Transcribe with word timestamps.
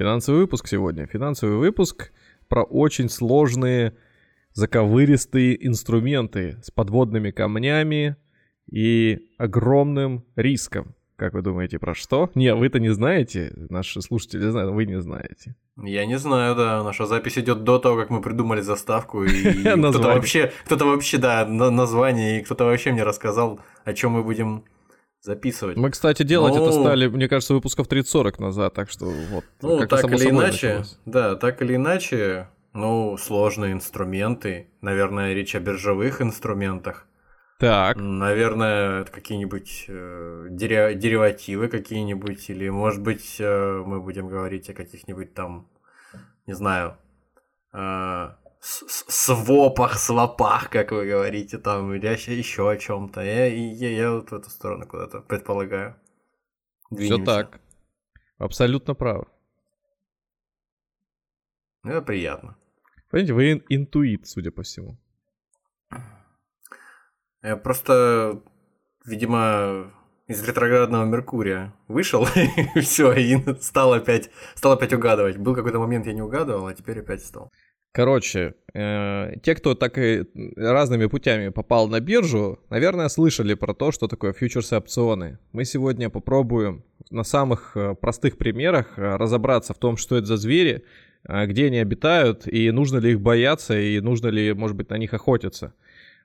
Финансовый 0.00 0.38
выпуск 0.38 0.66
сегодня. 0.66 1.06
Финансовый 1.06 1.58
выпуск 1.58 2.10
про 2.48 2.62
очень 2.62 3.10
сложные 3.10 3.92
заковыристые 4.54 5.66
инструменты 5.66 6.56
с 6.62 6.70
подводными 6.70 7.30
камнями 7.32 8.16
и 8.72 9.18
огромным 9.36 10.24
риском. 10.36 10.94
Как 11.16 11.34
вы 11.34 11.42
думаете, 11.42 11.78
про 11.78 11.94
что? 11.94 12.30
Не, 12.34 12.54
вы-то 12.54 12.80
не 12.80 12.88
знаете, 12.88 13.52
наши 13.68 14.00
слушатели 14.00 14.48
знают, 14.48 14.72
вы 14.72 14.86
не 14.86 14.98
знаете. 15.02 15.54
Я 15.76 16.06
не 16.06 16.16
знаю, 16.16 16.56
да. 16.56 16.82
Наша 16.82 17.04
запись 17.04 17.36
идет 17.36 17.64
до 17.64 17.78
того, 17.78 17.98
как 17.98 18.08
мы 18.08 18.22
придумали 18.22 18.62
заставку. 18.62 19.24
И 19.24 19.52
кто-то 19.62 19.98
вообще, 19.98 20.50
кто-то 20.64 20.86
вообще, 20.86 21.18
да, 21.18 21.44
на- 21.44 21.70
название, 21.70 22.40
и 22.40 22.42
кто-то 22.42 22.64
вообще 22.64 22.92
мне 22.92 23.02
рассказал, 23.02 23.60
о 23.84 23.92
чем 23.92 24.12
мы 24.12 24.22
будем 24.24 24.64
записывать. 25.20 25.76
Мы, 25.76 25.90
кстати, 25.90 26.22
делать 26.22 26.54
Ну. 26.54 26.62
это 26.64 26.72
стали, 26.72 27.06
мне 27.08 27.28
кажется, 27.28 27.54
выпусков 27.54 27.86
30-40 27.88 28.40
назад, 28.40 28.74
так 28.74 28.90
что 28.90 29.06
вот. 29.06 29.44
Ну, 29.62 29.78
как-то 29.78 29.96
так 30.02 30.12
или 30.12 30.30
иначе, 30.30 30.66
началось. 30.68 30.98
да, 31.06 31.36
так 31.36 31.62
или 31.62 31.76
иначе, 31.76 32.48
ну, 32.72 33.16
сложные 33.18 33.72
инструменты. 33.72 34.68
Наверное, 34.80 35.34
речь 35.34 35.54
о 35.54 35.60
биржевых 35.60 36.22
инструментах. 36.22 37.06
Так, 37.58 37.96
Наверное, 37.98 39.04
какие-нибудь 39.04 39.84
э, 39.88 40.46
дере- 40.50 40.94
деривативы 40.94 41.68
какие-нибудь, 41.68 42.48
или, 42.48 42.70
может 42.70 43.02
быть, 43.02 43.36
э, 43.38 43.82
мы 43.84 44.00
будем 44.00 44.28
говорить 44.28 44.70
о 44.70 44.72
каких-нибудь 44.72 45.34
там, 45.34 45.68
не 46.46 46.54
знаю, 46.54 46.96
э, 47.74 48.30
свопах, 48.60 49.98
свопах, 49.98 50.70
как 50.70 50.92
вы 50.92 51.06
говорите, 51.06 51.58
там, 51.58 51.94
или 51.94 52.06
еще 52.06 52.70
о 52.70 52.76
чем-то. 52.76 53.20
Я, 53.22 53.46
я, 53.46 53.90
я 53.90 54.12
вот 54.12 54.30
в 54.30 54.34
эту 54.34 54.50
сторону 54.50 54.86
куда-то 54.86 55.20
предполагаю. 55.20 55.96
все 56.96 57.18
так. 57.24 57.60
Абсолютно 58.38 58.94
правы. 58.94 59.26
Ну, 61.82 61.92
Это 61.92 62.02
приятно. 62.02 62.56
Понимаете, 63.10 63.32
вы 63.32 63.52
ин- 63.52 63.64
интуит, 63.68 64.26
судя 64.26 64.50
по 64.50 64.62
всему. 64.62 64.98
Я 67.42 67.56
просто, 67.56 68.42
видимо, 69.06 69.92
из 70.26 70.46
ретроградного 70.46 71.06
Меркурия 71.06 71.72
вышел, 71.88 72.26
и 72.74 72.80
все, 72.80 73.12
и 73.14 73.60
стал 73.60 73.94
опять, 73.94 74.30
стал 74.54 74.72
опять 74.72 74.92
угадывать. 74.92 75.38
Был 75.38 75.54
какой-то 75.54 75.78
момент, 75.78 76.06
я 76.06 76.12
не 76.12 76.22
угадывал, 76.22 76.66
а 76.66 76.74
теперь 76.74 77.00
опять 77.00 77.24
стал. 77.24 77.50
Короче, 77.92 78.54
э, 78.72 79.34
те, 79.42 79.54
кто 79.56 79.74
так 79.74 79.98
и 79.98 80.24
разными 80.56 81.06
путями 81.06 81.48
попал 81.48 81.88
на 81.88 81.98
биржу, 81.98 82.60
наверное, 82.70 83.08
слышали 83.08 83.54
про 83.54 83.74
то, 83.74 83.90
что 83.90 84.06
такое 84.06 84.32
фьючерсы 84.32 84.76
опционы. 84.76 85.38
Мы 85.52 85.64
сегодня 85.64 86.08
попробуем 86.08 86.84
на 87.10 87.24
самых 87.24 87.72
э, 87.74 87.96
простых 87.96 88.38
примерах 88.38 88.96
э, 88.96 89.16
разобраться 89.16 89.74
в 89.74 89.78
том, 89.78 89.96
что 89.96 90.16
это 90.16 90.26
за 90.26 90.36
звери, 90.36 90.84
где 91.28 91.66
они 91.66 91.78
обитают, 91.78 92.46
и 92.46 92.70
нужно 92.70 92.96
ли 92.96 93.10
их 93.10 93.20
бояться, 93.20 93.78
и 93.78 94.00
нужно 94.00 94.28
ли, 94.28 94.54
может 94.54 94.74
быть, 94.74 94.88
на 94.88 94.96
них 94.96 95.12
охотиться. 95.12 95.74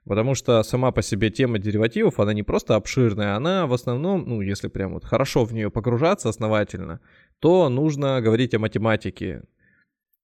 Потому 0.06 0.34
что 0.34 0.62
сама 0.62 0.90
по 0.92 1.02
себе 1.02 1.30
тема 1.30 1.58
деривативов, 1.58 2.18
она 2.20 2.32
не 2.32 2.44
просто 2.44 2.76
обширная, 2.76 3.34
она 3.34 3.66
в 3.66 3.74
основном, 3.74 4.24
ну, 4.26 4.40
если 4.40 4.68
прям 4.68 4.94
вот 4.94 5.04
хорошо 5.04 5.44
в 5.44 5.52
нее 5.52 5.70
погружаться 5.70 6.30
основательно, 6.30 7.00
то 7.40 7.68
нужно 7.68 8.22
говорить 8.22 8.54
о 8.54 8.58
математике. 8.58 9.42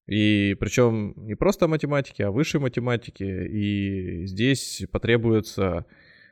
И 0.07 0.55
причем 0.59 1.13
не 1.15 1.35
просто 1.35 1.65
о 1.65 1.69
математике, 1.69 2.25
а 2.25 2.31
высшей 2.31 2.59
математике. 2.59 3.47
И 3.47 4.25
здесь 4.25 4.83
потребуется 4.91 5.85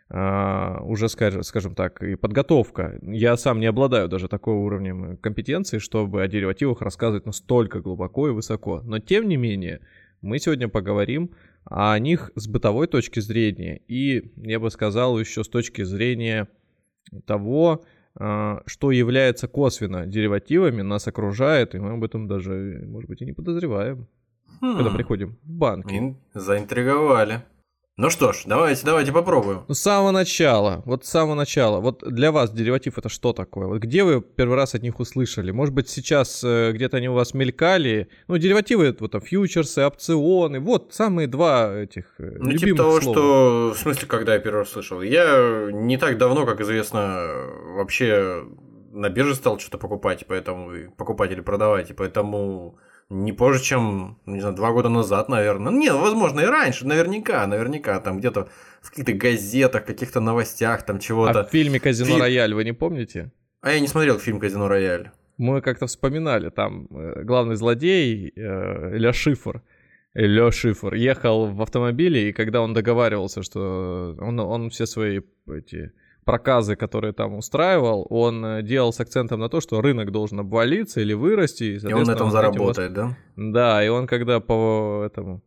а, 0.10 0.82
уже, 0.84 1.08
скажем, 1.08 1.74
так, 1.74 2.04
и 2.04 2.16
подготовка. 2.16 3.00
Я 3.02 3.38
сам 3.38 3.62
не 3.62 3.68
обладаю 3.68 4.10
даже 4.10 4.28
такой 4.28 4.56
уровнем 4.56 5.18
компетенции, 5.18 5.78
чтобы 5.78 6.22
о 6.22 6.28
деривативах 6.28 6.82
рассказывать 6.82 7.26
настолько 7.26 7.80
глубоко 7.80 8.28
и 8.28 8.32
высоко. 8.32 8.82
Но 8.84 9.00
тем 9.00 9.30
не 9.30 9.38
менее, 9.38 9.80
мы 10.22 10.40
сегодня 10.40 10.68
поговорим 10.68 11.32
о 11.64 11.98
них 11.98 12.32
с 12.36 12.48
бытовой 12.48 12.88
точки 12.88 13.22
зрения. 13.22 13.82
И 13.88 14.34
я 14.36 14.60
бы 14.60 14.70
сказал 14.70 15.18
еще 15.18 15.46
с 15.46 15.48
точки 15.48 15.84
зрения 15.84 16.50
того, 17.26 17.86
что 18.16 18.92
является 18.92 19.48
косвенно 19.48 20.06
деривативами, 20.06 20.82
нас 20.82 21.08
окружает, 21.08 21.76
и 21.76 21.80
мы 21.80 21.92
об 21.94 22.04
этом 22.04 22.28
даже, 22.28 22.84
может 22.88 23.10
быть, 23.10 23.22
и 23.22 23.26
не 23.26 23.34
подозреваем, 23.34 24.08
когда 24.60 24.90
Хм, 24.90 24.96
приходим 24.96 25.38
в 25.44 25.50
банки. 25.50 25.94
ин- 25.96 26.16
заинтриговали. 26.34 27.42
Ну 28.02 28.10
что 28.10 28.34
ж, 28.34 28.46
давайте, 28.48 28.84
давайте 28.84 29.12
попробуем. 29.12 29.62
Ну, 29.68 29.76
с 29.76 29.80
самого 29.80 30.10
начала, 30.10 30.82
вот 30.86 31.06
с 31.06 31.10
самого 31.10 31.36
начала, 31.36 31.80
вот 31.80 32.04
для 32.04 32.32
вас 32.32 32.52
дериватив 32.52 32.98
это 32.98 33.10
что 33.10 33.32
такое? 33.32 33.68
Вот 33.68 33.78
где 33.78 34.04
вы 34.04 34.22
первый 34.22 34.56
раз 34.56 34.74
от 34.74 34.82
них 34.82 35.00
услышали? 35.00 35.52
Может 35.52 35.76
быть, 35.76 35.88
сейчас 35.88 36.44
э, 36.44 36.72
где-то 36.72 36.98
они 36.98 37.10
у 37.10 37.14
вас 37.14 37.36
мелькали? 37.36 38.08
Ну, 38.28 38.40
деривативы, 38.40 38.86
это 38.86 39.04
вот 39.04 39.12
там 39.12 39.22
фьючерсы, 39.22 39.86
опционы, 39.86 40.60
вот 40.60 40.96
самые 40.96 41.28
два 41.28 41.72
этих 41.76 42.06
э, 42.18 42.38
Ну, 42.40 42.58
типа 42.58 42.78
того, 42.78 43.02
слова. 43.02 43.16
что... 43.16 43.74
В 43.76 43.78
смысле, 43.78 44.08
когда 44.08 44.34
я 44.34 44.40
первый 44.40 44.62
раз 44.62 44.70
слышал? 44.70 45.04
Я 45.04 45.70
не 45.72 45.98
так 45.98 46.18
давно, 46.18 46.48
как 46.48 46.60
известно, 46.60 47.28
вообще 47.76 48.44
на 48.94 49.10
бирже 49.10 49.36
стал 49.36 49.60
что-то 49.60 49.78
покупать, 49.78 50.26
поэтому... 50.28 50.92
Покупать 50.98 51.32
или 51.34 51.42
продавать, 51.42 51.92
и 51.92 51.94
поэтому 51.94 52.80
не 53.12 53.34
позже, 53.34 53.62
чем, 53.62 54.18
не 54.26 54.40
знаю, 54.40 54.56
два 54.56 54.72
года 54.72 54.90
назад, 54.90 55.30
наверное. 55.30 55.72
Не, 55.74 55.92
возможно, 55.94 56.40
и 56.40 56.46
раньше, 56.46 56.88
наверняка, 56.88 57.46
наверняка, 57.48 58.00
там 58.00 58.20
где-то 58.20 58.48
в 58.82 58.90
каких-то 58.90 59.14
газетах, 59.14 59.86
каких-то 59.86 60.22
новостях, 60.22 60.84
там 60.86 60.96
А 60.96 61.00
чего-то. 61.00 61.44
в 61.44 61.50
фильме 61.52 61.80
«Казино 61.80 62.16
Фи- 62.16 62.22
Рояль» 62.22 62.54
вы 62.54 62.64
не 62.64 62.74
помните? 62.74 63.32
А 63.62 63.72
я 63.72 63.80
не 63.80 63.88
смотрел 63.88 64.18
фильм 64.18 64.40
«Казино 64.40 64.68
Рояль». 64.68 65.12
Мы 65.38 65.62
как-то 65.62 65.88
вспоминали, 65.88 66.50
там 66.50 66.88
э, 66.92 67.24
главный 67.24 67.56
злодей 67.56 68.32
э, 68.36 68.98
Ля 68.98 69.12
Шифр, 69.12 69.62
Лё 70.14 70.52
Шифр 70.52 70.94
ехал 70.94 71.48
в 71.48 71.62
автомобиле, 71.62 72.30
и 72.30 72.34
когда 72.34 72.62
он 72.62 72.74
договаривался, 72.74 73.44
что 73.44 74.16
он, 74.20 74.40
он 74.40 74.70
все 74.70 74.86
свои 74.86 75.22
эти 75.48 75.92
проказы, 76.26 76.76
которые 76.76 77.14
там 77.14 77.36
устраивал, 77.36 78.06
он 78.10 78.46
э, 78.46 78.64
делал 78.64 78.94
с 78.94 79.00
акцентом 79.00 79.40
на 79.40 79.50
то, 79.50 79.62
что 79.62 79.82
рынок 79.82 80.12
должен 80.12 80.40
обвалиться 80.40 81.02
или 81.02 81.14
вырасти. 81.14 81.64
И, 81.64 81.76
И 81.78 81.94
он 81.94 82.04
на 82.04 82.12
этом 82.12 82.28
этим 82.28 82.32
заработает, 82.32 82.94
да? 82.94 83.18
да, 83.36 83.84
и 83.84 83.90
он 83.90 84.08
когда 84.08 84.40
по 84.40 85.04
этому 85.06 85.42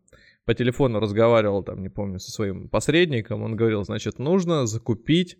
по 0.44 0.54
телефону 0.54 1.00
разговаривал, 1.00 1.62
там, 1.62 1.82
не 1.82 1.88
помню, 1.88 2.18
со 2.18 2.30
своим 2.30 2.68
посредником, 2.68 3.42
он 3.42 3.56
говорил, 3.56 3.82
значит, 3.84 4.18
нужно 4.18 4.66
закупить 4.66 5.38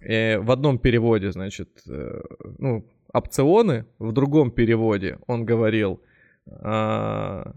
э, 0.00 0.38
в 0.38 0.50
одном 0.50 0.78
переводе, 0.78 1.32
значит, 1.32 1.80
э, 1.88 2.20
ну, 2.58 2.86
опционы, 3.12 3.86
в 3.98 4.12
другом 4.12 4.50
переводе 4.50 5.18
он 5.26 5.44
говорил 5.44 6.00
а, 6.46 7.54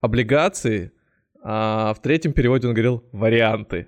облигации, 0.00 0.92
а 1.48 1.94
в 1.94 2.02
третьем 2.02 2.32
переводе 2.32 2.66
он 2.66 2.74
говорил 2.74 3.04
варианты. 3.12 3.86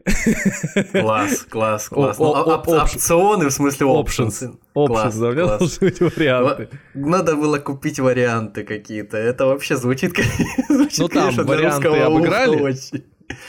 Класс, 0.93 1.45
класс, 1.51 1.89
класс. 1.89 2.17
Ну, 2.17 2.33
опш- 2.33 2.85
опционы, 2.85 3.49
в 3.49 3.51
смысле 3.51 3.89
Options. 3.89 4.57
options. 4.77 5.21
Да, 5.21 5.29
у 5.29 5.33
меня 5.33 5.47
должны 5.59 5.89
быть 5.89 6.01
варианты. 6.01 6.69
Надо 6.95 7.35
было 7.35 7.59
купить 7.59 7.99
варианты 7.99 8.63
какие-то. 8.63 9.17
Это 9.17 9.47
вообще 9.47 9.77
звучит, 9.77 10.13
Ну, 10.69 11.09
там 11.09 11.35
варианты 11.35 11.89
обыграли. 11.89 12.77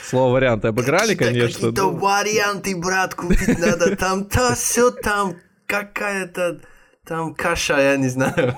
Слово 0.02 0.32
варианты 0.32 0.68
обыграли, 0.68 1.14
конечно. 1.14 1.70
Какие-то 1.70 1.82
ну. 1.82 1.96
варианты, 1.98 2.76
брат, 2.76 3.14
купить 3.14 3.60
надо. 3.60 3.94
Там 3.94 4.24
то, 4.24 4.56
все 4.56 4.90
там 4.90 5.36
какая-то 5.66 6.60
там 7.06 7.32
каша, 7.36 7.80
я 7.80 7.96
не 7.96 8.08
знаю. 8.08 8.56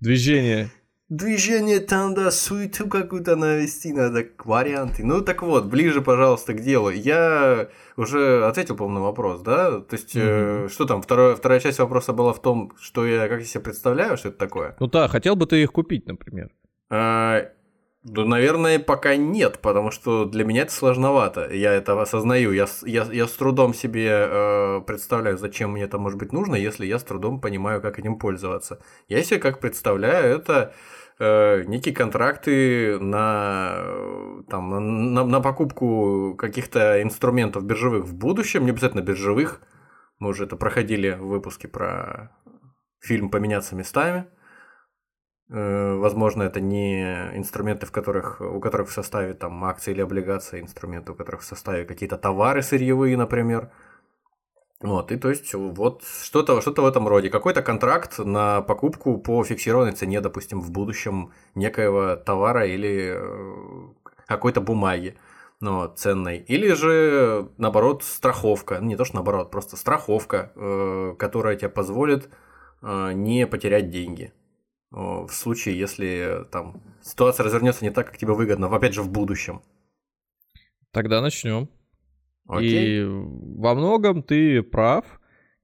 Движение. 0.00 0.70
Движение 1.18 1.78
там, 1.78 2.12
да, 2.14 2.32
суету 2.32 2.88
какую-то 2.88 3.36
навести 3.36 3.92
надо, 3.92 4.26
варианты. 4.44 5.04
Ну 5.04 5.20
так 5.20 5.42
вот, 5.42 5.66
ближе, 5.66 6.00
пожалуйста, 6.02 6.54
к 6.54 6.60
делу. 6.60 6.90
Я 6.90 7.68
уже 7.96 8.44
ответил, 8.44 8.74
по-моему, 8.76 8.98
на 8.98 9.04
вопрос, 9.04 9.40
да? 9.42 9.78
То 9.80 9.94
есть, 9.94 10.16
э, 10.16 10.58
Мгм. 10.62 10.68
что 10.70 10.86
там, 10.86 11.02
второе, 11.02 11.36
вторая 11.36 11.60
часть 11.60 11.78
вопроса 11.78 12.12
была 12.12 12.32
в 12.32 12.42
том, 12.42 12.72
что 12.80 13.06
я, 13.06 13.28
как 13.28 13.38
я 13.38 13.44
себе 13.44 13.62
представляю, 13.62 14.16
что 14.16 14.30
это 14.30 14.38
такое. 14.38 14.74
Ну 14.80 14.88
да, 14.88 15.06
хотел 15.06 15.36
бы 15.36 15.46
ты 15.46 15.62
их 15.62 15.70
купить, 15.72 16.06
например. 16.08 16.50
А, 16.90 17.46
Да, 18.02 18.24
наверное, 18.24 18.78
пока 18.80 19.16
нет, 19.16 19.60
потому 19.62 19.90
что 19.90 20.26
для 20.26 20.44
меня 20.44 20.62
это 20.62 20.72
сложновато. 20.72 21.48
Я 21.54 21.72
это 21.72 21.98
осознаю. 22.02 22.52
Я, 22.52 22.66
я, 22.84 23.04
я 23.10 23.26
с 23.26 23.32
трудом 23.32 23.72
себе 23.72 24.08
э, 24.10 24.80
представляю, 24.86 25.38
зачем 25.38 25.70
мне 25.72 25.84
это 25.84 25.96
может 25.98 26.18
быть 26.18 26.30
нужно, 26.32 26.54
если 26.56 26.84
я 26.84 26.98
с 26.98 27.02
трудом 27.04 27.40
понимаю, 27.40 27.80
как 27.80 27.98
этим 27.98 28.18
пользоваться. 28.18 28.78
Я 29.08 29.22
себе 29.22 29.38
как 29.40 29.58
представляю, 29.58 30.36
это 30.36 30.74
э, 31.18 31.64
некие 31.64 31.94
контракты 31.94 32.98
на, 32.98 33.84
там, 34.48 35.14
на, 35.14 35.24
на 35.24 35.40
покупку 35.40 36.34
каких-то 36.36 37.02
инструментов 37.02 37.64
биржевых 37.64 38.04
в 38.04 38.14
будущем, 38.14 38.64
не 38.64 38.70
обязательно 38.70 39.02
биржевых. 39.02 39.60
Мы 40.18 40.28
уже 40.28 40.44
это 40.44 40.56
проходили 40.56 41.10
в 41.10 41.26
выпуске 41.26 41.68
про 41.68 42.30
фильм 43.00 43.30
«Поменяться 43.30 43.74
местами». 43.76 44.26
Э, 45.50 45.94
возможно, 45.96 46.42
это 46.42 46.60
не 46.60 47.02
инструменты, 47.36 47.86
в 47.86 47.92
которых, 47.92 48.40
у 48.40 48.60
которых 48.60 48.88
в 48.88 48.92
составе 48.92 49.34
там 49.34 49.62
акции 49.64 49.92
или 49.92 50.00
облигации, 50.00 50.60
инструменты, 50.60 51.12
у 51.12 51.14
которых 51.14 51.42
в 51.42 51.44
составе 51.44 51.84
какие-то 51.84 52.16
товары 52.16 52.62
сырьевые, 52.62 53.16
например. 53.16 53.70
Вот, 54.80 55.12
и 55.12 55.16
то 55.16 55.30
есть 55.30 55.54
вот 55.54 56.02
что-то 56.04 56.60
что 56.60 56.72
в 56.72 56.86
этом 56.86 57.08
роде. 57.08 57.30
Какой-то 57.30 57.62
контракт 57.62 58.18
на 58.18 58.60
покупку 58.60 59.18
по 59.18 59.42
фиксированной 59.44 59.92
цене, 59.92 60.20
допустим, 60.20 60.60
в 60.60 60.70
будущем 60.70 61.32
некоего 61.54 62.16
товара 62.16 62.66
или 62.66 63.14
э, 63.16 63.88
какой-то 64.26 64.60
бумаги 64.60 65.16
ну, 65.60 65.88
ценной. 65.94 66.38
Или 66.38 66.72
же, 66.74 67.48
наоборот, 67.56 68.02
страховка. 68.02 68.78
Не 68.78 68.96
то, 68.96 69.04
что 69.04 69.14
наоборот, 69.14 69.50
просто 69.50 69.76
страховка, 69.76 70.52
э, 70.54 71.14
которая 71.18 71.56
тебе 71.56 71.70
позволит 71.70 72.28
не 72.82 73.46
потерять 73.46 73.88
деньги 73.88 74.34
в 74.90 75.30
случае, 75.30 75.78
если 75.78 76.44
там 76.52 76.82
ситуация 77.02 77.44
развернется 77.44 77.82
не 77.84 77.90
так, 77.90 78.06
как 78.06 78.18
тебе 78.18 78.34
выгодно, 78.34 78.66
опять 78.66 78.94
же, 78.94 79.02
в 79.02 79.10
будущем. 79.10 79.62
Тогда 80.90 81.20
начнем. 81.20 81.68
Окей. 82.46 83.00
И 83.00 83.04
во 83.04 83.74
многом 83.74 84.22
ты 84.22 84.62
прав. 84.62 85.04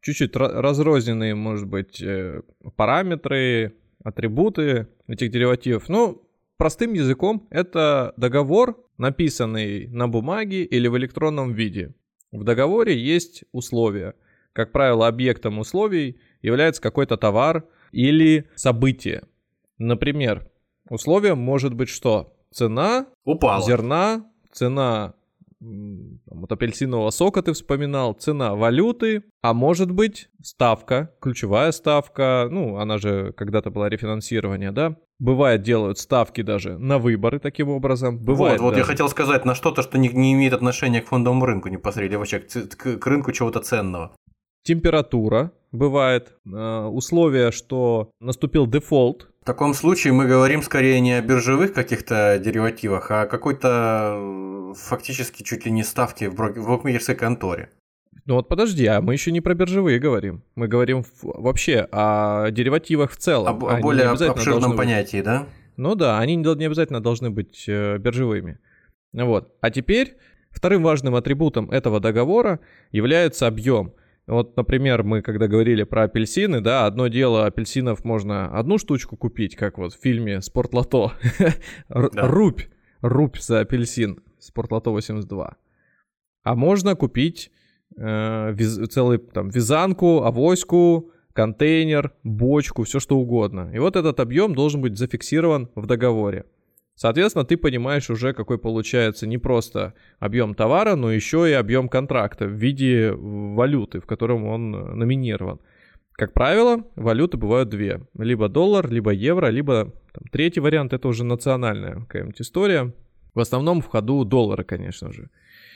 Чуть-чуть 0.03 0.35
разрозненные, 0.35 1.35
может 1.35 1.69
быть, 1.69 2.01
э, 2.01 2.41
параметры, 2.77 3.75
атрибуты 4.03 4.89
этих 5.07 5.31
деривативов. 5.31 5.91
Ну, 5.91 6.23
простым 6.57 6.95
языком, 6.95 7.47
это 7.51 8.15
договор, 8.17 8.83
написанный 8.97 9.89
на 9.89 10.09
бумаге 10.09 10.65
или 10.65 10.89
в 10.89 10.97
электронном 10.97 11.53
виде. 11.53 11.95
В 12.33 12.45
договоре 12.45 12.99
есть 12.99 13.45
условия. 13.53 14.15
Как 14.55 14.73
правило, 14.73 15.07
объектом 15.07 15.59
условий 15.59 16.19
является 16.41 16.81
какой-то 16.81 17.17
товар– 17.17 17.65
или 17.93 18.49
событие. 18.55 19.25
Например, 19.79 20.51
условием 20.89 21.39
может 21.39 21.75
быть 21.75 21.89
что? 21.89 22.37
Цена 22.51 23.07
Упала. 23.25 23.65
зерна, 23.65 24.27
цена 24.53 25.15
вот 25.61 26.51
апельсинового 26.51 27.11
сока 27.11 27.43
ты 27.43 27.53
вспоминал, 27.53 28.15
цена 28.15 28.55
валюты, 28.55 29.25
а 29.43 29.53
может 29.53 29.91
быть 29.91 30.29
ставка, 30.43 31.15
ключевая 31.21 31.73
ставка, 31.73 32.49
ну, 32.51 32.79
она 32.79 32.99
же 32.99 33.33
когда-то 33.37 33.71
была 33.71 33.89
рефинансирование, 33.89 34.73
да? 34.73 34.97
Бывает, 35.19 35.61
делают 35.63 35.99
ставки 35.99 36.41
даже 36.41 36.79
на 36.79 36.99
выборы 36.99 37.41
таким 37.41 37.69
образом. 37.69 38.19
Бывает 38.19 38.61
вот, 38.61 38.67
вот 38.67 38.71
даже... 38.71 38.81
я 38.81 38.87
хотел 38.87 39.09
сказать 39.11 39.45
на 39.45 39.55
что-то, 39.55 39.83
что 39.83 39.99
не, 39.99 40.09
не 40.09 40.33
имеет 40.33 40.55
отношения 40.55 41.03
к 41.03 41.09
фондовому 41.09 41.45
рынку 41.45 41.69
непосредственно, 41.69 42.19
вообще 42.19 42.39
к, 42.39 42.77
к, 42.77 42.99
к 42.99 43.07
рынку 43.07 43.31
чего-то 43.33 43.61
ценного. 43.61 44.15
Температура, 44.63 45.53
бывает 45.73 46.35
э, 46.47 46.85
условие, 46.85 47.51
что 47.51 48.11
наступил 48.21 48.67
дефолт. 48.67 49.29
В 49.43 49.47
таком 49.47 49.73
случае 49.73 50.13
мы 50.13 50.27
говорим 50.27 50.63
скорее 50.63 51.01
не 51.01 51.15
о 51.15 51.23
биржевых 51.23 51.73
каких-то 51.73 52.39
деривативах, 52.39 53.11
а 53.11 53.23
о 53.23 53.27
какой-то 53.27 54.17
э, 54.17 54.75
фактически 54.77 55.43
чуть 55.43 55.65
ли 55.65 55.73
не 55.73 55.83
ставке 55.83 56.29
в, 56.29 56.35
брок- 56.35 56.59
в 56.59 56.67
букмекерской 56.67 57.15
конторе. 57.15 57.71
Ну 58.27 58.35
вот 58.35 58.49
подожди, 58.49 58.87
а 58.87 59.01
мы 59.01 59.15
еще 59.15 59.33
не 59.33 59.41
про 59.41 59.55
биржевые 59.55 59.99
говорим. 59.99 60.43
Мы 60.55 60.69
говорим 60.69 61.05
вообще 61.23 61.89
о 61.91 62.51
деривативах 62.51 63.13
в 63.13 63.17
целом. 63.17 63.49
Об, 63.49 63.65
о 63.65 63.79
более 63.79 64.09
обширном 64.09 64.77
понятии, 64.77 65.17
быть... 65.17 65.25
да? 65.25 65.47
Ну 65.77 65.95
да, 65.95 66.19
они 66.19 66.37
не 66.37 66.67
обязательно 66.67 67.01
должны 67.01 67.31
быть 67.31 67.65
э, 67.67 67.97
биржевыми. 67.97 68.59
Вот. 69.15 69.55
А 69.63 69.71
теперь 69.71 70.17
вторым 70.51 70.83
важным 70.83 71.15
атрибутом 71.15 71.71
этого 71.71 71.99
договора 71.99 72.61
является 72.93 73.47
объем. 73.47 73.95
Вот, 74.31 74.57
например, 74.57 75.03
мы 75.03 75.23
когда 75.23 75.49
говорили 75.49 75.83
про 75.83 76.05
апельсины, 76.05 76.61
да, 76.61 76.87
одно 76.87 77.09
дело, 77.09 77.47
апельсинов 77.47 78.05
можно 78.05 78.47
одну 78.57 78.79
штучку 78.79 79.17
купить, 79.17 79.57
как 79.57 79.77
вот 79.77 79.93
в 79.93 80.01
фильме 80.01 80.41
«Спортлото». 80.41 81.15
Рубь, 81.89 82.63
рубь 83.01 83.39
за 83.39 83.61
апельсин, 83.61 84.23
«Спортлото 84.39 84.91
82». 84.91 85.55
А 86.45 86.55
можно 86.55 86.95
купить 86.95 87.51
э, 87.97 88.55
целый 88.89 89.19
там 89.19 89.51
вязанку, 89.51 90.23
авоську, 90.23 91.11
контейнер, 91.33 92.13
бочку, 92.23 92.85
все 92.85 93.01
что 93.01 93.19
угодно. 93.19 93.73
И 93.75 93.81
вот 93.81 93.97
этот 93.97 94.21
объем 94.21 94.55
должен 94.55 94.81
быть 94.81 94.97
зафиксирован 94.97 95.71
в 95.75 95.87
договоре. 95.87 96.45
Соответственно, 97.01 97.47
ты 97.47 97.57
понимаешь 97.57 98.11
уже, 98.11 98.35
какой 98.35 98.59
получается 98.59 99.27
не 99.27 99.39
просто 99.39 99.95
объем 100.19 100.55
товара, 100.55 100.97
но 100.97 101.11
еще 101.11 101.49
и 101.49 101.55
объем 101.55 101.89
контракта 101.89 102.45
в 102.45 102.51
виде 102.51 103.13
валюты, 103.13 104.01
в 104.01 104.07
котором 104.07 104.45
он 104.45 104.71
номинирован. 104.71 105.61
Как 106.13 106.35
правило, 106.35 106.85
валюты 106.97 107.39
бывают 107.39 107.71
две. 107.71 108.03
Либо 108.19 108.51
доллар, 108.51 108.91
либо 108.91 109.13
евро, 109.13 109.47
либо 109.47 109.95
там, 110.13 110.25
третий 110.31 110.61
вариант, 110.61 110.93
это 110.93 111.09
уже 111.09 111.25
национальная 111.25 112.01
какая-нибудь 112.01 112.43
история. 112.43 112.93
В 113.33 113.41
основном 113.41 113.81
в 113.81 113.87
ходу 113.87 114.27
доллары, 114.27 114.65
конечно 114.65 115.11
же. 115.11 115.31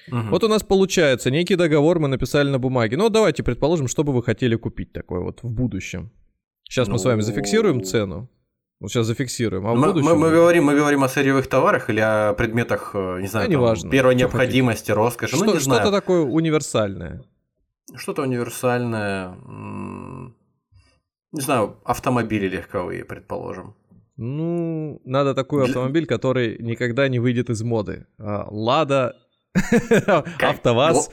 Угу. 0.08 0.28
Вот 0.28 0.44
у 0.44 0.48
нас 0.48 0.62
получается 0.62 1.30
некий 1.30 1.56
договор 1.56 2.00
мы 2.00 2.08
написали 2.08 2.50
на 2.50 2.58
бумаге. 2.58 2.98
Ну, 2.98 3.08
давайте 3.08 3.42
предположим, 3.42 3.88
что 3.88 4.04
бы 4.04 4.12
вы 4.12 4.22
хотели 4.22 4.56
купить 4.56 4.92
такое 4.92 5.20
вот 5.20 5.42
в 5.42 5.50
будущем. 5.50 6.10
Сейчас 6.64 6.86
ну... 6.86 6.92
мы 6.92 6.98
с 6.98 7.04
вами 7.06 7.22
зафиксируем 7.22 7.78
ну, 7.78 7.84
цену. 7.84 8.28
Вот 8.80 8.90
сейчас 8.90 9.06
зафиксируем. 9.06 9.66
А 9.66 9.74
мы, 9.74 9.88
будущем... 9.88 10.08
мы, 10.08 10.16
мы, 10.16 10.30
говорим, 10.30 10.64
мы 10.64 10.74
говорим 10.74 11.04
о 11.04 11.08
сырьевых 11.08 11.46
товарах 11.46 11.90
или 11.90 12.00
о 12.00 12.34
предметах, 12.34 12.90
э, 12.94 13.20
не 13.20 13.28
знаю, 13.28 13.46
а, 13.46 13.50
там, 13.50 13.60
неважно, 13.60 13.90
первой 13.90 14.14
необходимости, 14.14 14.86
хотите. 14.86 14.94
роскоши. 14.94 15.36
Что, 15.36 15.44
ну, 15.44 15.54
не 15.54 15.60
что-то 15.60 15.76
знаю. 15.76 15.92
такое 15.92 16.20
универсальное. 16.22 17.24
Что-то 17.94 18.22
универсальное. 18.22 19.36
Не 21.32 21.40
знаю, 21.40 21.78
автомобили 21.84 22.48
легковые, 22.48 23.04
предположим. 23.04 23.74
Ну, 24.16 25.00
надо 25.04 25.34
такой 25.34 25.64
автомобиль, 25.64 26.06
который 26.06 26.56
никогда 26.58 27.08
не 27.08 27.18
выйдет 27.18 27.50
из 27.50 27.62
моды. 27.62 28.06
А, 28.18 28.46
Лада, 28.50 29.16
АвтоВАЗ, 30.40 31.10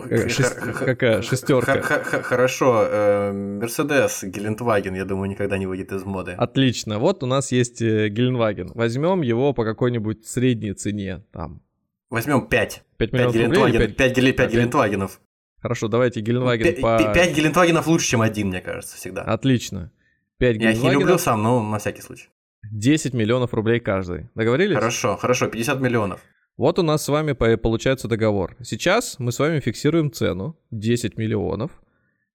какая 0.00 1.22
шестерка? 1.22 1.82
Хорошо, 1.82 2.88
Мерседес, 3.32 4.22
Гелендваген, 4.24 4.94
я 4.94 5.04
думаю, 5.04 5.30
никогда 5.30 5.58
не 5.58 5.66
выйдет 5.66 5.92
из 5.92 6.04
моды. 6.04 6.32
Отлично, 6.32 6.98
вот 6.98 7.22
у 7.22 7.26
нас 7.26 7.52
есть 7.52 7.82
э, 7.82 8.08
Гелендваген. 8.08 8.72
Возьмем 8.74 9.22
его 9.22 9.52
по 9.52 9.64
какой-нибудь 9.64 10.26
средней 10.26 10.72
цене, 10.74 11.24
там. 11.32 11.62
Возьмем 12.10 12.46
5. 12.46 12.82
5 12.98 13.12
миллионов 13.12 13.34
рублей 13.34 13.88
5, 13.88 14.14
5, 14.14 14.36
5 14.36 14.52
Гелендвагенов. 14.52 15.20
Хорошо, 15.60 15.88
давайте 15.88 16.20
Гелендваген 16.20 16.80
по... 16.80 17.12
5 17.12 17.36
Гелендвагенов 17.36 17.86
лучше, 17.86 18.08
чем 18.08 18.20
один, 18.22 18.48
мне 18.48 18.60
кажется, 18.60 18.96
всегда. 18.96 19.22
Отлично. 19.22 19.90
5 20.38 20.56
Я 20.56 20.70
их 20.72 20.82
не 20.82 20.90
люблю 20.90 21.18
сам, 21.18 21.42
но 21.42 21.62
на 21.62 21.78
всякий 21.78 22.02
случай. 22.02 22.28
10 22.70 23.14
миллионов 23.14 23.54
рублей 23.54 23.80
каждый. 23.80 24.28
Договорились? 24.34 24.76
Хорошо, 24.76 25.16
хорошо, 25.16 25.48
50 25.48 25.80
миллионов. 25.80 26.20
Вот 26.56 26.78
у 26.78 26.82
нас 26.82 27.04
с 27.04 27.08
вами 27.08 27.32
получается 27.32 28.08
договор. 28.08 28.56
Сейчас 28.62 29.18
мы 29.18 29.30
с 29.30 29.38
вами 29.38 29.60
фиксируем 29.60 30.10
цену 30.10 30.56
10 30.70 31.18
миллионов. 31.18 31.70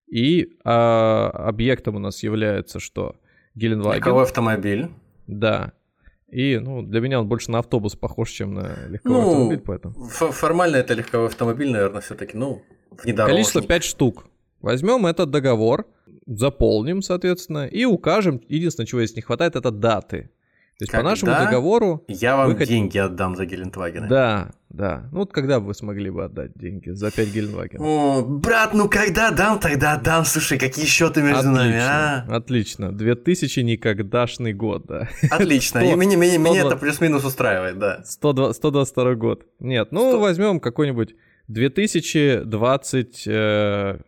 И 0.08 0.58
а, 0.63 1.30
объектом 1.30 1.96
у 1.96 2.00
нас 2.00 2.22
является 2.22 2.80
что? 2.80 3.16
Геленваген. 3.56 3.98
Легковой 3.98 4.24
автомобиль. 4.24 4.90
Да. 5.25 5.74
И 6.30 6.60
ну, 6.60 6.84
для 6.84 7.01
меня 7.01 7.20
он 7.20 7.28
больше 7.28 7.50
на 7.50 7.60
автобус 7.60 7.96
похож, 7.96 8.30
чем 8.30 8.54
на 8.54 8.75
легковой 8.88 9.22
ну, 9.22 9.32
автомобиль, 9.32 9.60
поэтому. 9.60 9.94
Формально 10.10 10.78
это 10.78 10.94
легковой 10.94 11.28
автомобиль, 11.28 11.72
наверное, 11.72 12.01
все-таки, 12.01 12.38
ну, 12.38 12.62
внедорожник. 12.92 13.36
Количество 13.36 13.62
5 13.62 13.84
штук. 13.84 14.25
Возьмем 14.62 15.08
этот 15.08 15.32
договор, 15.32 15.88
заполним, 16.28 17.01
соответственно, 17.01 17.66
и 17.66 17.86
укажем. 17.86 18.42
Единственное, 18.48 18.86
чего 18.86 19.01
здесь 19.01 19.16
не 19.16 19.24
хватает, 19.24 19.56
это 19.56 19.72
даты. 19.72 20.30
То 20.82 20.84
есть 20.86 20.92
когда 20.94 21.04
по 21.04 21.10
нашему 21.12 21.32
договору... 21.32 22.04
Я 22.08 22.36
вам 22.36 22.56
вы 22.56 22.66
деньги 22.66 22.98
отдам 22.98 23.36
за 23.36 23.46
Гелендвагены. 23.46 24.08
Да, 24.08 24.50
да. 24.70 25.08
Ну 25.12 25.20
вот 25.20 25.32
когда 25.32 25.60
вы 25.60 25.76
смогли 25.76 26.10
бы 26.10 26.24
отдать 26.24 26.54
деньги 26.56 26.90
за 26.90 27.12
5 27.12 27.32
Гелендвагенов? 27.32 27.86
О, 27.86 28.24
брат, 28.24 28.74
ну 28.74 28.90
когда 28.90 29.30
дам, 29.30 29.60
тогда 29.60 29.94
отдам. 29.94 30.26
Слушай, 30.26 30.58
какие 30.58 30.86
счеты 30.86 31.22
между 31.22 31.52
отлично, 31.52 31.54
нами, 31.54 31.78
а? 31.78 32.26
Отлично. 32.36 32.92
2000 32.92 33.60
никогдашный 33.60 34.54
год, 34.54 34.88
да. 34.88 35.08
Отлично. 35.30 35.82
100, 35.86 35.92
И 35.92 35.96
меня, 35.96 36.18
меня, 36.18 36.40
120... 36.40 36.40
меня 36.40 36.66
это 36.66 36.78
плюс-минус 36.78 37.26
устраивает, 37.26 37.78
да. 37.78 38.02
100, 38.04 38.54
122 38.54 39.14
год. 39.14 39.46
Нет, 39.60 39.92
ну 39.92 40.10
100... 40.10 40.20
возьмем 40.20 40.60
какой-нибудь 40.60 41.14
2020... 41.48 43.24
Э, 43.28 44.00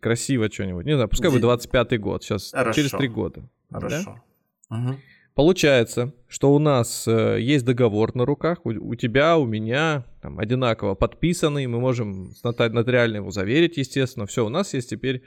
красиво 0.00 0.50
что-нибудь. 0.50 0.86
Не 0.86 0.94
знаю, 0.94 1.10
пускай 1.10 1.30
бы 1.30 1.38
25 1.38 2.00
год. 2.00 2.24
Сейчас, 2.24 2.52
Хорошо. 2.52 2.72
через 2.76 2.92
3 2.92 3.08
года. 3.08 3.42
Хорошо. 3.70 4.22
Да? 4.70 4.76
Угу. 4.78 4.96
Получается, 5.38 6.12
что 6.26 6.52
у 6.52 6.58
нас 6.58 7.06
э, 7.06 7.38
есть 7.40 7.64
договор 7.64 8.12
на 8.16 8.24
руках, 8.24 8.66
у, 8.66 8.70
у 8.70 8.96
тебя, 8.96 9.38
у 9.38 9.46
меня, 9.46 10.04
там, 10.20 10.40
одинаково 10.40 10.96
подписанный, 10.96 11.68
мы 11.68 11.78
можем 11.78 12.32
нотариально 12.42 13.18
его 13.18 13.30
заверить, 13.30 13.76
естественно. 13.76 14.26
Все, 14.26 14.44
у 14.44 14.48
нас 14.48 14.74
есть 14.74 14.90
теперь 14.90 15.22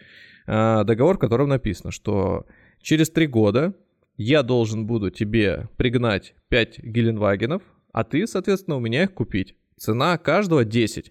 э, 0.48 0.84
договор, 0.84 1.16
в 1.16 1.20
котором 1.20 1.48
написано, 1.48 1.92
что 1.92 2.46
через 2.82 3.10
три 3.10 3.26
года 3.26 3.74
я 4.18 4.44
должен 4.44 4.86
буду 4.86 5.12
тебе 5.12 5.70
пригнать 5.78 6.36
5 6.50 6.80
Геленвагенов, 6.80 7.62
а 7.94 8.04
ты, 8.04 8.28
соответственно, 8.28 8.76
у 8.76 8.82
меня 8.82 9.04
их 9.04 9.14
купить. 9.14 9.56
Цена 9.78 10.18
каждого 10.18 10.66
10. 10.66 11.10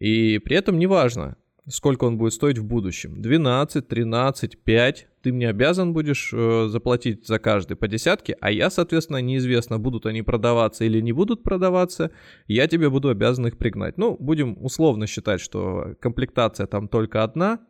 И 0.00 0.40
при 0.40 0.56
этом 0.56 0.76
неважно, 0.76 1.36
сколько 1.70 2.04
он 2.04 2.18
будет 2.18 2.34
стоить 2.34 2.58
в 2.58 2.64
будущем. 2.64 3.22
12, 3.22 3.86
13, 3.86 4.58
5. 4.58 5.06
Ты 5.22 5.32
мне 5.32 5.48
обязан 5.48 5.92
будешь 5.92 6.30
э, 6.32 6.66
заплатить 6.68 7.26
за 7.26 7.38
каждый 7.38 7.76
по 7.76 7.88
десятке, 7.88 8.36
а 8.40 8.50
я, 8.50 8.70
соответственно, 8.70 9.18
неизвестно, 9.18 9.78
будут 9.78 10.06
они 10.06 10.22
продаваться 10.22 10.84
или 10.84 11.00
не 11.00 11.12
будут 11.12 11.42
продаваться, 11.42 12.10
я 12.46 12.66
тебе 12.66 12.90
буду 12.90 13.08
обязан 13.08 13.46
их 13.46 13.58
пригнать. 13.58 13.98
Ну, 13.98 14.16
будем 14.18 14.56
условно 14.62 15.06
считать, 15.06 15.40
что 15.40 15.94
комплектация 16.00 16.66
там 16.66 16.88
только 16.88 17.22
одна, 17.22 17.60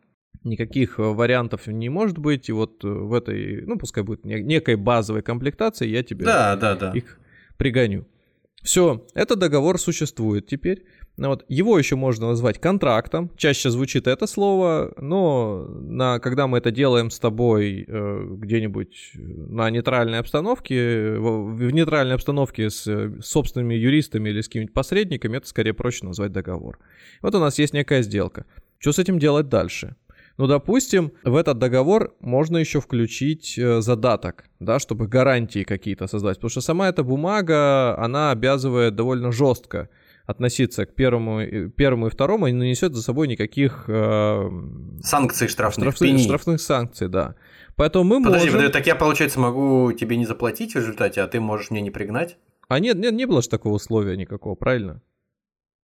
никаких 0.45 0.99
э, 0.99 1.03
вариантов 1.03 1.67
не 1.67 1.89
может 1.89 2.19
быть, 2.19 2.49
и 2.49 2.53
вот 2.53 2.85
э, 2.85 2.89
в 2.89 3.13
этой, 3.13 3.63
ну, 3.67 3.79
пускай 3.79 4.05
будет 4.05 4.25
некой 4.25 4.77
базовой 4.77 5.23
комплектации, 5.23 5.89
я 5.89 6.03
тебе 6.03 6.25
да, 6.25 6.57
да, 6.57 6.75
да. 6.77 6.93
их 6.93 7.19
пригоню. 7.57 8.07
Все, 8.63 9.07
этот 9.15 9.39
договор 9.39 9.79
существует 9.79 10.47
теперь. 10.47 10.85
Ну 11.21 11.29
вот, 11.29 11.45
его 11.49 11.79
еще 11.79 11.97
можно 11.97 12.29
назвать 12.29 12.59
контрактом. 12.59 13.31
Чаще 13.37 13.69
звучит 13.69 14.07
это 14.07 14.27
слово, 14.27 14.95
но 14.97 15.67
на, 15.69 16.19
когда 16.19 16.47
мы 16.47 16.57
это 16.57 16.71
делаем 16.71 17.11
с 17.11 17.19
тобой 17.19 17.85
э, 17.87 18.27
где-нибудь 18.39 19.11
на 19.17 19.69
нейтральной 19.69 20.19
обстановке, 20.19 21.17
в, 21.19 21.57
в 21.57 21.71
нейтральной 21.73 22.15
обстановке 22.15 22.71
с 22.71 22.87
э, 22.87 23.13
собственными 23.21 23.75
юристами 23.75 24.31
или 24.31 24.41
с 24.41 24.47
какими-нибудь 24.47 24.73
посредниками, 24.73 25.37
это 25.37 25.47
скорее 25.47 25.75
проще 25.75 26.07
назвать 26.07 26.33
договор. 26.33 26.79
Вот 27.21 27.35
у 27.35 27.39
нас 27.39 27.59
есть 27.59 27.75
некая 27.75 28.01
сделка. 28.01 28.47
Что 28.79 28.93
с 28.93 28.99
этим 28.99 29.19
делать 29.19 29.51
дальше? 29.51 29.97
Ну, 30.39 30.47
допустим, 30.47 31.13
в 31.23 31.37
этот 31.37 31.59
договор 31.59 32.15
можно 32.21 32.57
еще 32.57 32.81
включить 32.81 33.59
э, 33.59 33.83
задаток, 33.83 34.47
да, 34.59 34.79
чтобы 34.79 35.07
гарантии 35.07 35.65
какие-то 35.65 36.07
создать. 36.07 36.39
Потому 36.39 36.49
что 36.49 36.63
сама 36.63 36.89
эта 36.89 37.03
бумага, 37.03 37.95
она 37.99 38.31
обязывает 38.31 38.95
довольно 38.95 39.33
жестко 39.33 39.91
относиться 40.31 40.87
к 40.87 40.95
первому, 40.95 41.71
первому 41.71 42.07
и 42.07 42.11
второму 42.11 42.49
не 42.49 42.71
несет 42.71 42.95
за 42.95 43.03
собой 43.03 43.29
никаких... 43.29 43.85
Э, 43.89 44.49
Санкций 45.03 45.49
штрафных, 45.49 45.95
штрафных, 45.95 46.21
штрафных 46.21 46.61
санкций, 46.61 47.09
да. 47.09 47.35
Поэтому 47.77 48.05
мы 48.05 48.25
Подожди, 48.25 48.47
можем... 48.47 48.59
Подожди, 48.59 48.73
так 48.73 48.87
я, 48.87 48.95
получается, 48.95 49.41
могу 49.41 49.93
тебе 49.93 50.17
не 50.17 50.27
заплатить 50.27 50.75
в 50.75 50.77
результате, 50.77 51.23
а 51.23 51.27
ты 51.27 51.41
можешь 51.41 51.71
мне 51.71 51.81
не 51.81 51.91
пригнать? 51.91 52.39
А 52.69 52.79
нет, 52.79 52.97
нет, 52.97 53.13
не 53.15 53.27
было 53.27 53.43
же 53.43 53.49
такого 53.49 53.75
условия 53.75 54.17
никакого, 54.17 54.55
правильно? 54.55 55.03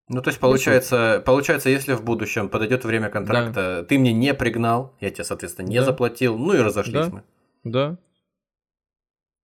Ну, 0.09 0.23
то 0.23 0.29
есть, 0.29 0.39
получается, 0.39 1.21
получается, 1.27 1.69
если 1.69 1.95
в 1.95 2.05
будущем 2.05 2.49
подойдет 2.49 2.85
время 2.85 3.09
контракта, 3.09 3.79
да. 3.81 3.83
ты 3.83 3.99
мне 3.99 4.13
не 4.13 4.35
пригнал, 4.35 4.95
я 5.01 5.11
тебе, 5.11 5.25
соответственно, 5.25 5.67
не 5.67 5.81
да. 5.81 5.85
заплатил, 5.85 6.39
ну 6.39 6.55
и 6.55 6.59
разошлись 6.59 7.07
да. 7.07 7.11
мы. 7.11 7.23
Да. 7.65 7.99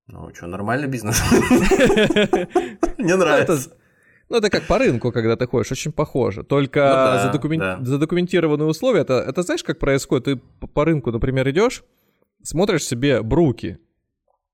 Ну, 0.06 0.32
что, 0.34 0.46
нормальный 0.46 0.88
бизнес. 0.88 1.20
Мне 2.98 3.16
нравится. 3.16 3.72
Ну, 4.32 4.38
это 4.38 4.48
как 4.48 4.62
по 4.62 4.78
рынку, 4.78 5.12
когда 5.12 5.36
ты 5.36 5.46
ходишь, 5.46 5.72
очень 5.72 5.92
похоже. 5.92 6.42
Только 6.42 6.80
ну, 6.80 6.86
да, 6.86 7.22
задокумен... 7.22 7.58
да. 7.60 7.78
задокументированные 7.82 8.66
условия, 8.66 9.02
это, 9.02 9.22
это 9.28 9.42
знаешь, 9.42 9.62
как 9.62 9.78
происходит? 9.78 10.24
Ты 10.24 10.66
по 10.68 10.86
рынку, 10.86 11.12
например, 11.12 11.50
идешь, 11.50 11.84
смотришь 12.42 12.86
себе 12.86 13.20
бруки 13.20 13.78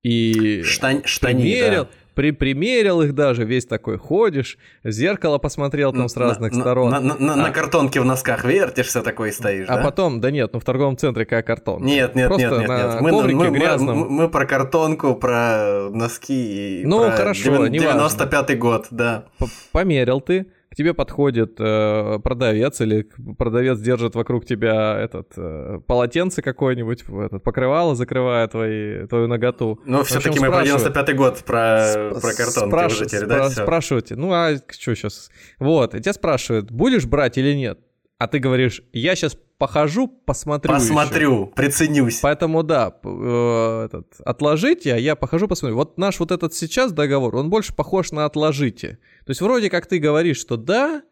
и 0.02 0.62
Штань, 0.64 1.02
штани, 1.04 1.42
примерил, 1.44 1.85
да 1.85 1.90
при, 2.19 2.33
примерил 2.33 3.01
их 3.03 3.15
даже, 3.15 3.45
весь 3.45 3.65
такой 3.65 3.97
ходишь, 3.97 4.59
зеркало 4.83 5.39
посмотрел 5.39 5.93
там 5.93 6.09
с 6.09 6.17
разных 6.17 6.53
на, 6.53 6.61
сторон. 6.61 6.91
На, 6.91 6.99
на, 6.99 7.15
на, 7.15 7.35
а, 7.35 7.37
на 7.37 7.51
картонке 7.53 8.01
в 8.01 8.05
носках 8.05 8.45
вертишься 8.45 9.03
такой 9.03 9.33
стоишь, 9.33 9.69
А 9.69 9.77
да? 9.77 9.85
потом, 9.85 10.21
да 10.21 10.33
нет, 10.33 10.53
ну 10.53 10.59
в 10.59 10.65
торговом 10.65 10.97
центре 10.97 11.25
какая 11.25 11.43
картонка? 11.43 11.85
Нет, 11.85 12.17
нет, 12.17 12.27
Просто 12.27 12.49
нет, 12.49 12.59
нет, 12.59 12.69
на 12.69 12.93
нет. 12.93 13.01
Мы, 13.03 13.35
мы, 13.35 13.51
грязном. 13.51 13.99
Мы, 13.99 14.11
мы 14.11 14.29
про 14.29 14.47
картонку, 14.47 15.15
про 15.15 15.91
носки 15.91 16.81
и 16.81 16.85
ну, 16.85 17.05
про 17.05 17.13
хорошо, 17.13 17.67
95-й 17.67 18.57
год, 18.57 18.89
да. 18.91 19.27
Померил 19.71 20.21
ты, 20.21 20.49
тебе 20.78 20.94
подходит 20.94 21.56
э, 21.58 22.20
продавец 22.23 22.80
или 22.80 23.02
продавец 23.37 23.80
держит 23.80 24.14
вокруг 24.14 24.47
тебя 24.47 24.97
этот 24.97 25.32
э, 25.37 25.80
полотенце 25.85 26.40
какое-нибудь, 26.40 27.02
этот 27.02 27.42
покрывало, 27.42 27.97
закрывая 27.97 28.47
твои, 28.47 29.04
твою 29.08 29.26
ноготу. 29.26 29.80
Ну, 29.85 30.04
все-таки 30.04 30.38
мы 30.38 30.47
про 30.47 30.62
95-й 30.62 31.14
год, 31.14 31.42
про, 31.44 32.11
про 32.11 32.32
картонки 32.32 32.68
спраш... 32.68 32.92
уже 32.92 33.06
теперь, 33.06 33.26
да? 33.26 33.49
Спра- 33.49 33.62
спрашиваете, 33.64 34.14
ну 34.14 34.32
а 34.32 34.54
что 34.68 34.94
сейчас? 34.94 35.30
Вот, 35.58 35.97
и 35.97 36.00
тебя 36.00 36.12
спрашивают, 36.12 36.70
будешь 36.70 37.06
брать 37.06 37.38
или 37.38 37.54
нет? 37.54 37.80
А 38.18 38.28
ты 38.28 38.38
говоришь, 38.38 38.82
я 38.92 39.16
сейчас 39.16 39.37
похожу, 39.59 40.09
посмотрю. 40.09 40.73
Посмотрю, 40.73 41.43
еще. 41.43 41.53
приценюсь. 41.55 42.21
Поэтому 42.21 42.62
да, 42.62 42.95
э, 43.05 43.85
этот, 43.87 44.15
отложите, 44.25 44.95
а 44.95 44.97
я 44.97 45.17
похожу, 45.17 45.49
посмотрю. 45.49 45.77
Вот 45.77 45.99
наш 45.99 46.21
вот 46.21 46.31
этот 46.31 46.55
сейчас 46.55 46.93
договор, 46.93 47.37
он 47.37 47.50
больше 47.50 47.75
похож 47.75 48.12
на 48.12 48.25
отложите. 48.25 48.99
То 49.27 49.31
есть 49.31 49.41
вроде 49.41 49.69
как 49.69 49.87
ты 49.87 49.99
говоришь, 49.99 50.38
что 50.38 50.57
да, 50.57 51.03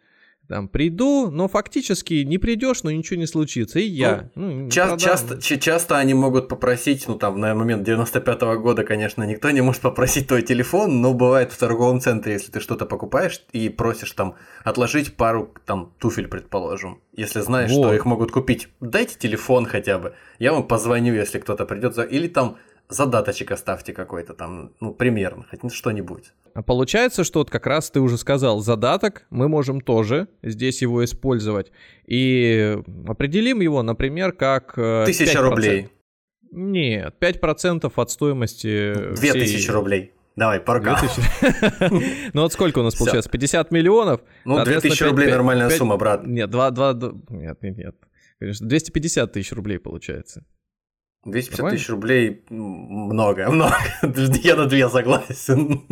там 0.49 0.69
приду, 0.69 1.31
но 1.31 1.49
фактически 1.49 2.15
не 2.25 2.39
придешь, 2.39 2.83
но 2.83 2.91
ничего 2.91 3.19
не 3.19 3.27
случится. 3.27 3.79
И 3.79 3.85
я. 3.85 4.31
Ну, 4.35 4.51
ну, 4.51 4.71
ча- 4.71 4.97
часто, 4.97 5.41
часто 5.41 5.99
они 5.99 6.15
могут 6.15 6.49
попросить, 6.49 7.07
ну 7.09 7.17
там 7.17 7.41
на 7.41 7.55
момент 7.55 7.87
95-го 7.87 8.61
года, 8.61 8.85
конечно, 8.85 9.23
никто 9.25 9.51
не 9.51 9.61
может 9.61 9.83
попросить 9.83 10.29
твой 10.29 10.43
телефон, 10.43 11.01
но 11.01 11.15
бывает 11.15 11.53
в 11.53 11.59
торговом 11.59 12.01
центре, 12.01 12.35
если 12.35 12.53
ты 12.53 12.61
что-то 12.61 12.87
покупаешь 12.87 13.43
и 13.53 13.69
просишь 13.69 14.13
там 14.13 14.35
отложить 14.65 15.17
пару 15.17 15.53
там 15.65 15.93
туфель, 15.99 16.29
предположим, 16.29 17.01
если 17.17 17.41
знаешь, 17.41 17.71
вот. 17.71 17.79
что 17.79 17.95
их 17.95 18.05
могут 18.05 18.31
купить, 18.31 18.69
дайте 18.81 19.17
телефон 19.19 19.67
хотя 19.67 19.99
бы, 19.99 20.15
я 20.39 20.53
вам 20.53 20.67
позвоню, 20.67 21.15
если 21.15 21.39
кто-то 21.39 21.67
придет 21.67 21.97
или 22.11 22.29
там 22.29 22.57
задаточек 22.89 23.51
оставьте 23.51 23.93
какой-то 23.93 24.35
там, 24.35 24.73
ну, 24.81 24.93
примерно, 24.93 25.45
хоть 25.51 25.73
что-нибудь. 25.73 26.33
А 26.57 26.63
получается, 26.63 27.23
что 27.23 27.41
вот 27.41 27.51
как 27.51 27.67
раз 27.67 27.91
ты 27.91 28.01
уже 28.01 28.17
сказал, 28.17 28.61
задаток 28.61 29.27
мы 29.29 29.47
можем 29.47 29.83
тоже 29.83 30.29
здесь 30.43 30.81
его 30.81 31.05
использовать. 31.05 31.71
И 32.07 32.79
определим 33.07 33.61
его, 33.61 33.83
например, 33.83 34.33
как... 34.33 34.73
Э, 34.79 35.05
Тысяча 35.05 35.43
рублей. 35.43 35.91
Нет, 36.51 37.15
5% 37.21 37.93
от 37.95 38.11
стоимости... 38.11 38.95
Две 39.17 39.35
тысячи 39.35 39.71
рублей. 39.71 40.15
Давай, 40.35 40.61
порка. 40.61 40.99
Ну 42.33 42.41
вот 42.41 42.55
сколько 42.55 42.79
у 42.79 42.83
нас 42.83 42.95
получается? 42.95 43.29
50 43.29 43.71
миллионов? 43.71 44.23
Ну, 44.47 44.65
2000 44.65 45.03
рублей 45.03 45.31
нормальная 45.31 45.69
сумма, 45.69 45.99
брат. 45.99 46.27
Нет, 46.27 46.49
2, 46.49 46.71
2, 46.71 46.93
нет, 47.29 47.63
нет, 47.63 47.77
нет. 47.77 47.97
Конечно, 48.39 48.67
250 48.67 49.31
тысяч 49.31 49.53
рублей 49.53 49.79
получается. 49.79 50.47
250 51.27 51.59
Нормально? 51.59 51.77
тысяч 51.79 51.91
рублей 51.91 52.45
много, 52.49 53.51
много. 53.51 53.77
Я 54.43 54.57
на 54.57 54.67
две 54.67 54.89
согласен. 54.89 55.83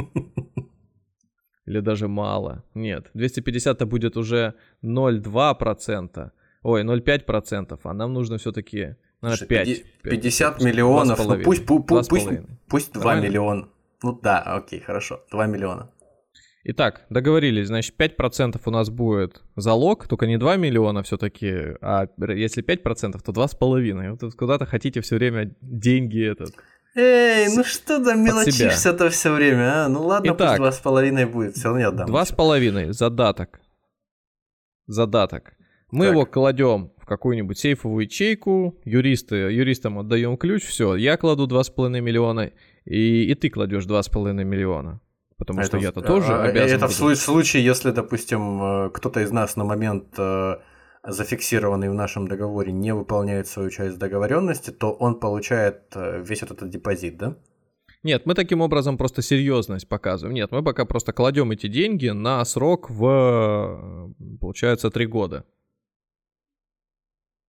Или 1.66 1.80
даже 1.80 2.08
мало. 2.08 2.62
Нет, 2.74 3.10
250 3.14 3.76
это 3.76 3.86
будет 3.86 4.16
уже 4.16 4.54
0,2%. 4.82 6.30
Ой, 6.62 6.82
0,5%, 6.82 7.80
а 7.82 7.92
нам 7.94 8.12
нужно 8.12 8.38
все-таки 8.38 8.96
наверное, 9.20 9.46
5. 9.46 9.84
50 10.02 10.62
миллионов, 10.62 11.18
ну 11.18 11.42
пусть, 11.42 11.66
пусть, 11.66 12.08
пусть, 12.08 12.28
пусть 12.68 12.92
2 12.92 13.14
миллиона. 13.16 13.68
Ну 14.02 14.18
да, 14.22 14.40
окей, 14.40 14.80
хорошо, 14.80 15.24
2 15.30 15.46
миллиона. 15.46 15.90
Итак, 16.66 17.04
договорились, 17.10 17.66
значит, 17.66 17.94
5% 17.98 18.58
у 18.64 18.70
нас 18.70 18.88
будет 18.88 19.42
залог, 19.54 20.08
только 20.08 20.26
не 20.26 20.38
2 20.38 20.56
миллиона 20.56 21.02
все-таки, 21.02 21.76
а 21.82 22.06
если 22.18 22.64
5%, 22.64 23.20
то 23.22 23.32
2,5. 23.32 24.18
Вот 24.22 24.34
куда-то 24.34 24.64
хотите 24.64 25.02
все 25.02 25.16
время 25.16 25.54
деньги 25.60 26.24
этот. 26.24 26.54
Эй, 26.96 27.48
ну 27.54 27.64
что 27.64 28.02
там 28.02 28.24
мелочишься-то 28.24 29.10
все 29.10 29.32
время, 29.32 29.84
а? 29.84 29.88
Ну 29.88 30.02
ладно, 30.02 30.32
Итак, 30.32 30.58
пусть 30.58 30.84
2,5 30.84 31.26
будет, 31.26 31.56
все 31.56 31.64
равно 31.64 31.80
не 31.80 31.86
отдам. 31.86 32.08
2,5, 32.08 32.92
задаток. 32.92 33.60
Задаток. 34.86 35.54
Мы 35.90 36.06
так. 36.06 36.12
его 36.12 36.26
кладем 36.26 36.92
в 36.98 37.06
какую-нибудь 37.06 37.58
сейфовую 37.58 38.04
ячейку, 38.04 38.80
юристы, 38.84 39.36
юристам 39.36 39.98
отдаем 39.98 40.36
ключ, 40.36 40.64
все, 40.64 40.94
я 40.94 41.16
кладу 41.16 41.46
2,5 41.46 42.00
миллиона, 42.00 42.52
и, 42.84 43.24
и 43.24 43.34
ты 43.34 43.50
кладешь 43.50 43.84
2,5 43.84 44.32
миллиона. 44.44 45.00
Потому 45.36 45.60
это, 45.60 45.68
что 45.68 45.76
я-то 45.78 46.00
тоже 46.00 46.32
а, 46.32 46.44
обязан. 46.44 46.76
Это 46.76 46.86
буду... 46.86 47.14
в 47.14 47.16
случае, 47.16 47.64
если, 47.64 47.90
допустим, 47.90 48.86
э, 48.86 48.90
кто-то 48.90 49.20
из 49.20 49.32
нас 49.32 49.56
на 49.56 49.64
момент 49.64 50.14
э, 50.16 50.56
зафиксированный 51.06 51.90
в 51.90 51.94
нашем 51.94 52.26
договоре 52.28 52.72
не 52.72 52.94
выполняет 52.94 53.46
свою 53.46 53.70
часть 53.70 53.98
договоренности, 53.98 54.70
то 54.70 54.92
он 54.92 55.20
получает 55.20 55.94
э, 55.94 56.22
весь 56.22 56.42
вот 56.42 56.50
этот 56.50 56.70
депозит, 56.70 57.16
да? 57.18 57.36
Нет, 58.02 58.26
мы 58.26 58.34
таким 58.34 58.60
образом 58.60 58.98
просто 58.98 59.22
серьезность 59.22 59.88
показываем. 59.88 60.34
Нет, 60.34 60.50
мы 60.50 60.62
пока 60.62 60.84
просто 60.84 61.12
кладем 61.12 61.50
эти 61.52 61.68
деньги 61.68 62.08
на 62.08 62.44
срок 62.44 62.90
в, 62.90 64.14
получается, 64.40 64.90
три 64.90 65.06
года. 65.06 65.44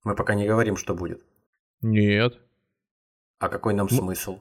Мы 0.03 0.15
пока 0.15 0.35
не 0.35 0.47
говорим, 0.47 0.77
что 0.77 0.93
будет. 0.93 1.21
Нет. 1.81 2.39
А 3.39 3.49
какой 3.49 3.73
нам 3.73 3.89
смысл? 3.89 4.39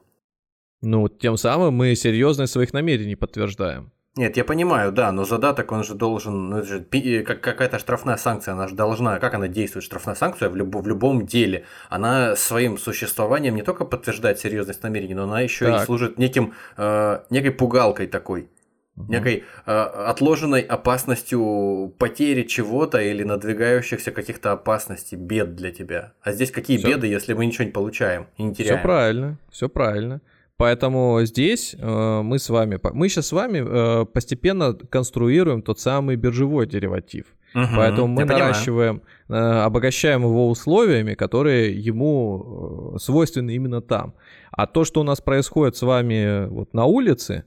Ну, 0.83 1.09
тем 1.09 1.37
самым 1.37 1.75
мы 1.75 1.95
серьезность 1.97 2.53
своих 2.53 2.73
намерений 2.73 3.17
подтверждаем. 3.17 3.91
Нет, 4.17 4.37
я 4.37 4.45
понимаю, 4.45 4.93
да, 4.93 5.11
но 5.11 5.25
задаток 5.25 5.73
он 5.73 5.83
же 5.83 5.95
должен, 5.95 6.51
ну 6.51 6.59
это 6.59 6.69
же 6.69 7.25
как, 7.25 7.41
какая-то 7.41 7.81
штрафная 7.81 8.17
санкция, 8.17 8.55
она 8.55 8.69
же 8.69 8.77
должна, 8.77 9.19
как 9.19 9.35
она 9.35 9.49
действует, 9.49 9.85
штрафная 9.85 10.15
санкция 10.15 10.51
в, 10.51 10.57
люб, 10.57 10.73
в 10.77 10.87
любом 10.87 11.27
деле, 11.27 11.65
она 11.89 12.37
своим 12.37 12.79
существованием 12.79 13.57
не 13.57 13.63
только 13.63 13.85
подтверждает 13.85 14.39
серьезность 14.39 14.85
намерений, 14.85 15.15
но 15.15 15.25
она 15.25 15.41
еще 15.41 15.67
так. 15.67 15.83
и 15.83 15.85
служит 15.85 16.17
неким, 16.17 16.55
э, 16.77 17.23
некой 17.31 17.51
пугалкой 17.51 18.07
такой, 18.07 18.49
угу. 18.97 19.13
некой 19.13 19.43
э, 19.67 19.73
отложенной 19.73 20.61
опасностью 20.61 21.93
потери 21.99 22.45
чего-то 22.45 23.01
или 23.01 23.25
надвигающихся 23.25 24.13
каких-то 24.13 24.53
опасностей, 24.53 25.17
бед 25.19 25.57
для 25.57 25.73
тебя. 25.73 26.13
А 26.23 26.31
здесь 26.31 26.53
какие 26.53 26.79
всё. 26.79 26.87
беды, 26.87 27.09
если 27.09 27.33
мы 27.33 27.47
ничего 27.47 27.65
не 27.65 27.73
получаем 27.73 28.29
и 28.37 28.45
не 28.45 28.55
теряем? 28.55 28.77
Все 28.77 28.83
правильно, 28.83 29.39
все 29.51 29.69
правильно. 29.69 30.21
Поэтому 30.57 31.21
здесь 31.25 31.75
э, 31.77 32.21
мы 32.23 32.39
с 32.39 32.49
вами, 32.49 32.79
мы 32.93 33.09
сейчас 33.09 33.27
с 33.27 33.33
вами 33.33 33.59
э, 33.65 34.05
постепенно 34.07 34.73
конструируем 34.75 35.63
тот 35.63 35.81
самый 35.81 36.15
биржевой 36.17 36.67
дериватив. 36.67 37.27
Угу, 37.55 37.67
Поэтому 37.77 38.07
мы 38.09 38.25
наращиваем, 38.25 39.03
э, 39.29 39.35
обогащаем 39.35 40.23
его 40.23 40.49
условиями, 40.49 41.15
которые 41.15 41.73
ему 41.73 42.95
э, 42.95 42.99
свойственны 42.99 43.55
именно 43.55 43.81
там. 43.81 44.15
А 44.53 44.67
то, 44.67 44.85
что 44.85 45.01
у 45.01 45.05
нас 45.05 45.21
происходит 45.21 45.77
с 45.77 45.83
вами 45.83 46.47
вот 46.49 46.73
на 46.73 46.85
улице, 46.85 47.45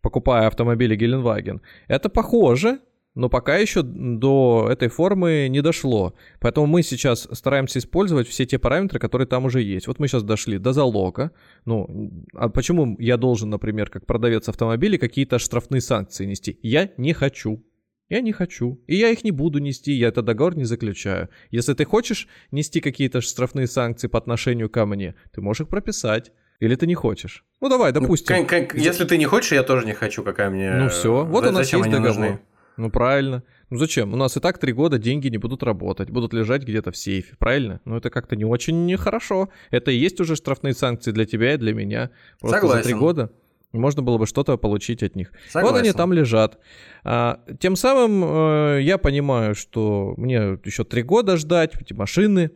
покупая 0.00 0.46
автомобили 0.46 0.94
Геленваген, 0.94 1.62
это 1.88 2.08
похоже 2.08 2.78
но 3.16 3.30
пока 3.30 3.56
еще 3.56 3.82
до 3.82 4.68
этой 4.70 4.88
формы 4.88 5.48
не 5.48 5.62
дошло. 5.62 6.14
Поэтому 6.38 6.66
мы 6.66 6.82
сейчас 6.82 7.26
стараемся 7.32 7.78
использовать 7.78 8.28
все 8.28 8.44
те 8.44 8.58
параметры, 8.58 9.00
которые 9.00 9.26
там 9.26 9.46
уже 9.46 9.62
есть. 9.62 9.86
Вот 9.86 9.98
мы 9.98 10.06
сейчас 10.06 10.22
дошли 10.22 10.58
до 10.58 10.74
залога. 10.74 11.32
Ну, 11.64 12.26
а 12.34 12.50
почему 12.50 12.94
я 12.98 13.16
должен, 13.16 13.48
например, 13.48 13.88
как 13.88 14.04
продавец 14.04 14.50
автомобилей, 14.50 14.98
какие-то 14.98 15.38
штрафные 15.38 15.80
санкции 15.80 16.26
нести? 16.26 16.58
Я 16.62 16.90
не 16.98 17.14
хочу. 17.14 17.64
Я 18.10 18.20
не 18.20 18.32
хочу. 18.32 18.82
И 18.86 18.96
я 18.96 19.08
их 19.08 19.24
не 19.24 19.30
буду 19.30 19.60
нести, 19.60 19.92
я 19.92 20.08
этот 20.08 20.26
договор 20.26 20.54
не 20.54 20.64
заключаю. 20.64 21.30
Если 21.50 21.72
ты 21.72 21.86
хочешь 21.86 22.28
нести 22.50 22.80
какие-то 22.80 23.22
штрафные 23.22 23.66
санкции 23.66 24.08
по 24.08 24.18
отношению 24.18 24.68
ко 24.68 24.84
мне, 24.84 25.14
ты 25.32 25.40
можешь 25.40 25.62
их 25.62 25.68
прописать. 25.68 26.32
Или 26.60 26.74
ты 26.74 26.86
не 26.86 26.94
хочешь? 26.94 27.44
Ну 27.60 27.68
давай, 27.68 27.92
ну, 27.92 28.00
допустим. 28.00 28.36
Ну, 28.36 28.46
как, 28.46 28.70
как, 28.70 28.78
если 28.78 29.04
ты 29.04 29.18
не 29.18 29.24
хочешь, 29.26 29.52
я 29.52 29.62
тоже 29.62 29.86
не 29.86 29.92
хочу, 29.94 30.22
какая 30.22 30.50
мне. 30.50 30.70
Ну 30.74 30.88
все, 30.88 31.24
вот 31.24 31.46
у 31.46 31.50
нас 31.50 31.72
есть 31.72 31.90
договор. 31.90 32.08
Нужны? 32.08 32.40
Ну 32.76 32.90
правильно. 32.90 33.42
Ну 33.70 33.78
зачем? 33.78 34.12
У 34.12 34.16
нас 34.16 34.36
и 34.36 34.40
так 34.40 34.58
три 34.58 34.72
года 34.72 34.98
деньги 34.98 35.28
не 35.28 35.38
будут 35.38 35.62
работать, 35.62 36.10
будут 36.10 36.34
лежать 36.34 36.62
где-то 36.62 36.90
в 36.92 36.96
сейфе, 36.96 37.34
правильно? 37.38 37.80
Ну 37.84 37.96
это 37.96 38.10
как-то 38.10 38.36
не 38.36 38.44
очень 38.44 38.86
нехорошо. 38.86 39.48
Это 39.70 39.90
и 39.90 39.96
есть 39.96 40.20
уже 40.20 40.36
штрафные 40.36 40.74
санкции 40.74 41.10
для 41.12 41.24
тебя 41.24 41.54
и 41.54 41.56
для 41.56 41.72
меня. 41.72 42.10
Просто 42.40 42.60
Согласен. 42.60 42.82
за 42.82 42.88
три 42.88 42.98
года 42.98 43.32
можно 43.72 44.02
было 44.02 44.18
бы 44.18 44.26
что-то 44.26 44.56
получить 44.56 45.02
от 45.02 45.16
них. 45.16 45.32
Согласен. 45.48 45.74
Вот 45.74 45.80
они 45.80 45.92
там 45.92 46.12
лежат. 46.12 46.58
А, 47.04 47.40
тем 47.60 47.76
самым 47.76 48.24
э, 48.24 48.82
я 48.82 48.98
понимаю, 48.98 49.54
что 49.54 50.14
мне 50.16 50.58
еще 50.64 50.84
три 50.84 51.02
года 51.02 51.36
ждать, 51.36 51.74
эти 51.80 51.92
машины 51.92 52.50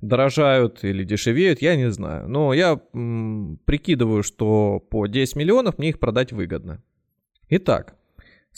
дорожают 0.00 0.84
или 0.84 1.04
дешевеют, 1.04 1.60
я 1.62 1.76
не 1.76 1.90
знаю. 1.90 2.28
Но 2.28 2.52
я 2.54 2.80
м, 2.94 3.58
прикидываю, 3.64 4.22
что 4.22 4.80
по 4.90 5.06
10 5.06 5.36
миллионов 5.36 5.78
мне 5.78 5.90
их 5.90 5.98
продать 5.98 6.32
выгодно. 6.32 6.82
Итак, 7.48 7.96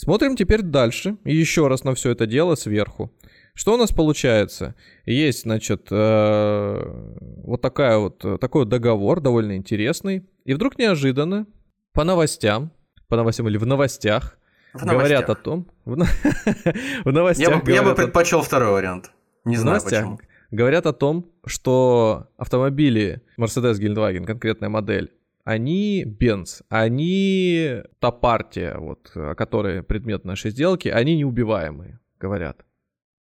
Смотрим 0.01 0.35
теперь 0.35 0.63
дальше 0.63 1.17
и 1.25 1.35
еще 1.35 1.67
раз 1.67 1.83
на 1.83 1.93
все 1.93 2.09
это 2.09 2.25
дело 2.25 2.55
сверху. 2.55 3.13
Что 3.53 3.75
у 3.75 3.77
нас 3.77 3.91
получается? 3.91 4.73
Есть, 5.05 5.43
значит, 5.43 5.89
э, 5.91 7.15
вот 7.43 7.61
такая 7.61 7.99
вот 7.99 8.17
такой 8.39 8.63
вот 8.63 8.69
договор 8.69 9.21
довольно 9.21 9.55
интересный, 9.55 10.25
и 10.43 10.55
вдруг 10.55 10.79
неожиданно 10.79 11.45
по 11.93 12.03
новостям, 12.03 12.71
по 13.09 13.15
новостям 13.15 13.47
или 13.47 13.57
в 13.57 13.67
новостях 13.67 14.39
в 14.73 14.83
говорят 14.83 15.29
о 15.29 15.35
том, 15.35 15.67
в, 15.85 15.93
в 17.05 17.11
новостях. 17.11 17.47
Я 17.47 17.57
бы, 17.57 17.71
я 17.71 17.83
бы 17.83 17.93
предпочел 17.93 18.41
второй 18.41 18.71
вариант. 18.71 19.11
Не 19.45 19.57
знаю 19.57 19.83
почему. 19.83 20.19
Говорят 20.49 20.87
о 20.87 20.93
том, 20.93 21.29
что 21.45 22.25
автомобили 22.37 23.21
Mercedes 23.37 23.73
Geldwagen, 23.73 24.25
конкретная 24.25 24.69
модель, 24.69 25.11
они 25.43 26.05
Benz, 26.05 26.63
они 26.69 27.81
та 27.99 28.11
партия, 28.11 28.77
вот, 28.77 29.11
о 29.15 29.83
предмет 29.83 30.25
нашей 30.25 30.51
сделки, 30.51 30.87
они 30.87 31.17
неубиваемые, 31.17 31.99
говорят. 32.19 32.65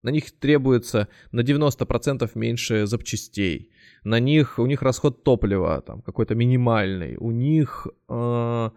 На 0.03 0.11
них 0.11 0.31
требуется 0.38 1.09
на 1.31 1.40
90% 1.40 2.31
меньше 2.35 2.87
запчастей. 2.87 3.71
На 4.03 4.18
них, 4.18 4.59
у 4.59 4.66
них 4.66 4.83
расход 4.83 5.25
топлива 5.25 5.83
там 5.83 6.01
какой-то 6.01 6.35
минимальный. 6.35 7.16
У 7.18 7.31
них 7.31 7.87
э, 8.09 8.71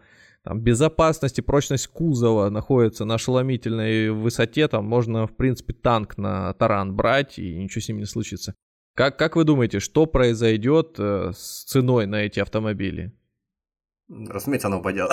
там, 0.43 0.59
безопасность 0.59 1.39
и 1.39 1.41
прочность 1.41 1.87
кузова 1.87 2.49
находится 2.49 3.05
на 3.05 3.15
ошеломительной 3.15 4.09
высоте. 4.09 4.67
Там 4.67 4.85
можно, 4.85 5.25
в 5.25 5.35
принципе, 5.35 5.73
танк 5.73 6.17
на 6.17 6.53
таран 6.53 6.93
брать, 6.93 7.39
и 7.39 7.55
ничего 7.55 7.81
с 7.81 7.87
ним 7.87 7.99
не 7.99 8.05
случится. 8.05 8.53
Как, 8.95 9.17
как 9.17 9.37
вы 9.37 9.45
думаете, 9.45 9.79
что 9.79 10.05
произойдет 10.05 10.95
э, 10.99 11.31
с 11.33 11.63
ценой 11.63 12.05
на 12.05 12.23
эти 12.23 12.41
автомобили? 12.41 13.13
Разумеется, 14.29 14.67
она 14.67 14.77
упадет. 14.77 15.11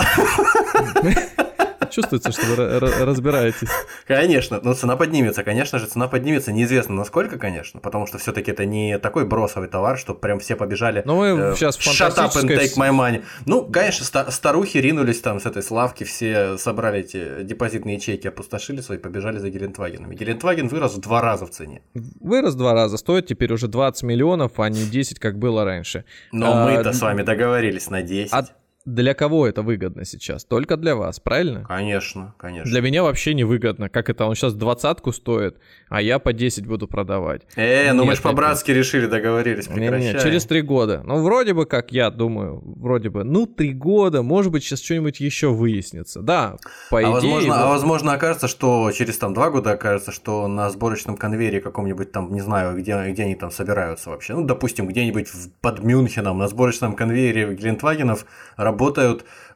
Чувствуется, 1.91 2.31
что 2.31 2.45
вы 2.45 2.79
разбираетесь. 2.79 3.67
Конечно, 4.07 4.59
но 4.63 4.73
цена 4.73 4.95
поднимется, 4.95 5.43
конечно 5.43 5.77
же, 5.79 5.87
цена 5.87 6.07
поднимется, 6.07 6.51
неизвестно 6.51 6.95
насколько, 6.95 7.37
конечно, 7.37 7.79
потому 7.79 8.07
что 8.07 8.17
все-таки 8.17 8.51
это 8.51 8.65
не 8.65 8.97
такой 8.97 9.25
бросовый 9.25 9.67
товар, 9.67 9.97
что 9.97 10.13
прям 10.13 10.39
все 10.39 10.55
побежали. 10.55 11.03
Ну 11.05 11.17
мы 11.17 11.27
э, 11.27 11.55
сейчас 11.55 11.77
Shut 11.77 12.15
up 12.17 12.31
and 12.35 12.47
take 12.47 12.77
my 12.77 12.91
money. 12.91 13.23
Ну, 13.45 13.65
конечно, 13.65 14.05
старухи 14.31 14.77
ринулись 14.77 15.19
там 15.19 15.39
с 15.39 15.45
этой 15.45 15.63
славки, 15.63 16.03
все 16.03 16.57
собрали 16.57 16.99
эти 16.99 17.43
депозитные 17.43 17.95
ячейки, 17.95 18.27
опустошили 18.27 18.81
свои, 18.81 18.97
побежали 18.97 19.39
за 19.39 19.49
Гелендвагенами. 19.49 20.15
Гелендваген 20.15 20.67
вырос 20.67 20.95
в 20.95 21.01
два 21.01 21.21
раза 21.21 21.45
в 21.45 21.49
цене. 21.49 21.81
Вырос 21.93 22.53
в 22.53 22.57
два 22.57 22.73
раза, 22.73 22.97
стоит 22.97 23.27
теперь 23.27 23.51
уже 23.51 23.67
20 23.67 24.03
миллионов, 24.03 24.59
а 24.59 24.69
не 24.69 24.85
10, 24.85 25.19
как 25.19 25.37
было 25.37 25.65
раньше. 25.65 26.05
Но 26.31 26.53
а, 26.53 26.65
мы-то 26.65 26.93
с 26.93 27.01
вами 27.01 27.23
договорились 27.23 27.89
на 27.89 28.01
10. 28.01 28.33
От 28.33 28.51
для 28.85 29.13
кого 29.13 29.47
это 29.47 29.61
выгодно 29.61 30.05
сейчас? 30.05 30.43
Только 30.43 30.75
для 30.75 30.95
вас, 30.95 31.19
правильно? 31.19 31.63
Конечно, 31.67 32.33
конечно. 32.37 32.69
Для 32.69 32.81
меня 32.81 33.03
вообще 33.03 33.35
не 33.35 33.43
выгодно. 33.43 33.89
Как 33.89 34.09
это? 34.09 34.25
Он 34.25 34.33
сейчас 34.35 34.53
двадцатку 34.55 35.11
стоит, 35.11 35.57
а 35.89 36.01
я 36.01 36.17
по 36.17 36.33
10 36.33 36.65
буду 36.65 36.87
продавать. 36.87 37.43
Э, 37.55 37.93
ну 37.93 38.05
мы 38.05 38.15
же 38.15 38.21
по-братски 38.21 38.71
решили, 38.71 39.05
договорились, 39.05 39.67
прекращай. 39.67 40.13
Не, 40.13 40.13
не, 40.13 40.19
через 40.19 40.45
три 40.45 40.61
года. 40.61 41.03
Ну, 41.05 41.21
вроде 41.21 41.53
бы, 41.53 41.65
как 41.65 41.91
я 41.91 42.09
думаю, 42.09 42.61
вроде 42.63 43.09
бы, 43.09 43.23
ну, 43.23 43.45
три 43.45 43.73
года, 43.73 44.23
может 44.23 44.51
быть, 44.51 44.63
сейчас 44.63 44.81
что-нибудь 44.81 45.19
еще 45.19 45.49
выяснится. 45.49 46.21
Да, 46.21 46.57
по 46.89 46.97
а 46.97 47.01
идее... 47.01 47.11
Возможно, 47.11 47.53
да. 47.53 47.63
А 47.63 47.69
возможно 47.69 48.13
окажется, 48.13 48.47
что 48.47 48.91
через 48.91 49.17
там 49.19 49.35
два 49.35 49.51
года 49.51 49.71
окажется, 49.71 50.11
что 50.11 50.47
на 50.47 50.69
сборочном 50.71 51.17
конвейере 51.17 51.61
каком-нибудь 51.61 52.11
там, 52.11 52.33
не 52.33 52.41
знаю, 52.41 52.75
где, 52.75 53.11
где 53.11 53.23
они 53.23 53.35
там 53.35 53.51
собираются 53.51 54.09
вообще. 54.09 54.33
Ну, 54.33 54.43
допустим, 54.43 54.87
где-нибудь 54.87 55.27
под 55.61 55.83
Мюнхеном 55.83 56.39
на 56.39 56.47
сборочном 56.47 56.95
конвейере 56.95 57.53
Глинтвагенов 57.53 58.25
работают 58.57 58.70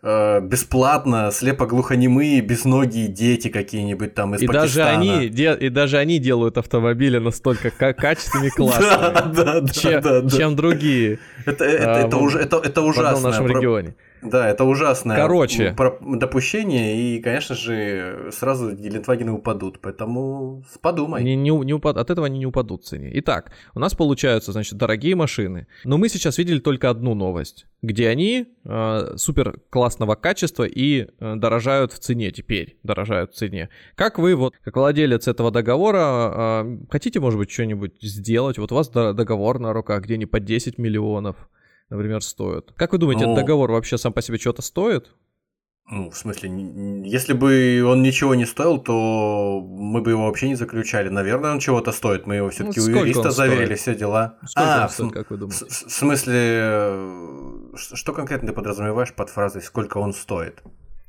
э, 0.01 0.41
бесплатно 0.41 1.31
слепо-глухонемые, 1.31 2.41
безногие 2.41 3.07
дети 3.07 3.49
какие-нибудь 3.49 4.13
там 4.13 4.35
из 4.35 4.41
и 4.41 4.47
Пакистана. 4.47 4.67
Даже 4.67 4.83
они, 4.83 5.29
де, 5.29 5.55
и 5.55 5.69
даже 5.69 5.97
они 5.97 6.19
делают 6.19 6.57
автомобили 6.57 7.17
настолько 7.17 7.71
качественными, 7.71 8.49
классными, 8.55 10.37
чем 10.37 10.55
другие. 10.55 11.19
Это 11.45 12.81
ужасно. 12.81 13.19
В 13.19 13.23
нашем 13.23 13.47
регионе. 13.47 13.95
Да, 14.21 14.49
это 14.49 14.63
ужасное 14.63 15.17
Короче. 15.17 15.75
допущение, 16.01 16.97
и, 16.97 17.21
конечно 17.21 17.55
же, 17.55 18.29
сразу 18.31 18.71
Гелендвагены 18.71 19.31
упадут, 19.31 19.79
поэтому 19.81 20.63
подумай. 20.81 21.23
Не, 21.23 21.35
не, 21.35 21.49
не 21.49 21.73
упад... 21.73 21.97
От 21.97 22.09
этого 22.09 22.27
они 22.27 22.39
не 22.39 22.45
упадут 22.45 22.83
в 22.83 22.85
цене. 22.85 23.11
Итак, 23.15 23.51
у 23.73 23.79
нас 23.79 23.93
получаются, 23.93 24.51
значит, 24.51 24.77
дорогие 24.77 25.15
машины, 25.15 25.67
но 25.83 25.97
мы 25.97 26.09
сейчас 26.09 26.37
видели 26.37 26.59
только 26.59 26.89
одну 26.89 27.13
новость, 27.13 27.67
где 27.81 28.09
они 28.09 28.47
э, 28.63 29.13
супер 29.17 29.59
классного 29.69 30.15
качества 30.15 30.63
и 30.63 31.07
э, 31.19 31.35
дорожают 31.35 31.93
в 31.93 31.99
цене 31.99 32.31
теперь, 32.31 32.77
дорожают 32.83 33.33
в 33.33 33.35
цене. 33.35 33.69
Как 33.95 34.17
вы, 34.17 34.35
вот, 34.35 34.53
как 34.63 34.75
владелец 34.75 35.27
этого 35.27 35.51
договора, 35.51 36.63
э, 36.63 36.77
хотите, 36.89 37.19
может 37.19 37.39
быть, 37.39 37.51
что-нибудь 37.51 38.01
сделать? 38.01 38.57
Вот 38.57 38.71
у 38.71 38.75
вас 38.75 38.89
договор 38.89 39.59
на 39.59 39.73
руках, 39.73 40.03
где 40.03 40.17
не 40.17 40.25
по 40.25 40.39
10 40.39 40.77
миллионов, 40.77 41.35
например, 41.89 42.21
стоят. 42.21 42.71
Как 42.75 42.91
вы 42.91 42.97
думаете, 42.97 43.25
ну, 43.25 43.33
этот 43.33 43.43
договор 43.43 43.71
вообще 43.71 43.97
сам 43.97 44.13
по 44.13 44.21
себе 44.21 44.37
что-то 44.37 44.61
стоит? 44.61 45.13
Ну, 45.87 46.09
в 46.09 46.17
смысле, 46.17 46.49
если 47.05 47.33
бы 47.33 47.83
он 47.85 48.01
ничего 48.01 48.33
не 48.33 48.45
стоил, 48.45 48.79
то 48.79 49.61
мы 49.61 50.01
бы 50.01 50.11
его 50.11 50.25
вообще 50.25 50.49
не 50.49 50.55
заключали. 50.55 51.09
Наверное, 51.09 51.51
он 51.51 51.59
чего-то 51.59 51.91
стоит. 51.91 52.25
Мы 52.25 52.37
его 52.37 52.49
все-таки 52.49 52.79
ну, 52.79 52.87
у 52.87 52.89
юриста 52.89 53.29
заверили, 53.29 53.75
все 53.75 53.93
дела. 53.93 54.39
Сколько 54.45 54.85
а, 54.85 54.89
стоит, 54.89 55.13
как 55.13 55.29
вы 55.29 55.37
думаете? 55.37 55.65
В, 55.65 55.69
в 55.69 55.91
смысле, 55.91 56.95
что 57.75 58.13
конкретно 58.13 58.47
ты 58.47 58.53
подразумеваешь 58.53 59.13
под 59.13 59.29
фразой 59.29 59.61
«сколько 59.61 59.99
он 59.99 60.13
стоит»? 60.13 60.63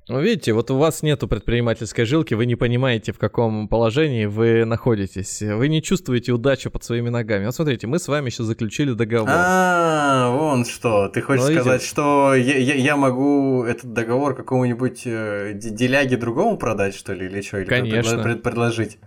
Ну, 0.08 0.20
видите, 0.20 0.52
вот 0.52 0.70
у 0.70 0.76
вас 0.76 1.02
нету 1.02 1.26
предпринимательской 1.26 2.04
жилки, 2.04 2.32
вы 2.34 2.46
не 2.46 2.54
понимаете, 2.54 3.12
в 3.12 3.18
каком 3.18 3.66
положении 3.66 4.26
вы 4.26 4.64
находитесь. 4.64 5.42
Вы 5.42 5.66
не 5.66 5.82
чувствуете 5.82 6.30
удачу 6.30 6.70
под 6.70 6.84
своими 6.84 7.08
ногами. 7.08 7.46
Вот 7.46 7.56
смотрите, 7.56 7.88
мы 7.88 7.98
с 7.98 8.06
вами 8.06 8.30
сейчас 8.30 8.46
заключили 8.46 8.92
договор. 8.92 9.28
А, 9.32 10.30
вон 10.30 10.64
что. 10.64 11.08
Ты 11.08 11.22
хочешь 11.22 11.46
Ну, 11.46 11.52
сказать, 11.54 11.82
что 11.82 12.34
я, 12.36 12.56
я- 12.56 12.74
я 12.76 12.96
могу 12.96 13.64
этот 13.64 13.92
договор 13.94 14.36
какому-нибудь 14.36 15.02
э, 15.06 15.54
деляге 15.54 16.16
другому 16.16 16.56
продать, 16.56 16.94
что 16.94 17.12
ли, 17.12 17.26
или 17.26 17.40
что? 17.40 17.58
Или 17.58 17.66
Конечно. 17.68 18.22
пред- 18.22 18.42
предложить? 18.44 18.98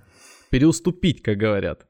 Переуступить, 0.49 1.21
как 1.21 1.37
говорят. 1.37 1.87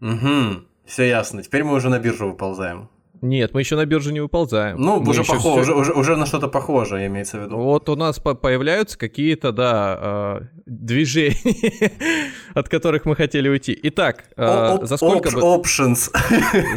Угу. 0.00 0.62
Все 0.86 1.04
ясно. 1.06 1.42
Теперь 1.42 1.64
мы 1.64 1.74
уже 1.74 1.90
на 1.90 1.98
биржу 1.98 2.30
выползаем. 2.30 2.88
Нет, 3.22 3.52
мы 3.52 3.60
еще 3.60 3.76
на 3.76 3.84
биржу 3.84 4.12
не 4.12 4.20
выползаем. 4.20 4.76
Ну, 4.80 5.00
Мы 5.00 5.10
уже, 5.10 5.24
похоже, 5.24 5.62
всё- 5.72 5.78
уже, 5.78 5.92
уже, 5.92 6.16
на 6.16 6.24
что-то 6.26 6.48
похожее, 6.48 7.06
имеется 7.08 7.38
в 7.38 7.42
виду. 7.42 7.56
Вот 7.58 7.88
у 7.88 7.96
нас 7.96 8.18
по- 8.18 8.34
появляются 8.34 8.96
какие-то, 8.98 9.52
да, 9.52 9.98
э, 10.40 10.46
движения, 10.66 11.92
от 12.54 12.68
которых 12.68 13.04
мы 13.04 13.14
хотели 13.16 13.48
уйти. 13.48 13.78
Итак, 13.84 14.24
э, 14.36 14.78
за 14.82 14.96
сколько 14.96 15.28
оп- 15.28 15.34
бы 15.34 15.40
Options. 15.40 16.10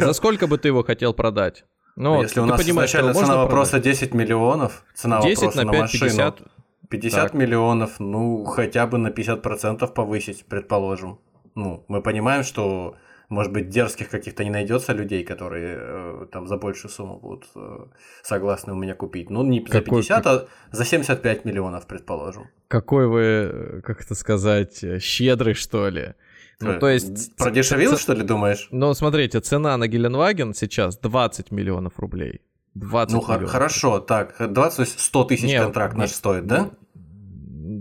за 0.00 0.12
сколько 0.12 0.46
бы 0.46 0.58
ты 0.58 0.68
его 0.68 0.82
хотел 0.84 1.14
продать? 1.14 1.64
Ну, 1.96 2.20
Если 2.22 2.40
у 2.40 2.44
нас 2.46 2.60
изначально 2.60 3.14
цена 3.14 3.36
вопроса 3.36 3.72
продать? 3.72 3.84
10 3.92 4.14
миллионов, 4.14 4.84
цена 4.94 5.22
10 5.22 5.42
вопроса 5.42 5.58
на 5.58 5.64
на 5.64 5.72
5, 5.72 5.80
машину 5.80 6.00
50. 6.10 6.38
50 6.90 7.22
Так. 7.22 7.34
миллионов, 7.34 7.90
ну, 8.00 8.44
хотя 8.44 8.86
бы 8.86 8.98
на 8.98 9.08
50% 9.10 9.94
повысить, 9.94 10.44
предположим. 10.46 11.18
Ну, 11.54 11.84
мы 11.88 12.02
понимаем, 12.02 12.42
что, 12.42 12.96
может 13.34 13.52
быть, 13.52 13.68
дерзких 13.68 14.08
каких-то 14.08 14.42
не 14.44 14.50
найдется 14.50 14.92
людей, 14.94 15.24
которые 15.24 15.76
э, 15.78 16.26
там 16.32 16.46
за 16.48 16.56
большую 16.56 16.90
сумму 16.90 17.18
будут 17.18 17.44
э, 17.56 17.86
согласны 18.22 18.72
у 18.72 18.76
меня 18.76 18.94
купить. 18.94 19.30
Ну, 19.30 19.42
не 19.44 19.60
за 19.60 19.80
Какой- 19.80 20.02
50, 20.02 20.26
а 20.26 20.46
за 20.72 20.84
75 20.84 21.44
миллионов, 21.44 21.86
предположим. 21.86 22.48
Какой 22.68 23.06
вы, 23.06 23.82
как 23.84 24.00
это 24.02 24.14
сказать, 24.14 24.84
щедрый, 25.02 25.54
что 25.54 25.88
ли? 25.90 26.14
Ну, 26.60 26.70
Э, 26.72 26.78
то 26.78 26.88
есть... 26.88 27.36
Продешевил, 27.36 27.92
ц- 27.96 27.98
что 28.02 28.14
ли, 28.14 28.22
думаешь? 28.22 28.68
Ну, 28.70 28.94
смотрите, 28.94 29.40
цена 29.40 29.76
на 29.76 29.88
Геленваген 29.88 30.54
сейчас 30.54 30.96
20 30.98 31.50
миллионов 31.50 31.98
рублей. 31.98 32.40
20 32.74 33.14
Ну, 33.14 33.22
миллионов. 33.22 33.50
хорошо, 33.50 33.98
так, 34.00 34.36
20, 34.52 34.76
то 34.76 34.82
есть 34.82 34.98
100 35.00 35.24
тысяч 35.24 35.56
контракт 35.58 35.96
наш 35.96 36.10
стоит, 36.10 36.46
да? 36.46 36.70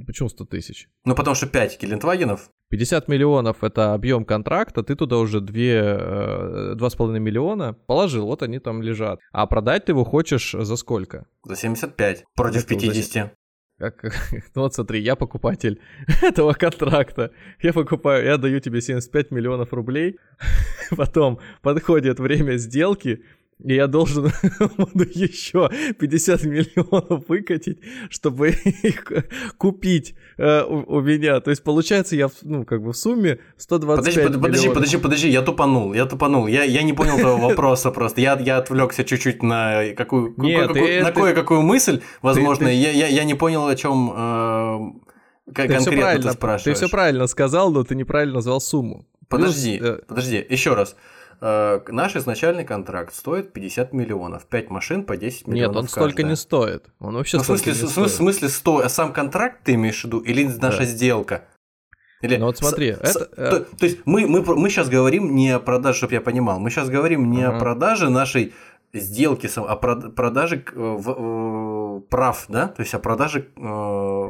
Почему 0.07 0.29
100 0.29 0.45
тысяч? 0.45 0.89
Ну, 1.05 1.15
потому 1.15 1.35
что 1.35 1.45
5 1.47 1.79
Гелендвагенов, 1.81 2.49
50 2.73 3.07
миллионов 3.07 3.63
это 3.63 3.93
объем 3.93 4.25
контракта, 4.25 4.81
ты 4.81 4.95
туда 4.95 5.17
уже 5.17 5.41
2, 5.41 5.55
э, 5.55 6.75
2,5 6.75 7.19
миллиона 7.19 7.73
положил, 7.73 8.25
вот 8.25 8.41
они 8.41 8.57
там 8.57 8.81
лежат. 8.81 9.19
А 9.31 9.45
продать 9.45 9.85
ты 9.85 9.91
его 9.91 10.03
хочешь 10.03 10.55
за 10.59 10.75
сколько? 10.75 11.27
за 11.43 11.55
75 11.55 12.23
против 12.35 12.65
Это 12.65 12.75
уже 12.75 12.87
50. 12.87 13.33
Как, 13.77 14.03
ну 14.55 14.61
вот 14.63 14.73
смотри, 14.73 15.01
я 15.01 15.15
покупатель 15.15 15.79
этого 16.23 16.53
контракта. 16.53 17.29
Я 17.61 17.73
покупаю, 17.73 18.25
я 18.25 18.37
даю 18.37 18.59
тебе 18.59 18.81
75 18.81 19.29
миллионов 19.29 19.71
рублей. 19.71 20.17
Потом 20.97 21.39
подходит 21.61 22.19
время 22.19 22.57
сделки, 22.57 23.23
и 23.63 23.75
я 23.75 23.87
должен 23.87 24.31
буду 24.77 25.03
еще 25.13 25.69
50 25.99 26.43
миллионов 26.43 27.27
выкатить, 27.29 27.79
чтобы 28.09 28.49
их 28.83 29.03
купить 29.57 30.15
э, 30.37 30.63
у, 30.63 30.97
у 30.97 31.01
меня. 31.01 31.39
То 31.39 31.49
есть 31.51 31.63
получается 31.63 32.15
я, 32.15 32.29
ну, 32.41 32.65
как 32.65 32.81
бы 32.83 32.91
в 32.91 32.97
сумме 32.97 33.39
125 33.57 33.97
Подожди, 34.15 34.21
под- 34.33 34.41
подожди, 34.41 34.57
миллионов. 34.67 34.73
подожди, 34.75 34.97
подожди, 34.97 35.29
я 35.29 35.41
тупанул, 35.41 35.93
я 35.93 36.05
тупанул. 36.05 36.47
Я, 36.47 36.63
я 36.63 36.83
не 36.83 36.93
понял 36.93 37.17
твоего 37.17 37.37
вопроса 37.49 37.91
просто. 37.91 38.21
Я, 38.21 38.37
я 38.39 38.57
отвлекся 38.57 39.03
чуть-чуть 39.03 39.43
на 39.43 39.93
какую, 39.95 40.33
Нет, 40.37 40.67
какую- 40.67 40.85
ты- 40.85 41.01
на 41.01 41.11
ты- 41.11 41.21
кое-какую 41.21 41.61
мысль, 41.61 42.01
возможно. 42.21 42.65
ты- 42.67 42.73
Я, 42.73 42.91
я, 42.91 43.07
я 43.07 43.23
не 43.23 43.33
понял, 43.33 43.67
о 43.67 43.75
чем 43.75 45.01
Ты 45.45 45.53
все 45.53 45.53
конкретно 45.67 45.91
правильно, 46.01 46.31
ты 46.31 46.33
спрашиваешь. 46.37 46.77
ты 46.79 46.85
все 46.85 46.91
правильно 46.91 47.27
сказал, 47.27 47.71
но 47.71 47.83
ты 47.83 47.95
неправильно 47.95 48.35
назвал 48.35 48.61
сумму. 48.61 49.05
Подожди, 49.29 49.77
Плюс, 49.79 49.89
э, 49.89 50.01
подожди, 50.07 50.45
еще 50.49 50.73
раз. 50.75 50.95
Э, 51.45 51.81
Наш 51.89 52.15
изначальный 52.15 52.63
контракт 52.63 53.13
стоит 53.13 53.51
50 53.51 53.91
миллионов. 53.91 54.45
5 54.45 54.69
машин 54.69 55.03
по 55.03 55.17
10 55.17 55.47
миллионов 55.47 55.75
Нет, 55.75 55.81
он 55.83 55.87
столько 55.89 56.15
каждая. 56.15 56.29
не 56.29 56.35
стоит. 56.37 56.85
Он 56.99 57.15
вообще 57.15 57.35
Ну, 57.37 57.43
в 57.43 57.45
столько 57.45 57.63
смысле, 57.63 57.71
не 57.73 57.77
в 57.87 57.91
смысле, 57.91 58.03
в 58.03 58.07
стоит. 58.07 58.17
смысле 58.17 58.49
100, 58.49 58.77
а 58.85 58.89
сам 58.89 59.11
контракт 59.11 59.57
ты 59.65 59.73
имеешь 59.73 59.99
в 60.01 60.05
виду 60.05 60.19
или 60.19 60.45
наша 60.61 60.79
Да. 60.79 60.85
сделка? 60.85 61.43
Или 62.21 62.37
Ну 62.37 62.45
вот 62.45 62.57
смотри, 62.57 62.93
с- 62.93 63.11
с- 63.11 63.15
это, 63.17 63.29
э, 63.35 63.49
то, 63.49 63.59
то 63.77 63.85
есть 63.85 63.99
мы, 64.05 64.25
мы, 64.25 64.41
мы 64.55 64.69
сейчас 64.69 64.87
говорим 64.87 65.35
не 65.35 65.51
о 65.51 65.59
продаже, 65.59 65.97
чтобы 65.97 66.13
я 66.13 66.21
понимал, 66.21 66.59
мы 66.61 66.69
сейчас 66.69 66.87
говорим 66.89 67.29
не 67.29 67.43
Ага. 67.43 67.57
о 67.57 67.59
продаже 67.59 68.09
нашей 68.09 68.53
сделки, 68.93 69.49
а 69.57 69.75
про- 69.75 69.97
продаже 70.11 70.63
э, 70.73 70.97
э, 71.05 72.01
прав, 72.09 72.45
да? 72.47 72.67
То 72.69 72.81
есть 72.81 72.93
о 72.93 72.99
продаже 72.99 73.49
э, 73.57 74.27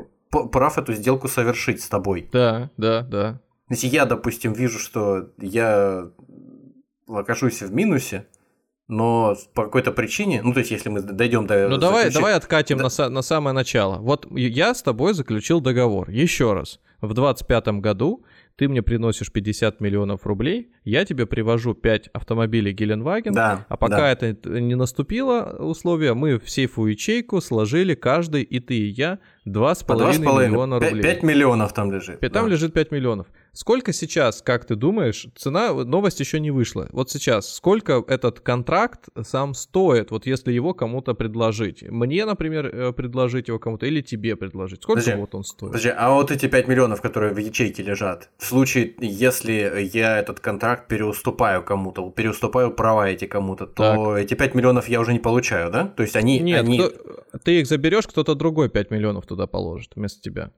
прав 0.51 0.77
эту 0.79 0.93
сделку 0.93 1.27
совершить 1.27 1.83
с 1.83 1.87
тобой. 1.87 2.27
Да, 2.31 2.71
да, 2.77 3.01
да. 3.03 3.39
Если 3.69 3.87
я, 3.87 4.05
допустим, 4.05 4.53
вижу, 4.53 4.79
что 4.79 5.29
я 5.37 6.09
окажусь 7.07 7.61
в 7.61 7.73
минусе, 7.73 8.27
но 8.87 9.35
по 9.53 9.63
какой-то 9.63 9.91
причине, 9.91 10.41
ну 10.43 10.53
то 10.53 10.59
есть 10.59 10.71
если 10.71 10.89
мы 10.89 11.01
дойдем 11.01 11.47
до 11.47 11.69
Ну 11.69 11.77
давай, 11.77 12.03
заключения- 12.03 12.13
давай 12.21 12.33
откатим 12.35 12.77
Да. 12.79 12.87
на, 12.97 13.09
на 13.09 13.21
самое 13.21 13.53
начало. 13.53 13.97
Вот 13.99 14.27
я 14.31 14.73
с 14.73 14.81
тобой 14.83 15.13
заключил 15.13 15.61
договор. 15.61 16.09
Еще 16.09 16.53
раз. 16.53 16.79
В 17.01 17.13
25 17.13 17.79
году 17.81 18.23
ты 18.55 18.67
мне 18.69 18.81
приносишь 18.81 19.31
50 19.31 19.81
миллионов 19.81 20.25
рублей, 20.25 20.71
я 20.85 21.05
тебе 21.05 21.25
привожу 21.25 21.73
5 21.73 22.07
автомобилей 22.13 22.71
Геленваген, 22.71 23.33
Да, 23.33 23.65
а 23.67 23.77
пока 23.77 23.97
да. 23.97 24.09
это 24.11 24.35
не 24.61 24.75
наступило 24.75 25.57
условие, 25.59 26.13
мы 26.13 26.39
в 26.39 26.49
сейфу 26.49 26.85
ячейку 26.85 27.41
сложили 27.41 27.95
каждый, 27.95 28.43
и 28.43 28.59
ты, 28.59 28.75
и 28.75 28.89
я, 28.89 29.19
2,5 29.45 29.85
По 29.85 29.95
два 29.95 30.13
с 30.13 30.17
половиной. 30.19 30.47
миллиона 30.47 30.79
рублей. 30.79 31.01
5 31.01 31.23
миллионов 31.23 31.73
там 31.73 31.91
лежит. 31.91 32.19
Там 32.19 32.45
да. 32.45 32.47
лежит 32.47 32.73
5 32.73 32.91
миллионов. 32.91 33.27
Сколько 33.51 33.93
сейчас, 33.93 34.41
как 34.41 34.65
ты 34.65 34.75
думаешь, 34.75 35.27
цена, 35.35 35.73
новость 35.73 36.19
еще 36.19 36.39
не 36.39 36.49
вышла. 36.49 36.87
Вот 36.91 37.11
сейчас, 37.11 37.53
сколько 37.53 38.03
этот 38.07 38.39
контракт 38.39 39.09
сам 39.21 39.53
стоит, 39.53 40.09
вот 40.09 40.25
если 40.25 40.51
его 40.51 40.73
кому-то 40.73 41.13
предложить? 41.13 41.83
Мне, 41.83 42.25
например, 42.25 42.65
э, 42.65 42.93
предложить 42.93 43.49
его 43.49 43.59
кому-то 43.59 43.85
или 43.85 44.01
тебе 44.01 44.35
предложить? 44.35 44.81
Сколько 44.81 45.01
Подожди, 45.01 45.21
вот 45.21 45.35
он 45.35 45.43
стоит? 45.43 45.71
Подожди, 45.71 45.89
а 45.95 46.11
вот 46.11 46.31
эти 46.31 46.47
5 46.47 46.67
миллионов, 46.67 47.01
которые 47.01 47.33
в 47.33 47.37
ячейке 47.37 47.83
лежат, 47.83 48.29
в 48.39 48.45
случае, 48.45 48.95
если 48.99 49.87
я 49.93 50.17
этот 50.17 50.39
контракт 50.39 50.87
переуступаю 50.87 51.63
кому-то, 51.63 52.09
переуступаю 52.09 52.71
права 52.71 53.09
эти 53.09 53.25
кому-то, 53.25 53.67
то 53.67 54.17
эти 54.17 54.33
5 54.33 54.55
миллионов 54.55 54.87
я 54.87 54.99
уже 54.99 55.13
не 55.13 55.19
получаю, 55.19 55.69
да? 55.69 55.85
То 55.85 56.01
есть 56.01 56.15
они... 56.15 56.39
Нет, 56.39 56.63
они... 56.63 56.79
кто- 56.79 56.91
ты 57.43 57.59
их 57.59 57.67
заберешь, 57.67 58.07
кто-то 58.07 58.35
другой 58.35 58.69
5 58.69 58.91
миллионов 58.91 59.25
туда 59.33 59.47
положит 59.47 59.91
вместо 59.95 60.21
тебя. 60.21 60.51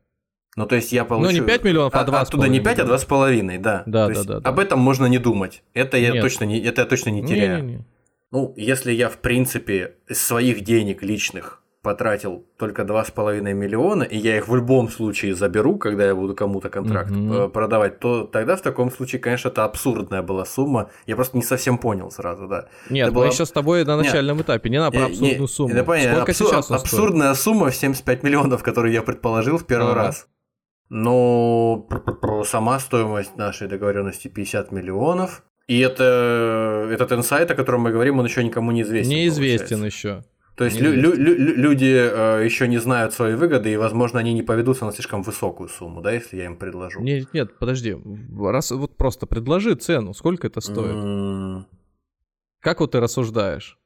Ну, 0.55 0.65
то 0.65 0.75
есть 0.75 0.91
я 0.91 1.03
получу... 1.03 1.31
Ну, 1.31 1.41
не 1.41 1.45
5 1.45 1.63
миллионов, 1.63 1.95
а 1.95 2.03
2,5 2.05 2.15
Оттуда 2.21 2.47
не 2.47 2.59
5, 2.59 2.79
а 2.79 2.83
миллиона. 2.83 2.97
2,5, 2.97 3.59
да. 3.59 3.83
Да, 3.85 4.07
То 4.07 4.07
да, 4.07 4.13
есть 4.13 4.27
да, 4.27 4.39
да. 4.39 4.49
Об 4.49 4.59
этом 4.59 4.79
можно 4.79 5.05
не 5.05 5.17
думать. 5.17 5.63
Это 5.73 5.97
я, 5.97 6.11
Нет. 6.11 6.21
точно 6.21 6.45
не, 6.45 6.59
это 6.59 6.81
я 6.81 6.87
точно 6.87 7.09
не 7.09 7.25
теряю. 7.25 7.63
Не-не-не. 7.63 7.85
Ну, 8.31 8.53
если 8.57 8.91
я, 8.91 9.09
в 9.09 9.17
принципе, 9.17 9.95
из 10.07 10.21
своих 10.21 10.61
денег 10.61 11.03
личных 11.03 11.61
потратил 11.85 12.45
только 12.57 12.81
2,5 12.81 13.53
миллиона, 13.53 14.03
и 14.03 14.17
я 14.17 14.37
их 14.37 14.47
в 14.47 14.55
любом 14.55 14.89
случае 14.89 15.35
заберу, 15.35 15.77
когда 15.77 16.05
я 16.07 16.15
буду 16.15 16.33
кому-то 16.35 16.69
контракт 16.69 17.11
э, 17.11 17.47
продавать, 17.47 17.99
то 17.99 18.23
тогда 18.25 18.55
в 18.55 18.61
таком 18.61 18.91
случае, 18.91 19.19
конечно, 19.21 19.49
это 19.49 19.63
абсурдная 19.63 20.21
была 20.23 20.45
сумма. 20.45 20.89
Я 21.07 21.15
просто 21.15 21.37
не 21.37 21.43
совсем 21.43 21.77
понял 21.77 22.09
сразу, 22.11 22.47
да. 22.47 22.67
Нет, 22.89 23.07
Это 23.07 23.15
мы 23.15 23.21
была- 23.21 23.31
еще 23.31 23.45
с 23.45 23.51
тобой 23.51 23.85
на 23.85 23.95
Нет. 23.95 24.05
начальном 24.05 24.41
этапе, 24.41 24.69
не 24.69 24.79
надо 24.79 24.91
про 24.91 24.99
Не- 24.99 25.05
абсурдную 25.11 25.39
не- 25.41 25.47
сумму. 25.47 25.73
да, 25.75 25.83
понятно, 25.83 26.11
Сколько 26.15 26.31
абсур- 26.31 26.47
сейчас 26.47 26.71
он 26.71 26.79
стоит? 26.79 26.81
Абсурдная 26.81 27.33
сумма 27.35 27.69
в 27.69 27.75
75 27.75 28.23
миллионов, 28.23 28.63
которую 28.63 28.91
я 28.91 29.01
предположил 29.03 29.57
в 29.57 29.65
первый 29.65 29.91
Ага. 29.91 30.03
раз. 30.03 30.27
Но 30.89 31.87
сама 32.45 32.79
стоимость 32.79 33.37
нашей 33.37 33.67
договоренности 33.67 34.27
50 34.27 34.71
миллионов. 34.71 35.43
И 35.67 35.79
это, 35.79 36.87
этот 36.91 37.11
инсайт, 37.11 37.49
о 37.51 37.55
котором 37.55 37.81
мы 37.81 37.91
говорим, 37.91 38.19
он 38.19 38.25
еще 38.25 38.43
никому 38.43 38.71
не 38.71 38.83
известен. 38.83 39.09
Неизвестен 39.11 39.77
получается. 39.79 39.85
еще. 40.07 40.23
То 40.55 40.63
есть 40.65 40.79
лю- 40.79 40.93
лю- 40.93 41.15
лю- 41.15 41.55
люди 41.55 41.85
э, 41.93 42.45
еще 42.45 42.67
не 42.67 42.77
знают 42.77 43.13
свои 43.13 43.35
выгоды, 43.35 43.73
и, 43.73 43.77
возможно, 43.77 44.19
они 44.19 44.33
не 44.33 44.41
поведутся 44.43 44.85
на 44.85 44.91
слишком 44.93 45.21
высокую 45.21 45.67
сумму, 45.69 46.01
да, 46.01 46.11
если 46.13 46.37
я 46.37 46.45
им 46.45 46.55
предложу. 46.57 47.01
Нет, 47.01 47.33
нет, 47.33 47.59
подожди. 47.59 47.97
Раз 48.39 48.71
вот 48.71 48.95
просто 48.95 49.25
предложи 49.27 49.75
цену, 49.75 50.13
сколько 50.13 50.47
это 50.47 50.61
стоит? 50.61 51.65
Как 52.61 52.79
вот 52.79 52.91
ты 52.91 52.99
рассуждаешь? 53.01 53.77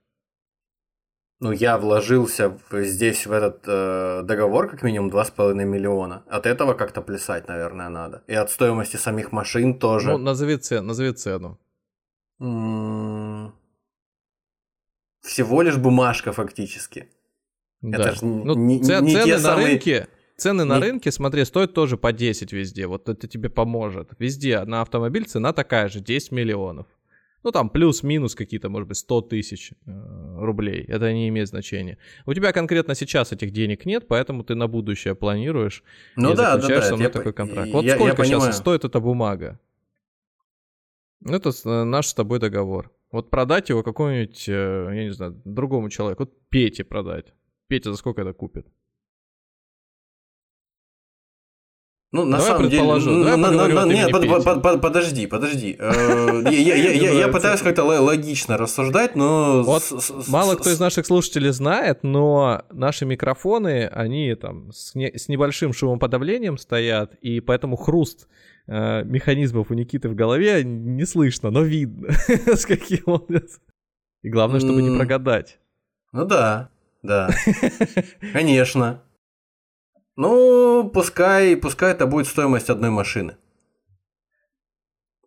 Ну, 1.41 1.51
я 1.53 1.77
вложился 1.77 2.49
в- 2.69 2.83
здесь 2.83 3.25
в 3.25 3.31
этот 3.31 3.63
э, 3.65 4.21
договор 4.23 4.69
как 4.69 4.83
минимум 4.83 5.09
2,5 5.09 5.65
миллиона. 5.65 6.23
От 6.27 6.45
этого 6.45 6.73
как-то 6.73 7.01
плясать, 7.01 7.47
наверное, 7.47 7.89
надо. 7.89 8.23
И 8.27 8.33
от 8.35 8.51
стоимости 8.51 8.97
самих 8.97 9.31
машин 9.31 9.79
тоже. 9.79 10.11
Ну, 10.11 10.17
назови 10.17 10.57
цену, 10.57 10.87
назови 10.87 11.13
цену. 11.13 11.57
Всего 15.21 15.61
лишь 15.63 15.77
бумажка 15.77 16.31
фактически. 16.31 17.05
Да. 17.81 17.97
Это 17.97 18.15
ж 18.15 18.23
н- 18.23 18.43
ну, 18.45 18.55
не- 18.55 18.79
це- 18.79 19.01
не 19.01 19.13
те 19.13 19.19
цены 19.23 19.31
на 19.33 19.39
самые- 19.39 19.65
рынке, 19.67 20.07
цены 20.37 20.63
на 20.65 20.75
не- 20.79 20.81
рынке, 20.85 21.11
смотри, 21.11 21.45
стоят 21.45 21.73
тоже 21.73 21.97
по 21.97 22.11
10 22.11 22.53
везде. 22.53 22.87
Вот 22.87 23.09
это 23.09 23.27
тебе 23.27 23.49
поможет. 23.49 24.09
Везде 24.19 24.65
на 24.65 24.81
автомобиль 24.81 25.25
цена 25.25 25.53
такая 25.53 25.87
же, 25.89 25.99
10 25.99 26.31
миллионов. 26.31 26.85
Ну, 27.43 27.51
там 27.51 27.69
плюс-минус 27.69 28.35
какие-то, 28.35 28.69
может 28.69 28.87
быть, 28.89 28.97
100 28.97 29.21
тысяч 29.21 29.71
э, 29.87 29.91
рублей. 30.45 30.83
Это 30.89 31.13
не 31.13 31.29
имеет 31.29 31.47
значения. 31.47 31.97
У 32.25 32.33
тебя 32.33 32.51
конкретно 32.51 32.95
сейчас 32.95 33.31
этих 33.31 33.51
денег 33.51 33.85
нет, 33.85 34.07
поэтому 34.09 34.43
ты 34.43 34.55
на 34.55 34.67
будущее 34.67 35.15
планируешь 35.15 35.83
ну, 36.17 36.33
и 36.33 36.35
да, 36.35 36.53
заключаешь 36.55 36.81
да, 36.83 36.85
да, 36.85 36.89
со 36.89 36.95
мной 36.95 37.05
я 37.07 37.09
такой 37.09 37.31
контракт. 37.33 37.71
Вот 37.71 37.85
я- 37.85 37.91
я 37.91 37.95
сколько 37.95 38.15
понимаю. 38.23 38.41
сейчас 38.41 38.57
стоит 38.57 38.83
эта 38.83 38.99
бумага? 38.99 39.57
Это 41.25 41.51
наш 41.85 42.07
с 42.07 42.13
тобой 42.13 42.39
договор. 42.39 42.91
Вот 43.11 43.29
продать 43.29 43.69
его 43.69 43.83
какому-нибудь, 43.83 44.47
э, 44.47 44.91
я 44.93 45.03
не 45.03 45.11
знаю, 45.11 45.41
другому 45.45 45.89
человеку. 45.89 46.23
Вот 46.23 46.49
Пете 46.49 46.83
продать. 46.83 47.33
Петя 47.67 47.91
за 47.91 47.97
сколько 47.97 48.21
это 48.21 48.33
купит? 48.33 48.67
Ну, 52.11 52.25
на 52.25 52.37
Давай 52.37 52.51
самом 52.53 52.69
деле... 52.71 52.83
ну, 52.83 53.23
давай 53.23 53.37
на- 53.37 53.51
на- 53.67 53.81
от 53.83 53.87
Нет, 53.89 54.11
под- 54.11 54.43
под- 54.43 54.61
под- 54.63 54.81
подожди, 54.81 55.27
подожди. 55.27 55.75
Э, 55.77 56.41
я- 56.49 57.27
пытаюсь 57.27 57.61
как-то 57.61 57.83
логично 57.83 58.57
рассуждать, 58.57 59.15
но... 59.15 59.61
Вот 59.61 59.83
Мало 60.27 60.55
кто 60.55 60.71
из 60.71 60.79
наших 60.79 61.05
слушателей 61.05 61.51
знает, 61.51 61.99
но 62.01 62.63
наши 62.71 63.05
микрофоны, 63.05 63.85
они 63.85 64.33
там 64.33 64.71
с, 64.71 64.95
не- 64.95 65.15
с 65.15 65.27
небольшим 65.27 65.71
шумоподавлением 65.71 66.57
стоят, 66.57 67.13
и 67.21 67.41
поэтому 67.41 67.75
хруст 67.75 68.27
э, 68.65 69.03
механизмов 69.03 69.69
у 69.69 69.75
Никиты 69.75 70.09
в 70.09 70.15
голове 70.15 70.63
не 70.63 71.05
слышно, 71.05 71.51
но 71.51 71.61
видно, 71.61 72.09
с 72.47 72.65
каким 72.65 73.03
он... 73.05 73.27
И 74.23 74.29
главное, 74.29 74.59
чтобы 74.59 74.81
не 74.81 74.97
прогадать. 74.97 75.59
Ну 76.11 76.25
да, 76.25 76.69
да. 77.03 77.29
Конечно. 78.33 79.03
Ну, 80.21 80.89
пускай, 80.93 81.55
пускай 81.55 81.93
это 81.93 82.05
будет 82.05 82.27
стоимость 82.27 82.69
одной 82.69 82.89
машины. 82.89 83.37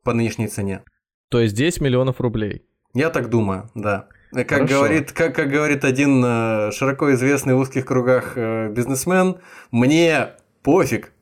По 0.04 0.12
нынешней 0.12 0.48
цене. 0.48 0.84
То 1.30 1.40
есть 1.40 1.54
10 1.56 1.80
миллионов 1.80 2.20
рублей. 2.20 2.66
Я 2.92 3.08
так 3.08 3.30
думаю, 3.30 3.70
да. 3.74 4.08
Э, 4.34 4.44
Как 4.44 4.58
Хорошо. 4.58 4.74
говорит, 4.74 5.12
как, 5.12 5.34
как 5.34 5.48
говорит 5.48 5.84
один 5.84 6.22
э, 6.22 6.72
широко 6.72 7.10
известный 7.14 7.54
в 7.54 7.60
узких 7.60 7.86
кругах 7.86 8.36
э, 8.36 8.68
бизнесмен, 8.70 9.38
мне 9.70 10.32
пофиг. 10.62 11.14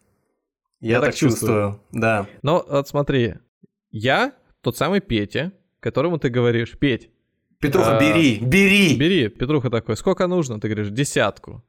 Я, 0.81 0.95
Я 0.95 1.01
так 1.01 1.11
так 1.11 1.15
чувствую. 1.15 1.81
Да. 1.93 2.27
Но 2.43 2.67
вот 2.69 2.89
смотри, 2.89 3.35
я 3.93 4.33
тот 4.63 4.77
самый 4.77 5.01
Петя, 5.01 5.53
которому 5.79 6.19
ты 6.19 6.29
говоришь, 6.29 6.77
Петь, 6.77 7.13
Петруха, 7.61 7.99
А, 7.99 8.01
бери, 8.01 8.41
бери. 8.41 8.97
бери, 8.97 9.29
Петруха 9.29 9.71
такой, 9.71 9.97
сколько 9.97 10.27
нужно? 10.27 10.61
Ты 10.61 10.67
говоришь, 10.67 10.91
десятку. 10.91 11.63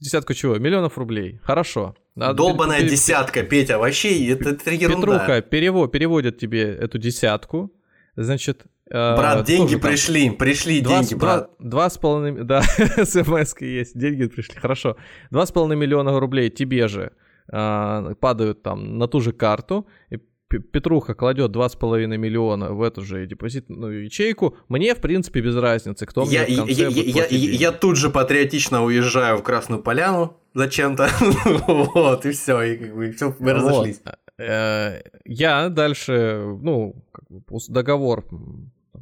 Десятку 0.00 0.34
чего? 0.34 0.58
Миллионов 0.58 0.98
рублей. 0.98 1.38
Хорошо. 1.42 1.94
Надо 2.14 2.34
Долбаная 2.34 2.78
пере- 2.80 2.90
десятка, 2.90 3.42
Петя, 3.42 3.78
вообще 3.78 4.26
это, 4.28 4.50
это 4.50 4.70
ерунда. 4.72 4.96
Петруха 5.06 5.38
перево- 5.40 5.88
переводит 5.88 6.38
тебе 6.38 6.62
эту 6.62 6.98
десятку. 6.98 7.72
Значит... 8.16 8.64
э, 8.90 9.16
Брат, 9.16 9.44
деньги 9.46 9.66
сколько 9.68 9.82
там? 9.82 9.90
пришли, 9.90 10.30
пришли 10.30 10.80
Два, 10.80 10.94
деньги, 11.00 11.14
с- 11.14 11.16
брат. 11.16 11.50
два, 11.58 11.68
два 11.70 11.90
с 11.90 11.98
половиной... 11.98 12.44
Да, 12.44 12.62
смс 12.62 13.54
есть, 13.60 13.96
деньги 13.98 14.26
пришли, 14.26 14.54
хорошо. 14.58 14.96
Два 15.30 15.44
с 15.46 15.52
половиной 15.52 15.76
миллиона 15.76 16.18
рублей 16.18 16.48
тебе 16.50 16.88
же 16.88 17.12
э, 17.52 18.14
падают 18.20 18.62
там 18.62 18.98
на 18.98 19.06
ту 19.06 19.20
же 19.20 19.32
карту, 19.32 19.86
и 20.10 20.18
Петруха 20.48 21.14
кладет 21.14 21.50
два 21.50 21.68
с 21.68 21.74
половиной 21.74 22.18
миллиона 22.18 22.72
в 22.72 22.80
эту 22.82 23.02
же 23.02 23.26
депозитную 23.26 24.04
ячейку. 24.04 24.56
Мне, 24.68 24.94
в 24.94 25.00
принципе, 25.00 25.40
без 25.40 25.56
разницы, 25.56 26.06
кто 26.06 26.22
Я, 26.24 26.44
мне 26.44 26.54
в 26.54 26.58
конце 26.58 26.72
я, 26.82 26.88
будет 26.88 27.06
я, 27.06 27.22
я, 27.22 27.28
деньги. 27.28 27.54
я 27.56 27.72
тут 27.72 27.96
же 27.96 28.10
патриотично 28.10 28.84
уезжаю 28.84 29.38
в 29.38 29.42
Красную 29.42 29.82
Поляну 29.82 30.36
зачем-то. 30.54 31.08
вот, 31.66 32.26
и 32.26 32.30
все, 32.30 32.62
и 32.62 32.76
как 32.76 32.94
бы 32.94 33.10
все, 33.10 33.34
мы 33.40 33.52
разошлись. 33.54 34.00
Э, 34.38 35.00
Я 35.24 35.68
дальше, 35.68 36.42
ну, 36.62 36.94
договор 37.68 38.24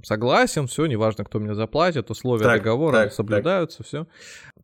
согласен, 0.03 0.67
все, 0.67 0.87
неважно, 0.87 1.25
кто 1.25 1.41
мне 1.41 1.55
заплатит, 1.55 2.11
условия 2.11 2.45
Так, 2.45 2.63
договора 2.63 3.05
так, 3.05 3.13
соблюдаются, 3.13 3.83
все. 3.83 4.07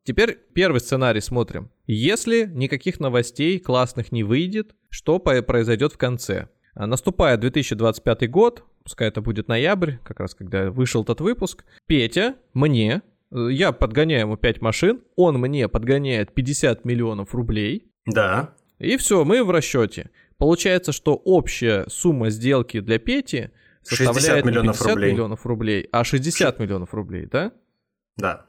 Теперь 0.03 0.39
первый 0.55 0.81
сценарий 0.81 1.21
смотрим. 1.21 1.71
Если 1.87 2.47
никаких 2.47 3.01
новостей 3.01 3.59
классных 3.59 4.13
не 4.13 4.25
выйдет, 4.25 4.75
что 4.89 5.19
произойдет 5.19 5.93
в 5.93 5.99
конце? 5.99 6.49
А, 6.75 6.87
Наступает 6.87 7.41
2025 7.41 8.31
год, 8.31 8.65
пускай 8.85 9.09
это 9.09 9.21
будет 9.21 9.49
ноябрь, 9.49 9.97
как 10.05 10.21
раз 10.21 10.35
когда 10.35 10.71
вышел 10.71 11.03
этот 11.03 11.21
выпуск. 11.21 11.65
Петя 11.87 12.37
мне, 12.55 13.03
э, 13.33 13.49
я 13.51 13.73
подгоняю 13.73 14.23
ему 14.23 14.37
5 14.37 14.61
машин, 14.61 15.03
он 15.17 15.39
мне 15.39 15.69
подгоняет 15.69 16.33
50 16.35 16.85
миллионов 16.85 17.35
рублей, 17.35 17.91
Да. 18.07 18.55
и 18.79 18.97
все, 18.97 19.25
мы 19.25 19.43
в 19.45 19.51
расчете. 19.51 20.11
Получается, 20.39 20.93
что 20.93 21.15
общая 21.17 21.85
сумма 21.89 22.31
сделки 22.31 22.81
для 22.81 22.99
Пети 22.99 23.51
60 23.87 24.15
составляет 24.15 24.45
не 24.45 24.51
миллионов 24.51 24.77
50 24.79 24.89
рублей. 24.95 25.13
миллионов 25.13 25.47
рублей, 25.47 25.89
а 25.93 26.05
60 26.05 26.59
миллионов 26.59 26.95
рублей, 26.95 27.27
да? 27.27 27.53
Да. 28.17 28.47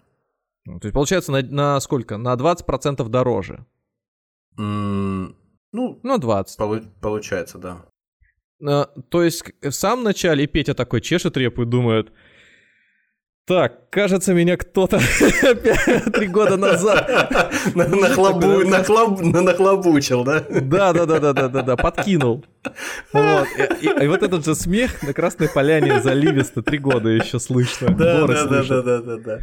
Ну, 0.66 0.80
То 0.80 0.88
есть 0.88 0.94
получается 0.94 1.32
на, 1.32 1.42
на 1.42 1.80
сколько? 1.80 2.18
На 2.18 2.36
20% 2.36 3.08
дороже. 3.10 3.66
М, 4.58 5.36
Ну, 5.74 6.00
Ну, 6.04 6.18
20. 6.18 6.60
полу- 6.60 6.84
получается, 7.02 7.58
да. 7.58 7.86
А, 8.66 8.90
то 9.10 9.24
есть 9.24 9.44
в 9.62 9.72
самом 9.72 10.04
начале 10.04 10.48
Петя 10.48 10.74
такой 10.74 11.02
чешет 11.02 11.38
репу 11.38 11.64
и 11.64 11.66
думает, 11.66 12.12
так, 13.48 13.90
кажется, 13.90 14.34
меня 14.34 14.56
кто-то 14.56 15.00
три 16.14 16.28
года 16.28 16.58
назад 16.58 17.10
На- 17.76 17.86
нахлобу- 17.88 18.64
нахлоб- 18.66 19.22
на- 19.22 19.42
Нахлобучил, 19.42 20.24
да? 20.24 20.42
Да, 20.50 20.94
да, 20.94 21.06
да, 21.06 21.20
да, 21.20 21.34
да, 21.34 21.48
да, 21.50 21.62
да, 21.64 21.76
подкинул. 21.76 22.46
Вот. 23.12 23.48
И, 23.82 23.86
и- 23.88 24.04
и 24.04 24.08
вот 24.08 24.22
этот 24.24 24.46
же 24.46 24.54
смех 24.56 25.02
на 25.04 25.14
Красной 25.14 25.50
Поляне 25.50 26.02
заливисто 26.02 26.62
три 26.62 26.78
года 26.78 27.10
еще 27.10 27.40
слышно. 27.40 27.90
Да, 27.90 28.28
да, 28.28 28.46
да, 28.46 28.64
да, 28.64 28.82
да, 28.84 29.02
да, 29.02 29.18
да. 29.18 29.40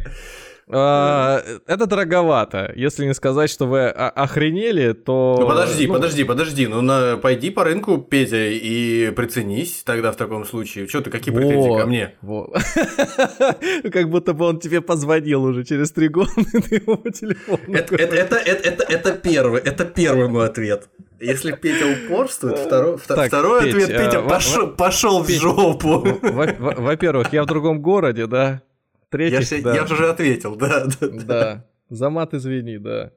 А, 0.71 1.41
это 1.65 1.87
дороговато. 1.87 2.71
Если 2.75 3.05
не 3.05 3.13
сказать, 3.13 3.49
что 3.49 3.65
вы 3.65 3.87
охренели, 3.87 4.93
то... 4.93 5.37
Ну 5.39 5.47
подожди, 5.47 5.87
ну, 5.87 5.93
подожди, 5.93 6.23
подожди. 6.23 6.67
Ну 6.67 6.81
на, 6.81 7.17
пойди 7.17 7.49
по 7.49 7.63
рынку, 7.63 7.97
Петя, 7.97 8.37
и 8.49 9.09
приценись 9.11 9.83
тогда 9.83 10.11
в 10.11 10.15
таком 10.15 10.45
случае. 10.45 10.87
Что 10.87 11.01
ты, 11.01 11.09
какие 11.09 11.33
претензии 11.33 11.75
ко 11.77 11.85
мне? 11.87 12.13
Как 13.91 14.09
будто 14.09 14.33
бы 14.33 14.45
он 14.45 14.59
тебе 14.59 14.81
позвонил 14.81 15.43
уже 15.43 15.63
через 15.63 15.91
три 15.91 16.07
года, 16.07 16.31
ему 16.37 16.97
по 16.97 17.11
телефону. 17.11 17.59
Это, 17.67 17.95
это, 17.95 18.15
это, 18.15 18.35
это, 18.35 18.67
это, 18.69 18.83
это 18.83 19.11
первый, 19.13 19.61
это 19.61 19.85
первый 19.85 20.27
мой 20.27 20.45
ответ. 20.45 20.89
Если 21.19 21.51
Петя 21.51 21.85
упорствует, 21.85 22.59
второй, 22.59 22.95
вто- 22.95 23.15
Так, 23.15 23.27
второй 23.27 23.63
Петь, 23.63 23.73
ответ, 23.73 23.89
а, 23.89 24.05
Петя, 24.05 24.21
пошел, 24.21 24.67
пошел 24.67 25.23
в 25.23 25.29
жопу. 25.29 26.05
Во- 26.21 26.55
во- 26.59 26.75
Во-первых, 26.77 27.33
я 27.33 27.43
в 27.43 27.45
другом 27.45 27.81
городе, 27.81 28.25
да. 28.25 28.61
Я, 29.11 29.17
Третьих, 29.17 29.41
же- 29.49 29.61
да. 29.63 29.75
я 29.75 29.87
же 29.87 29.93
уже 29.95 30.09
ответил, 30.09 30.55
да, 30.59 30.85
да, 31.01 31.07
да. 31.09 31.65
За 31.89 32.09
мат 32.09 32.33
извини, 32.33 32.77
да. 32.77 33.11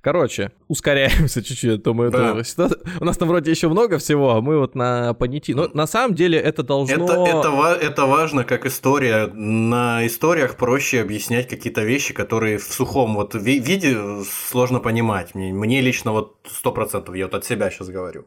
Короче, 0.00 0.50
ускоряемся 0.68 1.42
чуть-чуть, 1.44 1.78
а 1.78 1.82
то 1.82 1.94
мы 1.94 2.10
Да. 2.10 2.34
это- 2.40 2.70
У 3.00 3.04
нас 3.04 3.16
там 3.18 3.28
вроде 3.28 3.50
еще 3.50 3.68
много 3.68 3.98
всего, 3.98 4.30
а 4.30 4.40
мы 4.40 4.58
вот 4.58 4.74
на 4.74 5.14
понятии. 5.14 5.52
Но 5.52 5.68
на 5.74 5.86
самом 5.86 6.14
деле 6.16 6.38
это 6.38 6.62
должно... 6.64 7.04
Это, 7.04 7.38
это, 7.38 7.86
это 7.86 8.06
важно 8.06 8.44
как 8.44 8.66
история. 8.66 9.26
На 9.34 10.04
историях 10.06 10.56
проще 10.56 11.02
объяснять 11.02 11.46
какие-то 11.48 11.84
вещи, 11.84 12.14
которые 12.14 12.56
в 12.56 12.64
сухом 12.64 13.14
вот 13.14 13.34
ви- 13.34 13.60
виде 13.60 13.96
сложно 14.24 14.80
понимать. 14.80 15.34
Мне, 15.36 15.52
мне 15.52 15.80
лично 15.82 16.12
вот 16.12 16.36
сто 16.50 16.72
процентов, 16.72 17.14
я 17.14 17.26
вот 17.26 17.34
от 17.34 17.44
себя 17.44 17.70
сейчас 17.70 17.88
говорю. 17.88 18.24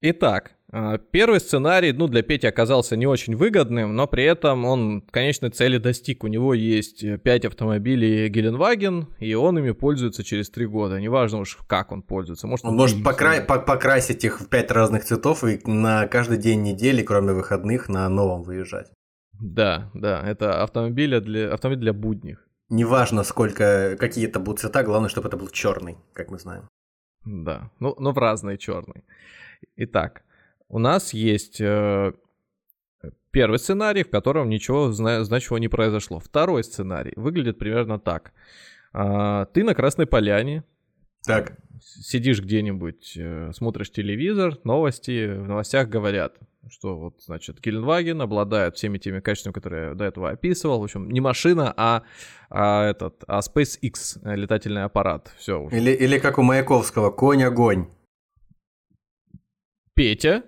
Итак, 0.00 0.52
первый 1.10 1.38
сценарий, 1.40 1.92
ну, 1.92 2.08
для 2.08 2.22
Пети 2.22 2.46
оказался 2.46 2.96
не 2.96 3.06
очень 3.06 3.36
выгодным, 3.36 3.94
но 3.94 4.06
при 4.06 4.24
этом 4.24 4.64
он 4.64 5.02
конечной 5.02 5.50
цели 5.50 5.78
достиг. 5.78 6.24
У 6.24 6.28
него 6.28 6.54
есть 6.54 7.04
5 7.22 7.44
автомобилей 7.44 8.28
Геленваген, 8.28 9.08
и 9.18 9.34
он 9.34 9.58
ими 9.58 9.72
пользуется 9.72 10.24
через 10.24 10.50
3 10.50 10.66
года. 10.66 10.98
Неважно 11.00 11.38
уж, 11.40 11.58
как 11.66 11.92
он 11.92 12.02
пользуется. 12.02 12.46
Может, 12.46 12.64
Он 12.64 12.76
может 12.76 13.04
покра- 13.04 13.44
по- 13.44 13.58
покрасить 13.58 14.24
их 14.24 14.40
в 14.40 14.48
пять 14.48 14.70
разных 14.70 15.04
цветов 15.04 15.44
и 15.44 15.60
на 15.66 16.06
каждый 16.06 16.38
день 16.38 16.62
недели, 16.62 17.02
кроме 17.02 17.32
выходных, 17.32 17.88
на 17.88 18.08
новом 18.08 18.42
выезжать. 18.42 18.90
Да, 19.40 19.90
да, 19.94 20.22
это 20.26 20.62
автомобили 20.62 21.18
для, 21.18 21.52
автомобиль 21.52 21.80
для 21.82 21.92
будних. 21.92 22.46
Неважно, 22.70 23.24
сколько, 23.24 23.96
какие 23.98 24.26
это 24.26 24.40
будут 24.40 24.60
цвета, 24.60 24.82
главное, 24.84 25.10
чтобы 25.10 25.28
это 25.28 25.36
был 25.36 25.48
черный, 25.48 25.96
как 26.14 26.30
мы 26.30 26.38
знаем. 26.38 26.68
Да, 27.26 27.70
ну, 27.78 27.94
но 27.98 28.12
в 28.12 28.18
разные 28.18 28.56
черные. 28.56 29.02
Итак, 29.76 30.22
у 30.72 30.78
нас 30.78 31.12
есть 31.12 31.60
э, 31.60 32.12
первый 33.30 33.58
сценарий, 33.58 34.02
в 34.04 34.10
котором 34.10 34.48
ничего 34.48 34.90
зна- 34.90 35.22
значимого 35.22 35.60
не 35.60 35.68
произошло. 35.68 36.18
Второй 36.18 36.64
сценарий 36.64 37.12
выглядит 37.14 37.58
примерно 37.58 38.00
так. 38.00 38.32
А, 38.94 39.44
ты 39.46 39.64
на 39.64 39.74
Красной 39.74 40.06
Поляне, 40.06 40.64
Так, 41.26 41.58
сидишь 41.80 42.40
где-нибудь, 42.40 43.14
э, 43.16 43.52
смотришь 43.52 43.92
телевизор, 43.92 44.58
новости, 44.64 45.34
в 45.34 45.46
новостях 45.46 45.90
говорят, 45.90 46.36
что 46.70 46.96
вот, 46.96 47.20
значит, 47.20 47.60
Геленваген 47.60 48.22
обладает 48.22 48.76
всеми 48.76 48.96
теми 48.96 49.20
качествами, 49.20 49.52
которые 49.52 49.88
я 49.88 49.94
до 49.94 50.04
этого 50.04 50.30
описывал. 50.30 50.80
В 50.80 50.84
общем, 50.84 51.10
не 51.10 51.20
машина, 51.20 51.74
а, 51.76 52.02
а 52.48 52.88
этот, 52.88 53.24
а 53.26 53.40
SpaceX 53.40 54.20
э, 54.24 54.36
летательный 54.36 54.84
аппарат. 54.84 55.34
Все, 55.36 55.68
или, 55.70 55.90
или 55.90 56.18
как 56.18 56.38
у 56.38 56.42
Маяковского, 56.42 57.10
конь-огонь. 57.10 57.88
Петя 59.94 60.44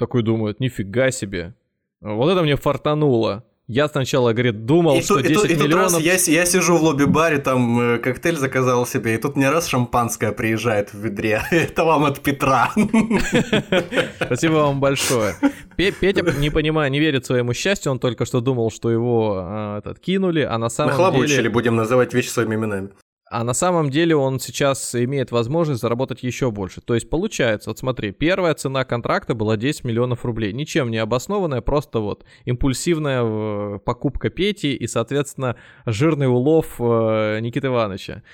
такой 0.00 0.22
думает, 0.22 0.58
нифига 0.58 1.12
себе. 1.12 1.54
Вот 2.00 2.30
это 2.30 2.42
мне 2.42 2.56
фартануло. 2.56 3.44
Я 3.72 3.86
сначала, 3.86 4.32
говорит, 4.32 4.66
думал, 4.66 4.96
и 4.96 5.00
что 5.00 5.14
тут, 5.14 5.28
10 5.28 5.30
и 5.30 5.34
тут, 5.34 5.50
и 5.50 5.54
миллионов... 5.54 5.92
тут 5.92 6.04
раз 6.04 6.26
я, 6.26 6.40
я 6.40 6.44
сижу 6.44 6.76
в 6.76 6.82
лобби-баре, 6.82 7.38
там 7.38 7.80
э, 7.80 7.98
коктейль 7.98 8.36
заказал 8.36 8.84
себе, 8.84 9.14
и 9.14 9.16
тут 9.16 9.36
мне 9.36 9.48
раз 9.48 9.68
шампанское 9.68 10.32
приезжает 10.32 10.92
в 10.92 10.98
ведре. 10.98 11.40
Это 11.52 11.84
вам 11.84 12.04
от 12.04 12.18
Петра. 12.18 12.72
Спасибо 14.20 14.54
вам 14.54 14.80
большое. 14.80 15.36
Петя, 15.76 16.22
не 16.40 16.50
понимая, 16.50 16.90
не 16.90 16.98
верит 16.98 17.26
своему 17.26 17.54
счастью, 17.54 17.92
он 17.92 18.00
только 18.00 18.24
что 18.24 18.40
думал, 18.40 18.72
что 18.72 18.90
его 18.90 19.38
э, 19.40 19.78
этот, 19.78 20.00
кинули, 20.00 20.40
а 20.40 20.58
на 20.58 20.68
самом 20.68 20.90
Нахлобучили, 20.90 21.36
деле... 21.36 21.50
будем 21.50 21.76
называть 21.76 22.12
вещи 22.12 22.28
своими 22.28 22.56
именами. 22.56 22.88
А 23.30 23.44
на 23.44 23.54
самом 23.54 23.90
деле 23.90 24.16
он 24.16 24.40
сейчас 24.40 24.92
имеет 24.92 25.30
возможность 25.30 25.80
заработать 25.80 26.24
еще 26.24 26.50
больше. 26.50 26.80
То 26.80 26.94
есть 26.94 27.08
получается, 27.08 27.70
вот 27.70 27.78
смотри, 27.78 28.10
первая 28.10 28.54
цена 28.54 28.84
контракта 28.84 29.34
была 29.34 29.56
10 29.56 29.84
миллионов 29.84 30.24
рублей. 30.24 30.52
Ничем 30.52 30.90
не 30.90 30.98
обоснованная, 30.98 31.60
просто 31.60 32.00
вот 32.00 32.24
импульсивная 32.44 33.22
э, 33.22 33.78
покупка 33.84 34.30
Пети 34.30 34.74
и, 34.74 34.84
соответственно, 34.88 35.54
жирный 35.86 36.26
улов 36.26 36.74
э, 36.80 37.38
Никиты 37.40 37.68
Ивановича. 37.68 38.24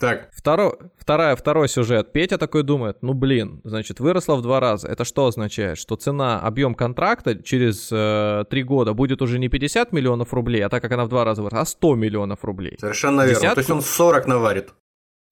Так. 0.00 0.30
Второй, 0.32 0.72
вторая, 0.96 1.36
второй 1.36 1.68
сюжет. 1.68 2.12
Петя 2.12 2.38
такой 2.38 2.62
думает, 2.62 3.02
ну 3.02 3.12
блин, 3.12 3.60
значит, 3.64 4.00
выросла 4.00 4.36
в 4.36 4.42
два 4.42 4.58
раза. 4.58 4.88
Это 4.88 5.04
что 5.04 5.26
означает? 5.26 5.76
Что 5.76 5.96
цена, 5.96 6.40
объем 6.40 6.74
контракта 6.74 7.40
через 7.42 7.90
э, 7.92 8.44
три 8.48 8.62
года 8.62 8.94
будет 8.94 9.20
уже 9.20 9.38
не 9.38 9.48
50 9.48 9.92
миллионов 9.92 10.32
рублей, 10.32 10.64
а 10.64 10.70
так 10.70 10.80
как 10.80 10.92
она 10.92 11.04
в 11.04 11.08
два 11.08 11.24
раза 11.24 11.42
выросла, 11.42 11.60
а 11.60 11.66
100 11.66 11.94
миллионов 11.96 12.44
рублей. 12.44 12.76
Совершенно 12.80 13.22
верно. 13.22 13.34
Десятку... 13.34 13.54
То 13.54 13.60
есть 13.60 13.70
он 13.70 13.82
40 13.82 14.26
наварит. 14.26 14.74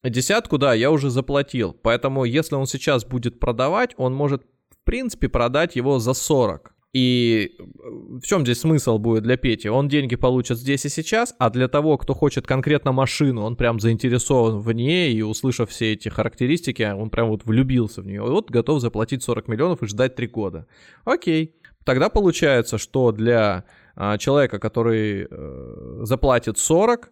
Десятку, 0.05 0.59
да, 0.59 0.75
я 0.75 0.91
уже 0.91 1.09
заплатил. 1.09 1.73
Поэтому 1.73 2.25
если 2.25 2.55
он 2.55 2.67
сейчас 2.67 3.07
будет 3.07 3.41
продавать, 3.41 3.95
он 3.97 4.15
может, 4.15 4.43
в 4.43 4.85
принципе, 4.85 5.31
продать 5.31 5.77
его 5.77 5.99
за 5.99 6.13
40. 6.13 6.75
И 6.95 7.55
в 7.59 8.23
чем 8.23 8.45
здесь 8.45 8.61
смысл 8.61 8.99
будет 8.99 9.23
для 9.23 9.37
Пети? 9.37 9.69
Он 9.69 9.89
деньги 9.89 10.17
получит 10.17 10.59
здесь 10.59 10.87
и 10.87 10.89
сейчас, 10.89 11.35
а 11.39 11.51
для 11.51 11.69
того, 11.69 11.99
кто 11.99 12.15
хочет 12.15 12.47
конкретно 12.47 12.93
машину, 12.93 13.43
он 13.43 13.57
прям 13.57 13.79
заинтересован 13.79 14.59
в 14.59 14.73
ней, 14.73 15.13
и 15.15 15.23
услышав 15.23 15.69
все 15.71 15.93
эти 15.93 16.09
характеристики, 16.09 16.83
он 16.83 17.11
прям 17.11 17.29
вот 17.29 17.45
влюбился 17.45 18.01
в 18.01 18.07
нее. 18.07 18.25
И 18.27 18.31
вот 18.31 18.51
готов 18.51 18.81
заплатить 18.81 19.23
40 19.23 19.49
миллионов 19.49 19.83
и 19.83 19.87
ждать 19.87 20.15
3 20.15 20.27
года. 20.29 20.67
Окей. 21.05 21.55
Тогда 21.85 22.09
получается, 22.09 22.79
что 22.79 23.13
для 23.13 23.65
а, 23.97 24.19
человека, 24.19 24.59
который 24.59 25.27
э, 25.31 25.99
заплатит 26.03 26.59
40, 26.59 27.11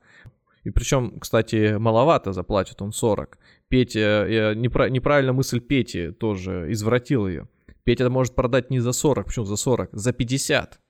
и 0.64 0.70
причем, 0.70 1.20
кстати, 1.20 1.76
маловато 1.76 2.32
заплатит 2.32 2.82
он 2.82 2.92
40. 2.92 3.38
Петя, 3.68 4.26
я, 4.28 4.54
неправильно 4.54 5.32
мысль 5.32 5.60
Пети 5.60 6.10
тоже 6.10 6.66
извратил 6.72 7.28
ее. 7.28 7.48
Петя 7.86 8.10
может 8.10 8.34
продать 8.34 8.70
не 8.70 8.80
за 8.80 8.92
40, 8.92 9.26
почему 9.26 9.44
за 9.44 9.56
40? 9.56 9.90
За 9.92 10.12
50. 10.12 10.80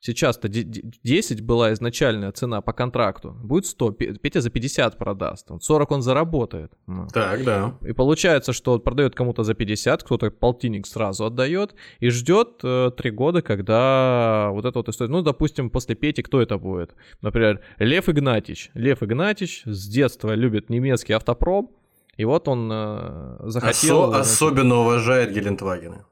Сейчас-то 0.00 0.48
10 0.48 1.40
была 1.40 1.72
изначальная 1.72 2.30
цена 2.32 2.60
по 2.60 2.72
контракту. 2.72 3.30
Будет 3.42 3.66
100, 3.66 3.92
Петя 3.92 4.40
за 4.40 4.50
50 4.50 4.98
продаст. 4.98 5.48
40 5.60 5.90
он 5.92 6.02
заработает. 6.02 6.72
Ну. 6.86 7.06
Так, 7.08 7.44
да. 7.44 7.78
И 7.88 7.92
получается, 7.92 8.52
что 8.52 8.78
продает 8.80 9.14
кому-то 9.14 9.44
за 9.44 9.54
50, 9.54 10.02
кто-то 10.02 10.30
полтинник 10.30 10.86
сразу 10.86 11.24
отдает 11.24 11.74
и 12.00 12.10
ждет 12.10 12.60
э, 12.64 12.90
3 12.94 13.10
года, 13.12 13.40
когда 13.40 14.50
вот 14.50 14.66
это 14.66 14.78
вот 14.78 14.88
история. 14.88 15.10
Ну, 15.10 15.22
допустим, 15.22 15.70
после 15.70 15.94
Пети 15.94 16.20
кто 16.22 16.42
это 16.42 16.58
будет? 16.58 16.94
Например, 17.22 17.60
Лев 17.78 18.10
Игнатьич. 18.10 18.70
Лев 18.74 19.02
Игнатьич 19.02 19.62
с 19.64 19.88
детства 19.88 20.34
любит 20.34 20.68
немецкий 20.68 21.14
автопром. 21.14 21.70
И 22.18 22.26
вот 22.26 22.48
он 22.48 22.70
э, 22.70 23.36
захотел... 23.44 24.12
Осо- 24.12 24.18
особенно 24.20 24.80
уважает 24.80 25.32
Гелендвагены. 25.32 26.04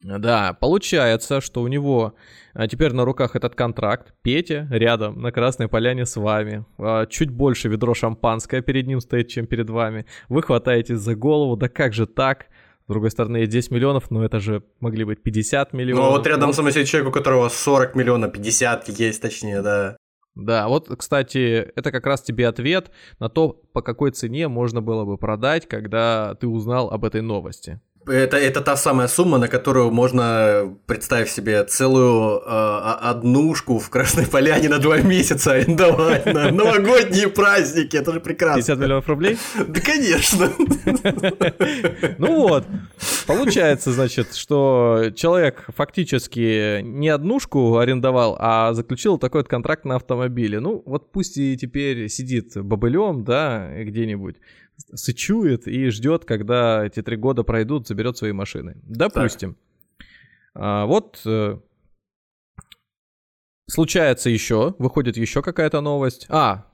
Да, 0.00 0.52
получается, 0.54 1.40
что 1.40 1.60
у 1.62 1.68
него 1.68 2.14
а, 2.54 2.68
теперь 2.68 2.92
на 2.92 3.04
руках 3.04 3.34
этот 3.34 3.54
контракт. 3.56 4.14
Петя 4.22 4.68
рядом 4.70 5.20
на 5.20 5.32
Красной 5.32 5.68
Поляне 5.68 6.06
с 6.06 6.16
вами. 6.16 6.64
А, 6.78 7.06
чуть 7.06 7.30
больше 7.30 7.68
ведро 7.68 7.94
шампанское 7.94 8.62
перед 8.62 8.86
ним 8.86 9.00
стоит, 9.00 9.28
чем 9.28 9.46
перед 9.46 9.70
вами. 9.70 10.06
Вы 10.28 10.42
хватаетесь 10.42 10.98
за 10.98 11.16
голову, 11.16 11.56
да 11.56 11.68
как 11.68 11.94
же 11.94 12.06
так? 12.06 12.46
С 12.86 12.90
другой 12.90 13.10
стороны, 13.10 13.44
10 13.46 13.70
миллионов, 13.70 14.10
но 14.10 14.24
это 14.24 14.38
же 14.40 14.62
могли 14.80 15.04
быть 15.04 15.22
50 15.22 15.72
миллионов. 15.72 16.04
Ну 16.04 16.10
вот 16.12 16.26
рядом 16.26 16.52
со 16.52 16.62
мной 16.62 16.72
сидит 16.72 16.86
человек, 16.86 17.10
у 17.10 17.12
которого 17.12 17.48
40 17.48 17.94
миллионов, 17.96 18.32
50 18.32 18.88
есть 18.88 19.20
точнее, 19.20 19.62
да. 19.62 19.96
Да, 20.38 20.68
вот, 20.68 20.88
кстати, 20.96 21.72
это 21.74 21.90
как 21.90 22.06
раз 22.06 22.22
тебе 22.22 22.46
ответ 22.46 22.92
на 23.18 23.28
то, 23.28 23.60
по 23.72 23.82
какой 23.82 24.12
цене 24.12 24.46
можно 24.46 24.80
было 24.80 25.04
бы 25.04 25.18
продать, 25.18 25.66
когда 25.66 26.36
ты 26.36 26.46
узнал 26.46 26.90
об 26.90 27.04
этой 27.04 27.22
новости. 27.22 27.80
Это, 28.08 28.36
это 28.36 28.60
та 28.60 28.76
самая 28.76 29.08
сумма, 29.08 29.38
на 29.38 29.48
которую 29.48 29.90
можно, 29.90 30.74
представить 30.86 31.28
себе, 31.28 31.64
целую 31.64 32.40
э, 32.40 32.80
однушку 33.02 33.78
в 33.78 33.90
Красной 33.90 34.26
Поляне 34.26 34.68
на 34.68 34.78
два 34.78 34.98
месяца 34.98 35.52
арендовать 35.52 36.26
на 36.26 36.50
новогодние 36.50 37.28
праздники. 37.28 37.96
Это 37.96 38.12
же 38.12 38.20
прекрасно. 38.20 38.62
50 38.62 38.78
миллионов 38.78 39.08
рублей? 39.08 39.38
Да, 39.68 39.80
конечно. 39.80 40.50
Ну 42.18 42.48
вот, 42.48 42.64
получается, 43.26 43.92
значит, 43.92 44.34
что 44.34 45.10
человек 45.14 45.64
фактически 45.76 46.80
не 46.82 47.08
однушку 47.08 47.78
арендовал, 47.78 48.36
а 48.38 48.72
заключил 48.72 49.18
такой 49.18 49.42
вот 49.42 49.48
контракт 49.48 49.84
на 49.84 49.96
автомобиле. 49.96 50.60
Ну, 50.60 50.82
вот 50.86 51.12
пусть 51.12 51.36
и 51.36 51.56
теперь 51.56 52.08
сидит 52.08 52.56
бобылем, 52.56 53.24
да, 53.24 53.70
где-нибудь, 53.82 54.36
сычует 54.94 55.66
и 55.66 55.88
ждет, 55.90 56.24
когда 56.24 56.84
эти 56.84 57.02
три 57.02 57.16
года 57.16 57.42
пройдут, 57.42 57.86
заберет 57.86 58.16
свои 58.16 58.32
машины. 58.32 58.76
Допустим. 58.82 59.56
А, 60.54 60.86
вот 60.86 61.20
э, 61.26 61.58
случается 63.68 64.30
еще, 64.30 64.74
выходит 64.78 65.16
еще 65.16 65.42
какая-то 65.42 65.80
новость. 65.80 66.26
А, 66.28 66.67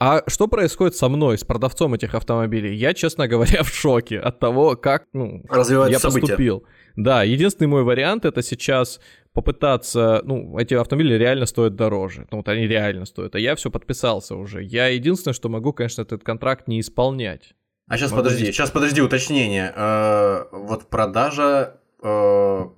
а 0.00 0.22
что 0.26 0.48
происходит 0.48 0.96
со 0.96 1.08
мной, 1.08 1.38
с 1.38 1.44
продавцом 1.44 1.94
этих 1.94 2.14
автомобилей? 2.14 2.74
Я, 2.74 2.94
честно 2.94 3.28
говоря, 3.28 3.62
в 3.62 3.68
шоке 3.68 4.18
от 4.18 4.40
того, 4.40 4.76
как 4.76 5.04
ну, 5.12 5.44
я 5.52 5.98
события. 5.98 6.20
поступил. 6.20 6.64
Да, 6.96 7.22
единственный 7.22 7.68
мой 7.68 7.82
вариант 7.84 8.24
это 8.24 8.42
сейчас 8.42 9.00
попытаться, 9.32 10.22
ну, 10.24 10.58
эти 10.58 10.74
автомобили 10.74 11.14
реально 11.14 11.46
стоят 11.46 11.74
дороже. 11.74 12.26
Ну, 12.30 12.38
вот 12.38 12.48
они 12.48 12.66
реально 12.66 13.04
стоят. 13.04 13.34
А 13.34 13.38
я 13.38 13.56
все 13.56 13.70
подписался 13.70 14.36
уже. 14.36 14.62
Я 14.62 14.88
единственное, 14.88 15.34
что 15.34 15.48
могу, 15.48 15.72
конечно, 15.72 16.02
этот 16.02 16.22
контракт 16.22 16.68
не 16.68 16.80
исполнять. 16.80 17.54
А 17.88 17.96
сейчас 17.96 18.12
могу 18.12 18.22
подожди, 18.22 18.46
сейчас 18.46 18.70
подожди, 18.70 19.02
уточнение. 19.02 19.72
Э, 19.74 20.44
вот 20.52 20.88
продажа, 20.88 21.80
э, 22.02 22.06
то 22.06 22.72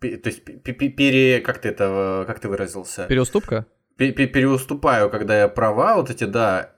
есть 0.00 0.44
пере, 0.44 1.40
как 1.40 1.58
ты 1.58 1.68
это, 1.68 2.24
как 2.26 2.40
ты 2.40 2.48
выразился? 2.48 3.06
Переуступка? 3.06 3.66
Переуступаю, 3.96 5.10
когда 5.10 5.40
я 5.40 5.48
права 5.48 5.96
вот 5.96 6.10
эти, 6.10 6.24
да. 6.24 6.70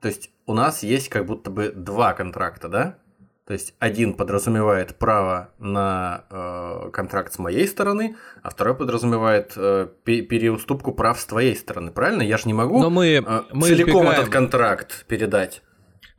То 0.00 0.08
есть 0.08 0.30
у 0.46 0.54
нас 0.54 0.82
есть 0.82 1.08
как 1.08 1.26
будто 1.26 1.50
бы 1.50 1.70
два 1.70 2.12
контракта, 2.12 2.68
да? 2.68 2.98
То 3.46 3.54
есть 3.54 3.74
один 3.80 4.14
подразумевает 4.14 4.94
право 4.96 5.50
на 5.58 6.24
э, 6.30 6.90
контракт 6.92 7.32
с 7.32 7.38
моей 7.38 7.66
стороны, 7.66 8.16
а 8.42 8.50
второй 8.50 8.76
подразумевает 8.76 9.52
э, 9.56 9.88
переуступку 10.04 10.92
прав 10.92 11.18
с 11.18 11.26
твоей 11.26 11.56
стороны. 11.56 11.90
Правильно? 11.90 12.22
Я 12.22 12.38
же 12.38 12.46
не 12.46 12.54
могу 12.54 12.80
Но 12.80 12.88
мы, 12.88 13.06
э, 13.14 13.42
мы 13.52 13.66
целиком 13.66 14.04
избегаем... 14.04 14.20
этот 14.20 14.28
контракт 14.32 15.06
передать. 15.06 15.62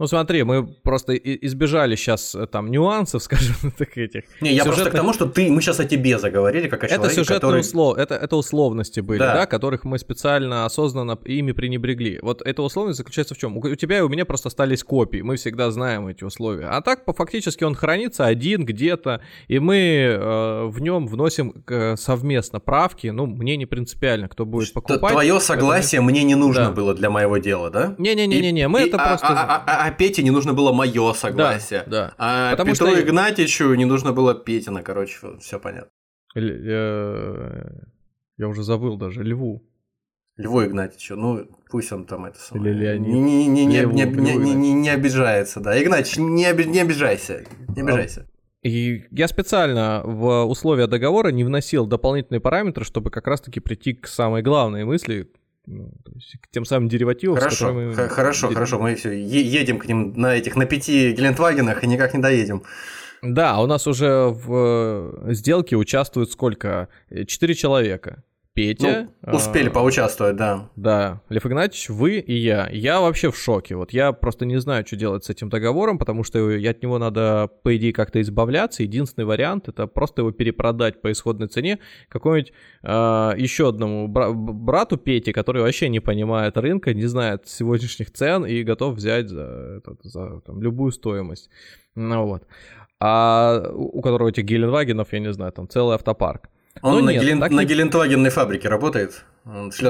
Ну 0.03 0.07
смотри, 0.07 0.43
мы 0.43 0.67
просто 0.67 1.15
избежали 1.15 1.95
сейчас 1.95 2.35
э, 2.35 2.45
там 2.45 2.69
нюансов, 2.69 3.23
скажем 3.23 3.71
так, 3.77 3.97
этих. 3.97 4.23
Не, 4.41 4.49
я 4.49 4.63
Сюжетных... 4.63 4.75
просто 4.75 4.89
к 4.89 4.95
тому, 4.95 5.13
что 5.13 5.27
ты, 5.27 5.49
мы 5.49 5.61
сейчас 5.61 5.79
о 5.79 5.85
тебе 5.85 6.19
заговорили, 6.19 6.67
как 6.67 6.83
о 6.83 6.87
это 6.87 6.95
человеке, 6.95 7.15
сюжетные 7.15 7.39
который... 7.39 7.61
услов... 7.61 7.97
это, 7.97 8.15
это 8.15 8.35
условности 8.35 8.99
были, 8.99 9.19
да. 9.19 9.33
да, 9.33 9.45
которых 9.45 9.85
мы 9.85 9.97
специально, 9.97 10.65
осознанно 10.65 11.17
ими 11.23 11.53
пренебрегли. 11.53 12.19
Вот 12.21 12.41
эта 12.41 12.61
условность 12.63 12.97
заключается 12.97 13.33
в 13.33 13.37
чем? 13.37 13.55
У 13.55 13.75
тебя 13.75 13.99
и 13.99 14.01
у 14.01 14.09
меня 14.09 14.25
просто 14.25 14.49
остались 14.49 14.83
копии, 14.83 15.21
мы 15.21 15.37
всегда 15.37 15.71
знаем 15.71 16.07
эти 16.07 16.25
условия. 16.25 16.65
А 16.65 16.81
так, 16.81 17.05
по 17.05 17.13
фактически, 17.13 17.63
он 17.63 17.73
хранится 17.73 18.25
один 18.25 18.65
где-то, 18.65 19.21
и 19.47 19.59
мы 19.59 19.77
э, 19.77 20.65
в 20.65 20.81
нем 20.81 21.07
вносим 21.07 21.63
э, 21.69 21.95
совместно 21.95 22.59
правки, 22.59 23.07
ну, 23.07 23.25
мне 23.25 23.55
не 23.55 23.65
принципиально, 23.65 24.27
кто 24.27 24.45
будет 24.45 24.73
покупать. 24.73 25.13
Твое 25.13 25.39
согласие 25.39 25.99
это... 25.99 26.05
мне 26.05 26.23
не 26.23 26.35
нужно 26.35 26.65
да. 26.65 26.71
было 26.71 26.93
для 26.93 27.09
моего 27.09 27.37
дела, 27.37 27.69
да? 27.69 27.95
Не-не-не-не, 27.97 28.67
мы 28.67 28.81
и, 28.81 28.87
это 28.89 28.97
а, 28.97 29.07
просто... 29.07 29.27
А, 29.29 29.63
а, 29.65 29.87
а 29.87 29.92
Пете 29.97 30.23
не 30.23 30.31
нужно 30.31 30.53
было 30.53 30.73
мое 30.73 31.13
согласие. 31.13 31.83
Да, 31.85 32.07
да. 32.07 32.13
А 32.17 32.51
Потому 32.51 32.71
Петру 32.71 32.89
что... 32.89 33.01
Игнатьичу 33.01 33.73
не 33.73 33.85
нужно 33.85 34.11
было 34.11 34.35
Петина, 34.35 34.83
короче, 34.83 35.17
все 35.39 35.59
понятно. 35.59 35.89
Я 36.35 38.47
уже 38.47 38.63
забыл 38.63 38.97
даже, 38.97 39.23
Льву. 39.23 39.63
Льву 40.37 40.65
Игнатьичу, 40.65 41.15
ну 41.15 41.47
пусть 41.69 41.91
он 41.91 42.05
там 42.05 42.25
это 42.25 42.39
самое. 42.39 42.73
Или 42.73 42.85
Леонид. 42.85 43.13
Не, 43.13 43.47
не, 43.47 43.65
не, 43.65 43.81
Леву, 43.81 43.93
не, 43.93 44.05
не, 44.05 44.35
не, 44.35 44.53
не, 44.53 44.73
не 44.73 44.89
обижается, 44.89 45.59
да. 45.59 45.81
Игнатьич, 45.81 46.17
не, 46.17 46.49
оби, 46.49 46.63
не 46.63 46.79
обижайся, 46.79 47.45
не 47.75 47.81
а, 47.81 47.85
обижайся. 47.85 48.27
И 48.63 49.03
я 49.11 49.27
специально 49.27 50.01
в 50.03 50.45
условия 50.45 50.87
договора 50.87 51.29
не 51.29 51.43
вносил 51.43 51.85
дополнительные 51.85 52.39
параметры, 52.39 52.83
чтобы 52.83 53.11
как 53.11 53.27
раз-таки 53.27 53.59
прийти 53.59 53.93
к 53.93 54.07
самой 54.07 54.41
главной 54.41 54.85
мысли, 54.85 55.31
ну, 55.65 55.91
к 56.41 56.47
тем 56.51 56.65
самым 56.65 56.89
деривативам, 56.89 57.37
хорошо, 57.37 57.73
мы... 57.73 57.93
Хорошо, 57.93 58.49
хорошо, 58.53 58.79
мы 58.79 58.95
все 58.95 59.11
едем 59.13 59.79
к 59.79 59.85
ним 59.85 60.13
на 60.15 60.35
этих, 60.35 60.55
на 60.55 60.65
пяти 60.65 61.11
Гелендвагенах 61.13 61.83
и 61.83 61.87
никак 61.87 62.13
не 62.13 62.19
доедем. 62.19 62.63
Да, 63.21 63.59
у 63.61 63.67
нас 63.67 63.87
уже 63.87 64.27
в 64.27 65.23
э, 65.29 65.33
сделке 65.33 65.77
участвуют 65.77 66.31
сколько? 66.31 66.89
Четыре 67.25 67.55
человека. 67.55 68.23
Петя. 68.55 69.09
Ну, 69.23 69.35
успели 69.35 69.69
а, 69.69 69.71
поучаствовать, 69.71 70.35
да. 70.35 70.69
Да, 70.75 71.21
Лев 71.29 71.43
Игнатьевич, 71.43 71.89
вы 71.89 72.19
и 72.19 72.35
я. 72.35 72.69
Я 72.71 73.01
вообще 73.01 73.31
в 73.31 73.37
шоке. 73.37 73.75
Вот 73.75 73.91
я 73.93 74.11
просто 74.11 74.45
не 74.45 74.57
знаю, 74.59 74.85
что 74.85 74.95
делать 74.95 75.25
с 75.25 75.29
этим 75.31 75.49
договором, 75.49 75.97
потому 75.97 76.23
что 76.23 76.37
от 76.47 76.83
него 76.83 76.99
надо, 76.99 77.49
по 77.63 77.75
идее, 77.75 77.93
как-то 77.93 78.21
избавляться. 78.21 78.83
Единственный 78.83 79.25
вариант 79.25 79.69
это 79.69 79.87
просто 79.87 80.21
его 80.21 80.31
перепродать 80.31 81.01
по 81.01 81.11
исходной 81.11 81.47
цене 81.47 81.79
какому-нибудь 82.09 82.53
а, 82.83 83.33
еще 83.35 83.69
одному 83.69 84.07
бра- 84.07 84.31
брату 84.33 84.97
Пете, 84.97 85.33
который 85.33 85.63
вообще 85.63 85.89
не 85.89 85.99
понимает 85.99 86.55
рынка, 86.55 86.93
не 86.93 87.07
знает 87.07 87.47
сегодняшних 87.47 88.11
цен 88.11 88.45
и 88.45 88.61
готов 88.61 88.95
взять 88.95 89.29
за, 89.29 89.79
этот, 89.79 89.99
за 90.03 90.41
там, 90.41 90.61
любую 90.61 90.91
стоимость. 90.91 91.49
Ну 91.95 92.27
вот. 92.27 92.43
А 92.99 93.71
у 93.73 94.01
которого 94.01 94.29
этих 94.29 94.43
Геленвагенов, 94.43 95.11
я 95.11 95.19
не 95.19 95.33
знаю, 95.33 95.51
там 95.51 95.67
целый 95.67 95.95
автопарк. 95.95 96.49
Он 96.83 97.05
на, 97.05 97.11
нет, 97.11 97.21
Гелен... 97.21 97.39
на 97.39 97.47
не... 97.47 97.65
Гелендвагенной 97.65 98.29
фабрике 98.29 98.67
работает. 98.67 99.23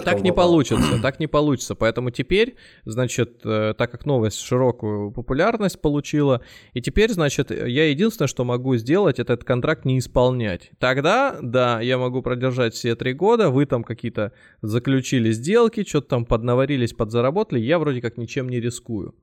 так 0.02 0.22
не 0.22 0.32
получится, 0.32 1.00
так 1.02 1.20
не 1.20 1.26
получится. 1.26 1.74
Поэтому 1.74 2.12
теперь, 2.12 2.56
значит, 2.86 3.42
э, 3.44 3.74
так 3.76 3.92
как 3.92 4.06
новость 4.06 4.40
широкую 4.40 5.12
популярность 5.12 5.82
получила, 5.82 6.42
и 6.74 6.82
теперь, 6.82 7.12
значит, 7.12 7.50
я 7.50 7.90
единственное, 7.90 8.28
что 8.28 8.44
могу 8.46 8.76
сделать, 8.76 9.20
это 9.20 9.34
этот 9.34 9.46
контракт 9.46 9.86
не 9.86 9.98
исполнять. 9.98 10.70
Тогда, 10.80 11.38
да, 11.42 11.82
я 11.82 11.98
могу 11.98 12.22
продержать 12.22 12.76
все 12.76 12.96
три 12.96 13.14
года, 13.14 13.50
вы 13.50 13.66
там 13.66 13.84
какие-то 13.84 14.32
заключили 14.62 15.32
сделки, 15.32 15.84
что-то 15.84 16.10
там 16.10 16.26
поднаварились, 16.26 16.94
подзаработали, 16.94 17.60
я 17.60 17.80
вроде 17.80 18.02
как 18.02 18.18
ничем 18.18 18.50
не 18.50 18.60
рискую. 18.60 19.16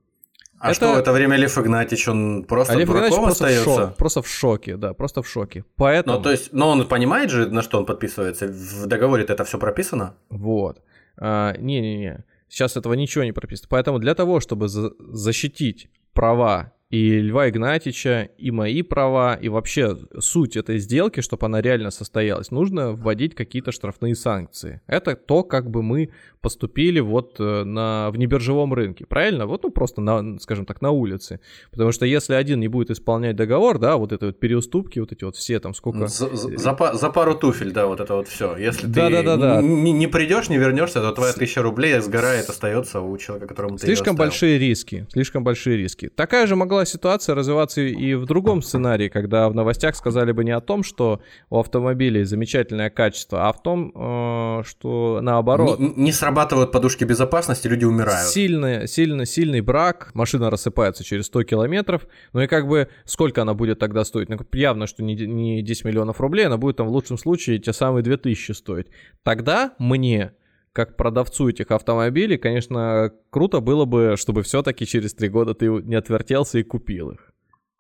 А 0.61 0.67
это... 0.67 0.75
что, 0.75 0.93
в 0.93 0.99
это 0.99 1.13
время 1.13 1.37
Лев 1.37 1.57
Игнатьевич, 1.59 2.09
он 2.09 2.45
просто 2.45 2.75
а 2.75 2.85
дураком 2.85 3.23
просто 3.23 3.47
остается? 3.47 3.71
В 3.71 3.75
шок, 3.75 3.97
просто 3.97 4.23
в 4.23 4.29
шоке, 4.29 4.77
да, 4.77 4.93
просто 4.93 5.23
в 5.23 5.29
шоке. 5.29 5.65
Поэтому... 5.77 6.19
Ну, 6.19 6.23
то 6.23 6.31
есть, 6.31 6.53
но 6.53 6.69
он 6.69 6.87
понимает 6.87 7.31
же, 7.31 7.51
на 7.51 7.63
что 7.63 7.79
он 7.79 7.87
подписывается? 7.87 8.47
В 8.47 8.87
договоре 8.87 9.25
это 9.25 9.45
все 9.45 9.59
прописано? 9.59 10.15
Вот. 10.29 10.83
А, 11.17 11.57
не-не-не, 11.57 12.25
сейчас 12.49 12.77
этого 12.77 12.93
ничего 12.93 13.25
не 13.25 13.33
прописано. 13.33 13.69
Поэтому 13.71 13.99
для 13.99 14.15
того, 14.15 14.41
чтобы 14.41 14.69
за- 14.69 14.93
защитить 14.99 15.89
права 16.13 16.73
и 16.91 17.21
Льва 17.21 17.49
Игнатьича, 17.49 18.31
и 18.37 18.51
мои 18.51 18.83
права, 18.83 19.35
и 19.35 19.49
вообще 19.49 19.97
суть 20.19 20.57
этой 20.57 20.79
сделки, 20.79 21.21
чтобы 21.21 21.47
она 21.47 21.63
реально 21.63 21.93
состоялась, 21.93 22.51
нужно 22.51 22.93
вводить 22.93 23.37
какие-то 23.37 23.71
штрафные 23.71 24.17
санкции. 24.17 24.81
Это 24.89 25.15
то, 25.15 25.45
как 25.45 25.71
бы 25.71 25.85
мы 25.85 26.11
поступили 26.41 26.99
вот 26.99 27.37
э, 27.39 27.65
на, 27.65 28.11
в 28.11 28.19
небиржевом 28.19 28.75
рынке, 28.75 29.07
правильно? 29.07 29.47
Вот, 29.47 29.63
ну, 29.63 29.71
просто, 29.71 30.01
на, 30.01 30.39
скажем 30.41 30.67
так, 30.67 30.81
на 30.81 30.91
улице. 30.91 31.41
Потому 31.71 31.93
что 31.93 32.07
если 32.07 32.35
один 32.35 32.59
не 32.59 32.69
будет 32.69 32.91
исполнять 32.91 33.37
договор, 33.37 33.79
да, 33.79 33.97
вот 33.97 34.11
это 34.13 34.27
вот 34.27 34.41
переуступки, 34.41 34.99
вот 34.99 35.13
эти 35.13 35.23
вот 35.23 35.37
все 35.37 35.61
там 35.61 35.75
сколько... 35.75 36.09
За, 36.09 36.35
за, 36.35 36.95
за 36.95 37.11
пару 37.11 37.37
туфель, 37.37 37.73
да, 37.73 37.87
вот 37.87 38.01
это 38.01 38.15
вот 38.15 38.27
все. 38.27 38.57
Если 38.57 38.87
да, 38.87 39.09
ты 39.09 39.13
да, 39.13 39.23
да, 39.23 39.37
да. 39.37 39.63
Не, 39.63 39.93
не 39.93 40.07
придешь, 40.09 40.49
не 40.49 40.57
вернешься, 40.57 41.01
то 41.01 41.13
твоя 41.13 41.35
тысяча 41.35 41.63
рублей 41.63 42.01
сгорает, 42.01 42.49
остается 42.49 43.01
у 43.01 43.17
человека, 43.19 43.47
которому 43.47 43.77
ты 43.77 43.87
Слишком 43.87 44.17
большие 44.17 44.59
риски, 44.59 45.07
слишком 45.13 45.45
большие 45.45 45.77
риски. 45.77 46.09
Такая 46.09 46.47
же 46.47 46.57
могла 46.57 46.80
ситуация 46.85 47.35
развиваться 47.35 47.81
и 47.81 48.15
в 48.15 48.27
другом 48.27 48.63
сценарии, 48.63 49.09
когда 49.09 49.49
в 49.49 49.55
новостях 49.55 49.97
сказали 49.97 50.33
бы 50.33 50.45
не 50.45 50.51
о 50.51 50.61
том, 50.61 50.83
что 50.83 51.21
у 51.49 51.59
автомобилей 51.59 52.25
замечательное 52.25 52.91
качество, 52.91 53.49
а 53.49 53.53
в 53.53 53.63
том, 53.63 53.93
э, 53.95 54.63
что 54.67 55.21
наоборот... 55.23 55.79
Не, 55.79 55.93
не 55.97 56.13
срабатывают 56.13 56.73
подушки 56.73 57.05
безопасности, 57.05 57.69
люди 57.69 57.85
умирают. 57.85 58.29
Сильный, 58.29 58.87
сильный, 58.89 59.27
сильный 59.27 59.61
брак, 59.61 60.11
машина 60.15 60.51
рассыпается 60.51 61.05
через 61.05 61.27
100 61.27 61.45
километров, 61.45 62.07
ну 62.33 62.41
и 62.41 62.47
как 62.47 62.67
бы 62.67 62.89
сколько 63.05 63.43
она 63.43 63.55
будет 63.55 63.79
тогда 63.79 64.05
стоить? 64.05 64.29
Ну, 64.29 64.39
явно, 64.53 64.87
что 64.87 65.03
не, 65.03 65.15
не 65.15 65.63
10 65.63 65.85
миллионов 65.85 66.21
рублей, 66.21 66.47
она 66.47 66.57
будет 66.57 66.77
там 66.77 66.89
в 66.89 66.93
лучшем 66.93 67.19
случае 67.19 67.59
те 67.59 67.73
самые 67.73 68.03
2000 68.03 68.53
стоить. 68.53 68.87
Тогда 69.23 69.75
мне 69.79 70.33
как 70.73 70.97
продавцу 70.97 71.49
этих 71.49 71.71
автомобилей, 71.71 72.39
конечно, 72.39 73.13
круто 73.31 73.61
было 73.61 73.85
бы, 73.85 74.15
чтобы 74.17 74.43
все-таки 74.43 74.87
через 74.87 75.15
три 75.15 75.29
года 75.29 75.55
ты 75.55 75.67
не 75.67 75.97
отвертелся 75.97 76.59
и 76.59 76.63
купил 76.63 77.11
их. 77.11 77.33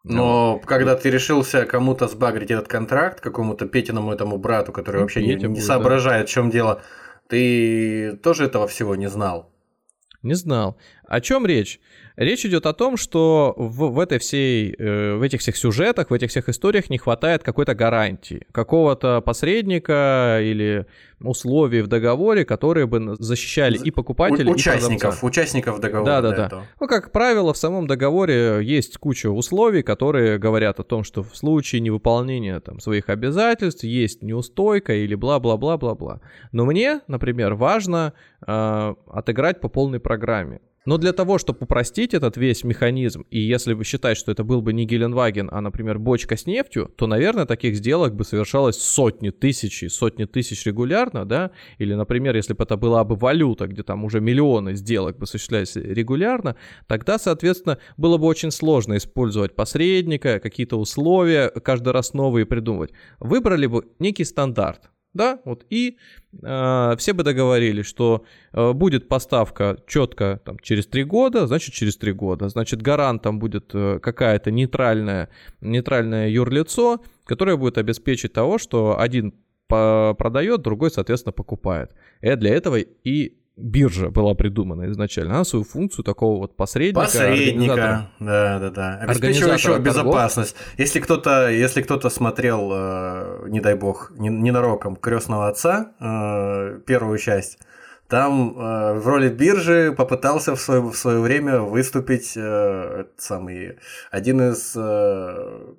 Но 0.02 0.54
ну, 0.54 0.66
когда 0.66 0.96
ты 0.96 1.10
решился 1.10 1.66
кому-то 1.66 2.08
сбагрить 2.08 2.50
этот 2.50 2.68
контракт, 2.68 3.20
какому-то 3.20 3.66
Петиному 3.66 4.12
этому 4.12 4.38
брату, 4.38 4.72
который 4.72 4.96
ну, 4.96 5.02
вообще 5.02 5.22
не, 5.22 5.34
не 5.34 5.60
соображает, 5.60 6.22
да. 6.22 6.26
в 6.26 6.30
чем 6.30 6.50
дело, 6.50 6.82
ты 7.28 8.16
тоже 8.22 8.46
этого 8.46 8.66
всего 8.66 8.96
не 8.96 9.08
знал? 9.08 9.52
Не 10.22 10.34
знал. 10.34 10.78
О 11.10 11.20
чем 11.20 11.44
речь? 11.44 11.80
Речь 12.14 12.46
идет 12.46 12.66
о 12.66 12.72
том, 12.72 12.96
что 12.96 13.52
в, 13.56 13.88
в, 13.88 13.98
этой 13.98 14.20
всей, 14.20 14.72
э, 14.78 15.16
в 15.16 15.22
этих 15.22 15.40
всех 15.40 15.56
сюжетах, 15.56 16.10
в 16.10 16.14
этих 16.14 16.30
всех 16.30 16.48
историях 16.48 16.88
не 16.88 16.98
хватает 16.98 17.42
какой-то 17.42 17.74
гарантии, 17.74 18.46
какого-то 18.52 19.20
посредника 19.20 20.38
или 20.40 20.86
условий 21.20 21.82
в 21.82 21.88
договоре, 21.88 22.44
которые 22.44 22.86
бы 22.86 23.16
защищали 23.18 23.76
и 23.76 23.90
покупателя, 23.90 24.52
участников, 24.52 24.92
и 24.92 24.98
продавца. 24.98 25.26
Участников 25.26 25.80
договора. 25.80 26.06
Да, 26.06 26.22
да, 26.22 26.48
да. 26.48 26.62
Ну, 26.78 26.86
как 26.86 27.10
правило, 27.10 27.52
в 27.52 27.56
самом 27.56 27.88
договоре 27.88 28.60
есть 28.62 28.96
куча 28.98 29.30
условий, 29.30 29.82
которые 29.82 30.38
говорят 30.38 30.78
о 30.78 30.84
том, 30.84 31.02
что 31.02 31.24
в 31.24 31.36
случае 31.36 31.80
невыполнения 31.80 32.60
там, 32.60 32.78
своих 32.78 33.08
обязательств 33.08 33.82
есть 33.82 34.22
неустойка 34.22 34.92
или 34.92 35.16
бла-бла-бла-бла-бла. 35.16 36.20
Но 36.52 36.66
мне, 36.66 37.00
например, 37.08 37.54
важно 37.54 38.12
э, 38.46 38.94
отыграть 39.08 39.60
по 39.60 39.68
полной 39.68 39.98
программе. 39.98 40.60
Но 40.86 40.96
для 40.96 41.12
того, 41.12 41.36
чтобы 41.36 41.58
упростить 41.60 42.14
этот 42.14 42.38
весь 42.38 42.64
механизм, 42.64 43.26
и 43.30 43.38
если 43.38 43.74
бы 43.74 43.84
считать, 43.84 44.16
что 44.16 44.32
это 44.32 44.44
был 44.44 44.62
бы 44.62 44.72
не 44.72 44.86
Геленваген, 44.86 45.50
а, 45.52 45.60
например, 45.60 45.98
бочка 45.98 46.38
с 46.38 46.46
нефтью, 46.46 46.90
то, 46.96 47.06
наверное, 47.06 47.44
таких 47.44 47.76
сделок 47.76 48.14
бы 48.14 48.24
совершалось 48.24 48.80
сотни 48.80 49.28
тысяч, 49.28 49.84
сотни 49.92 50.24
тысяч 50.24 50.64
регулярно, 50.64 51.26
да, 51.26 51.50
или, 51.76 51.92
например, 51.92 52.34
если 52.34 52.54
бы 52.54 52.64
это 52.64 52.78
была 52.78 53.04
бы 53.04 53.14
валюта, 53.14 53.66
где 53.66 53.82
там 53.82 54.04
уже 54.04 54.20
миллионы 54.20 54.74
сделок 54.74 55.18
бы 55.18 55.24
осуществлялись 55.24 55.76
регулярно, 55.76 56.56
тогда, 56.86 57.18
соответственно, 57.18 57.78
было 57.98 58.16
бы 58.16 58.26
очень 58.26 58.50
сложно 58.50 58.96
использовать 58.96 59.54
посредника, 59.54 60.40
какие-то 60.40 60.78
условия, 60.78 61.48
каждый 61.48 61.92
раз 61.92 62.14
новые 62.14 62.46
придумывать. 62.46 62.92
Выбрали 63.18 63.66
бы 63.66 63.86
некий 63.98 64.24
стандарт, 64.24 64.90
да, 65.12 65.40
вот 65.44 65.64
и 65.70 65.98
э, 66.42 66.94
все 66.98 67.12
бы 67.12 67.22
договорились, 67.24 67.86
что 67.86 68.24
э, 68.52 68.72
будет 68.72 69.08
поставка 69.08 69.76
четко 69.86 70.40
там, 70.44 70.58
через 70.60 70.86
три 70.86 71.04
года, 71.04 71.46
значит 71.46 71.74
через 71.74 71.96
три 71.96 72.12
года, 72.12 72.48
значит 72.48 72.80
гарантом 72.80 73.38
будет 73.38 73.70
э, 73.74 73.98
какая-то 74.00 74.50
нейтральная, 74.50 75.28
нейтральное 75.60 76.28
юрлицо, 76.28 77.00
которое 77.24 77.56
будет 77.56 77.78
обеспечить 77.78 78.32
того, 78.32 78.58
что 78.58 78.98
один 78.98 79.34
продает, 79.68 80.62
другой, 80.62 80.90
соответственно, 80.90 81.32
покупает. 81.32 81.94
И 82.22 82.34
для 82.34 82.52
этого 82.52 82.76
и 82.80 83.39
биржа 83.60 84.10
была 84.10 84.34
придумана 84.34 84.90
изначально. 84.90 85.34
Она 85.34 85.44
свою 85.44 85.64
функцию 85.64 86.04
такого 86.04 86.38
вот 86.38 86.56
посредника. 86.56 87.00
Посредника, 87.00 88.10
да, 88.18 88.58
да, 88.58 88.70
да. 88.70 88.98
Обеспечивающего 88.98 89.78
безопасность. 89.78 90.56
Если 90.78 91.00
кто-то, 91.00 91.48
если 91.48 91.82
кто-то 91.82 92.10
смотрел, 92.10 92.70
э, 92.72 93.48
не 93.48 93.60
дай 93.60 93.74
бог, 93.74 94.12
не, 94.16 94.28
ненароком 94.28 94.96
крестного 94.96 95.48
отца, 95.48 95.92
э, 96.00 96.80
первую 96.86 97.18
часть, 97.18 97.58
там 98.08 98.58
э, 98.58 98.94
в 98.94 99.06
роли 99.06 99.28
биржи 99.28 99.94
попытался 99.96 100.56
в 100.56 100.60
свое, 100.60 100.80
в 100.80 100.94
свое 100.96 101.20
время 101.20 101.60
выступить 101.60 102.36
э, 102.36 103.04
самый 103.16 103.78
один 104.10 104.40
из 104.50 104.74
э, 104.76 105.74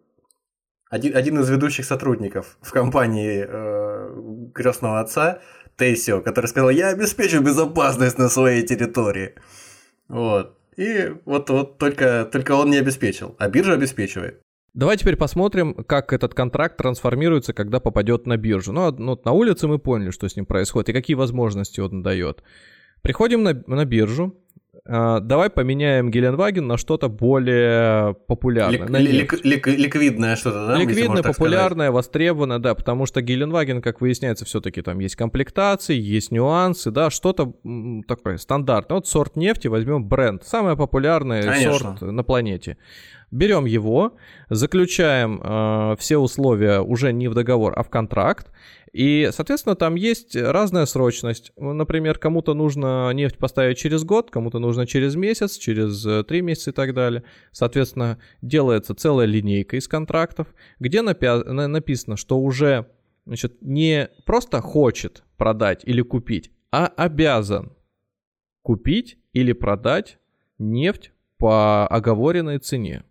один, 0.92 1.16
один 1.16 1.40
из 1.40 1.50
ведущих 1.50 1.86
сотрудников 1.86 2.58
в 2.62 2.72
компании 2.72 3.46
э, 3.48 4.52
крестного 4.54 5.00
отца 5.00 5.40
Тейсио, 5.82 6.22
который 6.22 6.46
сказал, 6.46 6.70
я 6.70 6.90
обеспечу 6.90 7.42
безопасность 7.42 8.20
на 8.20 8.30
своей 8.30 8.62
территории. 8.62 9.34
Вот. 10.08 10.56
И 10.78 11.12
вот, 11.26 11.50
вот 11.50 11.80
только, 11.80 12.30
только 12.32 12.52
он 12.52 12.70
не 12.70 12.78
обеспечил, 12.78 13.36
а 13.40 13.50
биржа 13.50 13.74
обеспечивает. 13.74 14.42
Давай 14.76 14.98
теперь 14.98 15.16
посмотрим, 15.16 15.74
как 15.74 16.14
этот 16.14 16.36
контракт 16.36 16.78
трансформируется, 16.78 17.54
когда 17.54 17.80
попадет 17.80 18.28
на 18.28 18.38
биржу. 18.38 18.72
Ну, 18.74 18.92
ну 18.92 19.20
на 19.26 19.32
улице 19.32 19.68
мы 19.68 19.80
поняли, 19.80 20.12
что 20.12 20.30
с 20.30 20.36
ним 20.36 20.46
происходит 20.46 20.90
и 20.90 20.94
какие 20.94 21.16
возможности 21.16 21.80
он 21.80 22.04
дает. 22.04 22.44
Приходим 23.02 23.42
на, 23.42 23.64
на 23.66 23.84
биржу, 23.86 24.36
а, 24.51 24.51
давай 24.86 25.50
поменяем 25.50 26.10
Геленваген 26.10 26.68
на 26.68 26.78
что-то 26.78 27.08
более 27.10 28.16
популярное. 28.28 29.00
Лик, 29.00 29.34
лик, 29.34 29.46
лик, 29.46 29.68
ликвидное 29.68 30.36
что-то, 30.36 30.68
да? 30.68 30.78
Ликвидное, 30.78 31.24
популярное, 31.24 31.92
востребованное, 31.92 32.60
да, 32.60 32.76
потому 32.76 33.06
что 33.06 33.22
Геленваген, 33.22 33.82
как 33.82 34.02
выясняется, 34.02 34.46
все-таки 34.46 34.82
там 34.82 35.00
есть 35.00 35.16
комплектации, 35.16 35.96
есть 35.96 36.32
нюансы, 36.32 36.92
да, 36.92 37.10
что-то 37.10 37.54
такое 38.08 38.38
стандартное. 38.38 38.98
Вот 38.98 39.08
сорт 39.08 39.36
нефти 39.36 39.68
возьмем 39.68 40.06
бренд, 40.06 40.44
самый 40.44 40.76
популярный 40.76 41.44
Конечно. 41.44 41.98
сорт 41.98 42.02
на 42.02 42.24
планете. 42.24 42.78
Берем 43.32 43.64
его, 43.64 44.18
заключаем 44.50 45.40
э, 45.42 45.96
все 45.98 46.18
условия 46.18 46.82
уже 46.82 47.14
не 47.14 47.30
в 47.30 47.34
договор, 47.34 47.74
а 47.78 47.84
в 47.84 47.90
контракт. 47.90 48.52
И, 48.94 49.30
соответственно, 49.32 49.76
там 49.76 49.96
есть 49.96 50.36
разная 50.36 50.86
срочность. 50.86 51.54
Например, 51.56 52.18
кому-то 52.18 52.54
нужно 52.54 53.12
нефть 53.14 53.38
поставить 53.38 53.78
через 53.78 54.04
год, 54.04 54.32
кому-то 54.32 54.60
нужно 54.60 54.86
через 54.86 55.16
месяц, 55.16 55.58
через 55.58 56.06
э, 56.06 56.24
три 56.26 56.42
месяца 56.42 56.72
и 56.72 56.74
так 56.74 56.94
далее. 56.94 57.24
Соответственно, 57.52 58.20
делается 58.42 58.94
целая 58.94 59.28
линейка 59.28 59.78
из 59.78 59.88
контрактов, 59.88 60.48
где 60.80 61.00
напя- 61.00 61.44
написано, 61.44 62.18
что 62.18 62.38
уже 62.40 62.88
значит, 63.26 63.62
не 63.62 64.10
просто 64.26 64.60
хочет 64.60 65.24
продать 65.38 65.84
или 65.86 66.02
купить, 66.02 66.52
а 66.72 66.88
обязан 66.88 67.72
купить 68.62 69.18
или 69.32 69.54
продать 69.54 70.20
нефть 70.58 71.14
по 71.38 71.88
оговоренной 71.88 72.60
цене. 72.60 73.04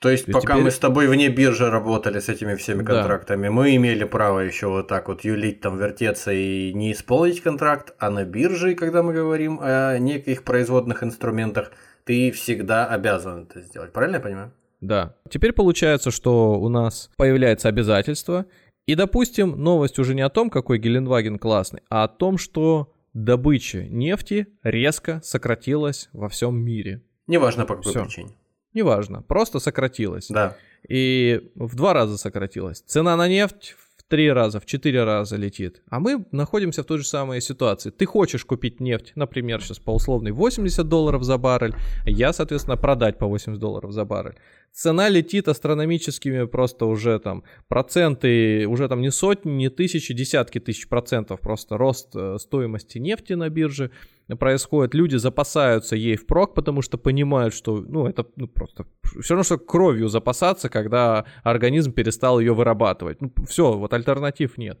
То 0.00 0.10
есть, 0.10 0.28
и 0.28 0.32
пока 0.32 0.54
теперь... 0.54 0.64
мы 0.64 0.70
с 0.70 0.78
тобой 0.78 1.08
вне 1.08 1.28
биржи 1.28 1.70
работали 1.70 2.20
с 2.20 2.28
этими 2.28 2.54
всеми 2.54 2.84
контрактами, 2.84 3.46
да. 3.46 3.50
мы 3.50 3.76
имели 3.76 4.04
право 4.04 4.40
еще 4.40 4.68
вот 4.68 4.88
так 4.88 5.08
вот 5.08 5.24
юлить, 5.24 5.60
там, 5.60 5.78
вертеться 5.78 6.32
и 6.32 6.72
не 6.74 6.92
исполнить 6.92 7.40
контракт, 7.40 7.94
а 7.98 8.10
на 8.10 8.24
бирже, 8.24 8.74
когда 8.74 9.02
мы 9.02 9.14
говорим 9.14 9.58
о 9.62 9.98
неких 9.98 10.44
производных 10.44 11.02
инструментах, 11.02 11.72
ты 12.04 12.30
всегда 12.30 12.86
обязан 12.86 13.44
это 13.48 13.62
сделать. 13.62 13.92
Правильно 13.92 14.16
я 14.16 14.20
понимаю? 14.22 14.52
Да. 14.80 15.16
Теперь 15.30 15.52
получается, 15.52 16.10
что 16.10 16.60
у 16.60 16.68
нас 16.68 17.10
появляется 17.16 17.68
обязательство, 17.68 18.46
и, 18.86 18.94
допустим, 18.94 19.52
новость 19.52 19.98
уже 19.98 20.14
не 20.14 20.22
о 20.22 20.28
том, 20.28 20.50
какой 20.50 20.78
Геленваген 20.78 21.38
классный, 21.38 21.80
а 21.88 22.04
о 22.04 22.08
том, 22.08 22.38
что 22.38 22.92
добыча 23.14 23.84
нефти 23.84 24.46
резко 24.62 25.20
сократилась 25.24 26.08
во 26.12 26.28
всем 26.28 26.56
мире. 26.56 27.02
Неважно 27.26 27.64
по 27.64 27.76
какой 27.76 27.90
Всё. 27.90 28.04
причине. 28.04 28.30
Неважно, 28.76 29.22
просто 29.22 29.58
сократилась. 29.58 30.28
Да. 30.28 30.54
И 30.86 31.50
в 31.54 31.74
два 31.76 31.94
раза 31.94 32.18
сократилась. 32.18 32.82
Цена 32.82 33.16
на 33.16 33.26
нефть 33.26 33.74
в 33.96 34.02
три 34.06 34.30
раза, 34.30 34.60
в 34.60 34.66
четыре 34.66 35.04
раза 35.04 35.36
летит. 35.36 35.80
А 35.88 35.98
мы 35.98 36.26
находимся 36.30 36.82
в 36.82 36.84
той 36.84 36.98
же 36.98 37.04
самой 37.04 37.40
ситуации. 37.40 37.88
Ты 37.88 38.04
хочешь 38.04 38.44
купить 38.44 38.78
нефть, 38.78 39.12
например, 39.14 39.62
сейчас 39.62 39.78
по 39.78 39.92
условной 39.92 40.32
80 40.32 40.86
долларов 40.86 41.22
за 41.22 41.38
баррель, 41.38 41.74
я, 42.04 42.34
соответственно, 42.34 42.76
продать 42.76 43.16
по 43.16 43.26
80 43.26 43.58
долларов 43.58 43.92
за 43.92 44.04
баррель 44.04 44.36
цена 44.76 45.08
летит 45.08 45.48
астрономическими 45.48 46.44
просто 46.44 46.84
уже 46.84 47.18
там 47.18 47.44
проценты, 47.66 48.66
уже 48.66 48.88
там 48.88 49.00
не 49.00 49.10
сотни, 49.10 49.50
не 49.50 49.70
тысячи, 49.70 50.12
десятки 50.12 50.60
тысяч 50.60 50.86
процентов 50.86 51.40
просто 51.40 51.78
рост 51.78 52.14
э, 52.14 52.36
стоимости 52.38 52.98
нефти 52.98 53.32
на 53.32 53.48
бирже 53.48 53.90
происходит. 54.34 54.94
Люди 54.94 55.16
запасаются 55.16 55.94
ей 55.94 56.16
впрок, 56.16 56.54
потому 56.54 56.82
что 56.82 56.98
понимают, 56.98 57.54
что 57.54 57.76
ну 57.76 58.06
это 58.06 58.26
ну, 58.36 58.48
просто 58.48 58.86
все 59.20 59.34
равно, 59.34 59.44
что 59.44 59.58
кровью 59.58 60.08
запасаться, 60.08 60.68
когда 60.68 61.24
организм 61.44 61.92
перестал 61.92 62.40
ее 62.40 62.54
вырабатывать. 62.54 63.20
Ну, 63.20 63.32
все, 63.46 63.72
вот 63.72 63.92
альтернатив 63.92 64.58
нет. 64.58 64.78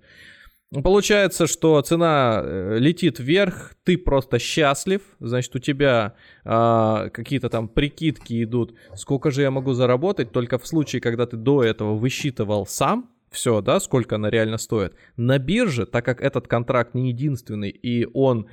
Получается, 0.82 1.46
что 1.46 1.80
цена 1.82 2.42
э, 2.42 2.78
летит 2.80 3.20
вверх, 3.20 3.74
ты 3.84 3.96
просто 3.96 4.40
счастлив, 4.40 5.00
значит, 5.20 5.54
у 5.54 5.60
тебя 5.60 6.14
а, 6.44 7.08
какие-то 7.10 7.48
там 7.48 7.68
прикидки 7.68 8.42
идут, 8.42 8.74
сколько 8.96 9.30
же 9.30 9.42
я 9.42 9.52
могу 9.52 9.74
заработать, 9.74 10.32
только 10.32 10.58
в 10.58 10.66
случае, 10.66 11.00
когда 11.00 11.26
ты 11.26 11.36
до 11.36 11.62
этого 11.62 11.94
высчитывал 11.94 12.66
сам, 12.66 13.08
все, 13.30 13.60
да, 13.60 13.78
сколько 13.78 14.16
она 14.16 14.28
реально 14.28 14.58
стоит. 14.58 14.94
На 15.16 15.38
бирже, 15.38 15.86
так 15.86 16.04
как 16.04 16.20
этот 16.20 16.48
контракт 16.48 16.94
не 16.94 17.10
единственный, 17.10 17.70
и 17.70 18.08
он 18.12 18.48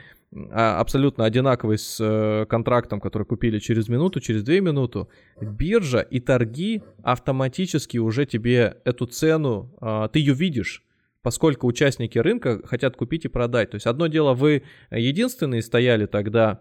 абсолютно 0.52 1.26
одинаковый 1.26 1.78
с 1.78 1.98
э, 2.00 2.46
контрактом, 2.48 3.00
который 3.00 3.24
купили 3.24 3.60
через 3.60 3.88
минуту, 3.90 4.20
через 4.20 4.44
две 4.44 4.62
минуты, 4.62 5.08
биржа 5.40 6.00
и 6.00 6.20
торги 6.20 6.82
автоматически 7.04 7.98
уже 7.98 8.26
тебе 8.26 8.78
эту 8.86 9.06
цену, 9.06 9.74
а, 9.80 10.08
ты 10.08 10.20
ее 10.20 10.34
видишь 10.34 10.84
поскольку 11.22 11.68
участники 11.68 12.18
рынка 12.20 12.60
хотят 12.68 12.98
купить 12.98 13.24
и 13.24 13.30
продать. 13.30 13.72
То 13.72 13.76
есть 13.76 13.88
одно 13.88 14.08
дело, 14.08 14.34
вы 14.34 14.64
единственные 14.92 15.62
стояли 15.62 16.06
тогда 16.06 16.60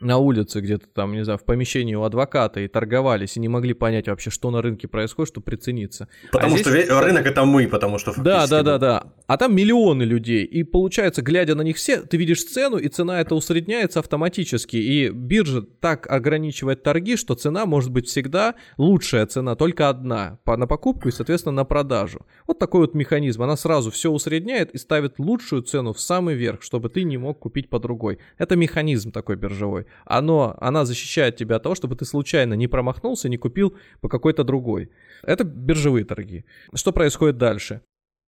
на 0.00 0.18
улице 0.18 0.60
где-то 0.60 0.86
там, 0.88 1.12
не 1.12 1.24
знаю, 1.24 1.38
в 1.38 1.44
помещении 1.44 1.94
у 1.94 2.02
адвоката 2.02 2.60
и 2.60 2.68
торговались, 2.68 3.36
и 3.36 3.40
не 3.40 3.48
могли 3.48 3.74
понять 3.74 4.08
вообще, 4.08 4.30
что 4.30 4.50
на 4.50 4.62
рынке 4.62 4.88
происходит, 4.88 5.32
чтобы 5.32 5.44
прицениться. 5.44 6.08
Потому 6.32 6.54
а 6.54 6.58
что 6.58 6.70
здесь... 6.70 6.88
рынок 6.88 7.26
это 7.26 7.44
мы, 7.44 7.66
потому 7.66 7.98
что 7.98 8.12
Да, 8.20 8.46
да, 8.46 8.62
да, 8.62 8.78
да. 8.78 9.12
А 9.26 9.36
там 9.36 9.54
миллионы 9.54 10.02
людей, 10.04 10.44
и 10.44 10.62
получается, 10.62 11.22
глядя 11.22 11.54
на 11.54 11.62
них 11.62 11.76
все, 11.76 12.00
ты 12.00 12.16
видишь 12.16 12.44
цену, 12.44 12.78
и 12.78 12.88
цена 12.88 13.20
это 13.20 13.34
усредняется 13.34 14.00
автоматически, 14.00 14.76
и 14.76 15.08
биржа 15.10 15.62
так 15.62 16.10
ограничивает 16.10 16.82
торги, 16.82 17.16
что 17.16 17.34
цена 17.34 17.66
может 17.66 17.90
быть 17.90 18.06
всегда 18.06 18.54
лучшая 18.76 19.26
цена, 19.26 19.54
только 19.54 19.88
одна, 19.88 20.38
на 20.46 20.66
покупку 20.66 21.08
и, 21.08 21.12
соответственно, 21.12 21.56
на 21.56 21.64
продажу. 21.64 22.26
Вот 22.46 22.58
такой 22.58 22.80
вот 22.82 22.94
механизм. 22.94 23.42
Она 23.42 23.56
сразу 23.56 23.90
все 23.90 24.10
усредняет 24.10 24.70
и 24.72 24.78
ставит 24.78 25.18
лучшую 25.18 25.62
цену 25.62 25.92
в 25.92 26.00
самый 26.00 26.34
верх, 26.34 26.62
чтобы 26.62 26.88
ты 26.88 27.04
не 27.04 27.18
мог 27.18 27.38
купить 27.38 27.68
по 27.68 27.78
другой. 27.78 28.18
Это 28.38 28.56
механизм 28.56 29.12
такой 29.12 29.36
биржевой 29.36 29.86
оно, 30.04 30.56
она 30.60 30.84
защищает 30.84 31.36
тебя 31.36 31.56
от 31.56 31.62
того, 31.62 31.74
чтобы 31.74 31.96
ты 31.96 32.04
случайно 32.04 32.54
не 32.54 32.68
промахнулся, 32.68 33.28
не 33.28 33.36
купил 33.36 33.76
по 34.00 34.08
какой-то 34.08 34.44
другой. 34.44 34.90
Это 35.22 35.44
биржевые 35.44 36.04
торги. 36.04 36.44
Что 36.74 36.92
происходит 36.92 37.38
дальше? 37.38 37.82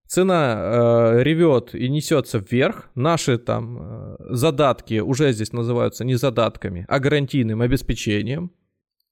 Цена 0.07 0.59
э, 0.59 1.23
ревет 1.23 1.73
и 1.73 1.87
несется 1.87 2.39
вверх. 2.39 2.89
Наши 2.95 3.37
там 3.37 3.77
э, 3.79 4.15
задатки 4.19 4.99
уже 4.99 5.31
здесь 5.31 5.53
называются 5.53 6.03
не 6.03 6.15
задатками, 6.15 6.85
а 6.89 6.99
гарантийным 6.99 7.61
обеспечением. 7.61 8.51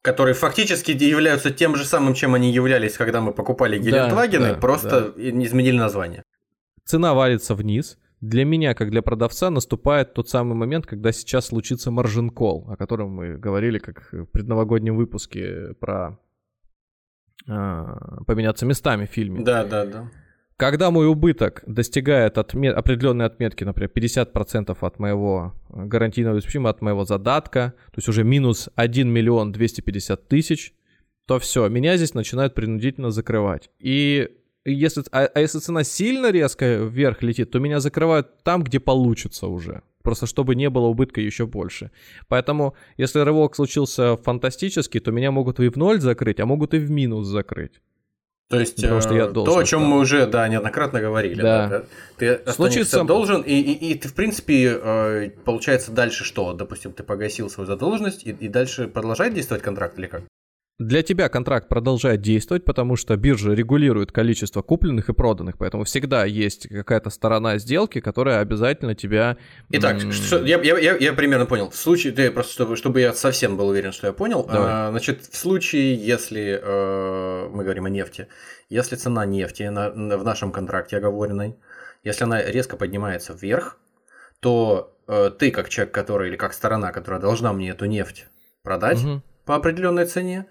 Которые 0.02 0.34
фактически 0.34 0.92
являются 0.92 1.52
тем 1.52 1.78
же 1.78 1.86
самым, 1.86 2.16
чем 2.16 2.34
они 2.34 2.52
являлись, 2.52 2.98
когда 2.98 3.22
мы 3.22 3.32
покупали 3.32 3.80
Гелендвагены, 3.80 4.48
да, 4.48 4.54
да, 4.56 4.60
просто 4.60 5.14
да. 5.16 5.30
изменили 5.46 5.78
название. 5.78 6.24
Цена 6.84 7.14
валится 7.14 7.56
вниз 7.56 7.98
для 8.22 8.44
меня, 8.44 8.74
как 8.74 8.92
для 8.92 9.02
продавца, 9.02 9.50
наступает 9.50 10.14
тот 10.14 10.30
самый 10.30 10.54
момент, 10.54 10.86
когда 10.86 11.12
сейчас 11.12 11.48
случится 11.48 11.92
маржин 11.92 12.30
кол, 12.30 12.68
о 12.70 12.76
котором 12.76 13.12
мы 13.12 13.38
говорили 13.38 13.80
как 13.80 14.10
в 14.12 14.26
предновогоднем 14.26 14.98
выпуске 14.98 15.74
про 15.80 16.20
э, 17.48 17.86
поменяться 18.28 18.66
местами 18.66 19.06
в 19.06 19.10
фильме. 19.10 19.44
Да, 19.44 19.64
да, 19.64 19.86
да. 19.86 20.12
Когда 20.58 20.92
мой 20.92 21.08
убыток 21.08 21.64
достигает 21.66 22.38
отмет... 22.38 22.76
определенной 22.76 23.26
отметки, 23.26 23.64
например, 23.64 23.90
50% 23.96 24.78
от 24.82 25.00
моего 25.00 25.54
гарантийного 25.70 26.36
обеспечения, 26.36 26.68
от 26.68 26.82
моего 26.82 27.06
задатка, 27.06 27.74
то 27.92 28.00
есть 28.00 28.10
уже 28.10 28.26
минус 28.26 28.70
1 28.76 29.08
миллион 29.08 29.54
250 29.54 30.28
тысяч, 30.28 30.74
то 31.26 31.40
все, 31.40 31.70
меня 31.70 31.96
здесь 31.96 32.14
начинают 32.14 32.56
принудительно 32.56 33.12
закрывать. 33.12 33.70
И 33.80 34.30
если, 34.74 35.04
а, 35.12 35.30
а 35.34 35.40
если 35.40 35.60
цена 35.60 35.84
сильно 35.84 36.32
резко 36.32 36.66
вверх 36.76 37.22
летит, 37.24 37.52
то 37.52 37.60
меня 37.60 37.80
закрывают 37.80 38.44
там, 38.44 38.64
где 38.64 38.80
получится 38.80 39.48
уже. 39.48 39.82
Просто 40.04 40.26
чтобы 40.26 40.56
не 40.56 40.70
было 40.70 40.88
убытка 40.88 41.22
еще 41.22 41.46
больше. 41.46 41.92
Поэтому, 42.28 42.76
если 42.98 43.20
рывок 43.20 43.56
случился 43.56 44.18
фантастический, 44.18 45.00
то 45.00 45.12
меня 45.12 45.32
могут 45.32 45.60
и 45.60 45.70
в 45.70 45.76
ноль 45.76 46.00
закрыть, 46.00 46.40
а 46.40 46.46
могут 46.46 46.74
и 46.74 46.78
в 46.78 46.90
минус 46.90 47.28
закрыть. 47.28 47.82
То 48.50 48.60
есть 48.60 48.78
Потому 48.78 49.00
что 49.02 49.14
я 49.14 49.26
э, 49.26 49.32
должен, 49.32 49.54
то, 49.54 49.60
о 49.60 49.64
чем 49.64 49.84
мы 49.84 50.00
уже 50.00 50.26
да, 50.26 50.48
неоднократно 50.48 51.00
говорили. 51.00 51.40
Да. 51.40 51.68
Да, 51.68 51.84
ты 52.18 52.52
Случится... 52.52 53.04
должен, 53.04 53.42
и, 53.42 53.54
и, 53.54 53.92
и 53.92 53.96
ты, 53.96 54.08
в 54.08 54.16
принципе, 54.16 54.80
э, 54.82 55.30
получается 55.46 55.92
дальше 55.92 56.24
что? 56.24 56.54
Допустим, 56.54 56.92
ты 56.92 57.04
погасил 57.04 57.48
свою 57.52 57.68
задолженность, 57.68 58.26
и, 58.26 58.32
и 58.32 58.48
дальше 58.48 58.88
продолжает 58.88 59.36
действовать 59.36 59.62
контракт 59.62 60.00
или 60.00 60.08
как? 60.08 60.24
Для 60.80 61.04
тебя 61.04 61.28
контракт 61.28 61.68
продолжает 61.68 62.22
действовать, 62.22 62.64
потому 62.64 62.96
что 62.96 63.18
биржа 63.18 63.52
регулирует 63.52 64.14
количество 64.14 64.62
купленных 64.62 65.10
и 65.10 65.14
проданных, 65.14 65.58
поэтому 65.58 65.84
всегда 65.84 66.24
есть 66.24 66.70
какая-то 66.70 67.10
сторона 67.10 67.58
сделки, 67.58 68.00
которая 68.00 68.40
обязательно 68.40 68.96
тебя... 68.96 69.36
Итак, 69.70 70.00
что, 70.14 70.42
я, 70.46 70.58
я, 70.62 70.96
я, 70.96 71.12
примерно 71.12 71.46
понял. 71.46 71.70
В 71.70 71.76
случае, 71.76 72.14
да, 72.14 72.32
просто 72.32 72.54
чтобы, 72.54 72.78
чтобы 72.78 73.02
я 73.02 73.12
совсем 73.12 73.58
был 73.58 73.68
уверен, 73.68 73.92
что 73.92 74.08
я 74.08 74.14
понял, 74.14 74.46
а, 74.48 74.92
значит, 74.92 75.26
в 75.26 75.36
случае, 75.36 75.96
если 75.96 76.58
э, 76.64 77.50
мы 77.50 77.66
говорим 77.66 77.84
о 77.84 77.90
нефти, 77.90 78.30
если 78.70 78.96
цена 78.96 79.26
нефти 79.26 79.64
на, 79.64 79.92
на, 79.94 80.18
в 80.18 80.24
нашем 80.24 80.54
контракте 80.54 80.96
оговоренной, 80.96 81.58
если 82.06 82.24
она 82.24 82.42
резко 82.42 82.78
поднимается 82.78 83.34
вверх, 83.34 83.78
то 84.40 84.96
э, 85.08 85.32
ты 85.38 85.52
как 85.52 85.68
человек, 85.68 85.94
который 85.94 86.30
или 86.30 86.38
как 86.38 86.54
сторона, 86.54 86.94
которая 86.94 87.20
должна 87.20 87.52
мне 87.52 87.72
эту 87.72 87.84
нефть 87.84 88.28
продать 88.64 89.04
угу. 89.04 89.22
По 89.50 89.56
определенной 89.56 90.06
цене, 90.06 90.46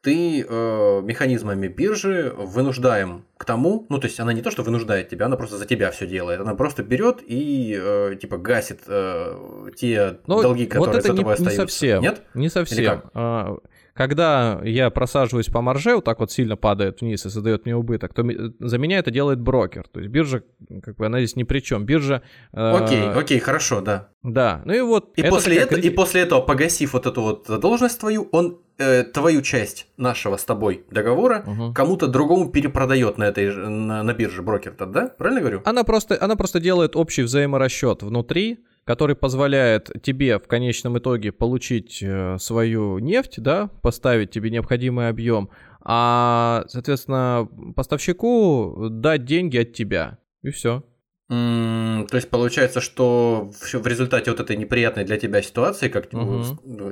ты 0.00 0.46
э, 0.48 1.00
механизмами 1.02 1.66
биржи 1.66 2.32
вынуждаем 2.36 3.24
к 3.36 3.44
тому, 3.44 3.84
ну 3.88 3.98
то 3.98 4.06
есть 4.06 4.20
она 4.20 4.32
не 4.32 4.42
то, 4.42 4.52
что 4.52 4.62
вынуждает 4.62 5.08
тебя, 5.08 5.26
она 5.26 5.36
просто 5.36 5.56
за 5.56 5.66
тебя 5.66 5.90
все 5.90 6.06
делает, 6.06 6.40
она 6.40 6.54
просто 6.54 6.84
берет 6.84 7.18
и 7.26 7.76
э, 7.76 8.14
типа 8.14 8.38
гасит 8.38 8.82
э, 8.86 9.70
те 9.74 10.18
Но 10.28 10.36
ну, 10.36 10.42
долги, 10.42 10.66
которые 10.66 10.86
вот 10.86 11.04
это 11.04 11.12
с 11.12 11.16
тобой 11.16 11.24
не, 11.24 11.32
остаются. 11.32 11.62
Не 11.62 11.66
совсем. 11.66 12.02
Нет? 12.02 12.22
Не 12.34 12.48
совсем. 12.48 13.02
А, 13.12 13.56
когда 13.94 14.60
я 14.64 14.90
просаживаюсь 14.90 15.46
по 15.46 15.62
марже, 15.62 15.94
вот 15.94 16.04
так 16.04 16.18
вот 16.18 16.32
сильно 16.32 16.56
падает 16.56 17.00
вниз 17.00 17.24
и 17.24 17.30
создает 17.30 17.64
мне 17.64 17.76
убыток, 17.76 18.12
то 18.12 18.24
за 18.58 18.78
меня 18.78 18.98
это 18.98 19.12
делает 19.12 19.40
брокер. 19.40 19.86
То 19.88 20.00
есть 20.00 20.10
биржа, 20.10 20.42
как 20.82 20.96
бы 20.96 21.06
она 21.06 21.18
здесь 21.20 21.36
ни 21.36 21.44
при 21.44 21.60
чем. 21.60 21.86
Биржа... 21.86 22.22
Э, 22.52 22.72
окей, 22.72 23.08
окей, 23.10 23.38
хорошо, 23.38 23.80
да. 23.80 24.08
Да, 24.24 24.62
ну 24.64 24.74
и 24.74 24.80
вот... 24.80 25.12
И, 25.16 25.22
после, 25.22 25.56
это, 25.56 25.76
и 25.76 25.90
после 25.90 26.22
этого, 26.22 26.40
погасив 26.40 26.94
вот 26.94 27.06
эту 27.06 27.22
вот 27.22 27.46
задолженность 27.46 28.00
твою, 28.00 28.28
он 28.32 28.58
э, 28.78 29.04
твою 29.04 29.42
часть 29.42 29.86
нашего 29.96 30.36
с 30.38 30.44
тобой 30.44 30.84
договора 30.90 31.44
угу. 31.46 31.72
кому-то 31.72 32.08
другому 32.08 32.50
перепродает 32.50 33.16
на 33.16 33.24
этой 33.24 33.54
на, 33.54 34.02
на 34.02 34.12
бирже 34.12 34.42
брокер-то, 34.42 34.86
да? 34.86 35.12
Правильно 35.18 35.40
говорю? 35.40 35.62
Она 35.64 35.84
просто, 35.84 36.18
она 36.20 36.34
просто 36.34 36.58
делает 36.58 36.96
общий 36.96 37.22
взаиморасчет 37.22 38.02
внутри, 38.02 38.58
который 38.84 39.16
позволяет 39.16 39.90
тебе 40.02 40.38
в 40.38 40.46
конечном 40.46 40.98
итоге 40.98 41.32
получить 41.32 42.02
э, 42.02 42.36
свою 42.38 42.98
нефть, 42.98 43.40
да, 43.40 43.68
поставить 43.82 44.30
тебе 44.30 44.50
необходимый 44.50 45.08
объем, 45.08 45.50
а, 45.80 46.64
соответственно, 46.68 47.48
поставщику 47.74 48.88
дать 48.90 49.24
деньги 49.24 49.58
от 49.58 49.72
тебя. 49.72 50.18
И 50.42 50.50
все. 50.50 50.84
Mm, 51.30 52.06
то 52.06 52.16
есть 52.16 52.28
получается, 52.28 52.82
что 52.82 53.50
в 53.72 53.86
результате 53.86 54.30
вот 54.30 54.40
этой 54.40 54.56
неприятной 54.56 55.04
для 55.04 55.16
тебя 55.16 55.40
ситуации, 55.40 55.88
как 55.88 56.12
угу. 56.12 56.42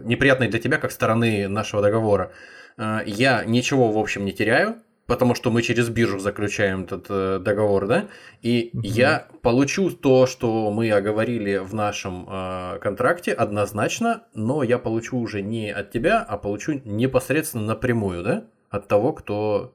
неприятной 0.05 0.49
для 0.49 0.59
тебя 0.59 0.79
как 0.79 0.91
стороны 0.91 1.49
нашего 1.49 1.83
договора, 1.83 2.33
э, 2.79 3.01
я 3.05 3.45
ничего 3.45 3.93
в 3.93 3.99
общем 3.99 4.25
не 4.25 4.33
теряю, 4.33 4.77
потому 5.13 5.35
что 5.35 5.51
мы 5.51 5.61
через 5.61 5.91
биржу 5.91 6.19
заключаем 6.19 6.85
этот 6.85 7.05
э, 7.11 7.39
договор, 7.39 7.87
да, 7.87 8.09
и 8.41 8.71
угу. 8.73 8.81
я 8.83 9.29
получу 9.43 9.91
то, 9.91 10.27
что 10.27 10.71
мы 10.71 10.91
оговорили 10.91 11.59
в 11.59 11.75
нашем 11.75 12.27
э, 12.27 12.79
контракте 12.81 13.35
однозначно, 13.35 14.23
но 14.33 14.63
я 14.63 14.79
получу 14.79 15.19
уже 15.19 15.43
не 15.43 15.71
от 15.71 15.91
тебя, 15.91 16.25
а 16.27 16.39
получу 16.39 16.81
непосредственно 16.87 17.67
напрямую, 17.67 18.25
да, 18.25 18.45
от 18.71 18.89
того, 18.89 19.13
кто... 19.13 19.75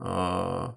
Э, 0.00 0.74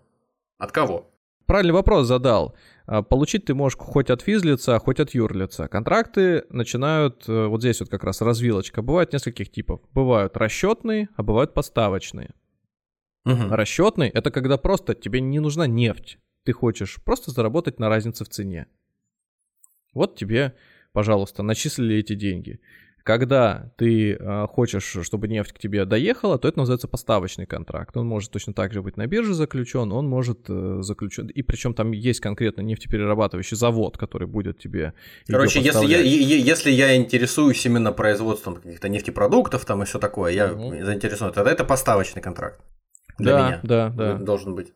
от 0.59 0.71
кого? 0.71 1.09
Правильный 1.47 1.73
вопрос 1.73 2.05
задал. 2.05 2.53
А, 2.85 3.01
получить 3.01 3.45
ты 3.45 3.55
можешь 3.55 3.79
хоть 3.79 4.11
от 4.11 4.21
физлица, 4.21 4.77
хоть 4.77 4.99
от 4.99 5.15
юрлица. 5.15 5.67
Контракты 5.67 6.43
начинают, 6.49 7.27
э, 7.27 7.47
вот 7.47 7.61
здесь 7.61 7.79
вот 7.79 7.89
как 7.89 8.03
раз 8.03 8.21
развилочка, 8.21 8.83
бывают 8.83 9.13
нескольких 9.13 9.51
типов. 9.51 9.81
Бывают 9.95 10.37
расчетные, 10.37 11.09
а 11.15 11.23
бывают 11.23 11.55
поставочные. 11.55 12.35
Угу. 13.25 13.49
Расчетный 13.49 14.09
это 14.09 14.31
когда 14.31 14.57
просто 14.57 14.93
тебе 14.93 15.19
не 15.19 15.39
нужна 15.39 15.67
нефть. 15.67 16.19
Ты 16.43 16.53
хочешь 16.53 16.99
просто 17.03 17.31
заработать 17.31 17.79
на 17.79 17.89
разнице 17.89 18.23
в 18.23 18.29
цене. 18.29 18.67
Вот 19.93 20.15
тебе, 20.15 20.53
пожалуйста, 20.93 21.41
начислили 21.41 21.95
эти 21.95 22.13
деньги. 22.13 22.59
Когда 23.03 23.71
ты 23.77 24.13
э, 24.13 24.47
хочешь, 24.47 24.97
чтобы 25.03 25.27
нефть 25.27 25.53
к 25.53 25.59
тебе 25.59 25.85
доехала, 25.85 26.39
то 26.39 26.47
это 26.47 26.57
называется 26.57 26.87
поставочный 26.87 27.45
контракт. 27.45 27.95
Он 27.95 28.07
может 28.07 28.31
точно 28.31 28.53
так 28.53 28.73
же 28.73 28.81
быть 28.81 28.97
на 28.97 29.05
бирже 29.05 29.35
заключен, 29.35 29.91
он 29.91 30.07
может 30.07 30.49
э, 30.49 30.77
заключен. 30.81 31.27
И 31.27 31.43
причем 31.43 31.75
там 31.75 31.91
есть 31.91 32.19
конкретно 32.19 32.61
нефтеперерабатывающий 32.61 33.57
завод, 33.57 33.95
который 33.97 34.27
будет 34.27 34.57
тебе. 34.57 34.93
Короче, 35.27 35.61
если 35.61 35.85
я, 35.85 35.99
если 35.99 36.71
я 36.71 36.95
интересуюсь 36.95 37.63
именно 37.67 37.91
производством 37.91 38.55
каких-то 38.55 38.89
нефтепродуктов 38.89 39.65
там 39.65 39.83
и 39.83 39.85
все 39.85 39.99
такое, 39.99 40.33
я 40.33 40.51
угу. 40.51 40.83
заинтересован, 40.83 41.31
тогда 41.31 41.51
это 41.51 41.63
поставочный 41.63 42.23
контракт 42.23 42.59
для 43.17 43.33
да, 43.33 43.47
меня. 43.47 43.59
Да, 43.63 43.89
да. 43.89 44.13
Должен 44.15 44.55
быть. 44.55 44.73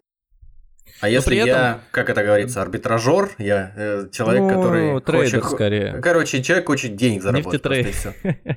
А 1.02 1.08
если 1.08 1.38
этом... 1.38 1.48
я, 1.48 1.80
как 1.92 2.10
это 2.10 2.24
говорится, 2.24 2.62
арбитражер, 2.62 3.30
я 3.38 3.72
э, 3.76 4.08
человек, 4.12 4.42
ну, 4.42 4.50
который 4.50 5.02
трейдер 5.02 5.42
хочет, 5.42 5.56
скорее. 5.56 6.02
Короче, 6.02 6.44
человек 6.44 6.68
хочет 6.68 6.96
денег 6.96 7.22
заработать. 7.22 7.64
Нефтетрейдер. 7.64 8.16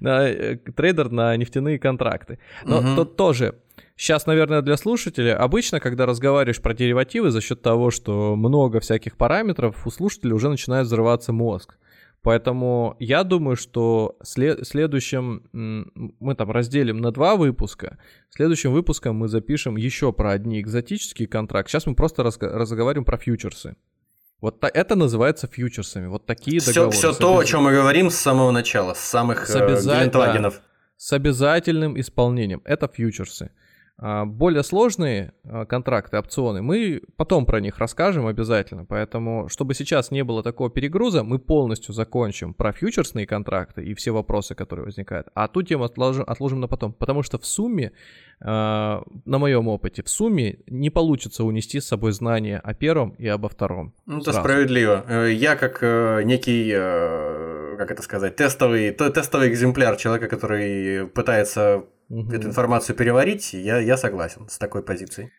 Э, 0.00 0.56
трейдер 0.56 1.10
на 1.10 1.36
нефтяные 1.36 1.78
контракты. 1.78 2.38
Но 2.64 2.78
угу. 2.78 2.96
тут 2.96 3.16
тоже 3.16 3.54
Сейчас, 3.96 4.26
наверное, 4.26 4.60
для 4.60 4.76
слушателя, 4.76 5.36
обычно, 5.38 5.78
когда 5.78 6.04
разговариваешь 6.04 6.60
про 6.60 6.74
деривативы, 6.74 7.30
за 7.30 7.40
счет 7.40 7.62
того, 7.62 7.92
что 7.92 8.34
много 8.34 8.80
всяких 8.80 9.16
параметров, 9.16 9.86
у 9.86 9.90
слушателя 9.90 10.34
уже 10.34 10.48
начинает 10.48 10.86
взрываться 10.86 11.32
мозг. 11.32 11.76
Поэтому 12.24 12.96
я 12.98 13.22
думаю, 13.22 13.54
что 13.54 14.16
след- 14.22 14.66
следующем 14.66 15.42
мы 15.52 16.34
там 16.34 16.50
разделим 16.50 16.96
на 17.02 17.12
два 17.12 17.36
выпуска. 17.36 17.98
Следующим 18.30 18.72
выпуском 18.72 19.14
мы 19.16 19.28
запишем 19.28 19.76
еще 19.76 20.10
про 20.10 20.32
одни 20.32 20.58
экзотические 20.60 21.28
контракты. 21.28 21.70
Сейчас 21.70 21.86
мы 21.86 21.94
просто 21.94 22.22
раз- 22.22 22.38
разговариваем 22.40 23.04
про 23.04 23.18
фьючерсы. 23.18 23.76
Вот 24.40 24.58
та- 24.58 24.70
это 24.72 24.96
называется 24.96 25.46
фьючерсами. 25.46 26.06
Вот 26.06 26.24
такие 26.24 26.60
все, 26.60 26.72
договоры. 26.72 26.96
Все 26.96 27.12
то, 27.12 27.38
о 27.38 27.44
чем 27.44 27.64
мы 27.64 27.72
говорим 27.72 28.08
с 28.08 28.14
самого 28.16 28.50
начала, 28.50 28.94
с 28.94 29.00
самых 29.00 29.46
с, 29.46 29.54
обяза... 29.54 29.90
да, 29.90 30.04
с 30.96 31.12
обязательным 31.12 32.00
исполнением. 32.00 32.62
Это 32.64 32.88
фьючерсы. 32.88 33.50
А, 33.96 34.24
более 34.24 34.64
сложные 34.64 35.32
а, 35.44 35.66
контракты, 35.66 36.18
опционы, 36.18 36.62
мы 36.62 37.02
потом 37.16 37.46
про 37.46 37.60
них 37.60 37.78
расскажем 37.78 38.26
обязательно. 38.26 38.84
Поэтому, 38.84 39.48
чтобы 39.48 39.74
сейчас 39.74 40.10
не 40.10 40.24
было 40.24 40.42
такого 40.42 40.68
перегруза, 40.68 41.22
мы 41.22 41.38
полностью 41.38 41.94
закончим 41.94 42.54
про 42.54 42.72
фьючерсные 42.72 43.26
контракты 43.26 43.84
и 43.84 43.94
все 43.94 44.10
вопросы, 44.10 44.56
которые 44.56 44.86
возникают. 44.86 45.28
А 45.34 45.46
ту 45.46 45.62
тему 45.62 45.84
отложим, 45.84 46.24
отложим 46.26 46.60
на 46.60 46.66
потом. 46.66 46.92
Потому 46.92 47.22
что 47.22 47.38
в 47.38 47.46
сумме, 47.46 47.92
а, 48.40 49.04
на 49.24 49.38
моем 49.38 49.68
опыте, 49.68 50.02
в 50.02 50.08
сумме 50.08 50.58
не 50.66 50.90
получится 50.90 51.44
унести 51.44 51.78
с 51.78 51.86
собой 51.86 52.12
знания 52.12 52.58
о 52.58 52.74
первом 52.74 53.10
и 53.10 53.28
обо 53.28 53.48
втором. 53.48 53.94
Ну, 54.06 54.18
это 54.18 54.32
справедливо. 54.32 55.04
Э, 55.06 55.32
я 55.32 55.54
как 55.54 55.78
э, 55.82 56.22
некий, 56.24 56.68
э, 56.74 57.76
как 57.78 57.92
это 57.92 58.02
сказать, 58.02 58.34
тестовый, 58.34 58.90
тестовый 58.90 59.50
экземпляр 59.50 59.96
человека, 59.96 60.26
который 60.26 61.06
пытается 61.06 61.84
угу. 62.20 62.32
эту 62.32 62.48
информацию 62.48 62.96
переварить, 62.96 63.52
я, 63.52 63.78
я 63.78 63.96
согласен 63.96 64.48
с 64.48 64.58
такой 64.58 64.82
позицией. 64.82 65.30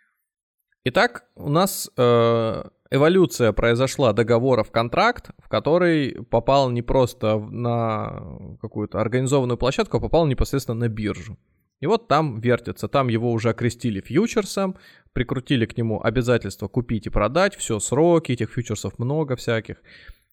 Итак, 0.83 1.25
у 1.35 1.49
нас 1.49 1.89
э, 1.97 2.63
эволюция 2.91 3.53
произошла 3.53 4.13
договора 4.13 4.63
в 4.63 4.71
контракт, 4.71 5.31
в 5.39 5.49
который 5.49 6.23
попал 6.29 6.69
не 6.69 6.83
просто 6.83 7.39
на 7.39 8.57
какую-то 8.61 8.99
организованную 8.99 9.57
площадку, 9.57 9.97
а 9.97 9.99
попал 9.99 10.27
непосредственно 10.27 10.79
на 10.79 10.87
биржу. 10.87 11.37
И 11.81 11.87
вот 11.87 12.07
там 12.07 12.39
вертится, 12.39 12.87
там 12.87 13.09
его 13.09 13.31
уже 13.31 13.49
окрестили 13.49 13.99
фьючерсом, 13.99 14.75
прикрутили 15.13 15.65
к 15.65 15.75
нему 15.77 16.01
обязательство 16.01 16.67
купить 16.67 17.07
и 17.07 17.09
продать, 17.09 17.55
все, 17.55 17.79
сроки, 17.79 18.31
этих 18.31 18.51
фьючерсов 18.51 18.97
много 18.99 19.35
всяких. 19.35 19.77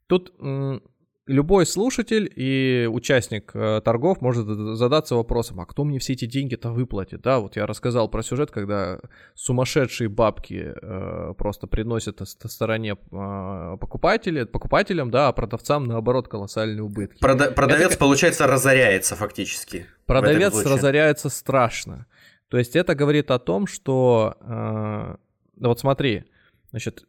Тут 0.07 0.33
любой 1.33 1.67
слушатель 1.67 2.31
и 2.37 2.89
участник 2.91 3.51
э, 3.55 3.81
торгов 3.85 4.21
может 4.21 4.47
задаться 4.47 5.17
вопросом, 5.17 5.61
а 5.61 5.67
кто 5.67 5.85
мне 5.85 5.99
все 5.99 6.13
эти 6.13 6.27
деньги-то 6.27 6.71
выплатит? 6.71 7.23
Да, 7.23 7.41
вот 7.41 7.57
я 7.57 7.67
рассказал 7.67 8.09
про 8.09 8.23
сюжет, 8.23 8.51
когда 8.51 9.01
сумасшедшие 9.35 10.09
бабки 10.09 10.73
э, 10.75 11.35
просто 11.37 11.67
приносят 11.67 12.21
стороне 12.29 12.93
э, 12.93 13.77
покупателя, 13.81 14.47
покупателям, 14.47 15.11
да, 15.11 15.29
а 15.29 15.33
продавцам 15.33 15.85
наоборот 15.85 16.29
колоссальные 16.29 16.83
убытки. 16.83 17.19
Прода- 17.21 17.51
продавец, 17.51 17.93
это... 17.93 17.99
получается, 17.99 18.47
разоряется 18.47 19.17
фактически. 19.17 19.87
Продавец 20.07 20.55
разоряется 20.65 21.31
страшно. 21.31 22.07
То 22.49 22.59
есть 22.59 22.77
это 22.77 22.95
говорит 22.95 23.31
о 23.31 23.39
том, 23.39 23.67
что, 23.67 24.37
э, 24.43 25.17
вот 25.57 25.81
смотри, 25.81 26.25
значит, 26.71 27.07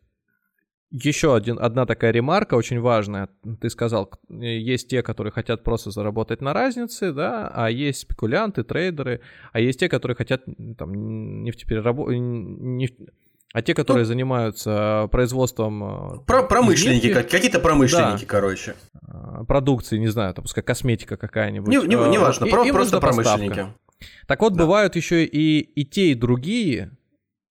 еще 0.93 1.35
один, 1.35 1.57
одна 1.59 1.87
такая 1.87 2.11
ремарка 2.11 2.53
очень 2.53 2.79
важная. 2.79 3.29
Ты 3.59 3.69
сказал, 3.71 4.11
есть 4.29 4.87
те, 4.87 5.01
которые 5.01 5.33
хотят 5.33 5.63
просто 5.63 5.89
заработать 5.89 6.39
на 6.39 6.53
разнице, 6.53 7.11
да, 7.11 7.47
а 7.47 7.69
есть 7.71 8.01
спекулянты, 8.01 8.63
трейдеры, 8.63 9.21
а 9.51 9.59
есть 9.59 9.79
те, 9.79 9.89
которые 9.89 10.15
хотят 10.15 10.43
там 10.77 11.43
нефтепереработ... 11.43 12.09
Нефть... 12.11 12.95
А 13.53 13.61
те, 13.61 13.75
которые 13.75 14.03
ну, 14.03 14.07
занимаются 14.07 15.07
производством... 15.11 15.83
Э, 15.83 16.19
про 16.25 16.41
промышленники, 16.41 17.07
нефти, 17.07 17.29
какие-то 17.29 17.59
промышленники, 17.59 18.21
да, 18.21 18.27
короче. 18.27 18.75
Э, 19.07 19.43
продукции, 19.47 19.99
не 19.99 20.07
знаю, 20.07 20.33
там, 20.33 20.43
пускай 20.43 20.63
косметика 20.63 21.17
какая-нибудь. 21.17 21.69
Не, 21.69 21.77
не, 21.77 22.09
не 22.09 22.17
важно, 22.17 22.47
про, 22.47 22.65
просто 22.65 22.99
промышленники. 22.99 23.49
Поставка. 23.49 23.77
Так 24.27 24.41
вот, 24.41 24.53
да. 24.53 24.63
бывают 24.63 24.95
еще 24.95 25.23
и, 25.23 25.59
и 25.59 25.85
те, 25.85 26.11
и 26.11 26.15
другие, 26.15 26.97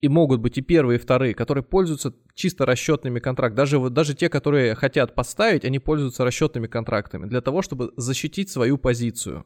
и 0.03 0.09
могут 0.09 0.41
быть 0.41 0.57
и 0.57 0.61
первые, 0.61 0.99
и 0.99 1.01
вторые, 1.01 1.33
которые 1.33 1.63
пользуются 1.63 2.13
чисто 2.33 2.65
расчетными 2.65 3.19
контрактами. 3.19 3.55
Даже, 3.55 3.89
даже 3.89 4.13
те, 4.13 4.27
которые 4.27 4.75
хотят 4.75 5.15
поставить, 5.15 5.63
они 5.63 5.79
пользуются 5.79 6.25
расчетными 6.25 6.67
контрактами 6.67 7.25
для 7.25 7.39
того, 7.39 7.61
чтобы 7.61 7.93
защитить 7.95 8.49
свою 8.49 8.77
позицию. 8.77 9.45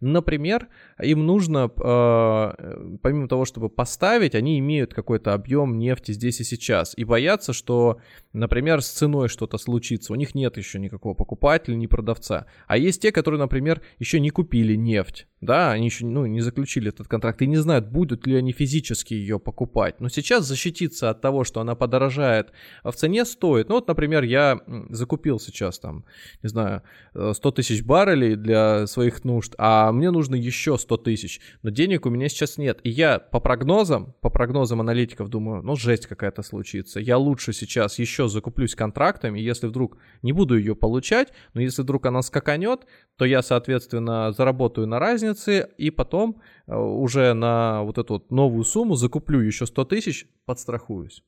Например, 0.00 0.68
им 1.02 1.26
нужно, 1.26 1.70
э, 1.76 2.96
помимо 3.02 3.28
того, 3.28 3.44
чтобы 3.44 3.68
поставить, 3.68 4.34
они 4.34 4.58
имеют 4.58 4.94
какой-то 4.94 5.34
объем 5.34 5.78
нефти 5.78 6.12
здесь 6.12 6.40
и 6.40 6.44
сейчас. 6.44 6.94
И 6.96 7.04
боятся, 7.04 7.52
что, 7.52 7.98
например, 8.32 8.80
с 8.80 8.88
ценой 8.88 9.28
что-то 9.28 9.58
случится. 9.58 10.14
У 10.14 10.16
них 10.16 10.34
нет 10.34 10.56
еще 10.56 10.78
никакого 10.78 11.12
покупателя, 11.12 11.74
ни 11.74 11.86
продавца. 11.86 12.46
А 12.66 12.78
есть 12.78 13.02
те, 13.02 13.12
которые, 13.12 13.38
например, 13.38 13.82
еще 13.98 14.18
не 14.18 14.30
купили 14.30 14.76
нефть 14.76 15.26
Да, 15.44 15.72
они 15.72 15.86
еще 15.86 16.06
ну, 16.06 16.26
не 16.26 16.40
заключили 16.40 16.88
этот 16.88 17.08
контракт 17.08 17.42
и 17.42 17.46
не 17.46 17.56
знают, 17.56 17.88
будут 17.88 18.26
ли 18.26 18.36
они 18.36 18.52
физически 18.52 19.14
ее 19.14 19.38
покупать. 19.38 20.00
Но 20.00 20.08
сейчас 20.08 20.46
защититься 20.46 21.10
от 21.10 21.20
того, 21.20 21.44
что 21.44 21.60
она 21.60 21.74
подорожает 21.74 22.52
в 22.82 22.92
цене 22.92 23.24
стоит. 23.24 23.68
Ну 23.68 23.76
вот, 23.76 23.88
например, 23.88 24.22
я 24.22 24.60
закупил 24.90 25.38
сейчас 25.38 25.78
там, 25.78 26.04
не 26.42 26.48
знаю, 26.48 26.82
100 27.12 27.32
э, 27.48 27.52
тысяч 27.52 27.84
баррелей 27.84 28.36
для 28.36 28.86
своих 28.86 29.24
нужд, 29.24 29.54
а 29.58 29.92
мне 29.92 30.10
нужно 30.10 30.34
еще 30.34 30.78
100 30.78 30.96
тысяч. 30.98 31.40
Но 31.62 31.70
денег 31.70 32.06
у 32.06 32.10
меня 32.10 32.28
сейчас 32.28 32.56
нет. 32.58 32.80
И 32.82 32.90
я 32.90 33.18
по 33.18 33.40
прогнозам, 33.40 34.14
по 34.20 34.30
прогнозам 34.30 34.80
аналитиков 34.80 35.28
думаю, 35.28 35.62
ну 35.62 35.76
жесть 35.76 36.06
какая-то 36.06 36.42
случится. 36.42 37.00
Я 37.00 37.18
лучше 37.18 37.52
сейчас 37.52 37.98
еще 37.98 38.28
закуплюсь 38.28 38.74
контрактами, 38.74 39.38
если 39.38 39.66
вдруг 39.66 39.98
не 40.22 40.32
буду 40.32 40.56
ее 40.56 40.74
получать, 40.74 41.32
но 41.52 41.60
если 41.60 41.82
вдруг 41.82 42.06
она 42.06 42.22
скаканет, 42.22 42.86
то 43.16 43.24
я, 43.24 43.42
соответственно, 43.42 44.32
заработаю 44.32 44.86
на 44.86 44.98
разницу 44.98 45.33
разницы, 45.34 45.68
и 45.76 45.90
потом 45.90 46.40
э, 46.66 46.74
уже 46.74 47.34
на 47.34 47.82
вот 47.82 47.98
эту 47.98 48.14
вот 48.14 48.30
новую 48.30 48.64
сумму 48.64 48.94
закуплю 48.94 49.40
еще 49.40 49.66
100 49.66 49.84
тысяч, 49.84 50.26
подстрахуюсь. 50.46 51.22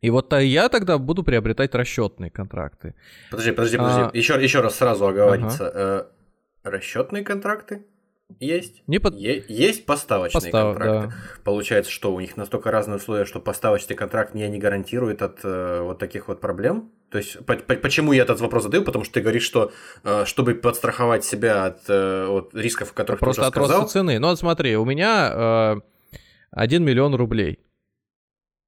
И 0.00 0.10
вот 0.10 0.32
я 0.34 0.68
тогда 0.68 0.98
буду 0.98 1.22
приобретать 1.22 1.74
расчетные 1.74 2.30
контракты. 2.30 2.94
Подожди, 3.30 3.52
подожди, 3.52 3.78
подожди. 3.78 4.00
А... 4.02 4.10
Еще, 4.12 4.42
еще 4.42 4.60
раз 4.60 4.76
сразу 4.76 5.06
оговориться. 5.06 5.68
Ага. 5.68 6.10
Э, 6.64 6.70
расчетные 6.70 7.24
контракты 7.24 7.86
есть. 8.40 8.82
Не 8.86 8.98
под... 8.98 9.14
е- 9.14 9.44
есть 9.48 9.86
поставочные 9.86 10.40
Постав... 10.40 10.76
контракты. 10.76 11.08
Да. 11.08 11.42
Получается, 11.44 11.90
что 11.90 12.14
у 12.14 12.20
них 12.20 12.36
настолько 12.36 12.70
разные 12.70 12.96
условия, 12.96 13.24
что 13.24 13.40
поставочный 13.40 13.96
контракт 13.96 14.34
меня 14.34 14.48
не 14.48 14.58
гарантирует 14.58 15.22
от 15.22 15.40
э, 15.44 15.80
вот 15.82 15.98
таких 15.98 16.28
вот 16.28 16.40
проблем. 16.40 16.90
То 17.10 17.18
есть, 17.18 17.44
по- 17.46 17.56
по- 17.56 17.76
почему 17.76 18.12
я 18.12 18.22
этот 18.22 18.40
вопрос 18.40 18.64
задаю? 18.64 18.82
Потому 18.82 19.04
что 19.04 19.14
ты 19.14 19.20
говоришь, 19.20 19.44
что 19.44 19.72
э, 20.02 20.24
чтобы 20.24 20.54
подстраховать 20.54 21.24
себя 21.24 21.66
от, 21.66 21.82
э, 21.88 22.26
от 22.26 22.54
рисков, 22.54 22.92
которых 22.92 23.20
Просто 23.20 23.42
ты 23.42 23.46
уже 23.46 23.50
сказал... 23.52 23.70
от 23.70 23.82
роста 23.82 23.92
цены. 23.98 24.18
Ну 24.18 24.28
вот 24.28 24.38
смотри, 24.38 24.76
у 24.76 24.84
меня 24.84 25.80
э, 26.12 26.18
1 26.52 26.84
миллион 26.84 27.14
рублей 27.14 27.60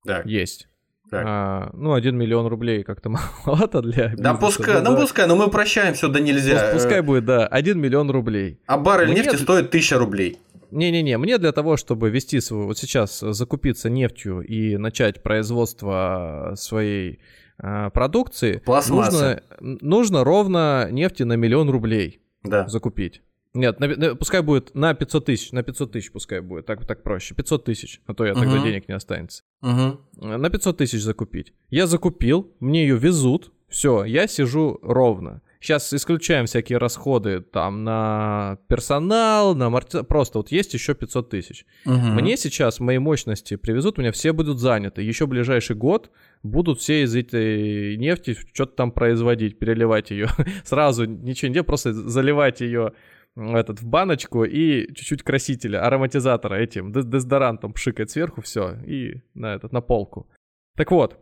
да. 0.04 0.22
есть. 0.24 0.68
А, 1.12 1.70
ну, 1.72 1.92
1 1.92 2.16
миллион 2.16 2.46
рублей 2.46 2.82
как-то 2.82 3.10
маловато 3.44 3.82
для 3.82 4.08
бизнеса. 4.08 4.22
Да 4.22 4.34
пускай, 4.34 4.82
да, 4.82 4.96
пускай, 4.96 5.26
но 5.26 5.36
мы 5.36 5.48
прощаем 5.48 5.94
все, 5.94 6.08
да 6.08 6.20
нельзя. 6.20 6.70
Пускай 6.72 7.00
будет, 7.00 7.24
да, 7.24 7.46
1 7.46 7.78
миллион 7.78 8.10
рублей. 8.10 8.60
А 8.66 8.76
баррель 8.78 9.08
мне... 9.08 9.22
нефти 9.22 9.36
стоит 9.36 9.68
1000 9.68 9.98
рублей. 9.98 10.38
Не-не-не, 10.70 11.16
мне 11.18 11.38
для 11.38 11.52
того, 11.52 11.76
чтобы 11.76 12.10
вести 12.10 12.40
свою, 12.40 12.66
вот 12.66 12.78
сейчас 12.78 13.20
закупиться 13.20 13.88
нефтью 13.88 14.40
и 14.40 14.76
начать 14.76 15.22
производство 15.22 16.54
своей 16.56 17.20
э, 17.62 17.90
продукции, 17.94 18.62
нужно, 18.66 19.42
нужно 19.60 20.24
ровно 20.24 20.88
нефти 20.90 21.22
на 21.22 21.34
миллион 21.34 21.70
рублей 21.70 22.20
да. 22.42 22.66
закупить. 22.66 23.22
Нет, 23.56 23.80
на, 23.80 23.88
на, 23.88 24.14
пускай 24.14 24.42
будет 24.42 24.74
на 24.74 24.94
500 24.94 25.24
тысяч, 25.24 25.52
на 25.52 25.62
500 25.62 25.92
тысяч 25.92 26.12
пускай 26.12 26.40
будет, 26.40 26.66
так, 26.66 26.86
так 26.86 27.02
проще. 27.02 27.34
500 27.34 27.64
тысяч, 27.64 28.00
а 28.06 28.14
то 28.14 28.24
я 28.24 28.32
uh-huh. 28.32 28.40
тогда 28.40 28.62
денег 28.62 28.88
не 28.88 28.94
останется. 28.94 29.42
Uh-huh. 29.62 29.98
На 30.20 30.50
500 30.50 30.76
тысяч 30.76 31.02
закупить. 31.02 31.52
Я 31.70 31.86
закупил, 31.86 32.52
мне 32.60 32.82
ее 32.82 32.96
везут, 32.96 33.52
все, 33.68 34.04
я 34.04 34.26
сижу 34.26 34.78
ровно. 34.82 35.42
Сейчас 35.60 35.92
исключаем 35.92 36.46
всякие 36.46 36.78
расходы 36.78 37.40
там 37.40 37.82
на 37.82 38.58
персонал, 38.68 39.54
на 39.56 39.66
аморти... 39.66 40.02
Просто 40.04 40.38
вот 40.38 40.52
есть 40.52 40.74
еще 40.74 40.94
500 40.94 41.30
тысяч. 41.30 41.66
Угу. 41.84 41.94
Мне 41.94 42.36
сейчас 42.36 42.78
мои 42.78 42.98
мощности 42.98 43.56
привезут, 43.56 43.98
у 43.98 44.02
меня 44.02 44.12
все 44.12 44.32
будут 44.32 44.60
заняты. 44.60 45.02
Еще 45.02 45.26
ближайший 45.26 45.74
год 45.74 46.10
будут 46.44 46.80
все 46.80 47.02
из 47.02 47.16
этой 47.16 47.96
нефти 47.96 48.36
что-то 48.54 48.76
там 48.76 48.92
производить, 48.92 49.58
переливать 49.58 50.10
ее. 50.10 50.28
Сразу 50.64 51.04
ничего 51.04 51.48
не 51.48 51.54
делать, 51.54 51.66
просто 51.66 51.92
заливать 51.92 52.60
ее 52.60 52.92
этот, 53.36 53.80
в 53.80 53.86
баночку 53.86 54.44
и 54.44 54.92
чуть-чуть 54.94 55.22
красителя, 55.22 55.84
ароматизатора 55.84 56.54
этим, 56.54 56.92
дезодорантом 56.92 57.72
пшикать 57.72 58.10
сверху, 58.10 58.40
все, 58.40 58.76
и 58.86 59.22
на 59.34 59.54
этот, 59.54 59.72
на 59.72 59.80
полку. 59.80 60.28
Так 60.76 60.90
вот, 60.90 61.18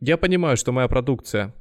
я 0.00 0.16
понимаю, 0.16 0.56
что 0.56 0.72
моя 0.72 0.88
продукция 0.88 1.54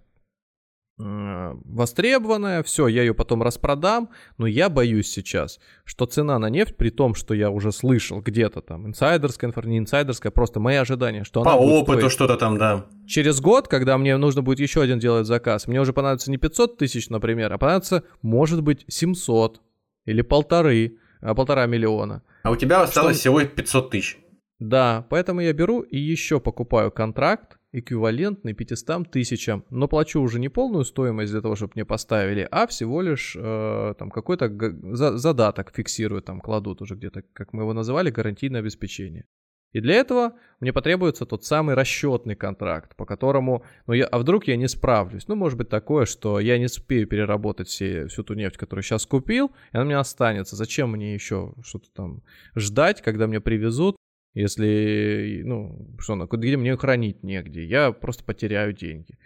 востребованная, 0.97 2.61
все, 2.61 2.87
я 2.87 3.01
ее 3.01 3.15
потом 3.15 3.41
распродам, 3.41 4.09
но 4.37 4.45
я 4.45 4.69
боюсь 4.69 5.09
сейчас, 5.09 5.59
что 5.85 6.05
цена 6.05 6.37
на 6.37 6.49
нефть, 6.49 6.77
при 6.77 6.91
том, 6.91 7.15
что 7.15 7.33
я 7.33 7.49
уже 7.49 7.71
слышал 7.71 8.21
где-то 8.21 8.61
там, 8.61 8.85
инсайдерская 8.87 9.49
информация, 9.49 9.71
не 9.71 9.79
инсайдерская, 9.79 10.31
просто 10.31 10.59
мои 10.59 10.75
ожидания, 10.75 11.23
что 11.23 11.41
она 11.41 11.51
По 11.51 11.55
опыту 11.55 12.09
что-то 12.11 12.37
там, 12.37 12.59
да. 12.59 12.85
Через 13.07 13.41
год, 13.41 13.67
когда 13.67 13.97
мне 13.97 14.17
нужно 14.17 14.43
будет 14.43 14.59
еще 14.59 14.81
один 14.81 14.99
делать 14.99 15.25
заказ, 15.25 15.67
мне 15.67 15.81
уже 15.81 15.93
понадобится 15.93 16.29
не 16.29 16.37
500 16.37 16.77
тысяч, 16.77 17.09
например, 17.09 17.51
а 17.51 17.57
понадобится, 17.57 18.03
может 18.21 18.61
быть, 18.61 18.85
700, 18.87 19.61
или 20.05 20.21
полторы, 20.21 20.97
а, 21.21 21.33
полтора 21.33 21.65
миллиона. 21.65 22.23
А 22.43 22.51
у 22.51 22.55
тебя 22.55 22.81
осталось 22.81 23.19
Что... 23.19 23.21
всего 23.21 23.43
500 23.43 23.89
тысяч. 23.89 24.19
Да, 24.59 25.05
поэтому 25.09 25.41
я 25.41 25.51
беру 25.53 25.81
и 25.81 25.97
еще 25.97 26.39
покупаю 26.39 26.91
контракт, 26.91 27.57
эквивалентный 27.73 28.53
500 28.53 29.11
тысячам, 29.11 29.65
но 29.69 29.87
плачу 29.87 30.21
уже 30.21 30.39
не 30.39 30.49
полную 30.49 30.85
стоимость 30.85 31.31
для 31.31 31.41
того, 31.41 31.55
чтобы 31.55 31.73
мне 31.75 31.85
поставили, 31.85 32.47
а 32.49 32.67
всего 32.67 33.01
лишь 33.01 33.35
э, 33.37 33.93
там 33.97 34.11
какой-то 34.11 34.49
за 34.95 35.17
задаток 35.17 35.73
фиксируют, 35.75 36.25
там 36.25 36.39
кладут 36.39 36.81
уже 36.81 36.95
где-то, 36.95 37.23
как 37.33 37.51
мы 37.51 37.63
его 37.63 37.73
называли, 37.73 38.11
гарантийное 38.11 38.61
обеспечение. 38.61 39.25
И 39.73 39.81
для 39.81 39.95
этого 39.95 40.33
мне 40.59 40.71
потребуется 40.71 41.25
тот 41.25 41.43
самый 41.43 41.75
расчетный 41.75 42.35
контракт, 42.35 42.95
по 42.95 43.05
которому, 43.05 43.65
ну 43.87 43.93
я, 43.93 44.05
а 44.05 44.19
вдруг 44.19 44.47
я 44.47 44.55
не 44.55 44.67
справлюсь? 44.67 45.27
Ну, 45.27 45.35
может 45.35 45.57
быть 45.57 45.69
такое, 45.69 46.05
что 46.05 46.39
я 46.39 46.57
не 46.57 46.65
успею 46.65 47.07
переработать 47.07 47.67
все, 47.67 48.07
всю 48.07 48.23
ту 48.23 48.35
нефть, 48.35 48.57
которую 48.57 48.83
сейчас 48.83 49.05
купил, 49.05 49.47
и 49.71 49.77
она 49.77 49.85
мне 49.85 49.97
останется. 49.97 50.55
Зачем 50.55 50.91
мне 50.91 51.15
еще 51.15 51.53
что-то 51.63 51.91
там 51.91 52.21
ждать, 52.55 53.01
когда 53.01 53.27
мне 53.27 53.41
привезут, 53.41 53.97
если, 54.35 55.41
ну, 55.43 55.95
что, 55.99 56.15
где 56.15 56.55
мне 56.55 56.77
хранить 56.77 57.23
негде? 57.23 57.65
Я 57.65 57.91
просто 57.91 58.23
потеряю 58.23 58.73
деньги. 58.73 59.17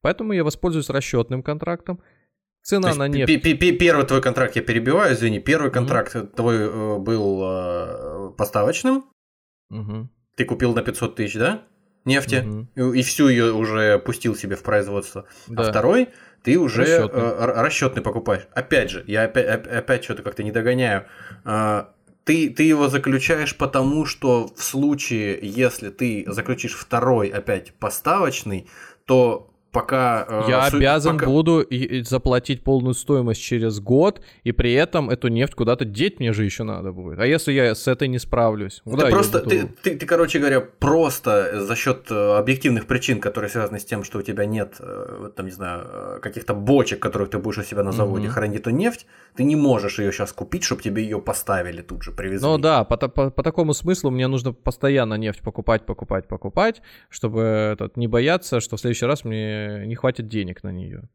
Поэтому 0.00 0.32
я 0.32 0.44
воспользуюсь 0.44 0.88
расчетным 0.88 1.42
контрактом. 1.42 2.00
Цена 2.62 2.94
на 2.94 3.06
нефть. 3.08 3.42
Первый 3.78 4.06
твой 4.06 4.22
контракт 4.22 4.56
я 4.56 4.62
перебиваю, 4.62 5.14
извини. 5.14 5.38
Первый 5.38 5.70
контракт 5.70 6.14
mm-hmm. 6.14 6.34
твой 6.34 6.56
э, 6.56 6.98
был 6.98 7.42
э, 7.44 8.30
поставочным, 8.36 9.04
Угу. 9.70 10.08
Ты 10.36 10.44
купил 10.44 10.74
на 10.74 10.82
500 10.82 11.16
тысяч, 11.16 11.34
да? 11.34 11.62
Нефти, 12.04 12.68
угу. 12.76 12.92
и, 12.92 13.02
всю 13.02 13.28
ее 13.28 13.52
уже 13.52 13.98
пустил 13.98 14.36
себе 14.36 14.54
в 14.54 14.62
производство. 14.62 15.26
А 15.48 15.52
да. 15.52 15.62
А 15.64 15.70
второй 15.70 16.08
ты 16.44 16.56
уже 16.56 16.82
расчетный, 16.82 17.20
э, 17.20 17.62
расчетный 17.62 18.02
покупаешь. 18.02 18.46
Опять 18.54 18.90
же, 18.90 19.02
я 19.08 19.24
опять, 19.24 19.66
опять 19.66 20.04
что-то 20.04 20.22
как-то 20.22 20.44
не 20.44 20.52
догоняю. 20.52 21.06
Э, 21.44 21.86
ты, 22.22 22.50
ты 22.50 22.62
его 22.62 22.88
заключаешь 22.88 23.56
потому, 23.56 24.04
что 24.04 24.46
в 24.54 24.62
случае, 24.62 25.38
если 25.42 25.90
ты 25.90 26.24
заключишь 26.28 26.74
второй 26.74 27.28
опять 27.28 27.72
поставочный, 27.74 28.68
то 29.04 29.52
пока... 29.76 30.26
Э, 30.28 30.42
я 30.48 30.64
суть, 30.64 30.74
обязан 30.74 31.18
пока... 31.18 31.26
буду 31.26 31.60
и, 31.60 31.98
и 31.98 32.02
заплатить 32.02 32.64
полную 32.64 32.94
стоимость 32.94 33.42
через 33.42 33.80
год, 33.80 34.20
и 34.44 34.52
при 34.52 34.72
этом 34.72 35.10
эту 35.10 35.28
нефть 35.28 35.54
куда-то 35.54 35.84
деть 35.84 36.18
мне 36.18 36.32
же 36.32 36.44
еще 36.44 36.64
надо 36.64 36.92
будет. 36.92 37.18
А 37.18 37.26
если 37.26 37.52
я 37.52 37.74
с 37.74 37.86
этой 37.86 38.08
не 38.08 38.18
справлюсь? 38.18 38.80
Куда 38.84 39.06
ты 39.06 39.10
просто, 39.10 39.40
ты, 39.40 39.68
ты, 39.82 39.96
ты, 39.96 40.06
короче 40.06 40.38
говоря, 40.38 40.60
просто 40.60 41.60
за 41.60 41.76
счет 41.76 42.10
э, 42.10 42.38
объективных 42.38 42.86
причин, 42.86 43.20
которые 43.20 43.50
связаны 43.50 43.78
с 43.78 43.84
тем, 43.84 44.04
что 44.04 44.18
у 44.18 44.22
тебя 44.22 44.46
нет, 44.46 44.76
э, 44.80 45.30
там, 45.36 45.46
не 45.46 45.52
знаю, 45.52 45.84
э, 45.84 46.18
каких-то 46.22 46.54
бочек, 46.54 47.00
которых 47.00 47.30
ты 47.30 47.38
будешь 47.38 47.58
у 47.58 47.62
себя 47.62 47.82
на 47.82 47.92
заводе 47.92 48.26
mm-hmm. 48.26 48.30
хранить 48.30 48.60
эту 48.60 48.70
нефть, 48.70 49.06
ты 49.36 49.44
не 49.44 49.56
можешь 49.56 49.98
ее 49.98 50.12
сейчас 50.12 50.32
купить, 50.32 50.64
чтобы 50.64 50.82
тебе 50.82 51.02
ее 51.02 51.20
поставили 51.20 51.82
тут 51.82 52.02
же, 52.02 52.12
привезли. 52.12 52.46
Ну 52.46 52.58
да, 52.58 52.84
по, 52.84 52.96
по, 52.96 53.30
по 53.30 53.42
такому 53.42 53.74
смыслу 53.74 54.10
мне 54.10 54.26
нужно 54.26 54.52
постоянно 54.52 55.14
нефть 55.14 55.42
покупать, 55.42 55.84
покупать, 55.86 56.26
покупать, 56.28 56.82
чтобы 57.10 57.40
этот, 57.42 57.96
не 57.96 58.08
бояться, 58.08 58.60
что 58.60 58.76
в 58.76 58.80
следующий 58.80 59.06
раз 59.06 59.24
мне 59.24 59.65
не 59.86 59.94
хватит 59.94 60.28
денег 60.28 60.62
на 60.62 60.70
нее. 60.70 61.08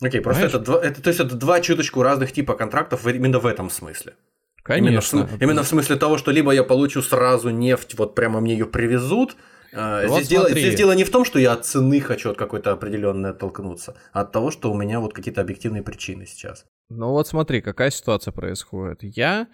Окей, 0.00 0.20
просто 0.20 0.46
это, 0.46 0.58
два, 0.58 0.84
это, 0.84 1.02
то 1.02 1.08
есть 1.08 1.20
это 1.20 1.34
два 1.36 1.60
чуточку 1.60 2.02
разных 2.02 2.32
типа 2.32 2.54
контрактов 2.54 3.06
именно 3.06 3.38
в 3.38 3.46
этом 3.46 3.70
смысле. 3.70 4.14
Конечно. 4.62 5.18
Именно 5.18 5.28
в, 5.28 5.42
именно 5.42 5.62
в 5.62 5.68
смысле 5.68 5.96
того, 5.96 6.18
что 6.18 6.30
либо 6.30 6.50
я 6.52 6.64
получу 6.64 7.02
сразу 7.02 7.50
нефть, 7.50 7.94
вот 7.98 8.14
прямо 8.14 8.40
мне 8.40 8.54
ее 8.54 8.66
привезут. 8.66 9.36
А, 9.74 10.06
вот 10.06 10.18
здесь, 10.18 10.28
дело, 10.28 10.50
здесь 10.50 10.74
дело 10.74 10.92
не 10.92 11.04
в 11.04 11.10
том, 11.10 11.24
что 11.24 11.38
я 11.38 11.52
от 11.52 11.66
цены 11.66 12.00
хочу 12.00 12.30
от 12.30 12.38
какой-то 12.38 12.72
определенной 12.72 13.30
оттолкнуться, 13.30 13.96
а 14.12 14.22
от 14.22 14.32
того, 14.32 14.50
что 14.50 14.72
у 14.72 14.74
меня 14.74 15.00
вот 15.00 15.12
какие-то 15.12 15.40
объективные 15.40 15.82
причины 15.82 16.26
сейчас. 16.26 16.64
Ну 16.88 17.10
вот 17.10 17.26
смотри, 17.28 17.60
какая 17.60 17.90
ситуация 17.90 18.32
происходит. 18.32 19.02
Я 19.02 19.48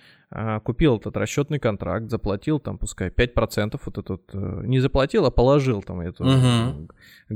купил 0.64 0.97
этот 0.99 1.16
расчетный 1.16 1.59
контракт, 1.59 2.09
заплатил 2.09 2.61
там, 2.61 2.78
пускай 2.78 3.09
5% 3.09 3.81
вот 3.85 3.99
этот, 3.99 4.22
э, 4.33 4.62
не 4.64 4.78
заплатил, 4.78 5.26
а 5.26 5.31
положил 5.31 5.83
там 5.83 6.01
это, 6.01 6.22
угу. 6.22 6.89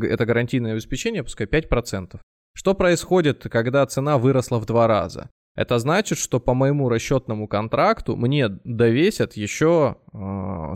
это 0.04 0.24
гарантийное 0.24 0.72
обеспечение, 0.72 1.24
пускай 1.24 1.46
5%. 1.46 2.20
Что 2.56 2.74
происходит, 2.74 3.46
когда 3.50 3.84
цена 3.86 4.16
выросла 4.16 4.58
в 4.58 4.66
два 4.66 4.86
раза? 4.86 5.28
Это 5.56 5.78
значит, 5.78 6.18
что 6.18 6.40
по 6.40 6.54
моему 6.54 6.88
расчетному 6.88 7.46
контракту 7.46 8.16
мне 8.16 8.48
довесят 8.48 9.34
еще 9.34 9.96
100% 10.12 10.74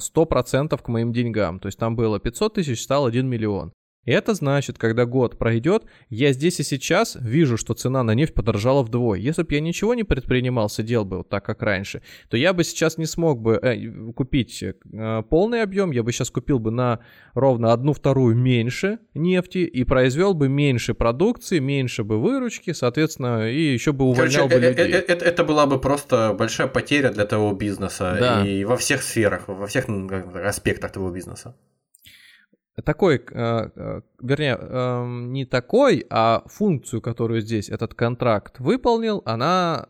а, 0.71 0.77
к 0.77 0.89
моим 0.89 1.13
деньгам. 1.13 1.59
То 1.59 1.67
есть 1.67 1.79
там 1.79 1.97
было 1.97 2.21
500 2.21 2.55
тысяч, 2.55 2.83
стало 2.83 3.09
1 3.09 3.29
миллион. 3.29 3.73
Это 4.09 4.33
значит, 4.33 4.79
когда 4.79 5.05
год 5.05 5.37
пройдет, 5.37 5.85
я 6.09 6.33
здесь 6.33 6.61
и 6.61 6.63
сейчас 6.63 7.17
вижу, 7.21 7.59
что 7.59 7.75
цена 7.75 8.03
на 8.03 8.15
нефть 8.15 8.33
подорожала 8.33 8.83
вдвое. 8.83 9.19
Если 9.19 9.43
бы 9.43 9.53
я 9.53 9.61
ничего 9.61 9.95
не 9.95 10.03
предпринимал, 10.03 10.71
сидел 10.71 11.05
бы 11.05 11.19
вот 11.19 11.29
так, 11.29 11.45
как 11.45 11.63
раньше, 11.63 12.01
то 12.31 12.39
я 12.39 12.55
бы 12.55 12.65
сейчас 12.65 12.97
не 12.97 13.05
смог 13.05 13.43
бы 13.43 13.61
э, 13.63 14.13
купить 14.13 14.63
э, 14.63 15.23
полный 15.29 15.63
объем, 15.63 15.91
я 15.91 16.03
бы 16.03 16.13
сейчас 16.13 16.31
купил 16.31 16.59
бы 16.59 16.71
на 16.71 17.01
ровно 17.35 17.71
одну 17.75 17.93
вторую 17.93 18.35
меньше 18.35 18.99
нефти 19.13 19.59
и 19.59 19.85
произвел 19.85 20.33
бы 20.33 20.49
меньше 20.49 20.95
продукции, 20.95 21.59
меньше 21.59 22.03
бы 22.03 22.19
выручки, 22.19 22.73
соответственно, 22.73 23.51
и 23.51 23.61
еще 23.61 23.93
бы 23.93 24.07
увольнял 24.07 24.49
Короче, 24.49 24.59
бы 24.59 24.65
э, 24.65 24.71
э, 24.71 24.87
людей. 24.87 25.01
Это, 25.07 25.25
это 25.27 25.45
была 25.45 25.67
бы 25.67 25.79
просто 25.79 26.35
большая 26.39 26.69
потеря 26.69 27.11
для 27.11 27.27
того 27.27 27.53
бизнеса 27.53 28.17
да. 28.19 28.47
и 28.47 28.65
во 28.65 28.79
всех 28.79 29.03
сферах, 29.03 29.49
во 29.49 29.67
всех 29.67 29.85
аспектах 30.35 30.93
того 30.93 31.11
бизнеса 31.11 31.55
такой, 32.83 33.17
э, 33.17 33.71
э, 33.75 34.01
вернее, 34.21 34.59
э, 34.61 35.05
не 35.07 35.45
такой, 35.45 36.07
а 36.11 36.43
функцию, 36.47 37.01
которую 37.01 37.41
здесь 37.41 37.69
этот 37.69 37.95
контракт 37.95 38.61
выполнил, 38.61 39.23
она 39.25 39.87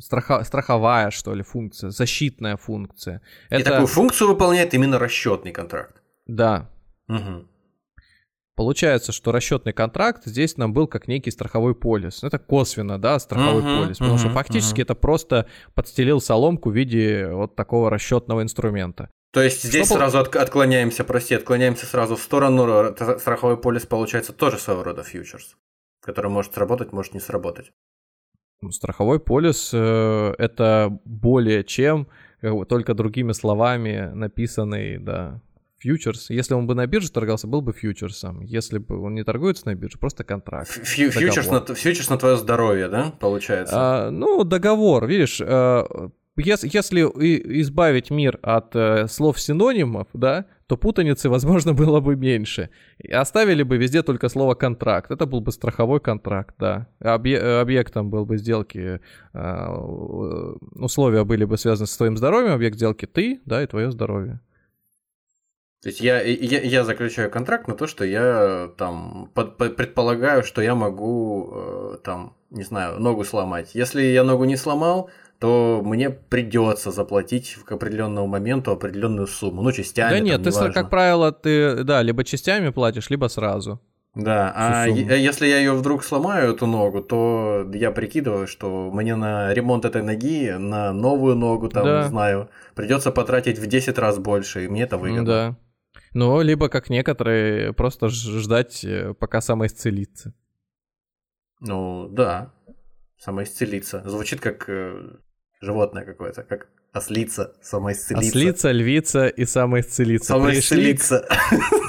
страха, 0.00 0.44
страховая, 0.44 1.10
что 1.10 1.34
ли, 1.34 1.42
функция, 1.42 1.90
защитная 1.90 2.56
функция. 2.56 3.22
И 3.50 3.54
Это... 3.54 3.70
такую 3.70 3.86
функцию 3.86 4.28
выполняет 4.28 4.74
именно 4.74 4.98
расчетный 4.98 5.52
контракт. 5.52 6.02
Да. 6.26 6.70
Угу. 7.08 7.46
Получается, 8.56 9.12
что 9.12 9.32
расчетный 9.32 9.74
контракт 9.74 10.22
здесь 10.24 10.56
нам 10.56 10.72
был 10.72 10.86
как 10.86 11.08
некий 11.08 11.30
страховой 11.30 11.74
полис. 11.74 12.24
Это 12.24 12.38
косвенно, 12.38 12.98
да, 12.98 13.18
страховой 13.18 13.62
uh-huh, 13.62 13.82
полис. 13.82 13.98
Потому 13.98 14.16
uh-huh, 14.16 14.20
что 14.20 14.30
фактически 14.30 14.80
uh-huh. 14.80 14.84
это 14.84 14.94
просто 14.94 15.46
подстелил 15.74 16.22
соломку 16.22 16.70
в 16.70 16.74
виде 16.74 17.28
вот 17.30 17.54
такого 17.54 17.90
расчетного 17.90 18.42
инструмента. 18.42 19.10
То 19.36 19.42
есть 19.42 19.64
здесь 19.64 19.84
что 19.84 19.96
сразу 19.96 20.18
от, 20.20 20.34
отклоняемся, 20.34 21.04
прости, 21.04 21.34
отклоняемся 21.34 21.84
сразу 21.84 22.16
в 22.16 22.22
сторону. 22.22 22.96
Страховой 23.18 23.58
полис 23.58 23.84
получается 23.84 24.32
тоже 24.32 24.56
своего 24.56 24.82
рода 24.82 25.02
фьючерс, 25.02 25.58
который 26.00 26.30
может 26.30 26.54
сработать, 26.54 26.94
может 26.94 27.12
не 27.12 27.20
сработать. 27.20 27.70
Ну, 28.62 28.70
страховой 28.70 29.20
полис 29.20 29.72
э, 29.74 30.34
это 30.38 30.98
более 31.04 31.64
чем 31.64 32.08
только 32.66 32.94
другими 32.94 33.32
словами 33.32 34.10
написанный, 34.14 34.96
да, 34.96 35.42
фьючерс. 35.80 36.30
Если 36.30 36.54
он 36.54 36.66
бы 36.66 36.74
на 36.74 36.86
бирже 36.86 37.12
торгался, 37.12 37.46
был 37.46 37.60
бы 37.60 37.74
фьючерсом. 37.74 38.40
Если 38.40 38.78
бы 38.78 38.98
он 38.98 39.14
не 39.14 39.22
торгуется 39.22 39.66
на 39.66 39.74
бирже, 39.74 39.98
просто 39.98 40.24
контракт. 40.24 40.70
Фью, 40.70 41.10
фьючерс, 41.10 41.50
на, 41.50 41.60
фьючерс 41.60 42.08
на 42.08 42.16
твое 42.16 42.38
здоровье, 42.38 42.88
да, 42.88 43.12
получается? 43.20 43.74
А, 43.76 44.10
ну, 44.10 44.44
договор, 44.44 45.06
видишь, 45.06 45.42
а, 45.44 46.08
если, 46.36 46.68
если 46.68 47.00
избавить 47.60 48.10
мир 48.10 48.38
от 48.42 48.76
э, 48.76 49.06
слов 49.08 49.40
синонимов, 49.40 50.08
да, 50.12 50.46
то 50.66 50.76
путаницы, 50.76 51.28
возможно, 51.28 51.72
было 51.74 52.00
бы 52.00 52.16
меньше. 52.16 52.70
И 52.98 53.10
оставили 53.10 53.62
бы 53.62 53.76
везде 53.76 54.02
только 54.02 54.28
слово 54.28 54.54
контракт. 54.54 55.10
Это 55.10 55.26
был 55.26 55.40
бы 55.40 55.52
страховой 55.52 56.00
контракт, 56.00 56.54
да. 56.58 56.88
Объ- 57.00 57.60
объектом 57.60 58.10
был 58.10 58.26
бы 58.26 58.36
сделки, 58.36 59.00
э, 59.32 59.68
условия 60.74 61.24
были 61.24 61.44
бы 61.44 61.56
связаны 61.56 61.86
с 61.86 61.96
твоим 61.96 62.16
здоровьем, 62.16 62.52
объект 62.52 62.76
сделки 62.76 63.06
ты, 63.06 63.40
да, 63.44 63.62
и 63.62 63.66
твое 63.66 63.90
здоровье. 63.90 64.40
То 65.82 65.90
есть 65.90 66.00
я, 66.00 66.20
я, 66.20 66.62
я 66.62 66.84
заключаю 66.84 67.30
контракт 67.30 67.68
на 67.68 67.74
то, 67.74 67.86
что 67.86 68.04
я 68.04 68.70
там 68.76 69.30
под, 69.34 69.56
под, 69.56 69.76
предполагаю, 69.76 70.42
что 70.42 70.60
я 70.60 70.74
могу 70.74 71.52
э, 71.52 71.98
там, 72.02 72.34
не 72.50 72.64
знаю, 72.64 72.98
ногу 72.98 73.22
сломать. 73.24 73.70
Если 73.74 74.02
я 74.02 74.24
ногу 74.24 74.44
не 74.46 74.56
сломал, 74.56 75.10
то 75.38 75.82
мне 75.84 76.10
придется 76.10 76.90
заплатить 76.90 77.56
к 77.64 77.72
определенному 77.72 78.26
моменту 78.26 78.72
определенную 78.72 79.26
сумму, 79.26 79.62
ну, 79.62 79.72
частями. 79.72 80.10
Да 80.10 80.20
нет, 80.20 80.42
там, 80.42 80.52
ты, 80.52 80.72
как 80.72 80.90
правило, 80.90 81.32
ты, 81.32 81.84
да, 81.84 82.02
либо 82.02 82.24
частями 82.24 82.70
платишь, 82.70 83.10
либо 83.10 83.26
сразу. 83.28 83.80
Да, 84.14 84.50
а 84.56 84.86
сумму. 84.86 84.98
если 84.98 85.46
я 85.46 85.58
ее 85.58 85.72
вдруг 85.72 86.02
сломаю, 86.02 86.54
эту 86.54 86.66
ногу, 86.66 87.02
то 87.02 87.70
я 87.74 87.90
прикидываю, 87.90 88.46
что 88.46 88.90
мне 88.90 89.14
на 89.14 89.52
ремонт 89.52 89.84
этой 89.84 90.02
ноги, 90.02 90.52
на 90.52 90.92
новую 90.92 91.36
ногу, 91.36 91.68
там, 91.68 91.84
да. 91.84 92.08
знаю, 92.08 92.48
придется 92.74 93.12
потратить 93.12 93.58
в 93.58 93.66
10 93.66 93.98
раз 93.98 94.18
больше, 94.18 94.64
и 94.64 94.68
мне 94.68 94.84
это 94.84 94.96
выгодно. 94.96 95.26
Да. 95.26 95.56
Ну, 96.14 96.40
либо, 96.40 96.70
как 96.70 96.88
некоторые, 96.88 97.74
просто 97.74 98.08
ждать, 98.08 98.82
э, 98.84 99.12
пока 99.12 99.42
самоисцелится. 99.42 100.32
Ну, 101.60 102.08
да, 102.08 102.52
самоисцелиться. 103.18 104.02
Звучит 104.06 104.40
как 104.40 104.64
э, 104.68 105.16
животное 105.66 106.04
какое-то, 106.04 106.42
как 106.42 106.68
ослица, 106.92 107.52
самоисцелиться. 107.60 108.28
Ослица, 108.38 108.72
львица 108.72 109.26
и 109.26 109.44
самоисцелиться. 109.44 110.28
Самоисцелиться. 110.28 111.28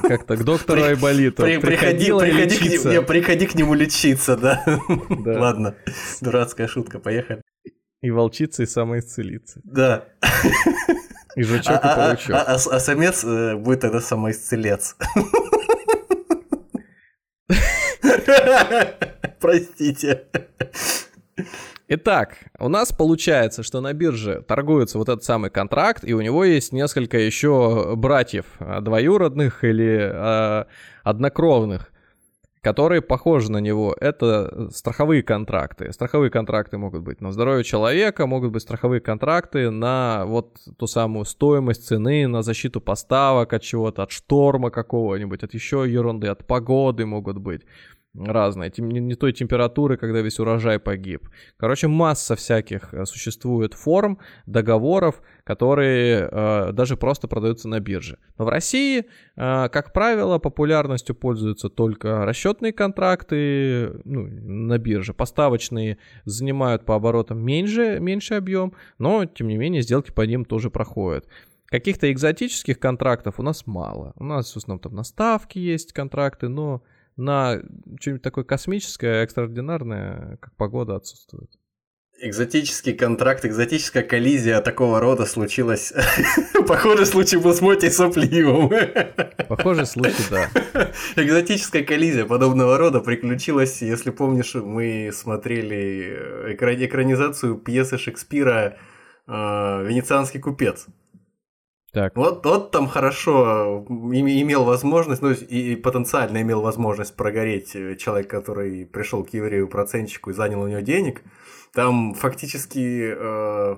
Как-то 0.02 0.36
к 0.36 0.44
доктору 0.44 0.82
при, 0.82 0.88
Айболиту. 0.90 1.44
При, 1.44 1.58
приходи, 1.60 2.12
приходи, 2.12 2.78
к 2.78 3.08
приходи 3.08 3.46
к 3.46 3.56
нему 3.56 3.74
лечиться, 3.74 4.36
да? 4.36 4.64
да. 5.10 5.40
Ладно, 5.40 5.76
дурацкая 6.20 6.68
шутка, 6.68 7.00
поехали. 7.00 7.42
И 8.02 8.12
волчица, 8.12 8.64
и 8.64 8.66
самоисцелиться. 8.66 9.62
Да. 9.64 10.06
И 11.36 11.44
жучок, 11.44 11.80
а, 11.84 11.92
и 11.92 11.96
паучок. 11.96 12.36
А, 12.36 12.42
а, 12.42 12.56
а, 12.56 12.56
а 12.56 12.80
самец 12.80 13.24
э, 13.24 13.56
будет 13.56 13.82
тогда 13.82 14.02
самоисцелец. 14.02 14.96
Простите. 19.40 20.26
Итак, 21.90 22.40
у 22.60 22.68
нас 22.68 22.92
получается, 22.92 23.64
что 23.64 23.80
на 23.80 23.94
бирже 23.94 24.44
торгуется 24.46 24.98
вот 24.98 25.08
этот 25.08 25.24
самый 25.24 25.50
контракт, 25.50 26.04
и 26.04 26.14
у 26.14 26.20
него 26.20 26.44
есть 26.44 26.74
несколько 26.74 27.18
еще 27.18 27.94
братьев, 27.96 28.46
а, 28.60 28.82
двоюродных 28.82 29.64
или 29.64 29.98
э, 29.98 30.66
однокровных, 31.04 31.94
которые 32.60 33.02
похожи 33.02 33.50
на 33.50 33.60
него. 33.60 33.96
Это 34.02 34.70
страховые 34.74 35.24
контракты. 35.24 35.94
Страховые 35.94 36.30
контракты 36.30 36.78
могут 36.78 37.04
быть 37.04 37.22
на 37.22 37.32
здоровье 37.32 37.64
человека, 37.64 38.28
могут 38.28 38.52
быть 38.52 38.64
страховые 38.64 39.00
контракты 39.00 39.70
на 39.70 40.26
вот 40.26 40.58
ту 40.78 40.88
самую 40.88 41.24
стоимость 41.24 41.88
цены, 41.88 42.28
на 42.28 42.44
защиту 42.44 42.82
поставок 42.82 43.54
от 43.54 43.62
чего-то, 43.62 44.04
от 44.04 44.12
шторма 44.12 44.72
какого-нибудь, 44.72 45.42
от 45.42 45.54
еще 45.54 45.86
ерунды, 45.88 46.28
от 46.28 46.46
погоды 46.46 47.06
могут 47.06 47.38
быть 47.38 47.62
разные, 48.26 48.72
не, 48.78 49.00
не 49.00 49.16
той 49.16 49.34
температуры, 49.34 49.98
когда 49.98 50.22
весь 50.22 50.40
урожай 50.40 50.80
погиб. 50.80 51.28
Короче, 51.58 51.88
масса 51.88 52.36
всяких 52.36 52.94
э, 52.94 53.06
существует 53.06 53.74
форм, 53.74 54.20
договоров, 54.46 55.22
которые 55.44 56.28
э, 56.32 56.72
даже 56.74 56.98
просто 56.98 57.28
продаются 57.28 57.68
на 57.68 57.80
бирже. 57.80 58.18
Но 58.38 58.46
в 58.46 58.50
России, 58.50 59.00
э, 59.00 59.70
как 59.70 59.94
правило, 59.94 60.40
популярностью 60.40 61.16
пользуются 61.16 61.70
только 61.70 62.26
расчетные 62.26 62.74
контракты 62.74 64.02
ну, 64.06 64.28
на 64.28 64.78
бирже. 64.78 65.14
Поставочные 65.14 65.98
занимают 66.26 66.86
по 66.86 66.96
оборотам 66.96 67.40
меньше, 67.40 68.00
меньше 68.00 68.36
объем, 68.36 68.74
но, 68.98 69.26
тем 69.26 69.48
не 69.48 69.58
менее, 69.58 69.82
сделки 69.82 70.12
по 70.12 70.22
ним 70.22 70.46
тоже 70.46 70.70
проходят. 70.70 71.28
Каких-то 71.68 72.10
экзотических 72.12 72.80
контрактов 72.80 73.40
у 73.40 73.44
нас 73.44 73.68
мало. 73.68 74.14
У 74.16 74.24
нас 74.24 74.54
в 74.54 74.58
основном 74.58 74.80
там 74.80 74.96
на 74.96 75.04
ставки 75.04 75.60
есть 75.60 75.92
контракты, 75.92 76.48
но 76.48 76.82
на 77.18 77.62
что-нибудь 78.00 78.22
такое 78.22 78.44
космическое, 78.44 79.24
экстраординарное, 79.24 80.38
как 80.38 80.56
погода, 80.56 80.96
отсутствует. 80.96 81.50
Экзотический 82.20 82.94
контракт, 82.94 83.46
экзотическая 83.46 84.02
коллизия 84.02 84.60
такого 84.62 85.00
рода 85.00 85.28
случилась. 85.28 85.94
Похожий 86.68 87.06
случай 87.06 87.38
был 87.38 87.54
с 87.54 87.62
Моти 87.62 87.90
Сопливым. 87.90 88.72
Похожий 89.48 89.86
случай, 89.86 90.24
да. 90.32 90.50
Экзотическая 91.16 91.84
коллизия 91.84 92.26
подобного 92.26 92.80
рода 92.80 93.02
приключилась, 93.02 93.84
если 93.84 94.10
помнишь, 94.10 94.56
мы 94.56 95.12
смотрели 95.14 96.56
экранизацию 96.56 97.56
пьесы 97.56 98.00
Шекспира 98.00 98.78
э, 99.28 99.32
«Венецианский 99.88 100.40
купец». 100.40 100.88
Так. 101.98 102.16
Вот, 102.16 102.46
вот 102.46 102.70
там 102.70 102.88
хорошо 102.88 103.84
имел 103.90 104.66
возможность, 104.66 105.24
ну 105.24 105.32
и 105.32 105.76
потенциально 105.76 106.40
имел 106.44 106.62
возможность 106.62 107.16
прогореть 107.16 107.76
э, 107.76 107.96
человек, 107.96 108.30
который 108.30 108.86
пришел 108.86 109.24
к 109.24 109.34
еврею-процентчику 109.34 110.30
и 110.30 110.34
занял 110.34 110.62
у 110.62 110.68
него 110.68 110.82
денег. 110.82 111.24
Там 111.74 112.14
фактически 112.14 113.16
э, 113.18 113.78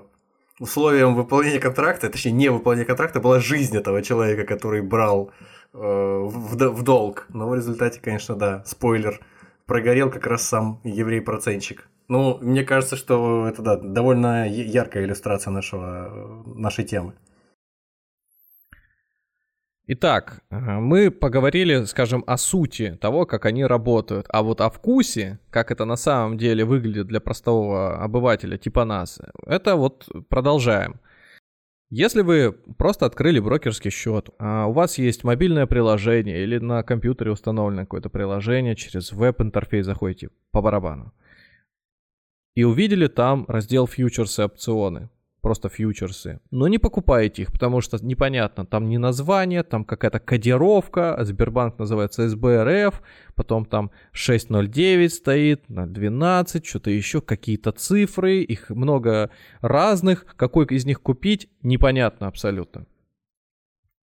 условием 0.58 1.14
выполнения 1.14 1.60
контракта, 1.60 2.10
точнее 2.10 2.32
не 2.32 2.50
выполнения 2.50 2.84
контракта, 2.84 3.20
была 3.20 3.40
жизнь 3.40 3.74
этого 3.74 4.02
человека, 4.02 4.44
который 4.44 4.82
брал 4.82 5.30
э, 5.72 5.78
в, 5.78 6.56
в 6.58 6.82
долг. 6.82 7.24
Но 7.30 7.48
в 7.48 7.54
результате, 7.54 8.00
конечно, 8.02 8.34
да, 8.34 8.62
спойлер, 8.66 9.18
прогорел 9.64 10.10
как 10.10 10.26
раз 10.26 10.42
сам 10.42 10.82
еврей-процентчик. 10.84 11.88
Ну, 12.08 12.36
мне 12.42 12.64
кажется, 12.64 12.96
что 12.96 13.48
это 13.48 13.62
да, 13.62 13.76
довольно 13.78 14.46
яркая 14.46 15.04
иллюстрация 15.04 15.52
нашего, 15.52 16.44
нашей 16.44 16.84
темы. 16.84 17.14
Итак, 19.92 20.44
мы 20.50 21.10
поговорили, 21.10 21.82
скажем, 21.82 22.22
о 22.28 22.36
сути 22.36 22.96
того, 23.00 23.26
как 23.26 23.44
они 23.44 23.64
работают, 23.64 24.24
а 24.28 24.44
вот 24.44 24.60
о 24.60 24.70
вкусе, 24.70 25.40
как 25.50 25.72
это 25.72 25.84
на 25.84 25.96
самом 25.96 26.38
деле 26.38 26.64
выглядит 26.64 27.08
для 27.08 27.18
простого 27.18 28.00
обывателя 28.00 28.56
типа 28.56 28.84
нас, 28.84 29.20
это 29.44 29.74
вот 29.74 30.08
продолжаем. 30.28 31.00
Если 31.90 32.22
вы 32.22 32.52
просто 32.78 33.04
открыли 33.04 33.40
брокерский 33.40 33.90
счет, 33.90 34.30
а 34.38 34.66
у 34.66 34.72
вас 34.72 34.96
есть 34.96 35.24
мобильное 35.24 35.66
приложение 35.66 36.40
или 36.40 36.58
на 36.58 36.84
компьютере 36.84 37.32
установлено 37.32 37.82
какое-то 37.82 38.10
приложение, 38.10 38.76
через 38.76 39.10
веб-интерфейс 39.10 39.86
заходите 39.86 40.30
по 40.52 40.62
барабану, 40.62 41.12
и 42.54 42.62
увидели 42.62 43.08
там 43.08 43.44
раздел 43.48 43.88
фьючерсы 43.88 44.44
опционы, 44.44 45.10
просто 45.40 45.68
фьючерсы. 45.68 46.40
Но 46.50 46.68
не 46.68 46.78
покупайте 46.78 47.42
их, 47.42 47.52
потому 47.52 47.80
что 47.80 47.98
непонятно, 48.04 48.66
там 48.66 48.88
не 48.88 48.98
название, 48.98 49.62
там 49.62 49.84
какая-то 49.84 50.20
кодировка, 50.20 51.18
Сбербанк 51.22 51.78
называется 51.78 52.28
СБРФ, 52.28 53.02
потом 53.34 53.64
там 53.64 53.90
609 54.12 55.12
стоит, 55.12 55.68
на 55.68 55.86
12, 55.86 56.66
что-то 56.66 56.90
еще, 56.90 57.20
какие-то 57.20 57.72
цифры, 57.72 58.42
их 58.42 58.70
много 58.70 59.30
разных, 59.60 60.26
какой 60.36 60.66
из 60.66 60.84
них 60.84 61.00
купить, 61.00 61.48
непонятно 61.62 62.26
абсолютно. 62.26 62.86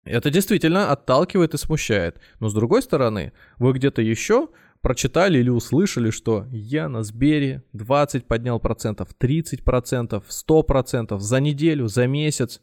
Это 0.05 0.29
действительно 0.29 0.91
отталкивает 0.91 1.53
и 1.53 1.57
смущает. 1.57 2.19
Но 2.39 2.49
с 2.49 2.53
другой 2.53 2.81
стороны, 2.81 3.31
вы 3.57 3.71
где-то 3.73 4.01
еще 4.01 4.49
прочитали 4.83 5.39
или 5.39 5.49
услышали, 5.49 6.11
что 6.11 6.45
я 6.51 6.89
на 6.89 7.03
Сбере 7.03 7.63
20 7.71 8.27
поднял 8.27 8.59
процентов, 8.59 9.13
30 9.17 9.63
процентов, 9.63 10.25
100 10.27 10.63
процентов 10.63 11.21
за 11.21 11.39
неделю, 11.39 11.87
за 11.87 12.05
месяц. 12.05 12.61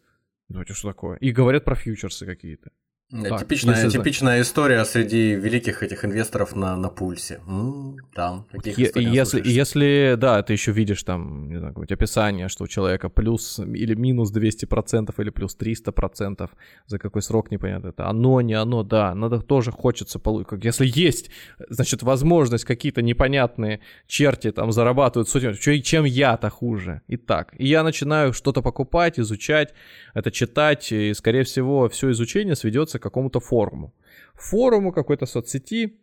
Ну 0.48 0.60
это 0.60 0.74
что 0.74 0.88
такое? 0.88 1.16
И 1.16 1.32
говорят 1.32 1.64
про 1.64 1.74
фьючерсы 1.74 2.26
какие-то. 2.26 2.70
Так, 3.10 3.40
типичная, 3.40 3.90
типичная 3.90 4.40
история 4.40 4.84
среди 4.84 5.34
великих 5.34 5.82
этих 5.82 6.04
инвесторов 6.04 6.54
на, 6.54 6.76
на 6.76 6.88
пульсе. 6.90 7.40
М-м, 7.44 7.96
там, 8.14 8.46
е- 8.64 8.92
если, 8.94 9.42
если, 9.44 10.14
да, 10.16 10.40
ты 10.44 10.52
еще 10.52 10.70
видишь 10.70 11.02
там, 11.02 11.48
не 11.48 11.56
знаю, 11.56 11.72
какое-нибудь 11.72 11.92
описание, 11.92 12.48
что 12.48 12.64
у 12.64 12.66
человека 12.68 13.08
плюс 13.08 13.58
или 13.58 13.94
минус 13.94 14.32
200% 14.32 15.12
или 15.18 15.30
плюс 15.30 15.56
300%, 15.58 16.48
за 16.86 16.98
какой 16.98 17.22
срок 17.22 17.50
непонятно, 17.50 17.88
это 17.88 18.06
оно, 18.06 18.40
не 18.42 18.54
оно, 18.54 18.84
да, 18.84 19.12
надо 19.16 19.40
тоже 19.40 19.72
хочется 19.72 20.20
получить. 20.20 20.64
Если 20.64 20.86
есть, 20.86 21.30
значит, 21.68 22.04
возможность 22.04 22.64
какие-то 22.64 23.02
непонятные 23.02 23.80
черти 24.06 24.52
там 24.52 24.70
зарабатывают 24.70 25.28
сотни, 25.28 25.80
чем 25.80 26.04
я-то 26.04 26.48
хуже? 26.48 27.02
И 27.08 27.16
так. 27.16 27.54
И 27.58 27.66
я 27.66 27.82
начинаю 27.82 28.32
что-то 28.32 28.62
покупать, 28.62 29.18
изучать, 29.18 29.74
это 30.14 30.30
читать, 30.30 30.92
и, 30.92 31.12
скорее 31.14 31.42
всего, 31.42 31.88
все 31.88 32.12
изучение 32.12 32.54
сведется 32.54 32.99
какому-то 33.00 33.40
форуму. 33.40 33.94
Форуму 34.34 34.92
какой-то 34.92 35.26
соцсети, 35.26 35.98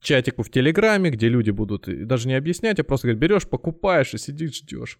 чатику 0.00 0.42
в 0.42 0.50
Телеграме, 0.50 1.10
где 1.10 1.28
люди 1.28 1.50
будут 1.50 1.88
даже 2.06 2.28
не 2.28 2.34
объяснять, 2.34 2.78
а 2.80 2.84
просто 2.84 3.08
говорят, 3.08 3.20
берешь, 3.20 3.48
покупаешь 3.48 4.14
и 4.14 4.18
сидишь, 4.18 4.56
ждешь. 4.56 4.98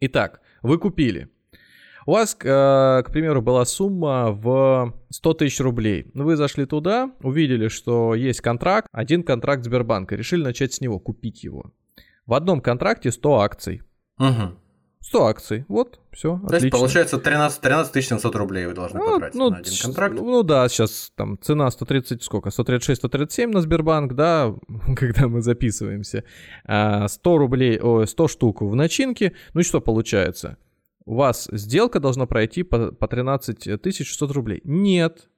Итак, 0.00 0.40
вы 0.62 0.78
купили. 0.78 1.28
У 2.06 2.12
вас, 2.12 2.34
э, 2.40 2.46
к 2.46 3.10
примеру, 3.12 3.42
была 3.42 3.66
сумма 3.66 4.30
в 4.30 4.94
100 5.10 5.34
тысяч 5.34 5.60
рублей. 5.60 6.10
Вы 6.14 6.36
зашли 6.36 6.64
туда, 6.64 7.12
увидели, 7.20 7.68
что 7.68 8.14
есть 8.14 8.40
контракт, 8.40 8.88
один 8.92 9.22
контракт 9.22 9.62
Сбербанка, 9.64 10.16
решили 10.16 10.42
начать 10.42 10.72
с 10.72 10.80
него, 10.80 10.98
купить 10.98 11.44
его. 11.44 11.72
В 12.24 12.32
одном 12.32 12.62
контракте 12.62 13.10
100 13.10 13.40
акций. 13.40 13.82
Угу. 14.18 14.56
100 15.00 15.26
акций. 15.26 15.64
Вот, 15.68 16.00
все. 16.12 16.38
То 16.38 16.46
отлично. 16.46 16.66
есть 16.66 16.76
получается 16.76 17.18
13, 17.18 17.60
13 17.60 18.04
700 18.04 18.34
рублей 18.36 18.66
вы 18.66 18.74
должны 18.74 18.98
ну, 18.98 19.12
потратить 19.14 19.38
ну, 19.38 19.50
на 19.50 19.56
один 19.58 19.74
контракт. 19.82 20.14
Ну 20.14 20.42
да, 20.42 20.68
сейчас 20.68 21.12
там 21.16 21.38
цена 21.40 21.70
130, 21.70 22.22
сколько? 22.22 22.50
136-137 22.50 23.46
на 23.48 23.60
Сбербанк, 23.60 24.14
да, 24.14 24.54
когда 24.96 25.28
мы 25.28 25.40
записываемся. 25.40 26.24
100 26.64 26.66
а, 26.66 27.08
рублей, 27.24 27.78
о, 27.78 28.04
100 28.04 28.28
штук 28.28 28.62
в 28.62 28.74
начинке. 28.74 29.34
Ну 29.54 29.60
и 29.60 29.64
что 29.64 29.80
получается? 29.80 30.58
У 31.04 31.14
вас 31.14 31.48
сделка 31.52 32.00
должна 32.00 32.26
пройти 32.26 32.62
по, 32.62 32.92
по 32.92 33.08
13 33.08 33.80
600 33.84 34.30
рублей. 34.32 34.60
Нет, 34.64 35.28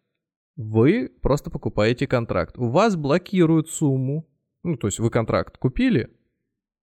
вы 0.56 1.10
просто 1.22 1.50
покупаете 1.50 2.06
контракт. 2.06 2.58
У 2.58 2.68
вас 2.68 2.96
блокируют 2.96 3.70
сумму. 3.70 4.26
Ну, 4.62 4.76
то 4.76 4.88
есть 4.88 4.98
вы 4.98 5.10
контракт 5.10 5.56
купили, 5.56 6.10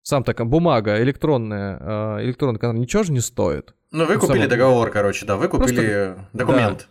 сам 0.07 0.23
такая 0.23 0.47
бумага 0.47 1.03
электронная, 1.03 1.79
э, 1.81 2.25
электронный 2.27 2.61
канал 2.61 2.77
ничего 2.77 3.03
же 3.03 3.11
не 3.11 3.19
стоит. 3.19 3.75
Ну, 3.91 4.07
вы 4.07 4.19
купили 4.19 4.39
Само... 4.39 4.51
договор, 4.51 4.91
короче, 4.93 5.27
да, 5.27 5.37
вы 5.37 5.49
купили 5.49 5.75
Просто... 5.75 6.29
документ. 6.33 6.79
Да. 6.79 6.85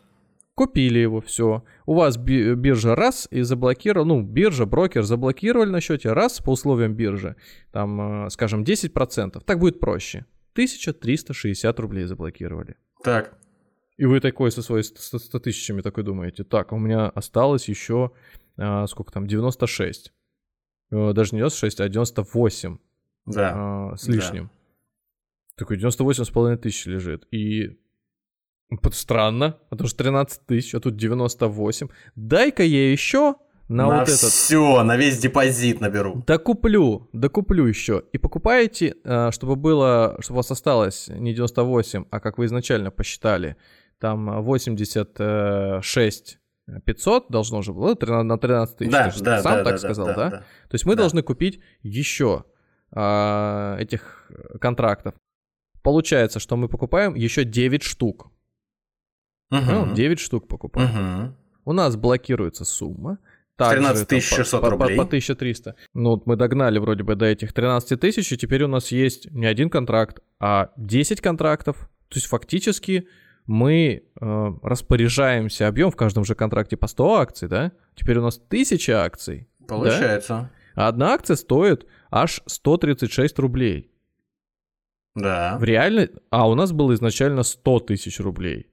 Купили 0.53 0.99
его, 0.99 1.21
все. 1.21 1.63
У 1.85 1.93
вас 1.93 2.17
биржа 2.17 2.93
раз 2.93 3.29
и 3.31 3.41
заблокировал, 3.43 4.05
ну, 4.05 4.21
биржа, 4.21 4.65
брокер 4.65 5.03
заблокировали 5.03 5.69
на 5.69 5.79
счете 5.79 6.11
раз 6.11 6.41
по 6.41 6.51
условиям 6.51 6.93
биржи, 6.93 7.37
там, 7.71 8.25
э, 8.25 8.29
скажем, 8.31 8.63
10%, 8.63 9.41
так 9.45 9.59
будет 9.59 9.79
проще. 9.79 10.25
1360 10.51 11.79
рублей 11.79 12.03
заблокировали. 12.07 12.75
Так. 13.01 13.37
И 13.95 14.03
вы 14.03 14.19
такой 14.19 14.51
со 14.51 14.61
своими 14.61 14.83
100 14.83 15.39
тысячами 15.39 15.79
такой 15.79 16.03
думаете, 16.03 16.43
так, 16.43 16.73
у 16.73 16.77
меня 16.77 17.07
осталось 17.07 17.69
еще, 17.69 18.11
а, 18.57 18.85
сколько 18.87 19.13
там, 19.13 19.25
96. 19.25 20.11
Даже 20.91 21.33
не 21.33 21.39
96, 21.39 21.79
а 21.79 21.87
98 21.87 22.77
да. 23.25 23.53
а, 23.55 23.95
с 23.95 24.07
лишним. 24.07 24.45
Да. 24.45 24.51
Такой 25.57 25.77
98,5 25.77 26.57
тысяч 26.57 26.85
лежит. 26.85 27.27
И 27.31 27.77
странно, 28.91 29.57
потому 29.69 29.87
что 29.87 29.97
13 29.99 30.45
тысяч, 30.45 30.75
а 30.75 30.79
тут 30.79 30.97
98. 30.97 31.87
Дай-ка 32.15 32.63
я 32.63 32.91
еще 32.91 33.35
на, 33.67 33.87
на 33.87 33.99
вот 33.99 34.09
этот... 34.09 34.31
все, 34.31 34.83
на 34.83 34.97
весь 34.97 35.17
депозит 35.17 35.81
наберу. 35.81 36.23
Да 36.27 36.37
куплю, 36.37 37.09
да 37.13 37.29
куплю 37.29 37.65
еще. 37.65 38.03
И 38.11 38.17
покупаете, 38.17 38.95
а, 39.03 39.31
чтобы 39.31 39.55
было, 39.55 40.17
чтобы 40.19 40.35
у 40.35 40.39
вас 40.39 40.51
осталось 40.51 41.07
не 41.07 41.33
98, 41.33 42.05
а 42.09 42.19
как 42.19 42.37
вы 42.37 42.45
изначально 42.45 42.91
посчитали, 42.91 43.55
там 43.99 44.43
86 44.43 46.39
500 46.85 47.29
должно 47.29 47.61
же 47.61 47.73
было 47.73 47.95
на 48.23 48.37
13 48.37 48.77
тысяч. 48.77 48.91
Да, 48.91 49.11
да, 49.19 49.41
сам 49.41 49.57
да, 49.57 49.63
так 49.63 49.73
да, 49.73 49.77
сказал, 49.77 50.07
да, 50.07 50.15
да? 50.15 50.29
да? 50.29 50.37
То 50.37 50.73
есть 50.73 50.85
мы 50.85 50.95
да. 50.95 51.03
должны 51.03 51.21
купить 51.21 51.59
еще 51.81 52.45
э, 52.95 53.77
этих 53.79 54.31
контрактов. 54.59 55.13
Получается, 55.81 56.39
что 56.39 56.55
мы 56.55 56.67
покупаем 56.67 57.13
еще 57.13 57.43
9 57.43 57.83
штук. 57.83 58.31
Угу. 59.51 59.61
Ну, 59.61 59.93
9 59.93 60.19
штук 60.19 60.47
покупаем. 60.47 61.25
Угу. 61.25 61.35
У 61.65 61.73
нас 61.73 61.95
блокируется 61.95 62.65
сумма. 62.65 63.19
Также, 63.57 63.77
13 63.77 64.23
600 64.23 64.61
по, 64.61 64.69
рублей. 64.69 64.97
По, 64.97 65.03
по 65.03 65.07
1300. 65.07 65.75
Ну, 65.93 66.11
вот 66.11 66.25
мы 66.25 66.35
догнали 66.35 66.77
вроде 66.77 67.03
бы 67.03 67.15
до 67.15 67.25
этих 67.25 67.53
13 67.53 67.99
тысяч, 67.99 68.31
и 68.31 68.37
теперь 68.37 68.63
у 68.63 68.67
нас 68.67 68.91
есть 68.91 69.31
не 69.31 69.45
один 69.45 69.69
контракт, 69.69 70.19
а 70.39 70.71
10 70.75 71.21
контрактов. 71.21 71.89
То 72.09 72.17
есть 72.17 72.27
фактически 72.27 73.07
мы 73.45 74.03
э, 74.19 74.53
распоряжаемся 74.61 75.67
объем 75.67 75.91
в 75.91 75.95
каждом 75.95 76.25
же 76.25 76.35
контракте 76.35 76.75
по 76.75 76.87
100 76.87 77.15
акций, 77.15 77.47
да? 77.47 77.71
Теперь 77.95 78.17
у 78.17 78.23
нас 78.23 78.37
1000 78.37 78.91
акций. 78.91 79.47
Получается. 79.67 80.33
Да? 80.33 80.51
А 80.75 80.87
одна 80.87 81.13
акция 81.13 81.35
стоит 81.35 81.85
аж 82.11 82.41
136 82.45 83.39
рублей. 83.39 83.91
Да. 85.15 85.57
В 85.59 85.63
реально... 85.63 86.09
А 86.29 86.47
у 86.49 86.55
нас 86.55 86.71
было 86.71 86.93
изначально 86.93 87.43
100 87.43 87.79
тысяч 87.81 88.19
рублей. 88.19 88.67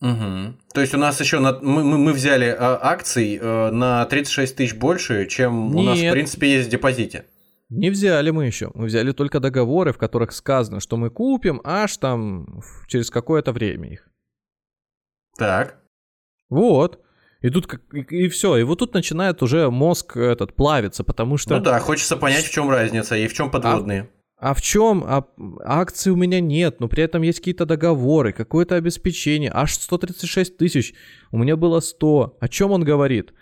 Угу. 0.00 0.54
То 0.74 0.80
есть 0.80 0.92
у 0.94 0.98
нас 0.98 1.20
еще 1.20 1.38
на... 1.38 1.58
мы, 1.60 1.84
мы, 1.84 1.98
мы 1.98 2.12
взяли 2.12 2.48
э, 2.48 2.56
акций 2.58 3.38
э, 3.40 3.70
на 3.70 4.04
36 4.06 4.56
тысяч 4.56 4.74
больше, 4.74 5.26
чем 5.26 5.68
Нет. 5.68 5.76
у 5.76 5.82
нас 5.82 5.98
в 5.98 6.10
принципе 6.10 6.52
есть 6.54 6.68
в 6.68 6.70
депозите. 6.70 7.26
Не 7.70 7.90
взяли 7.90 8.30
мы 8.30 8.46
еще. 8.46 8.70
Мы 8.74 8.86
взяли 8.86 9.12
только 9.12 9.40
договоры, 9.40 9.92
в 9.92 9.98
которых 9.98 10.32
сказано, 10.32 10.80
что 10.80 10.96
мы 10.96 11.10
купим 11.10 11.60
аж 11.64 11.96
там 11.96 12.60
через 12.88 13.10
какое-то 13.10 13.52
время 13.52 13.92
их. 13.92 14.08
Так. 15.38 15.78
Вот. 16.50 17.00
И 17.44 17.50
тут 17.50 17.66
как 17.66 17.82
и, 17.92 18.24
и 18.24 18.28
все, 18.28 18.56
и 18.56 18.62
вот 18.62 18.78
тут 18.78 18.94
начинает 18.94 19.42
уже 19.42 19.70
мозг 19.70 20.16
этот 20.16 20.54
плавиться, 20.54 21.04
потому 21.04 21.36
что. 21.36 21.58
Ну 21.58 21.62
да, 21.62 21.78
хочется 21.78 22.16
понять, 22.16 22.46
в 22.46 22.50
чем 22.50 22.70
разница 22.70 23.16
и 23.16 23.28
в 23.28 23.34
чем 23.34 23.50
подводные. 23.50 24.08
А, 24.38 24.52
а 24.52 24.54
в 24.54 24.62
чем? 24.62 25.04
А, 25.06 25.26
акций 25.62 26.10
у 26.10 26.16
меня 26.16 26.40
нет, 26.40 26.80
но 26.80 26.88
при 26.88 27.02
этом 27.02 27.20
есть 27.20 27.40
какие-то 27.40 27.66
договоры, 27.66 28.32
какое-то 28.32 28.76
обеспечение. 28.76 29.50
Аж 29.52 29.74
136 29.74 30.56
тысяч. 30.56 30.94
У 31.32 31.36
меня 31.36 31.56
было 31.56 31.80
100. 31.80 32.38
О 32.40 32.48
чем 32.48 32.70
он 32.70 32.82
говорит? 32.82 33.34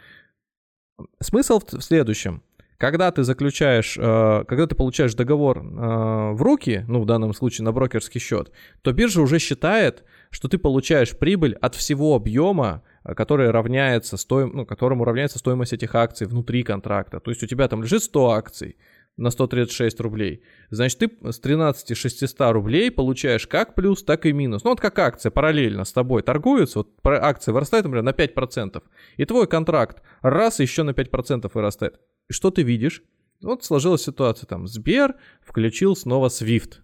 Смысл 1.20 1.61
в, 1.61 1.72
в 1.72 1.80
следующем. 1.80 2.42
Когда 2.78 3.12
ты 3.12 3.22
заключаешь, 3.22 3.96
э, 3.96 4.44
когда 4.48 4.66
ты 4.66 4.74
получаешь 4.74 5.14
договор 5.14 5.59
э, 5.59 6.32
в 6.32 6.42
руки, 6.42 6.84
ну 6.88 7.00
в 7.00 7.07
данном 7.07 7.34
случае 7.34 7.66
на 7.66 7.70
брокерский 7.70 8.20
счет, 8.20 8.50
то 8.82 8.92
биржа 8.92 9.20
уже 9.20 9.38
считает, 9.38 10.03
что 10.30 10.48
ты 10.48 10.59
получаешь 10.59 11.16
прибыль 11.16 11.57
от 11.61 11.76
всего 11.76 12.16
объема, 12.16 12.82
который 13.05 13.50
равняется 13.50 14.16
стоим, 14.16 14.53
ну, 14.55 14.66
которому 14.66 15.05
равняется 15.05 15.38
стоимость 15.38 15.72
этих 15.72 15.94
акций 15.94 16.26
внутри 16.26 16.62
контракта. 16.62 17.20
То 17.20 17.30
есть 17.30 17.42
у 17.42 17.46
тебя 17.46 17.68
там 17.68 17.82
лежит 17.82 18.03
100 18.03 18.30
акций 18.30 18.76
на 19.16 19.30
136 19.30 20.00
рублей. 20.00 20.42
Значит, 20.70 20.98
ты 20.98 21.32
с 21.32 21.38
13 21.38 21.96
600 21.96 22.53
рублей 22.53 22.90
получаешь 22.90 23.46
как 23.46 23.74
плюс, 23.74 24.03
так 24.03 24.24
и 24.26 24.32
минус. 24.32 24.64
Ну, 24.64 24.70
вот 24.70 24.80
как 24.80 24.98
акция 24.98 25.30
параллельно 25.30 25.84
с 25.84 25.92
тобой 25.92 26.22
торгуется, 26.22 26.78
вот 26.80 26.88
акция 27.05 27.53
вырастает, 27.53 27.84
например, 27.84 28.05
на 28.05 28.11
5%, 28.11 28.82
и 29.16 29.24
твой 29.24 29.46
контракт 29.46 30.03
раз 30.22 30.61
еще 30.61 30.82
на 30.82 30.90
5% 30.90 31.50
вырастает. 31.53 32.00
И 32.28 32.32
что 32.32 32.50
ты 32.50 32.62
видишь? 32.62 33.03
Вот 33.42 33.64
сложилась 33.64 34.03
ситуация 34.03 34.46
там. 34.46 34.66
Сбер 34.66 35.16
включил 35.42 35.96
снова 35.96 36.28
Swift. 36.28 36.76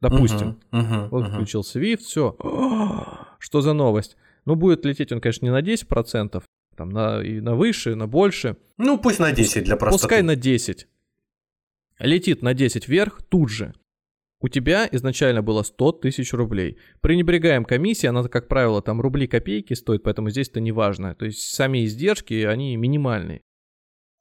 Допустим. 0.00 0.60
Мгм, 0.70 0.86
мгм, 0.86 1.08
Вот 1.08 1.24
мгм. 1.24 1.32
включил 1.32 1.62
Swift, 1.62 1.98
все. 1.98 2.36
Что 3.38 3.60
за 3.60 3.72
новость? 3.72 4.16
Ну, 4.44 4.56
будет 4.56 4.84
лететь 4.84 5.12
он, 5.12 5.20
конечно, 5.20 5.44
не 5.46 5.52
на 5.52 5.62
10%, 5.62 6.42
там 6.76 6.88
на, 6.90 7.22
и 7.22 7.40
на 7.40 7.54
выше, 7.54 7.94
на 7.94 8.06
больше. 8.06 8.56
Ну, 8.76 8.98
пусть 8.98 9.18
на 9.18 9.32
10 9.32 9.64
для 9.64 9.76
простоты. 9.76 10.02
Пускай 10.02 10.22
на 10.22 10.36
10. 10.36 10.86
Летит 11.98 12.42
на 12.42 12.54
10 12.54 12.88
вверх 12.88 13.22
тут 13.22 13.50
же. 13.50 13.74
У 14.40 14.48
тебя 14.48 14.86
изначально 14.92 15.42
было 15.42 15.62
100 15.62 15.92
тысяч 15.92 16.34
рублей. 16.34 16.76
Пренебрегаем 17.00 17.64
комиссией, 17.64 18.10
она, 18.10 18.28
как 18.28 18.48
правило, 18.48 18.82
там 18.82 19.00
рубли 19.00 19.26
копейки 19.26 19.72
стоит, 19.72 20.02
поэтому 20.02 20.28
здесь 20.28 20.50
это 20.50 20.60
не 20.60 20.72
важно. 20.72 21.14
То 21.14 21.24
есть 21.24 21.54
сами 21.54 21.84
издержки, 21.86 22.34
они 22.44 22.76
минимальные. 22.76 23.40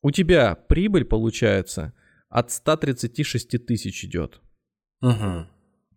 У 0.01 0.11
тебя 0.11 0.55
прибыль, 0.55 1.03
получается, 1.03 1.93
от 2.29 2.51
136 2.51 3.65
тысяч 3.65 4.05
идет. 4.05 4.39
Мгм. 5.01 5.49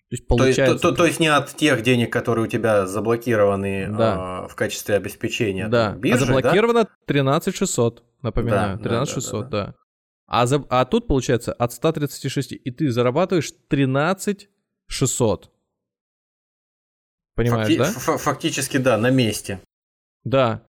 То 0.09 0.15
есть 0.15 0.29
То 0.29 0.35
есть, 0.37 0.57
получается... 0.57 0.79
то, 0.79 0.91
то- 0.91 0.97
то 0.99 1.07
есть 1.07 1.19
не 1.19 1.27
от 1.27 1.55
тех 1.57 1.83
денег, 1.83 2.13
которые 2.13 2.45
у 2.45 2.49
тебя 2.49 2.87
заблокированы 2.87 3.89
Да. 3.91 4.45
а, 4.45 4.49
в 4.49 4.55
качестве 4.55 4.95
обеспечения 4.95 5.67
Да, 5.69 5.95
биржи, 5.97 6.23
а 6.23 6.27
заблокировано 6.27 6.89
13 7.07 7.57
600, 7.57 8.05
напоминаю, 8.23 8.77
Да, 8.77 8.83
да, 8.83 8.89
13 8.89 9.15
да, 9.15 9.21
600, 9.21 9.49
да, 9.49 9.67
да. 9.67 9.75
А, 10.29 10.47
за- 10.47 10.65
а 10.71 10.85
тут 10.85 11.09
получается 11.09 11.53
от 11.53 11.73
136, 11.73 12.53
и 12.53 12.71
ты 12.71 12.91
зарабатываешь 12.91 13.53
13 13.69 14.49
600. 14.87 15.51
Понимаешь, 17.35 17.69
Факти- 17.69 17.79
да? 17.79 18.17
Фактически, 18.19 18.77
да, 18.79 18.97
на 18.99 19.11
месте. 19.11 19.61
Да. 20.25 20.63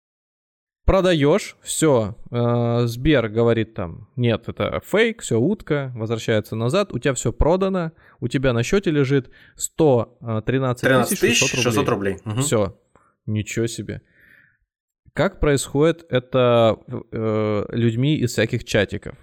Продаешь, 0.87 1.57
все. 1.63 2.15
Сбер 2.31 3.29
говорит 3.29 3.75
там, 3.75 4.09
нет, 4.15 4.49
это 4.49 4.81
фейк, 4.87 5.21
все 5.21 5.39
утка, 5.39 5.93
возвращается 5.97 6.55
назад, 6.55 6.95
у 6.95 6.99
тебя 7.01 7.13
все 7.13 7.33
продано, 7.33 7.91
у 8.21 8.29
тебя 8.29 8.53
на 8.53 8.63
счете 8.63 8.93
лежит 8.93 9.29
113 9.57 10.81
13 10.83 11.21
тысяч 11.21 11.41
тысяч 11.41 11.51
600 11.63 11.89
рублей. 11.89 12.19
Мгм. 12.25 12.41
Все. 12.41 12.79
Ничего 13.27 13.67
себе. 13.67 14.01
Как 15.13 15.41
происходит 15.41 16.07
это 16.09 16.79
э, 17.11 17.65
людьми 17.71 18.17
из 18.19 18.33
всяких 18.33 18.65
чатиков? 18.65 19.17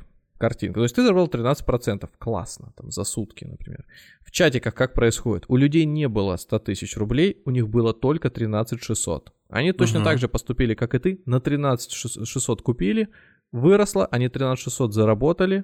Картинка. 0.48 0.80
То 0.80 0.84
есть 0.84 0.96
ты 0.96 1.04
заработал 1.04 1.40
13%. 1.40 2.10
Классно. 2.20 2.74
Там 2.76 2.92
за 2.92 3.04
сутки, 3.06 3.46
например. 3.46 3.86
В 4.26 4.32
чатиках 4.32 4.74
как 4.76 4.94
происходит? 4.94 5.46
У 5.48 5.56
людей 5.56 5.86
не 5.86 6.08
было 6.10 6.36
100 6.38 6.60
тысяч 6.60 6.98
рублей, 6.98 7.42
у 7.46 7.52
них 7.52 7.70
было 7.70 7.94
только 7.94 8.30
13 8.30 8.84
600. 8.84 9.32
Они 9.50 9.72
точно 9.72 10.00
Мгм. 10.00 10.06
так 10.06 10.18
же 10.18 10.28
поступили, 10.28 10.74
как 10.74 10.96
и 10.96 11.00
ты. 11.00 11.22
На 11.26 11.40
13 11.40 11.92
600 11.94 12.62
купили, 12.62 13.08
выросло, 13.54 14.06
они 14.12 14.28
13 14.30 14.64
600 14.64 14.94
заработали. 14.94 15.64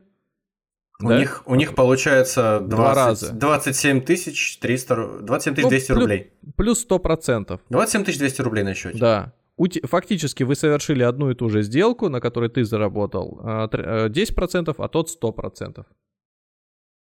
У, 1.04 1.08
Да? 1.10 1.20
них, 1.20 1.44
у 1.46 1.56
них 1.56 1.76
получается 1.76 2.60
20, 2.62 2.70
Два 2.70 2.94
раза. 2.94 3.34
27 3.34 4.02
тысяч 4.02 4.60
300, 4.60 4.94
ру- 4.96 5.22
27 5.22 5.56
тысяч 5.56 5.64
Ну, 5.64 5.70
200 5.70 5.92
плю- 5.92 6.00
рублей. 6.02 6.32
Плюс 6.58 6.80
100%. 6.86 7.62
27 7.70 8.04
тысяч 8.06 8.18
200 8.20 8.42
рублей 8.42 8.64
на 8.64 8.74
счете. 8.74 8.98
Да. 8.98 9.34
Фактически 9.84 10.44
вы 10.44 10.56
совершили 10.56 11.04
одну 11.04 11.32
и 11.32 11.36
ту 11.36 11.50
же 11.50 11.64
сделку, 11.64 12.10
на 12.10 12.22
которой 12.22 12.50
ты 12.50 12.64
заработал 12.64 13.40
а, 13.44 13.68
тр- 13.68 14.06
э, 14.06 14.10
10%, 14.10 14.76
а 14.78 14.88
тот 14.88 15.10
100%. 15.10 15.86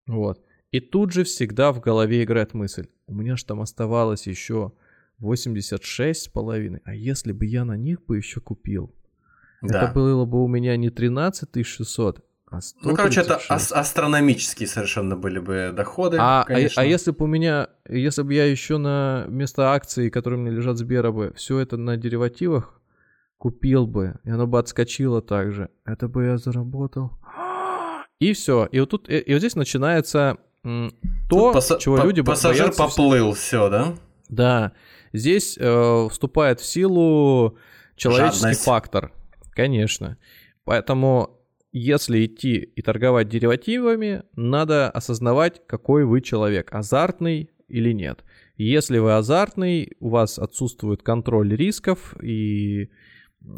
Вот. 0.06 0.40
И 0.70 0.80
тут 0.80 1.12
же 1.12 1.22
всегда 1.24 1.72
в 1.72 1.80
голове 1.80 2.22
играет 2.22 2.54
мысль. 2.54 2.86
У 3.06 3.14
меня 3.14 3.36
же 3.36 3.44
там 3.44 3.60
оставалось 3.60 4.26
еще 4.26 4.72
86,5. 5.20 6.80
А 6.84 6.94
если 6.94 7.32
бы 7.32 7.46
я 7.46 7.64
на 7.64 7.76
них 7.76 8.04
бы 8.04 8.16
еще 8.16 8.40
купил? 8.40 8.94
Да. 9.62 9.82
Это 9.82 9.94
было 9.94 10.24
бы 10.24 10.44
у 10.44 10.48
меня 10.48 10.76
не 10.76 10.90
13 10.90 11.66
600, 11.66 12.24
а 12.56 12.60
136. 12.60 12.84
Ну, 12.84 12.94
короче, 12.96 13.20
это 13.20 13.40
ас- 13.48 13.72
астрономические 13.72 14.66
совершенно 14.68 15.16
были 15.16 15.38
бы 15.38 15.72
доходы. 15.74 16.16
А, 16.20 16.42
а, 16.42 16.44
конечно. 16.44 16.82
а 16.82 16.84
если 16.84 17.10
бы 17.10 17.24
у 17.24 17.28
меня, 17.28 17.68
если 17.88 18.22
бы 18.22 18.34
я 18.34 18.44
еще 18.46 18.78
на 18.78 19.24
вместо 19.28 19.72
акций, 19.72 20.10
которые 20.10 20.40
меня 20.40 20.52
лежат 20.52 20.76
Сбера 20.78 21.10
бы, 21.12 21.32
все 21.36 21.58
это 21.58 21.76
на 21.76 21.96
деривативах 21.96 22.80
купил 23.38 23.86
бы, 23.86 24.18
и 24.24 24.30
оно 24.30 24.46
бы 24.46 24.58
отскочило 24.58 25.20
также, 25.20 25.68
это 25.84 26.08
бы 26.08 26.24
я 26.24 26.38
заработал. 26.38 27.10
И 28.20 28.32
все. 28.32 28.66
И 28.66 28.80
вот 28.80 28.90
тут, 28.90 29.08
и, 29.10 29.18
и 29.18 29.32
вот 29.32 29.40
здесь 29.40 29.56
начинается 29.56 30.38
м, 30.64 30.92
то, 31.28 31.52
Тут 31.52 31.56
паса- 31.56 31.78
чего 31.78 31.96
па- 31.98 32.04
люди 32.04 32.22
Пассажир 32.22 32.62
боятся. 32.66 32.82
вс- 32.82 32.86
поплыл, 32.88 33.32
все, 33.34 33.68
да? 33.68 33.94
Да. 34.28 34.72
Здесь 35.12 35.58
э, 35.60 36.08
вступает 36.10 36.60
в 36.60 36.64
силу 36.64 37.58
человеческий 37.96 38.40
Жадность. 38.40 38.64
фактор. 38.64 39.12
Конечно. 39.50 40.16
Поэтому, 40.64 41.33
если 41.74 42.24
идти 42.24 42.58
и 42.58 42.82
торговать 42.82 43.28
деривативами, 43.28 44.22
надо 44.36 44.88
осознавать, 44.88 45.60
какой 45.66 46.04
вы 46.04 46.20
человек, 46.20 46.72
азартный 46.72 47.50
или 47.66 47.92
нет. 47.92 48.22
Если 48.56 48.98
вы 48.98 49.16
азартный, 49.16 49.96
у 49.98 50.10
вас 50.10 50.38
отсутствует 50.38 51.02
контроль 51.02 51.52
рисков 51.56 52.14
и, 52.22 52.90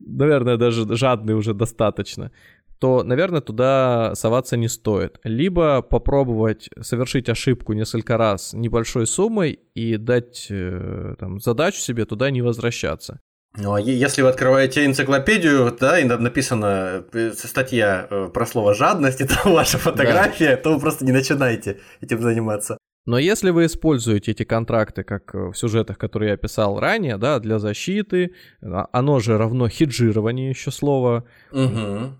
наверное, 0.00 0.56
даже 0.56 0.92
жадный 0.96 1.34
уже 1.34 1.54
достаточно, 1.54 2.32
то, 2.80 3.04
наверное, 3.04 3.40
туда 3.40 4.16
соваться 4.16 4.56
не 4.56 4.66
стоит. 4.66 5.20
Либо 5.22 5.82
попробовать 5.82 6.68
совершить 6.80 7.28
ошибку 7.28 7.74
несколько 7.74 8.16
раз 8.16 8.54
небольшой 8.54 9.06
суммой 9.06 9.60
и 9.74 9.96
дать 9.98 10.48
э, 10.50 11.14
там, 11.20 11.38
задачу 11.38 11.78
себе 11.78 12.06
туда 12.06 12.32
не 12.32 12.42
возвращаться. 12.42 13.20
Ну, 13.56 13.74
а 13.74 13.80
если 13.80 14.22
вы 14.22 14.28
открываете 14.28 14.86
энциклопедию, 14.86 15.76
да, 15.78 15.98
и 15.98 16.04
на- 16.04 16.16
написана 16.18 17.04
э, 17.12 17.32
статья 17.32 18.06
э, 18.10 18.30
про 18.32 18.46
слово 18.46 18.74
жадность, 18.74 19.20
это 19.24 19.34
ваша 19.48 19.78
фотография, 19.78 20.56
то 20.56 20.72
вы 20.72 20.80
просто 20.80 21.04
не 21.04 21.12
начинайте 21.12 21.78
этим 22.00 22.22
заниматься. 22.22 22.78
Но 23.04 23.18
если 23.18 23.50
вы 23.50 23.66
используете 23.66 24.30
эти 24.30 24.44
контракты, 24.44 25.02
как 25.02 25.34
э, 25.34 25.38
в 25.50 25.54
сюжетах, 25.54 25.98
которые 25.98 26.28
я 26.28 26.34
описал 26.34 26.78
ранее, 26.80 27.18
да, 27.18 27.40
для 27.40 27.58
защиты, 27.58 28.32
а- 28.62 28.86
оно 28.92 29.18
же 29.20 29.36
равно 29.36 29.68
хеджирование 29.68 30.48
еще 30.50 30.70
слово. 30.70 31.24
Угу. 31.50 32.12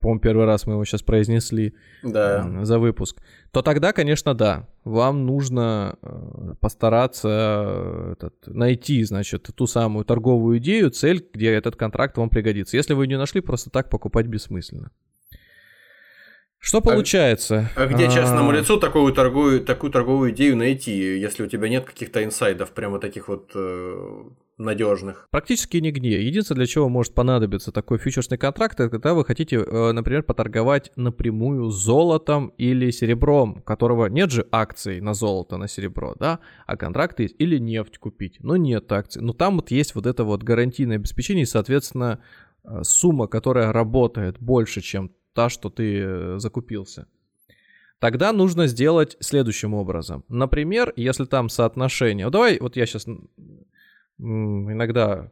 По-моему, 0.00 0.20
первый 0.20 0.46
раз 0.46 0.66
мы 0.66 0.74
его 0.74 0.84
сейчас 0.84 1.02
произнесли. 1.02 1.74
Да. 2.02 2.40
м, 2.44 2.64
за 2.64 2.78
выпуск, 2.78 3.20
то 3.50 3.62
тогда, 3.62 3.92
конечно, 3.92 4.34
да, 4.34 4.68
вам 4.84 5.26
нужно 5.26 5.98
э, 6.02 6.54
постараться 6.60 7.28
э, 7.28 8.12
этот, 8.12 8.34
найти, 8.46 9.02
значит, 9.02 9.48
ту 9.54 9.66
самую 9.66 10.04
торговую 10.04 10.58
идею, 10.58 10.90
цель, 10.90 11.26
где 11.32 11.50
этот 11.50 11.76
контракт 11.76 12.16
вам 12.16 12.30
пригодится. 12.30 12.76
Если 12.76 12.94
вы 12.94 13.06
не 13.06 13.18
нашли, 13.18 13.40
просто 13.40 13.70
так 13.70 13.90
покупать 13.90 14.26
бессмысленно. 14.26 14.90
Что 16.60 16.80
получается? 16.80 17.70
А 17.76 17.86
где 17.86 18.10
частному 18.10 18.50
А, 18.50 18.54
лицу 18.56 18.78
такую 18.78 19.12
торговую, 19.12 19.64
такую 19.64 19.92
торговую 19.92 20.32
идею 20.32 20.56
найти, 20.56 21.18
если 21.18 21.44
у 21.44 21.46
тебя 21.46 21.68
нет 21.68 21.84
каких-то 21.84 22.22
инсайдов, 22.24 22.72
прямо 22.72 22.98
таких 22.98 23.28
вот 23.28 23.52
э, 23.54 24.22
надежных? 24.58 25.28
Практически 25.30 25.78
нигде. 25.78 26.22
Единственное, 26.22 26.58
для 26.58 26.66
чего 26.66 26.88
может 26.88 27.14
понадобиться 27.14 27.72
такой 27.72 27.98
фьючерсный 27.98 28.38
контракт, 28.38 28.78
это 28.80 28.90
когда 28.90 29.14
вы 29.14 29.24
хотите, 29.24 29.56
э, 29.56 29.92
например, 29.92 30.22
поторговать 30.22 30.92
напрямую 30.96 31.70
золотом 31.70 32.48
или 32.58 32.90
серебром, 32.90 33.62
которого 33.62 34.06
нет 34.06 34.30
же 34.30 34.46
акций 34.50 35.00
на 35.00 35.14
золото, 35.14 35.56
на 35.56 35.68
серебро, 35.68 36.14
да, 36.18 36.40
а 36.66 36.76
контракты 36.76 37.24
есть, 37.24 37.36
или 37.38 37.58
нефть 37.58 37.98
купить, 37.98 38.38
но 38.40 38.56
нет 38.56 38.90
акций. 38.92 39.22
Но 39.22 39.32
там 39.32 39.56
вот 39.56 39.70
есть 39.70 39.94
вот 39.94 40.06
это 40.06 40.24
вот 40.24 40.42
гарантийное 40.42 40.96
обеспечение, 40.96 41.44
и, 41.44 41.46
соответственно, 41.46 42.20
э, 42.64 42.82
сумма, 42.82 43.28
которая 43.28 43.72
работает 43.72 44.38
больше, 44.40 44.80
чем 44.80 45.12
та, 45.34 45.48
что 45.48 45.70
ты 45.70 46.00
э, 46.00 46.38
закупился. 46.38 47.06
Тогда 48.00 48.32
нужно 48.32 48.68
сделать 48.68 49.16
следующим 49.18 49.74
образом. 49.74 50.24
Например, 50.28 50.92
если 50.94 51.24
там 51.24 51.48
соотношение... 51.48 52.30
Давай, 52.30 52.58
вот 52.60 52.76
я 52.76 52.86
сейчас 52.86 53.06
иногда, 54.18 55.30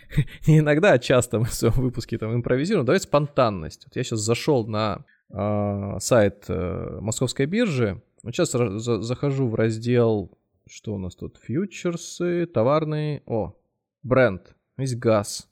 не 0.46 0.60
иногда, 0.60 0.92
а 0.92 0.98
часто 0.98 1.38
мы 1.38 1.46
в 1.46 1.54
своем 1.54 1.74
выпуске 1.74 2.18
там 2.18 2.34
импровизируем. 2.34 2.86
Давай 2.86 3.00
спонтанность. 3.00 3.84
Вот 3.86 3.96
я 3.96 4.04
сейчас 4.04 4.20
зашел 4.20 4.66
на 4.66 5.04
э, 5.30 5.98
сайт 6.00 6.44
э, 6.48 6.98
московской 7.00 7.46
биржи. 7.46 8.02
Вот 8.22 8.34
сейчас 8.34 8.50
за- 8.52 9.02
захожу 9.02 9.48
в 9.48 9.54
раздел, 9.54 10.38
что 10.68 10.94
у 10.94 10.98
нас 10.98 11.14
тут, 11.14 11.38
фьючерсы, 11.38 12.46
товарные, 12.46 13.22
о, 13.26 13.54
бренд, 14.02 14.54
есть 14.76 14.96
газ. 14.96 15.48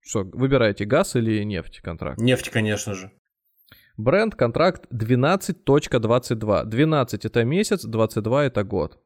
Что, 0.00 0.22
выбираете 0.22 0.84
газ 0.84 1.16
или 1.16 1.42
нефть 1.44 1.80
контракт? 1.80 2.18
Нефть, 2.18 2.50
конечно 2.50 2.94
же. 2.94 3.10
Бренд, 3.96 4.34
контракт 4.34 4.86
12.22. 4.92 6.64
12 6.64 7.24
это 7.24 7.44
месяц, 7.44 7.84
22 7.84 8.44
это 8.44 8.64
год. 8.64 8.98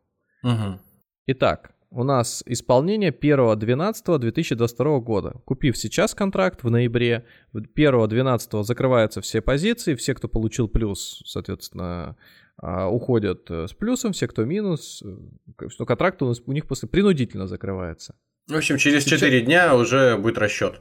Угу. 0.43 0.81
Итак, 1.27 1.73
у 1.91 2.05
нас 2.05 2.43
исполнение 2.47 3.11
1.12.2022 3.11 5.01
года. 5.01 5.41
Купив 5.45 5.77
сейчас 5.77 6.15
контракт 6.15 6.63
в 6.63 6.71
ноябре, 6.71 7.25
1.12 7.55 8.63
закрываются 8.65 9.21
все 9.21 9.41
позиции, 9.41 9.95
все, 9.95 10.15
кто 10.15 10.29
получил 10.29 10.69
плюс, 10.69 11.23
соответственно, 11.25 12.17
а, 12.61 12.89
уходят 12.89 13.51
э, 13.51 13.69
с 13.69 13.73
плюсом, 13.73 14.13
все, 14.13 14.27
кто 14.27 14.45
минус, 14.45 15.03
э, 15.05 15.69
что 15.69 15.87
контракт 15.87 16.21
у, 16.23 16.27
нас, 16.27 16.43
у 16.45 16.53
них 16.53 16.67
после 16.67 16.89
принудительно 16.89 17.47
закрывается. 17.47 18.15
В 18.49 18.57
общем, 18.57 18.79
через 18.79 19.05
Сейчас- 19.05 19.21
4 19.21 19.43
дня 19.43 19.77
уже 19.77 20.17
будет 20.17 20.39
расчет. 20.39 20.81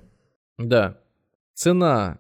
Да. 0.58 0.98
Цена 1.54 2.20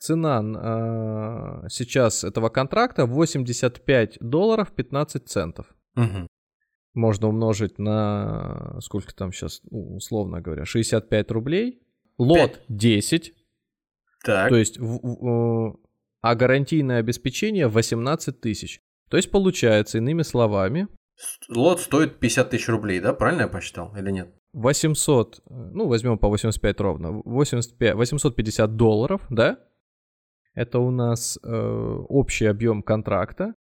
цена 0.00 0.42
э, 0.42 1.68
сейчас 1.68 2.24
этого 2.24 2.48
контракта 2.48 3.04
85 3.06 4.18
долларов 4.20 4.72
15 4.72 5.28
центов. 5.28 5.66
Мгм. 5.94 6.26
Можно 6.94 7.28
умножить 7.28 7.78
на, 7.78 8.78
сколько 8.80 9.14
там 9.14 9.32
сейчас, 9.32 9.60
условно 9.70 10.40
говоря, 10.40 10.64
65 10.64 11.30
рублей. 11.30 11.82
Лот 12.18 12.38
Пять. 12.38 12.60
10, 12.68 13.34
Так. 14.24 14.48
то 14.48 14.56
есть, 14.56 14.78
э, 14.78 15.72
а 16.20 16.34
гарантийное 16.34 16.98
обеспечение 16.98 17.68
18 17.68 18.40
тысяч. 18.40 18.80
То 19.08 19.16
есть 19.16 19.30
получается, 19.30 19.98
иными 19.98 20.22
словами, 20.22 20.88
Лот 21.48 21.80
стоит 21.80 22.18
50 22.18 22.50
тысяч 22.50 22.68
рублей, 22.68 23.00
да? 23.00 23.12
Правильно 23.12 23.42
я 23.42 23.48
посчитал 23.48 23.94
или 23.96 24.10
нет? 24.10 24.34
800, 24.52 25.38
э, 25.38 25.40
ну 25.48 25.86
возьмем 25.86 26.18
по 26.18 26.28
85 26.28 26.80
ровно, 26.80 27.22
85, 27.24 27.94
850 27.94 28.76
долларов, 28.76 29.26
да? 29.30 29.58
Это 30.54 30.80
у 30.80 30.90
нас 30.90 31.38
э, 31.42 31.48
общий 31.48 32.46
объем 32.46 32.82
контракта. 32.82 33.54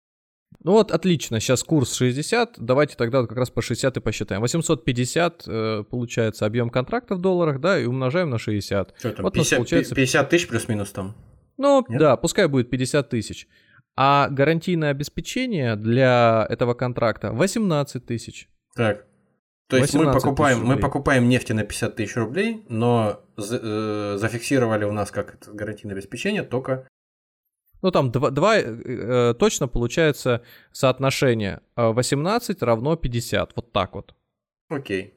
Ну 0.63 0.73
вот, 0.73 0.91
отлично, 0.91 1.39
сейчас 1.39 1.63
курс 1.63 1.93
60, 1.93 2.55
давайте 2.57 2.95
тогда 2.97 3.21
вот 3.21 3.29
как 3.29 3.37
раз 3.37 3.49
по 3.49 3.61
60 3.61 3.95
и 3.95 3.99
посчитаем. 4.01 4.41
850 4.41 5.43
э, 5.47 5.83
получается 5.89 6.45
объем 6.45 6.69
контракта 6.69 7.15
в 7.15 7.21
долларах, 7.21 7.61
да, 7.61 7.79
и 7.79 7.85
умножаем 7.85 8.29
на 8.29 8.37
60. 8.39 8.93
Что 8.97 9.11
там, 9.11 9.23
Вот 9.23 9.35
у 9.35 9.37
нас 9.37 9.47
50, 9.47 9.57
получается- 9.57 9.95
50 9.95 10.29
тысяч 10.29 10.47
плюс-минус 10.47 10.91
там? 10.91 11.15
Ну, 11.57 11.85
Нет? 11.87 11.99
да, 11.99 12.17
пускай 12.17 12.47
будет 12.47 12.69
50 12.69 13.09
тысяч. 13.09 13.47
А 13.95 14.27
гарантийное 14.29 14.91
обеспечение 14.91 15.75
для 15.75 16.45
этого 16.49 16.73
контракта 16.73 17.31
18 17.31 18.05
тысяч. 18.05 18.49
Так. 18.75 19.05
То 19.69 19.77
есть 19.77 19.93
мы 19.93 20.05
18 20.05 20.23
покупаем, 20.23 20.65
мы 20.65 20.77
покупаем 20.77 21.29
нефти 21.29 21.53
на 21.53 21.63
50 21.63 21.95
тысяч 21.95 22.15
рублей, 22.15 22.65
но 22.69 23.21
за- 23.37 23.59
э, 23.61 24.17
зафиксировали 24.17 24.83
у 24.83 24.91
нас 24.91 25.11
как 25.11 25.37
гарантийное 25.53 25.95
обеспечение 25.95 26.43
только... 26.43 26.87
Ну, 27.81 27.91
там 27.91 28.11
два, 28.11 28.29
два, 28.31 28.57
э, 28.57 28.63
э, 28.63 29.33
точно 29.39 29.67
получается 29.67 30.43
соотношение 30.71 31.61
э, 31.75 31.91
18 31.91 32.61
равно 32.61 32.95
50. 32.95 33.55
Вот 33.55 33.71
так 33.71 33.95
вот. 33.95 34.15
Окей. 34.69 35.15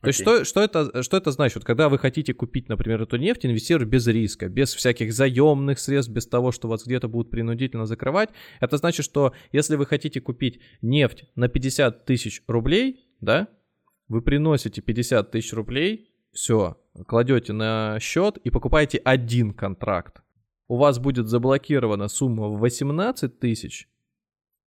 То 0.00 0.08
есть 0.08 0.20
Окей. 0.20 0.44
что, 0.44 0.44
что, 0.44 0.62
это, 0.62 1.02
что 1.02 1.16
это 1.16 1.30
значит? 1.30 1.56
Вот 1.56 1.64
Когда 1.64 1.88
вы 1.88 1.98
хотите 1.98 2.34
купить, 2.34 2.68
например, 2.68 3.02
эту 3.02 3.16
нефть, 3.16 3.46
инвестировать 3.46 3.88
без 3.88 4.06
риска, 4.06 4.48
без 4.48 4.74
всяких 4.74 5.12
заемных 5.12 5.78
средств, 5.78 6.12
без 6.12 6.26
того, 6.26 6.52
что 6.52 6.68
вас 6.68 6.84
где-то 6.84 7.08
будут 7.08 7.30
принудительно 7.30 7.86
закрывать, 7.86 8.30
это 8.60 8.76
значит, 8.76 9.04
что 9.04 9.32
если 9.52 9.76
вы 9.76 9.86
хотите 9.86 10.20
купить 10.20 10.60
нефть 10.82 11.24
на 11.34 11.48
50 11.48 12.04
тысяч 12.04 12.42
рублей, 12.46 13.06
да, 13.20 13.48
вы 14.08 14.22
приносите 14.22 14.82
50 14.82 15.30
тысяч 15.30 15.52
рублей, 15.52 16.10
все, 16.32 16.78
кладете 17.06 17.52
на 17.52 17.98
счет 18.00 18.36
и 18.38 18.50
покупаете 18.50 18.98
один 18.98 19.52
контракт. 19.52 20.22
У 20.68 20.76
вас 20.76 20.98
будет 20.98 21.28
заблокирована 21.28 22.08
сумма 22.08 22.48
в 22.48 22.58
18 22.58 23.38
тысяч, 23.38 23.88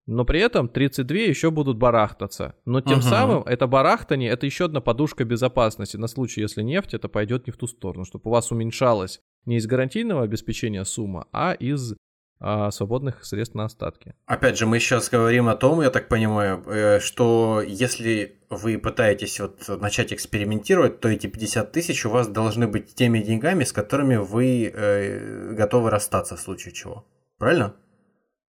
но 0.07 0.25
при 0.25 0.41
этом 0.41 0.69
32 0.69 1.17
еще 1.19 1.51
будут 1.51 1.77
барахтаться. 1.77 2.55
Но 2.65 2.81
тем 2.81 2.99
Мгм. 2.99 3.03
самым 3.03 3.43
это 3.43 3.67
барахтание, 3.67 4.31
это 4.31 4.47
еще 4.47 4.67
одна 4.67 4.81
подушка 4.81 5.25
безопасности 5.25 5.97
на 5.97 6.07
случай, 6.07 6.41
если 6.41 6.63
нефть 6.63 6.95
это 6.95 7.09
пойдет 7.09 7.47
не 7.47 7.53
в 7.53 7.57
ту 7.57 7.67
сторону, 7.67 8.05
чтобы 8.05 8.31
у 8.31 8.33
вас 8.33 8.51
уменьшалась 8.51 9.21
не 9.45 9.57
из 9.57 9.67
гарантийного 9.67 10.23
обеспечения 10.23 10.85
сумма, 10.85 11.27
а 11.33 11.53
из 11.53 11.95
а, 12.41 12.71
свободных 12.71 13.25
средств 13.25 13.55
на 13.55 13.65
остатки. 13.65 14.15
Опять 14.27 14.59
же, 14.59 14.67
мы 14.67 14.79
сейчас 14.79 15.11
говорим 15.11 15.49
о 15.49 15.57
том, 15.57 15.81
я 15.81 15.91
так 15.91 16.09
понимаю, 16.09 16.63
э, 16.67 17.01
что 17.01 17.61
если 17.67 18.41
вы 18.49 18.79
пытаетесь 18.79 19.41
вот 19.41 19.69
начать 19.81 20.13
экспериментировать, 20.13 21.01
то 21.01 21.09
эти 21.09 21.27
50 21.27 21.73
тысяч 21.73 22.07
у 22.07 22.11
вас 22.11 22.29
должны 22.29 22.69
быть 22.69 22.95
теми 22.95 23.21
деньгами, 23.21 23.65
с 23.65 23.73
которыми 23.73 24.17
вы 24.17 24.73
э, 24.73 25.53
готовы 25.55 25.91
расстаться 25.91 26.37
в 26.37 26.41
случае 26.41 26.75
чего. 26.75 27.07
Правильно? 27.39 27.75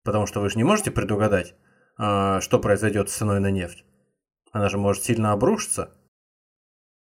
Потому 0.03 0.25
что 0.25 0.41
вы 0.41 0.49
же 0.49 0.57
не 0.57 0.63
можете 0.63 0.91
предугадать, 0.91 1.55
а, 1.97 2.41
что 2.41 2.59
произойдет 2.59 3.09
с 3.09 3.15
ценой 3.15 3.39
на 3.39 3.51
нефть. 3.51 3.85
Она 4.51 4.69
же 4.69 4.77
может 4.77 5.03
сильно 5.03 5.31
обрушиться. 5.31 5.91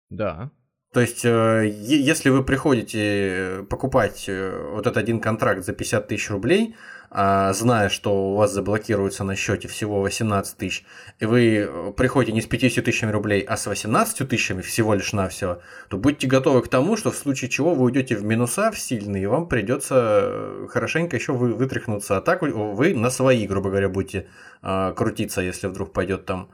Да. 0.10 0.52
То 0.96 1.02
есть, 1.02 1.26
э, 1.26 1.68
если 1.68 2.30
вы 2.30 2.42
приходите 2.42 3.66
покупать 3.70 4.30
э, 4.30 4.70
вот 4.72 4.88
этот 4.88 4.96
один 4.96 5.20
контракт 5.20 5.66
за 5.66 5.74
50 5.74 6.08
тысяч 6.08 6.30
рублей, 6.30 6.78
а, 7.12 7.52
зная, 7.52 7.90
что 7.90 8.32
у 8.32 8.36
вас 8.38 8.54
заблокируется 8.54 9.26
на 9.26 9.36
счете 9.36 9.68
всего 9.68 10.00
18 10.00 10.58
тысяч, 10.58 10.86
и 11.20 11.26
вы 11.26 11.68
э, 11.68 11.92
приходите 11.98 12.32
не 12.32 12.42
с 12.42 12.46
50 12.46 12.86
тысячами 12.86 13.12
рублей, 13.12 13.42
а 13.42 13.58
с 13.58 13.68
18 13.68 14.26
тысячами 14.30 14.62
всего 14.62 14.94
лишь 14.94 15.12
навсего, 15.12 15.62
то 15.90 15.98
будьте 15.98 16.28
готовы 16.28 16.62
к 16.62 16.70
тому, 16.70 16.96
что 16.96 17.12
в 17.12 17.18
случае 17.18 17.50
чего 17.50 17.76
вы 17.76 17.84
уйдете 17.84 18.16
в 18.16 18.24
минуса 18.24 18.72
в 18.72 18.80
сильные, 18.80 19.24
и 19.24 19.26
вам 19.26 19.50
придется 19.50 20.66
хорошенько 20.70 21.18
еще 21.18 21.34
вы, 21.34 21.56
вытряхнуться. 21.56 22.16
А 22.16 22.22
так 22.22 22.42
вы, 22.42 22.54
вы 22.54 22.96
на 22.96 23.10
свои, 23.10 23.46
грубо 23.48 23.70
говоря, 23.70 23.90
будете 23.90 24.28
а, 24.62 24.94
крутиться, 24.94 25.42
если 25.42 25.68
вдруг 25.68 25.92
пойдет 25.92 26.26
там 26.26 26.48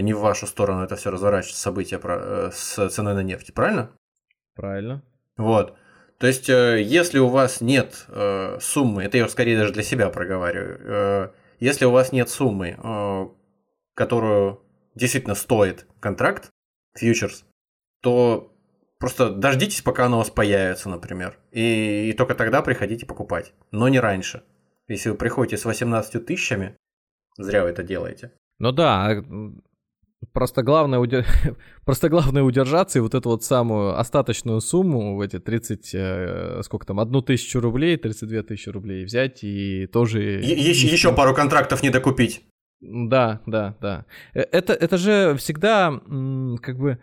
не 0.00 0.12
в 0.14 0.20
вашу 0.20 0.46
сторону 0.46 0.82
это 0.82 0.96
все 0.96 1.10
разворачивается 1.10 1.60
события 1.60 1.98
про- 1.98 2.48
э, 2.48 2.50
с 2.52 2.88
ценой 2.90 3.14
на 3.14 3.22
нефть, 3.22 3.52
правильно? 3.54 3.90
Правильно. 4.54 5.02
Вот. 5.36 5.76
То 6.18 6.26
есть, 6.26 6.48
э, 6.48 6.80
если 6.82 7.18
у 7.18 7.28
вас 7.28 7.60
нет 7.60 8.06
э, 8.08 8.58
суммы, 8.60 9.02
это 9.04 9.18
я 9.18 9.28
скорее 9.28 9.58
даже 9.58 9.72
для 9.72 9.82
себя 9.82 10.08
проговариваю, 10.08 10.80
э, 10.82 11.30
если 11.58 11.84
у 11.84 11.90
вас 11.90 12.12
нет 12.12 12.28
суммы, 12.28 12.76
э, 12.82 13.26
которую 13.94 14.62
действительно 14.94 15.34
стоит 15.34 15.86
контракт, 16.00 16.50
фьючерс, 16.96 17.44
то 18.02 18.54
просто 18.98 19.30
дождитесь, 19.30 19.82
пока 19.82 20.06
она 20.06 20.16
у 20.16 20.18
вас 20.20 20.30
появится, 20.30 20.88
например, 20.88 21.38
и, 21.50 22.10
и 22.10 22.12
только 22.12 22.34
тогда 22.34 22.62
приходите 22.62 23.04
покупать, 23.06 23.52
но 23.70 23.88
не 23.88 24.00
раньше. 24.00 24.44
Если 24.88 25.10
вы 25.10 25.16
приходите 25.16 25.56
с 25.56 25.64
18 25.64 26.24
тысячами, 26.24 26.76
зря 27.38 27.62
вы 27.64 27.70
это 27.70 27.82
делаете. 27.82 28.32
Ну 28.58 28.70
да, 28.72 29.10
м, 29.12 29.62
просто 30.32 30.62
главное, 30.62 30.98
удер- 30.98 31.26
просто 31.84 32.08
главное 32.08 32.42
удержаться 32.42 32.98
и 32.98 33.02
вот 33.02 33.14
эту 33.14 33.30
вот 33.30 33.44
самую 33.44 33.98
остаточную 33.98 34.60
сумму, 34.60 35.16
в 35.16 35.20
эти 35.20 35.38
30, 35.38 35.90
э, 35.94 36.60
сколько 36.62 36.86
там, 36.86 37.00
одну 37.00 37.22
тысячу 37.22 37.60
рублей, 37.60 37.96
32 37.96 38.42
тысячи 38.42 38.68
рублей 38.68 39.04
взять 39.04 39.42
и 39.42 39.86
тоже... 39.86 40.22
еще 40.92 41.14
пару 41.14 41.34
контрактов 41.34 41.82
не 41.82 41.90
докупить. 41.90 42.44
Да, 42.80 43.40
да, 43.46 43.76
да. 43.80 44.06
Э, 44.34 44.40
Это, 44.50 44.72
это 44.72 44.96
же 44.96 45.36
всегда 45.36 46.00
как 46.62 46.78
бы 46.78 46.98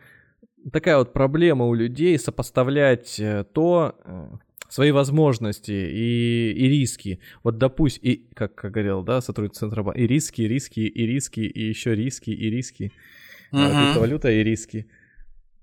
такая 0.72 0.98
вот 0.98 1.14
проблема 1.14 1.66
у 1.66 1.74
людей 1.74 2.18
сопоставлять 2.20 3.20
э, 3.20 3.46
то, 3.54 3.96
свои 4.70 4.92
возможности 4.92 5.72
и, 5.72 6.52
и 6.54 6.70
риски. 6.70 7.20
Вот 7.44 7.58
допустим, 7.58 8.02
и, 8.04 8.28
как, 8.34 8.56
как 8.56 8.72
говорил, 8.72 9.04
да, 9.04 9.20
сотрудник 9.22 9.56
Центробанка, 9.56 10.00
и 10.00 10.08
риски, 10.08 10.42
и 10.44 10.48
риски, 10.48 10.80
и 10.82 11.06
риски, 11.08 11.42
и 11.42 11.68
еще 11.70 11.96
риски, 11.96 12.30
и 12.30 12.50
риски. 12.50 12.92
Мгм. 13.52 13.64
Криптовалюта 13.70 14.32
и 14.32 14.44
риски. 14.44 14.88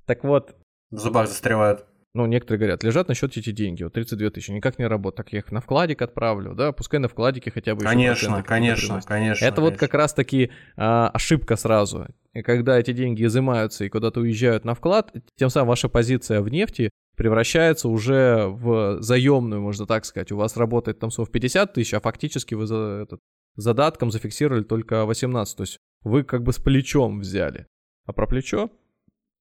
Так 0.07 0.25
вот, 0.25 0.57
В 0.91 0.99
зубах 0.99 1.29
застревают. 1.29 1.85
ну, 2.15 2.27
некоторые 2.27 2.59
говорят, 2.59 2.83
лежат 2.85 3.09
на 3.09 3.15
счете 3.15 3.41
эти 3.41 3.51
деньги, 3.53 3.83
вот 3.85 3.93
32 3.93 4.31
тысячи, 4.31 4.51
никак 4.51 4.79
не 4.79 4.87
работают, 4.87 5.17
так 5.27 5.33
я 5.33 5.39
их 5.41 5.53
на 5.53 5.61
вкладик 5.61 6.03
отправлю, 6.03 6.55
да, 6.55 6.73
пускай 6.73 6.99
на 6.99 7.09
вкладике 7.09 7.51
хотя 7.51 7.75
бы 7.75 7.83
Конечно, 7.85 8.43
конечно, 8.43 8.89
приносят. 8.89 9.09
конечно. 9.09 9.45
Это 9.45 9.61
вот 9.61 9.69
конечно. 9.71 9.87
как 9.87 9.95
раз-таки 9.95 10.51
а, 10.77 11.09
ошибка 11.11 11.57
сразу. 11.57 12.07
И 12.35 12.43
когда 12.43 12.79
эти 12.79 12.93
деньги 12.93 13.25
изымаются 13.25 13.85
и 13.85 13.89
куда-то 13.89 14.21
уезжают 14.21 14.65
на 14.65 14.75
вклад, 14.75 15.13
тем 15.37 15.49
самым 15.51 15.69
ваша 15.69 15.89
позиция 15.89 16.41
в 16.43 16.49
нефти 16.49 16.91
превращается 17.17 17.89
уже 17.89 18.47
в 18.47 19.01
заемную, 19.01 19.63
можно 19.63 19.87
так 19.87 20.05
сказать. 20.05 20.33
У 20.33 20.37
вас 20.37 20.57
работает 20.57 20.99
там 20.99 21.11
сумма 21.11 21.27
в 21.27 21.31
50 21.31 21.73
тысяч, 21.73 21.95
а 21.95 22.01
фактически 22.01 22.55
вы 22.55 22.67
за 22.67 23.01
этот, 23.03 23.21
задатком 23.57 24.11
зафиксировали 24.11 24.63
только 24.63 25.05
18. 25.05 25.57
То 25.57 25.63
есть 25.63 25.79
вы 26.03 26.23
как 26.23 26.43
бы 26.43 26.53
с 26.53 26.59
плечом 26.59 27.21
взяли. 27.21 27.67
А 28.05 28.13
про 28.13 28.27
плечо? 28.27 28.71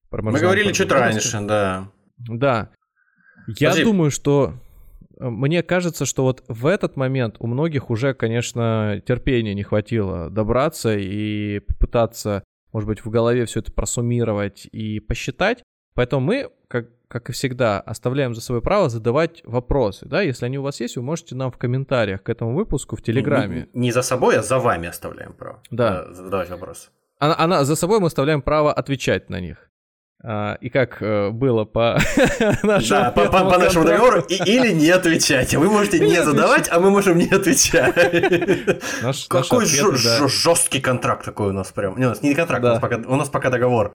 Про 0.10 0.24
Мы 0.24 0.40
говорили 0.40 0.72
чуть 0.72 0.92
раньше, 0.92 1.42
да. 1.42 1.92
Да. 2.18 2.72
Я 3.48 3.70
Подожди. 3.70 3.84
думаю, 3.84 4.12
что 4.12 4.54
э, 5.20 5.30
мне 5.30 5.62
кажется, 5.62 6.06
что 6.06 6.24
вот 6.24 6.44
в 6.48 6.66
этот 6.66 6.96
момент 6.96 7.36
у 7.40 7.48
многих 7.48 7.90
уже, 7.90 8.14
конечно, 8.14 9.02
терпения 9.06 9.54
не 9.54 9.64
хватило 9.64 10.30
добраться 10.30 10.98
и 10.98 11.60
попытаться, 11.60 12.44
может 12.72 12.88
быть, 12.88 13.06
в 13.06 13.10
голове 13.10 13.46
все 13.46 13.60
это 13.60 13.72
просуммировать 13.72 14.68
и 14.72 15.00
посчитать. 15.00 15.64
Поэтому 15.96 16.22
мы, 16.26 16.50
как, 16.68 16.88
как 17.08 17.30
и 17.30 17.34
всегда, 17.34 17.80
оставляем 17.80 18.36
за 18.36 18.42
собой 18.42 18.62
право 18.62 18.90
задавать 18.90 19.42
вопросы. 19.46 20.06
Да? 20.06 20.22
Если 20.22 20.46
они 20.46 20.58
у 20.60 20.62
вас 20.62 20.80
есть, 20.82 20.98
вы 20.98 21.04
можете 21.04 21.36
нам 21.36 21.52
в 21.52 21.58
комментариях 21.58 22.22
к 22.22 22.30
этому 22.30 22.54
выпуску 22.54 22.96
в 22.96 23.02
Телеграме. 23.02 23.68
Не, 23.74 23.80
не 23.88 23.92
за 23.92 24.02
собой, 24.02 24.38
а 24.38 24.44
за 24.44 24.60
вами 24.60 24.88
оставляем 24.90 25.34
право. 25.34 25.62
Да. 25.72 26.06
э, 26.10 26.14
Задавать 26.14 26.50
вопросы. 26.50 26.90
Она, 27.20 27.36
она- 27.40 27.64
за 27.64 27.76
собой 27.76 28.00
мы 28.00 28.08
оставляем 28.08 28.42
право 28.42 28.74
отвечать 28.74 29.30
на 29.30 29.40
них. 29.40 29.70
А, 30.28 30.58
и 30.60 30.70
как 30.70 31.02
э, 31.02 31.30
было 31.30 31.66
по 31.66 31.98
нашему 32.64 32.90
Да, 32.90 33.12
по, 33.12 33.26
по- 33.28 33.58
нашему 33.58 33.86
договору 33.86 34.22
и- 34.28 34.36
или 34.56 34.74
не 34.74 34.90
отвечайте. 34.90 35.58
Вы 35.60 35.70
можете 35.70 36.00
не 36.00 36.24
задавать, 36.24 36.68
а 36.72 36.80
мы 36.80 36.90
можем 36.90 37.18
не 37.18 37.30
отвечать. 37.30 37.96
Наш- 39.04 39.28
Какой 39.28 39.66
ответы, 39.66 40.04
да. 40.04 40.28
жесткий 40.28 40.82
контракт 40.82 41.24
такой 41.26 41.50
у 41.50 41.54
нас 41.54 41.72
прям. 41.72 41.98
Не, 41.98 42.06
у 42.08 42.10
нас 42.10 42.22
не 42.24 42.34
контракт, 42.34 42.64
Да. 42.64 42.70
у, 42.70 42.74
нас 42.74 42.82
пока, 42.82 42.96
у 43.08 43.16
нас 43.16 43.30
пока 43.30 43.50
договор. 43.50 43.94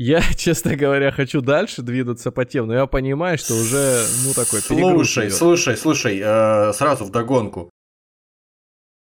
Я, 0.00 0.22
честно 0.36 0.76
говоря, 0.76 1.10
хочу 1.10 1.40
дальше 1.40 1.82
двигаться 1.82 2.30
по 2.30 2.44
тем, 2.44 2.68
но 2.68 2.74
я 2.74 2.86
понимаю, 2.86 3.36
что 3.36 3.54
уже, 3.54 4.04
ну, 4.24 4.32
такой 4.32 4.60
Слушай, 4.60 5.30
слушай, 5.30 5.76
слушай, 5.76 6.20
э, 6.22 6.72
сразу 6.72 7.04
в 7.04 7.10
догонку. 7.10 7.70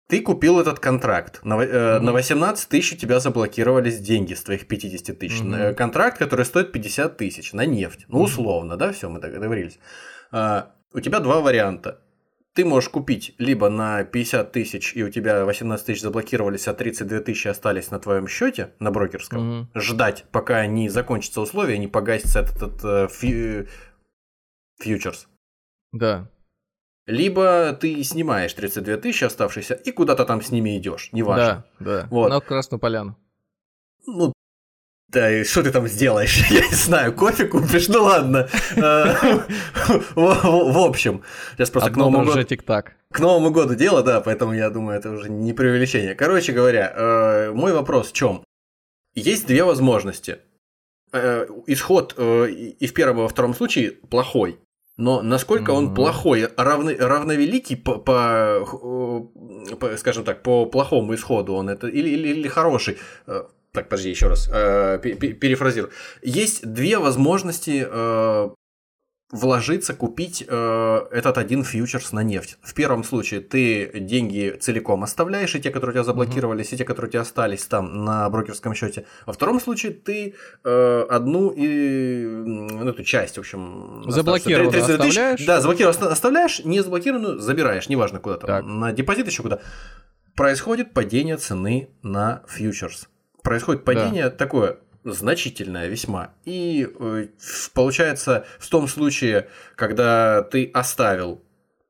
Ты 0.09 0.21
купил 0.21 0.59
этот 0.59 0.79
контракт. 0.79 1.43
На, 1.43 1.61
э, 1.61 1.67
mm-hmm. 1.67 1.99
на 1.99 2.13
18 2.13 2.69
тысяч 2.69 2.93
у 2.93 2.97
тебя 2.97 3.19
заблокировались 3.19 3.99
деньги 3.99 4.33
с 4.33 4.41
твоих 4.41 4.67
50 4.67 5.19
тысяч. 5.19 5.41
Mm-hmm. 5.41 5.75
Контракт, 5.75 6.17
который 6.17 6.45
стоит 6.45 6.71
50 6.71 7.17
тысяч 7.17 7.53
на 7.53 7.65
нефть. 7.65 8.05
Ну, 8.07 8.21
условно, 8.21 8.73
mm-hmm. 8.73 8.77
да, 8.77 8.91
все, 8.91 9.09
мы 9.09 9.19
договорились. 9.19 9.77
А, 10.31 10.71
у 10.93 10.99
тебя 10.99 11.19
два 11.19 11.41
варианта 11.41 12.01
ты 12.57 12.65
можешь 12.65 12.89
купить 12.89 13.35
либо 13.37 13.69
на 13.69 14.03
50 14.03 14.51
тысяч, 14.51 14.95
и 14.95 15.03
у 15.03 15.11
тебя 15.11 15.45
18 15.45 15.85
тысяч 15.85 16.01
заблокировались, 16.01 16.67
а 16.67 16.73
32 16.73 17.19
тысячи 17.19 17.47
остались 17.47 17.91
на 17.91 17.99
твоем 17.99 18.27
счете 18.27 18.73
на 18.79 18.89
брокерском, 18.89 19.59
угу. 19.59 19.67
ждать, 19.75 20.25
пока 20.31 20.65
не 20.65 20.89
закончатся 20.89 21.41
условия, 21.41 21.77
не 21.77 21.87
погасится 21.87 22.39
этот, 22.39 22.55
этот 22.55 22.83
э, 22.83 23.07
фью... 23.13 23.67
фьючерс. 24.79 25.27
Да. 25.91 26.31
Либо 27.05 27.77
ты 27.79 28.03
снимаешь 28.03 28.55
32 28.55 28.97
тысячи 28.97 29.23
оставшиеся 29.23 29.75
и 29.75 29.91
куда-то 29.91 30.25
там 30.25 30.41
с 30.41 30.49
ними 30.49 30.79
идешь, 30.79 31.09
неважно. 31.11 31.63
Да, 31.77 31.85
да. 31.85 32.07
Вот. 32.09 32.29
На 32.29 32.39
Красную 32.39 32.79
Поляну. 32.79 33.19
Ну, 34.07 34.33
да, 35.09 35.31
и 35.31 35.45
что 35.45 35.63
ты 35.63 35.71
там 35.71 35.87
сделаешь? 35.87 36.37
Я 36.49 36.67
не 36.67 36.75
знаю, 36.75 37.13
кофе 37.13 37.45
купишь? 37.45 37.87
Ну 37.87 38.03
ладно. 38.03 38.49
Э, 38.75 39.15
в 40.15 40.85
общем, 40.85 41.23
сейчас 41.53 41.69
просто 41.69 41.91
к 41.91 41.95
Новому 41.95 42.25
году... 42.25 42.33
К 43.11 43.19
Новому 43.19 43.51
году 43.51 43.75
дело, 43.75 44.03
да, 44.03 44.19
поэтому 44.19 44.53
я 44.53 44.69
думаю, 44.69 44.99
это 44.99 45.11
уже 45.11 45.29
не 45.29 45.53
преувеличение. 45.53 46.13
Короче 46.13 46.51
говоря, 46.51 46.93
э, 46.93 47.51
мой 47.53 47.71
вопрос 47.71 48.09
в 48.09 48.13
чем? 48.13 48.43
Есть 49.15 49.47
две 49.47 49.63
возможности. 49.63 50.39
Э, 51.13 51.47
исход 51.67 52.13
и 52.17 52.85
в 52.85 52.93
первом, 52.93 53.19
и 53.19 53.21
во 53.21 53.29
втором 53.29 53.53
случае 53.53 53.91
плохой. 53.91 54.59
Но 54.97 55.21
насколько 55.21 55.71
он 55.71 55.93
плохой, 55.93 56.49
равно, 56.57 56.91
равновеликий 56.97 57.77
по, 57.77 57.97
по, 57.99 59.29
по, 59.79 59.95
скажем 59.95 60.25
так, 60.25 60.41
по 60.41 60.65
плохому 60.65 61.13
исходу 61.13 61.53
он 61.53 61.69
это 61.69 61.87
или, 61.87 62.09
или, 62.09 62.29
или 62.29 62.47
хороший, 62.47 62.97
так, 63.73 63.89
подожди, 63.89 64.09
еще 64.09 64.27
раз, 64.27 64.49
э, 64.51 64.99
перефразирую. 64.99 65.91
Есть 66.23 66.65
две 66.65 66.97
возможности 66.97 67.85
э, 67.87 68.49
вложиться, 69.31 69.93
купить 69.93 70.43
э, 70.47 71.05
этот 71.11 71.37
один 71.37 71.63
фьючерс 71.63 72.13
на 72.13 72.23
нефть. 72.23 72.57
В 72.61 72.73
первом 72.73 73.03
случае 73.03 73.41
ты 73.41 73.99
деньги 73.99 74.57
целиком 74.59 75.03
оставляешь, 75.03 75.53
и 75.53 75.59
те, 75.59 75.69
которые 75.69 75.91
у 75.91 75.93
тебя 75.95 76.03
заблокировались, 76.05 76.71
mm-hmm. 76.71 76.75
и 76.75 76.77
те, 76.77 76.85
которые 76.85 77.09
у 77.09 77.11
тебя 77.11 77.21
остались 77.21 77.65
там 77.65 78.05
на 78.05 78.29
брокерском 78.29 78.73
счете. 78.73 79.05
Во 79.25 79.33
втором 79.33 79.59
случае 79.59 79.91
ты 79.91 80.33
э, 80.63 81.05
одну 81.09 81.49
и 81.49 82.25
ну, 82.25 82.89
эту 82.89 83.03
часть, 83.03 83.35
в 83.35 83.39
общем, 83.39 84.05
заблокированную 84.07 84.81
оставляешь. 84.81 85.45
Да, 85.45 85.59
заблокированную 85.59 86.11
оставляешь, 86.11 86.63
не 86.63 86.79
заблокированную 86.81 87.39
забираешь, 87.39 87.89
неважно 87.89 88.19
куда 88.19 88.37
там, 88.37 88.47
так. 88.47 88.65
на 88.65 88.93
депозит 88.93 89.27
еще 89.27 89.43
куда. 89.43 89.59
Происходит 90.35 90.93
падение 90.93 91.35
цены 91.35 91.89
на 92.01 92.43
фьючерс 92.47 93.09
происходит 93.47 93.85
падение 93.85 94.25
да. 94.25 94.29
такое 94.29 94.79
значительное 95.05 95.87
весьма. 95.87 96.33
И 96.43 96.85
э, 96.99 97.27
получается, 97.73 98.45
в 98.59 98.69
том 98.69 98.89
случае, 98.89 99.47
когда 99.75 100.43
ты 100.43 100.69
оставил 100.73 101.41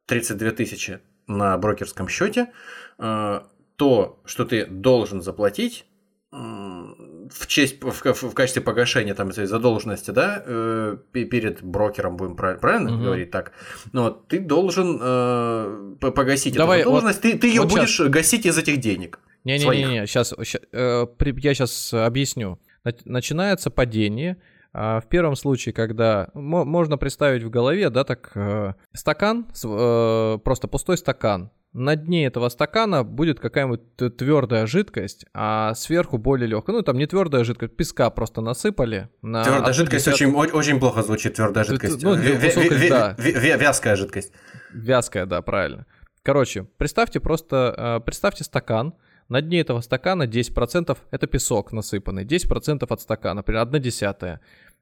32 0.06 0.52
тысячи 0.52 1.00
на 1.26 1.58
брокерском 1.58 2.08
счете, 2.10 2.52
э, 3.00 3.42
то, 3.76 4.22
что 4.26 4.46
ты 4.46 4.68
должен 4.68 5.24
заплатить 5.24 5.86
в 6.30 7.48
честь 7.48 7.82
в, 7.82 7.92
в 7.92 8.34
качестве 8.34 8.62
погашения 8.62 9.16
там 9.16 9.30
этой 9.30 9.48
задолженности, 9.48 10.12
да, 10.12 10.44
э, 10.46 10.98
перед 11.12 11.64
брокером 11.64 12.18
будем 12.18 12.36
правильно 12.36 12.94
угу. 12.94 13.04
говорить 13.04 13.32
так, 13.32 13.54
но 13.94 14.12
ты 14.12 14.40
должен 14.40 15.00
э, 15.02 15.96
погасить 16.00 16.56
Давай, 16.56 16.82
эту 16.82 16.90
задолженность, 16.90 17.24
вот, 17.24 17.32
ты, 17.32 17.38
ты 17.40 17.48
ее 17.48 17.62
вот 17.62 17.72
будешь 17.72 17.96
сейчас. 17.96 18.10
гасить 18.10 18.46
из 18.46 18.58
этих 18.58 18.78
денег. 18.78 19.20
Не-не-не, 19.56 20.06
сейчас, 20.08 20.34
э, 20.34 21.08
я 21.20 21.54
сейчас 21.54 21.94
объясню. 21.94 22.60
Начинается 23.06 23.70
падение. 23.70 24.38
А 24.74 25.00
в 25.00 25.08
первом 25.08 25.36
случае, 25.36 25.74
когда 25.74 26.30
можно 26.34 26.98
представить 26.98 27.42
в 27.42 27.50
голове, 27.50 27.90
да, 27.90 28.04
так 28.04 28.32
э, 28.36 28.74
стакан, 28.94 29.48
э, 29.64 30.38
просто 30.44 30.68
пустой 30.68 30.98
стакан. 30.98 31.52
На 31.74 31.96
дне 31.96 32.26
этого 32.28 32.50
стакана 32.50 33.04
будет 33.04 33.40
какая-нибудь 33.40 34.18
твердая 34.18 34.68
жидкость, 34.68 35.26
а 35.34 35.74
сверху 35.74 36.18
более 36.18 36.48
легкая. 36.48 36.76
Ну, 36.76 36.82
там 36.82 36.98
не 36.98 37.08
твердая 37.08 37.44
жидкость, 37.44 37.76
песка 37.76 38.10
просто 38.10 38.42
насыпали. 38.42 39.10
На 39.22 39.44
твердая 39.44 39.74
жидкость 39.74 40.08
очень, 40.08 40.34
очень 40.34 40.80
плохо 40.80 41.02
звучит, 41.02 41.36
твердая 41.36 41.64
жидкость. 41.64 42.04
Ну, 42.04 42.16
Вязкая 42.16 43.96
жидкость. 43.96 44.32
Вязкая, 44.74 45.26
да, 45.26 45.42
правильно. 45.42 45.86
Короче, 46.24 46.68
представьте 46.78 47.20
просто, 47.20 48.02
представьте 48.06 48.44
стакан, 48.44 48.94
на 49.30 49.42
дне 49.42 49.60
этого 49.62 49.82
стакана 49.82 50.24
10% 50.24 50.98
это 51.12 51.28
песок 51.28 51.74
насыпанный, 51.74 52.26
10% 52.26 52.86
от 52.90 53.02
стакана, 53.02 53.36
например, 53.36 53.62
1 53.62 53.82
десятая. 53.82 54.40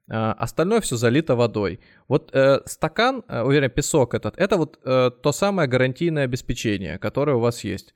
А, 0.08 0.32
остальное 0.32 0.80
все 0.80 0.96
залито 0.96 1.34
водой. 1.34 1.80
Вот 2.08 2.30
э, 2.34 2.60
стакан, 2.64 3.24
э, 3.28 3.42
уверен, 3.42 3.70
песок 3.70 4.14
этот, 4.14 4.38
это 4.38 4.56
вот 4.56 4.78
э, 4.84 5.10
то 5.22 5.32
самое 5.32 5.68
гарантийное 5.68 6.24
обеспечение, 6.24 6.98
которое 6.98 7.36
у 7.36 7.40
вас 7.40 7.64
есть. 7.64 7.94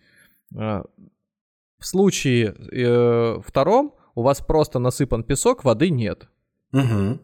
Э, 0.54 0.82
в 1.78 1.86
случае 1.86 2.54
э, 2.72 3.40
втором 3.46 3.94
у 4.14 4.22
вас 4.22 4.40
просто 4.40 4.78
насыпан 4.78 5.22
песок, 5.22 5.64
воды 5.64 5.90
нет. 5.90 6.28
Угу. 6.72 7.20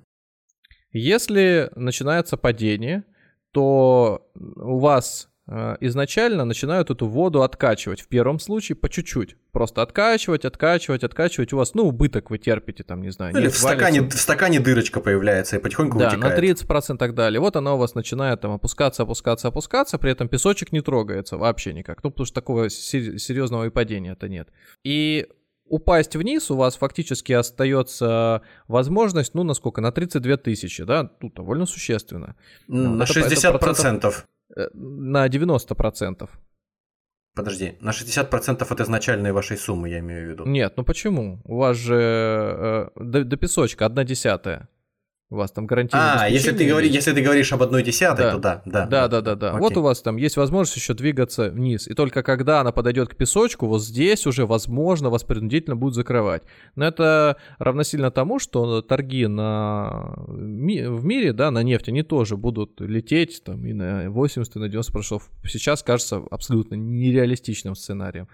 Если 0.92 1.70
начинается 1.74 2.36
падение, 2.36 3.04
то 3.52 4.30
у 4.34 4.78
вас 4.78 5.28
Э, 5.28 5.35
изначально 5.48 6.44
начинают 6.44 6.90
эту 6.90 7.06
воду 7.06 7.42
откачивать. 7.42 8.00
В 8.00 8.08
первом 8.08 8.40
случае 8.40 8.74
по 8.74 8.88
чуть-чуть. 8.88 9.36
Просто 9.52 9.80
откачивать, 9.80 10.44
откачивать, 10.44 11.04
откачивать. 11.04 11.52
У 11.52 11.56
вас, 11.56 11.74
ну, 11.74 11.84
убыток 11.84 12.30
вы 12.30 12.38
терпите, 12.38 12.82
там, 12.82 13.00
не 13.00 13.10
знаю. 13.10 13.32
Ну, 13.32 13.40
или 13.40 13.48
в 13.48 13.56
стакане, 13.56 14.02
в 14.02 14.12
стакане 14.12 14.58
дырочка 14.58 15.00
появляется 15.00 15.56
и 15.56 15.60
потихоньку 15.60 15.98
да, 15.98 16.10
вытекает. 16.10 16.42
на 16.42 16.64
30% 16.64 16.94
и 16.94 16.98
так 16.98 17.14
далее. 17.14 17.40
Вот 17.40 17.54
она 17.54 17.74
у 17.74 17.78
вас 17.78 17.94
начинает 17.94 18.40
там 18.40 18.52
опускаться, 18.52 19.04
опускаться, 19.04 19.48
опускаться, 19.48 19.98
при 19.98 20.10
этом 20.10 20.28
песочек 20.28 20.72
не 20.72 20.80
трогается 20.80 21.36
вообще 21.36 21.72
никак. 21.72 22.02
Ну, 22.02 22.10
потому 22.10 22.26
что 22.26 22.34
такого 22.34 22.68
серьезного 22.68 23.66
и 23.66 23.70
падения-то 23.70 24.28
нет. 24.28 24.48
И 24.82 25.28
упасть 25.68 26.16
вниз 26.16 26.50
у 26.50 26.56
вас 26.56 26.76
фактически 26.76 27.32
остается 27.32 28.42
возможность, 28.66 29.34
ну, 29.34 29.44
насколько, 29.44 29.80
на 29.80 29.92
32 29.92 30.36
тысячи, 30.38 30.82
да, 30.82 31.04
тут 31.04 31.34
довольно 31.34 31.66
существенно. 31.66 32.34
На 32.66 33.04
это, 33.04 33.12
60%. 33.12 33.48
Это 33.48 33.58
процентов. 33.58 34.26
Э, 34.54 34.68
на 34.74 35.28
90%. 35.28 36.28
Подожди, 37.34 37.76
на 37.80 37.90
60% 37.90 38.72
от 38.72 38.80
изначальной 38.80 39.32
вашей 39.32 39.56
суммы, 39.56 39.90
я 39.90 39.98
имею 39.98 40.26
в 40.26 40.30
виду. 40.30 40.46
Нет, 40.46 40.74
ну 40.76 40.84
почему? 40.84 41.40
У 41.44 41.56
вас 41.56 41.76
же 41.76 41.94
э, 41.94 42.88
до, 42.96 43.24
до 43.24 43.36
песочка 43.36 43.86
одна 43.86 44.04
десятая. 44.04 44.68
У 45.28 45.36
вас 45.36 45.50
там 45.50 45.66
гарантийное 45.66 46.20
А, 46.20 46.28
если 46.28 46.52
ты, 46.52 46.68
говори, 46.68 46.88
если 46.88 47.12
ты 47.12 47.20
говоришь 47.20 47.52
об 47.52 47.60
одной 47.60 47.82
десятой, 47.82 48.26
да. 48.26 48.32
то 48.32 48.38
да, 48.38 48.62
да. 48.64 48.86
Да, 48.86 49.08
да, 49.08 49.20
да, 49.20 49.34
да. 49.34 49.48
Окей. 49.50 49.60
Вот 49.60 49.76
у 49.76 49.82
вас 49.82 50.00
там 50.00 50.16
есть 50.18 50.36
возможность 50.36 50.76
еще 50.76 50.94
двигаться 50.94 51.50
вниз. 51.50 51.88
И 51.88 51.94
только 51.94 52.22
когда 52.22 52.60
она 52.60 52.70
подойдет 52.70 53.08
к 53.08 53.16
песочку, 53.16 53.66
вот 53.66 53.82
здесь 53.82 54.24
уже, 54.24 54.46
возможно, 54.46 55.10
вас 55.10 55.24
принудительно 55.24 55.74
будут 55.74 55.96
закрывать. 55.96 56.44
Но 56.76 56.86
это 56.86 57.38
равносильно 57.58 58.12
тому, 58.12 58.38
что 58.38 58.82
торги 58.82 59.26
на... 59.26 60.14
в 60.16 61.04
мире, 61.04 61.32
да, 61.32 61.50
на 61.50 61.64
нефть, 61.64 61.88
они 61.88 62.04
тоже 62.04 62.36
будут 62.36 62.80
лететь 62.80 63.42
там 63.44 63.66
и 63.66 63.72
на 63.72 64.08
80, 64.08 64.54
и 64.54 64.58
на 64.60 64.68
90 64.68 64.92
прошов. 64.92 65.28
Сейчас 65.44 65.82
кажется 65.82 66.22
абсолютно 66.30 66.76
нереалистичным 66.76 67.74
сценарием. 67.74 68.28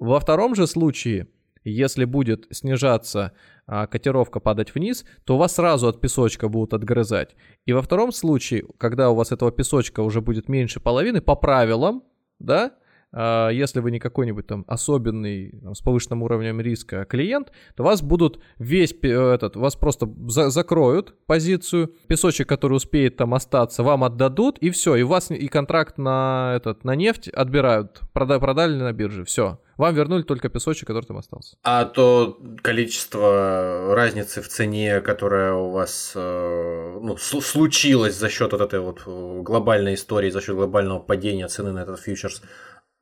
Во 0.00 0.18
втором 0.18 0.56
же 0.56 0.66
случае, 0.66 1.28
если 1.70 2.04
будет 2.04 2.46
снижаться 2.50 3.32
а, 3.66 3.86
котировка 3.86 4.40
падать 4.40 4.74
вниз, 4.74 5.04
то 5.24 5.34
у 5.34 5.38
вас 5.38 5.54
сразу 5.54 5.88
от 5.88 6.00
песочка 6.00 6.48
будут 6.48 6.74
отгрызать. 6.74 7.34
И 7.64 7.72
во 7.72 7.82
втором 7.82 8.12
случае, 8.12 8.64
когда 8.78 9.10
у 9.10 9.14
вас 9.14 9.32
этого 9.32 9.50
песочка 9.50 10.00
уже 10.00 10.20
будет 10.20 10.48
меньше 10.48 10.80
половины, 10.80 11.20
по 11.20 11.34
правилам, 11.34 12.04
да, 12.38 12.72
если 13.12 13.80
вы 13.80 13.90
не 13.90 13.98
какой-нибудь 13.98 14.46
там 14.46 14.64
особенный 14.68 15.58
там, 15.62 15.74
с 15.74 15.80
повышенным 15.80 16.22
уровнем 16.22 16.60
риска 16.60 17.04
клиент, 17.04 17.52
то 17.74 17.82
вас 17.82 18.02
будут 18.02 18.40
весь 18.58 18.92
этот, 19.02 19.56
вас 19.56 19.76
просто 19.76 20.08
за 20.26 20.50
закроют 20.50 21.14
позицию, 21.26 21.92
песочек, 22.08 22.48
который 22.48 22.74
успеет 22.74 23.16
там 23.16 23.34
остаться, 23.34 23.82
вам 23.82 24.04
отдадут 24.04 24.58
и 24.58 24.70
все, 24.70 24.96
и 24.96 25.02
вас 25.02 25.30
и 25.30 25.48
контракт 25.48 25.98
на 25.98 26.54
этот 26.56 26.84
на 26.84 26.94
нефть 26.94 27.28
отбирают, 27.28 28.00
прода 28.12 28.38
продали 28.38 28.76
на 28.76 28.92
бирже, 28.92 29.24
все. 29.24 29.60
Вам 29.76 29.94
вернули 29.94 30.22
только 30.22 30.48
песочек, 30.48 30.86
который 30.86 31.04
там 31.04 31.18
остался. 31.18 31.56
А 31.62 31.84
то 31.84 32.40
количество 32.62 33.94
разницы 33.94 34.40
в 34.40 34.48
цене, 34.48 35.00
которая 35.02 35.52
у 35.52 35.70
вас 35.70 36.12
э, 36.14 36.98
ну, 37.02 37.16
случилось 37.18 38.14
за 38.14 38.30
счет 38.30 38.52
вот 38.52 38.60
этой 38.62 38.80
вот 38.80 39.02
э, 39.06 39.40
глобальной 39.42 39.94
истории, 39.94 40.30
за 40.30 40.40
счет 40.40 40.56
глобального 40.56 41.00
падения 41.00 41.46
цены 41.48 41.72
на 41.72 41.80
этот 41.80 42.00
фьючерс, 42.00 42.42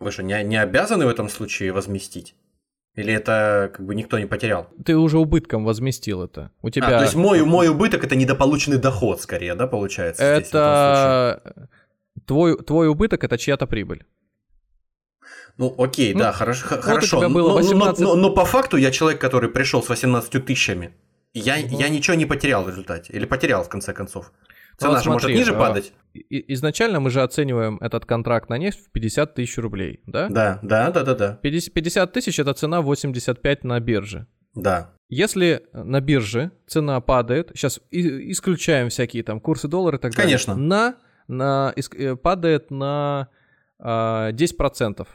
вы 0.00 0.10
что, 0.10 0.22
не, 0.22 0.42
не 0.44 0.56
обязаны 0.56 1.06
в 1.06 1.08
этом 1.08 1.28
случае 1.28 1.72
возместить? 1.72 2.34
Или 2.94 3.12
это 3.12 3.72
как 3.74 3.84
бы 3.84 3.94
никто 3.94 4.18
не 4.18 4.26
потерял? 4.26 4.68
Ты 4.84 4.96
уже 4.96 5.18
убытком 5.18 5.64
возместил 5.64 6.22
это. 6.22 6.52
У 6.62 6.70
тебя... 6.70 6.86
А, 6.86 6.98
то 6.98 7.02
есть 7.02 7.16
мой, 7.16 7.44
мой 7.44 7.68
убыток 7.68 8.04
это 8.04 8.14
недополученный 8.14 8.78
доход 8.78 9.20
скорее, 9.20 9.54
да, 9.54 9.66
получается? 9.66 10.22
Это 10.22 11.66
твой, 12.26 12.56
твой 12.62 12.88
убыток 12.88 13.24
это 13.24 13.36
чья-то 13.36 13.66
прибыль. 13.66 14.04
Ну, 15.56 15.74
окей, 15.78 16.14
ну, 16.14 16.20
да, 16.20 16.32
хорошо. 16.32 16.66
Вот 16.70 16.80
хорошо. 16.80 17.28
Было 17.28 17.52
18... 17.52 18.00
но, 18.00 18.08
но, 18.08 18.14
но, 18.14 18.28
но 18.28 18.34
по 18.34 18.44
факту 18.44 18.76
я 18.76 18.90
человек, 18.90 19.20
который 19.20 19.48
пришел 19.48 19.82
с 19.82 19.88
18 19.88 20.44
тысячами. 20.44 20.92
Я, 21.32 21.56
угу. 21.58 21.78
я 21.78 21.88
ничего 21.88 22.14
не 22.14 22.26
потерял 22.26 22.64
в 22.64 22.68
результате. 22.68 23.12
Или 23.12 23.24
потерял, 23.24 23.64
в 23.64 23.68
конце 23.68 23.92
концов. 23.92 24.32
Цена 24.78 24.92
ну, 24.92 24.96
же 24.98 25.04
смотри, 25.04 25.10
может 25.12 25.38
ниже 25.38 25.54
а, 25.54 25.58
падать. 25.58 25.92
Изначально 26.30 27.00
мы 27.00 27.10
же 27.10 27.22
оцениваем 27.22 27.78
этот 27.80 28.06
контракт 28.06 28.48
на 28.48 28.58
нефть 28.58 28.80
в 28.86 28.90
50 28.92 29.34
тысяч 29.34 29.58
рублей, 29.58 30.00
да? 30.06 30.28
Да, 30.28 30.58
да, 30.62 30.90
да, 30.90 31.02
да, 31.02 31.14
да. 31.14 31.38
50 31.42 32.12
тысяч 32.12 32.38
это 32.38 32.54
цена 32.54 32.82
85 32.82 33.64
на 33.64 33.80
бирже. 33.80 34.26
Да. 34.54 34.94
Если 35.08 35.66
на 35.72 36.00
бирже 36.00 36.52
цена 36.66 37.00
падает, 37.00 37.50
сейчас 37.54 37.80
исключаем 37.90 38.88
всякие 38.88 39.22
там 39.22 39.40
курсы 39.40 39.68
доллара 39.68 39.96
и 39.96 40.00
так 40.00 40.12
Конечно. 40.14 40.54
далее. 40.54 40.68
На, 40.68 40.96
на, 41.28 41.74
э, 41.76 42.16
падает 42.16 42.70
на 42.70 43.28
э, 43.78 43.82
а, 43.84 44.32
10%. 44.32 44.94
То 44.96 45.06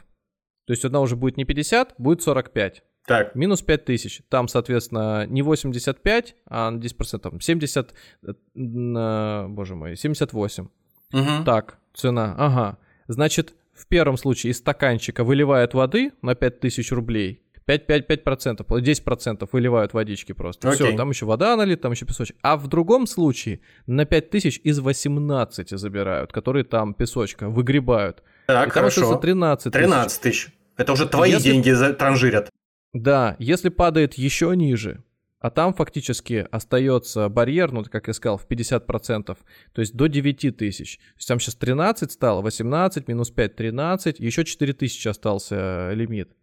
есть 0.68 0.84
она 0.84 1.00
уже 1.00 1.16
будет 1.16 1.36
не 1.36 1.44
50, 1.44 1.94
будет 1.98 2.22
45. 2.22 2.82
Так. 3.10 3.34
Минус 3.34 3.60
5 3.60 3.84
тысяч. 3.84 4.22
Там, 4.28 4.46
соответственно, 4.46 5.26
не 5.26 5.42
85, 5.42 6.36
а 6.46 6.70
на 6.70 6.78
10%, 6.78 7.18
там 7.18 7.40
70, 7.40 7.92
э, 8.22 9.46
боже 9.48 9.74
мой, 9.74 9.96
78. 9.96 10.68
Угу. 11.12 11.44
Так, 11.44 11.78
цена, 11.92 12.36
ага. 12.38 12.78
Значит, 13.08 13.54
в 13.74 13.88
первом 13.88 14.16
случае 14.16 14.52
из 14.52 14.58
стаканчика 14.58 15.24
выливают 15.24 15.74
воды 15.74 16.12
на 16.22 16.36
5000 16.36 16.92
рублей, 16.92 17.42
5-5-5%, 17.66 18.64
10% 18.64 19.48
выливают 19.50 19.92
водички 19.92 20.30
просто. 20.30 20.70
Все, 20.70 20.96
там 20.96 21.10
еще 21.10 21.26
вода 21.26 21.56
налит, 21.56 21.80
там 21.80 21.90
еще 21.90 22.06
песочек. 22.06 22.36
А 22.42 22.56
в 22.56 22.68
другом 22.68 23.08
случае 23.08 23.58
на 23.88 24.04
5000 24.04 24.60
из 24.62 24.78
18 24.78 25.70
забирают, 25.70 26.32
которые 26.32 26.62
там 26.62 26.94
песочка 26.94 27.48
выгребают. 27.48 28.22
Так, 28.46 28.68
И 28.68 28.70
хорошо. 28.70 29.16
13 29.16 29.72
тысяч. 29.72 29.84
13 29.84 30.22
тысяч. 30.22 30.48
Это 30.76 30.92
уже 30.92 31.08
твои 31.08 31.32
Если... 31.32 31.50
деньги 31.50 31.92
транжирят. 31.94 32.50
Да, 32.92 33.36
если 33.38 33.68
падает 33.68 34.14
еще 34.14 34.54
ниже, 34.56 35.02
а 35.40 35.50
там 35.50 35.72
фактически 35.72 36.46
остается 36.50 37.28
барьер, 37.28 37.72
ну, 37.72 37.82
как 37.84 38.08
я 38.08 38.12
сказал, 38.12 38.36
в 38.36 38.46
50%, 38.46 39.24
то 39.72 39.80
есть 39.80 39.94
до 39.94 40.06
9 40.06 40.56
тысяч. 40.56 40.98
То 40.98 41.16
есть 41.16 41.28
там 41.28 41.40
сейчас 41.40 41.54
13 41.54 42.12
стало, 42.12 42.42
18, 42.42 43.08
минус 43.08 43.30
5, 43.30 43.56
13, 43.56 44.20
еще 44.20 44.44
4 44.44 44.72
тысячи 44.74 45.08
остался 45.08 45.56
э, 45.90 45.94
лимит. 45.94 46.36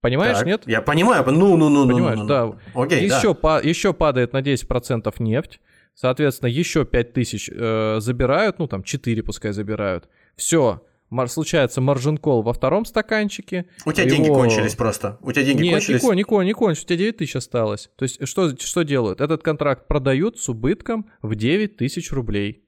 Понимаешь, 0.00 0.38
так, 0.38 0.46
нет? 0.46 0.62
Я 0.66 0.80
понимаю, 0.82 1.24
ну, 1.26 1.56
ну, 1.56 1.68
ну, 1.68 1.88
Понимаешь, 1.88 2.18
ну, 2.18 2.22
ну, 2.22 2.28
да. 2.28 2.80
Окей, 2.80 3.04
еще, 3.04 3.34
да. 3.34 3.34
По, 3.34 3.60
еще 3.60 3.92
падает 3.92 4.32
на 4.32 4.42
10% 4.42 5.12
нефть, 5.18 5.60
соответственно, 5.94 6.48
еще 6.48 6.84
5 6.84 7.12
тысяч 7.12 7.50
э, 7.52 7.96
забирают, 7.98 8.60
ну, 8.60 8.68
там 8.68 8.84
4 8.84 9.22
пускай 9.24 9.50
забирают. 9.52 10.08
Все, 10.36 10.84
случается 11.28 11.80
маржин 11.80 12.18
кол 12.18 12.42
во 12.42 12.52
втором 12.52 12.84
стаканчике. 12.84 13.66
У 13.84 13.92
тебя 13.92 14.04
его... 14.04 14.16
деньги 14.16 14.28
кончились 14.28 14.74
просто. 14.74 15.18
У 15.20 15.32
тебя 15.32 15.44
деньги 15.44 15.62
Нет, 15.62 15.74
кончились? 15.74 16.02
Нет, 16.02 16.14
не, 16.14 16.22
кон, 16.24 16.44
не 16.44 16.52
кончились, 16.52 16.84
у 16.84 16.88
тебя 16.88 16.98
9 16.98 17.16
тысяч 17.16 17.36
осталось. 17.36 17.90
То 17.96 18.04
есть 18.04 18.26
что, 18.26 18.56
что 18.56 18.82
делают? 18.82 19.20
Этот 19.20 19.42
контракт 19.42 19.86
продают 19.86 20.38
с 20.38 20.48
убытком 20.48 21.06
в 21.22 21.34
9 21.34 21.76
тысяч 21.76 22.12
рублей. 22.12 22.65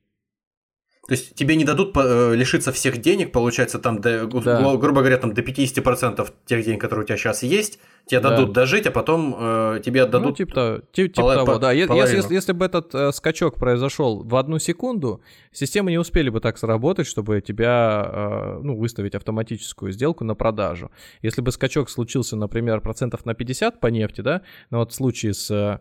То 1.09 1.13
есть 1.13 1.35
тебе 1.35 1.57
не 1.57 1.65
дадут 1.65 1.97
э, 1.97 2.35
лишиться 2.35 2.71
всех 2.71 2.99
денег, 2.99 3.33
получается, 3.33 3.79
там, 3.79 3.99
до, 3.99 4.27
да. 4.27 4.77
грубо 4.77 5.01
говоря, 5.01 5.17
там 5.17 5.33
до 5.33 5.41
50% 5.41 6.31
тех 6.45 6.65
денег, 6.67 6.83
которые 6.83 7.05
у 7.05 7.07
тебя 7.07 7.17
сейчас 7.17 7.43
есть, 7.43 7.79
тебе 8.05 8.21
да. 8.21 8.29
дадут 8.29 8.53
дожить, 8.53 8.87
а 8.87 8.91
потом 8.91 9.35
э, 9.39 9.81
тебе 9.83 10.03
отдадут. 10.03 10.29
Ну, 10.29 10.37
типа, 10.37 10.83
типа, 10.93 11.15
типа 11.15 11.35
того, 11.35 11.47
по, 11.47 11.59
да. 11.59 11.73
Если, 11.73 11.95
если, 11.95 12.35
если 12.35 12.53
бы 12.53 12.67
этот 12.67 12.95
э, 12.95 13.11
скачок 13.13 13.55
произошел 13.55 14.23
в 14.23 14.37
одну 14.37 14.59
секунду, 14.59 15.23
системы 15.51 15.91
не 15.91 15.99
успели 15.99 16.29
бы 16.29 16.41
так 16.41 16.59
сработать, 16.59 17.07
чтобы 17.07 17.41
тебя 17.41 18.07
э, 18.07 18.61
ну, 18.63 18.77
выставить 18.77 19.15
автоматическую 19.15 19.93
сделку 19.93 20.25
на 20.25 20.35
продажу. 20.35 20.91
Если 21.23 21.41
бы 21.41 21.53
скачок 21.53 21.89
случился, 21.89 22.37
например, 22.37 22.83
процентов 22.83 23.25
на 23.25 23.33
50 23.33 23.81
по 23.81 23.87
нефти, 23.87 24.21
да, 24.21 24.43
но 24.69 24.81
вот 24.81 24.93
в 24.93 24.95
случае 24.95 25.33
с 25.33 25.51
а, 25.51 25.81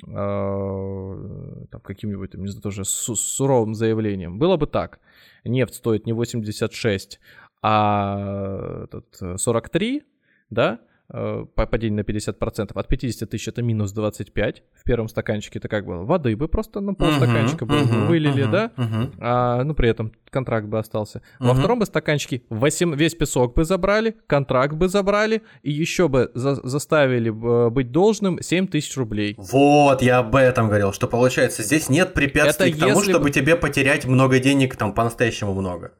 там, 0.00 1.80
каким-нибудь, 1.82 2.34
не 2.34 2.48
знаю, 2.48 2.62
тоже 2.62 2.84
суровым 2.84 3.74
заявлением. 3.74 4.38
Было 4.38 4.56
бы 4.56 4.66
так. 4.66 5.00
Нефть 5.44 5.74
стоит 5.74 6.06
не 6.06 6.12
86, 6.12 7.20
а 7.62 8.84
этот 8.84 9.40
43, 9.40 9.98
э, 9.98 10.02
да, 10.50 10.74
Э, 10.74 10.91
падение 11.12 11.96
на 11.96 12.00
50%. 12.00 12.72
От 12.74 12.88
50 12.88 13.28
тысяч 13.28 13.48
это 13.48 13.62
минус 13.62 13.92
25. 13.92 14.62
В 14.74 14.84
первом 14.84 15.08
стаканчике 15.08 15.58
это 15.58 15.68
как 15.68 15.84
было? 15.84 16.04
Воды 16.04 16.36
бы 16.36 16.48
просто 16.48 16.80
на 16.80 16.94
полстаканчика 16.94 17.64
uh-huh, 17.64 17.68
бы 17.68 17.74
uh-huh, 17.74 18.06
вылили, 18.06 18.44
uh-huh, 18.44 18.50
да? 18.50 18.70
Uh-huh. 18.76 19.14
А, 19.18 19.64
ну, 19.64 19.74
при 19.74 19.90
этом 19.90 20.12
контракт 20.30 20.66
бы 20.66 20.78
остался. 20.78 21.18
Uh-huh. 21.18 21.48
Во 21.48 21.54
втором 21.54 21.78
бы 21.78 21.86
стаканчике 21.86 22.42
8, 22.48 22.94
весь 22.96 23.14
песок 23.14 23.54
бы 23.54 23.64
забрали, 23.64 24.16
контракт 24.26 24.74
бы 24.74 24.88
забрали, 24.88 25.42
и 25.62 25.70
еще 25.70 26.08
бы 26.08 26.30
за, 26.34 26.54
заставили 26.54 27.30
э, 27.30 27.70
быть 27.70 27.90
должным 27.90 28.40
7 28.40 28.66
тысяч 28.68 28.96
рублей. 28.96 29.34
Вот, 29.36 30.02
я 30.02 30.18
об 30.18 30.34
этом 30.34 30.68
говорил, 30.68 30.92
что 30.92 31.06
получается 31.06 31.62
здесь 31.62 31.88
нет 31.88 32.14
препятствий 32.14 32.70
это 32.70 32.76
к 32.76 32.80
тому, 32.80 33.02
чтобы 33.02 33.24
бы... 33.24 33.30
тебе 33.30 33.56
потерять 33.56 34.06
много 34.06 34.38
денег, 34.38 34.76
там 34.76 34.94
по-настоящему 34.94 35.54
много. 35.54 35.92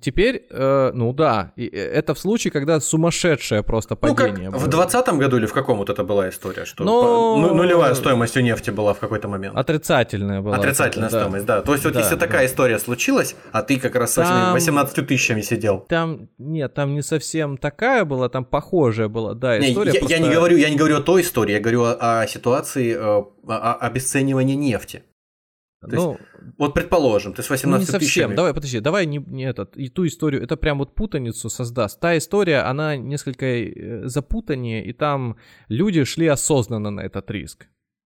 Теперь, 0.00 0.46
э, 0.50 0.90
ну 0.92 1.12
да, 1.14 1.52
э, 1.56 1.66
это 1.68 2.14
в 2.14 2.18
случае, 2.18 2.50
когда 2.50 2.80
сумасшедшее 2.80 3.62
просто 3.62 3.96
падение. 3.96 4.50
Ну, 4.50 4.52
как 4.52 4.60
в 4.60 4.68
2020 4.68 5.08
году 5.14 5.36
или 5.38 5.46
в 5.46 5.54
каком 5.54 5.78
вот 5.78 5.88
это 5.88 6.04
была 6.04 6.28
история, 6.28 6.66
что 6.66 6.84
Но... 6.84 7.38
ну, 7.38 7.54
нулевая 7.54 7.94
стоимость 7.94 8.36
у 8.36 8.40
нефти 8.40 8.70
была 8.70 8.92
в 8.92 8.98
какой-то 8.98 9.28
момент. 9.28 9.56
Отрицательная 9.56 10.42
была. 10.42 10.56
Отрицательная 10.56 11.08
да. 11.08 11.20
стоимость, 11.20 11.46
да. 11.46 11.62
То 11.62 11.72
есть 11.72 11.84
вот 11.84 11.94
да, 11.94 12.00
если 12.00 12.14
да. 12.14 12.26
такая 12.26 12.46
история 12.46 12.78
случилась, 12.78 13.36
а 13.52 13.62
ты 13.62 13.78
как 13.78 13.94
раз 13.94 14.12
там... 14.14 14.52
18 14.52 15.06
тысячами 15.06 15.40
сидел. 15.40 15.86
Там, 15.88 16.28
нет, 16.36 16.74
там 16.74 16.94
не 16.94 17.02
совсем 17.02 17.56
такая 17.56 18.04
была, 18.04 18.28
там 18.28 18.44
похожая 18.44 19.08
была, 19.08 19.32
да, 19.32 19.58
история. 19.58 19.92
Не, 19.92 19.94
я, 19.94 20.00
просто... 20.00 20.16
я, 20.16 20.22
не 20.22 20.30
говорю, 20.30 20.56
я 20.58 20.68
не 20.68 20.76
говорю 20.76 20.98
о 20.98 21.00
той 21.00 21.22
истории, 21.22 21.52
я 21.52 21.60
говорю 21.60 21.84
о, 21.84 22.20
о 22.20 22.26
ситуации 22.26 22.94
э, 22.94 23.00
о, 23.00 23.32
о 23.46 23.74
обесценивания 23.74 24.56
нефти. 24.56 25.04
То 25.88 25.96
ну, 25.96 26.10
есть, 26.12 26.54
вот 26.58 26.74
предположим, 26.74 27.32
ты 27.32 27.42
с 27.42 27.50
18 27.50 27.70
ну, 27.70 27.78
не 27.78 27.84
совсем. 27.86 28.00
Тысячами... 28.00 28.34
Давай, 28.34 28.54
подожди, 28.54 28.80
давай 28.80 29.06
не, 29.06 29.18
не 29.18 29.44
этот, 29.44 29.76
и 29.76 29.88
ту 29.88 30.06
историю, 30.06 30.42
это 30.42 30.56
прям 30.56 30.78
вот 30.78 30.94
путаницу 30.94 31.50
создаст. 31.50 32.00
Та 32.00 32.16
история, 32.16 32.70
она 32.70 32.96
несколько 32.96 33.46
э, 33.46 34.08
запутаннее, 34.08 34.84
и 34.84 34.92
там 34.92 35.36
люди 35.68 36.04
шли 36.04 36.26
осознанно 36.26 36.90
на 36.90 37.00
этот 37.00 37.30
риск. 37.30 37.66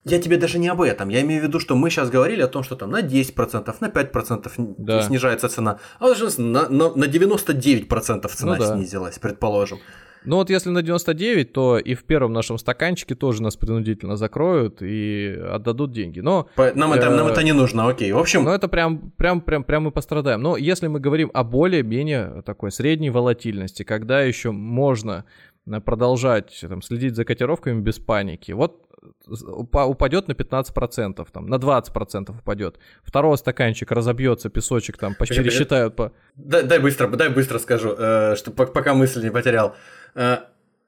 Я 0.05 0.19
тебе 0.19 0.39
даже 0.39 0.59
не 0.59 0.69
об 0.69 0.81
этом. 0.81 1.11
Я 1.11 1.21
имею 1.21 1.43
в 1.43 1.45
виду, 1.45 1.61
что 1.61 1.77
мы 1.77 1.91
сейчас 1.91 2.09
говорили 2.09 2.41
о 2.41 2.49
том, 2.49 2.63
что 2.63 2.75
там 2.75 2.91
на 2.91 3.03
10%, 3.03 3.77
на 3.81 3.87
5% 3.87 4.75
да. 4.79 5.03
снижается 5.03 5.49
цена, 5.49 5.79
а 5.99 6.07
уже 6.07 6.29
на, 6.41 6.69
на, 6.71 6.95
на 6.95 7.05
99% 7.05 8.29
цена 8.29 8.53
ну, 8.53 8.59
да. 8.59 8.75
снизилась, 8.75 9.19
предположим. 9.19 9.79
Ну 10.25 10.37
вот 10.37 10.51
если 10.51 10.71
на 10.71 10.83
99, 10.83 11.53
то 11.53 11.79
и 11.79 11.95
в 11.95 12.05
первом 12.05 12.33
нашем 12.33 12.59
стаканчике 12.59 13.15
тоже 13.15 13.43
нас 13.43 13.57
принудительно 13.57 14.17
закроют 14.17 14.83
и 14.83 15.39
отдадут 15.51 15.93
деньги. 15.93 16.21
Но 16.21 16.49
нам, 16.57 16.93
это, 16.93 17.11
нам 17.11 17.27
это 17.27 17.43
не 17.43 17.53
нужно, 17.53 17.89
окей. 17.89 18.13
В 18.13 18.19
общем... 18.19 18.45
Ну 18.45 18.51
это 18.51 18.69
прям, 18.69 19.13
прям, 19.17 19.41
прям, 19.41 19.65
прям 19.65 19.85
мы 19.85 19.93
пострадаем. 19.93 20.43
Но 20.43 20.57
если 20.57 20.89
мы 20.89 21.01
говорим 21.01 21.31
о 21.33 21.43
более-менее 21.45 22.43
такой 22.45 22.71
средней 22.71 23.11
волатильности, 23.11 23.83
когда 23.83 24.21
еще 24.21 24.51
можно 24.51 25.25
э, 25.67 25.81
продолжать 25.81 26.65
там, 26.69 26.83
следить 26.83 27.17
за 27.17 27.25
котировками 27.25 27.81
без 27.81 27.99
паники, 27.99 28.53
вот 28.53 28.87
упадет 29.27 30.29
на 30.29 30.33
15%, 30.33 31.27
там, 31.33 31.47
на 31.47 31.55
20% 31.55 32.39
упадет. 32.39 32.79
Второго 33.03 33.37
стаканчик 33.37 33.91
разобьется, 33.93 34.51
песочек 34.51 34.99
там 34.99 35.15
пересчитают 35.15 35.97
по... 35.97 36.13
Дай, 36.37 36.65
дай 36.65 36.79
быстро, 36.79 37.09
дай 37.09 37.29
быстро 37.29 37.59
скажу, 37.59 37.95
э, 37.97 38.35
что 38.37 38.51
пока 38.51 38.95
мысль 38.95 39.23
не 39.23 39.31
потерял. 39.31 39.75
Э, 40.15 40.39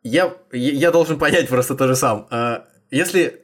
я, 0.03 0.35
я 0.53 0.91
должен 0.91 1.19
понять 1.19 1.49
просто 1.49 1.75
то 1.75 1.87
же 1.87 1.97
сам. 1.97 2.27
Э, 2.31 2.61
если 2.91 3.43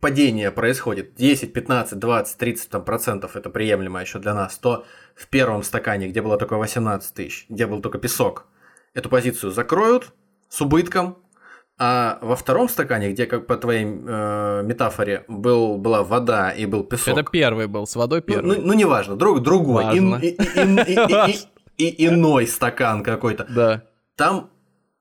падение 0.00 0.50
происходит 0.50 1.14
10, 1.14 1.52
15, 1.52 1.98
20, 1.98 2.38
30 2.38 2.70
там, 2.70 2.84
процентов, 2.84 3.36
это 3.36 3.50
приемлемо 3.50 4.00
еще 4.00 4.18
для 4.18 4.34
нас, 4.34 4.56
то 4.58 4.84
в 5.14 5.28
первом 5.28 5.62
стакане, 5.62 6.08
где 6.08 6.22
было 6.22 6.38
только 6.38 6.56
18 6.56 7.14
тысяч, 7.14 7.46
где 7.48 7.66
был 7.66 7.80
только 7.80 7.98
песок, 7.98 8.46
эту 8.94 9.08
позицию 9.08 9.52
закроют 9.52 10.12
с 10.48 10.60
убытком, 10.60 11.18
а 11.78 12.18
во 12.20 12.36
втором 12.36 12.68
стакане, 12.68 13.10
где, 13.12 13.24
как 13.24 13.46
по 13.46 13.56
твоей 13.56 13.84
э, 13.84 14.62
метафоре, 14.64 15.24
был, 15.28 15.78
была 15.78 16.02
вода 16.02 16.50
и 16.50 16.66
был 16.66 16.84
песок. 16.84 17.16
Это 17.16 17.30
первый 17.30 17.68
был, 17.68 17.86
с 17.86 17.96
водой 17.96 18.20
ну, 18.20 18.26
первый. 18.26 18.46
Ну, 18.46 18.54
ну, 18.60 18.66
ну 18.66 18.72
неважно, 18.74 19.16
друг, 19.16 19.40
другой. 19.40 19.96
И, 19.96 19.98
и, 19.98 20.28
и, 20.28 20.36
и, 20.36 21.30
и, 21.30 21.36
и, 21.78 21.88
и, 21.88 22.06
иной 22.08 22.46
стакан 22.46 23.02
какой-то. 23.02 23.46
Да. 23.48 23.84
Там 24.14 24.50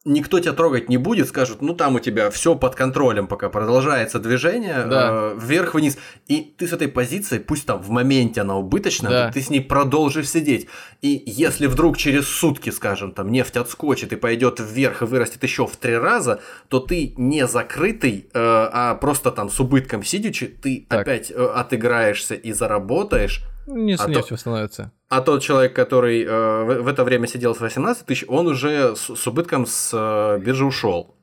никто 0.06 0.40
тебя 0.40 0.54
трогать 0.54 0.88
не 0.88 0.98
будет, 0.98 1.28
скажут, 1.28 1.62
ну 1.62 1.74
там 1.74 1.96
у 1.96 2.00
тебя 2.00 2.30
все 2.30 2.56
под 2.56 2.76
контролем, 2.76 3.28
пока 3.28 3.50
продолжается 3.50 4.20
движение 4.20 4.86
да. 4.86 5.10
э, 5.12 5.38
вверх-вниз, 5.40 5.98
и 6.28 6.54
ты 6.58 6.68
с 6.68 6.74
этой 6.74 6.88
позиции, 6.88 7.38
пусть 7.38 7.66
там 7.66 7.82
в 7.82 7.90
моменте 7.90 8.42
она 8.42 8.56
убыточна, 8.56 9.10
да. 9.10 9.32
ты 9.32 9.42
с 9.42 9.50
ней 9.50 9.60
продолжишь 9.60 10.30
сидеть. 10.30 10.68
И 11.02 11.22
если 11.26 11.68
вдруг 11.68 11.98
через 11.98 12.28
сутки, 12.28 12.70
скажем, 12.70 13.12
там 13.12 13.30
нефть 13.32 13.58
отскочит 13.58 14.14
и 14.14 14.16
пойдет 14.16 14.60
вверх 14.60 15.02
и 15.02 15.06
вырастет 15.06 15.44
еще 15.44 15.68
в 15.68 15.76
три 15.76 15.98
раза, 15.98 16.40
то 16.70 16.80
ты 16.80 17.14
не 17.18 17.46
закрытый, 17.46 18.30
э, 18.34 18.40
а 18.40 18.96
просто 18.96 19.32
там 19.32 19.50
с 19.50 19.60
убытком 19.60 20.04
сидячи, 20.04 20.48
ты 20.48 20.86
так. 20.88 21.02
опять 21.02 21.30
э, 21.30 21.36
отыграешься 21.36 22.36
и 22.36 22.54
заработаешь. 22.54 23.44
Не 23.70 23.94
а 23.94 24.08
то... 24.08 24.38
становится. 24.38 24.92
А 25.10 25.22
тот 25.22 25.42
человек, 25.42 25.74
который 25.74 26.24
э, 26.24 26.64
в, 26.64 26.84
в 26.84 26.88
это 26.88 27.04
время 27.04 27.28
сидел 27.28 27.54
с 27.54 27.62
18 27.62 28.06
тысяч, 28.06 28.26
он 28.28 28.48
уже 28.48 28.96
с, 28.96 29.16
с 29.16 29.28
убытком 29.28 29.66
с 29.66 29.92
э, 29.94 30.40
биржи 30.40 30.66
ушел. 30.66 31.16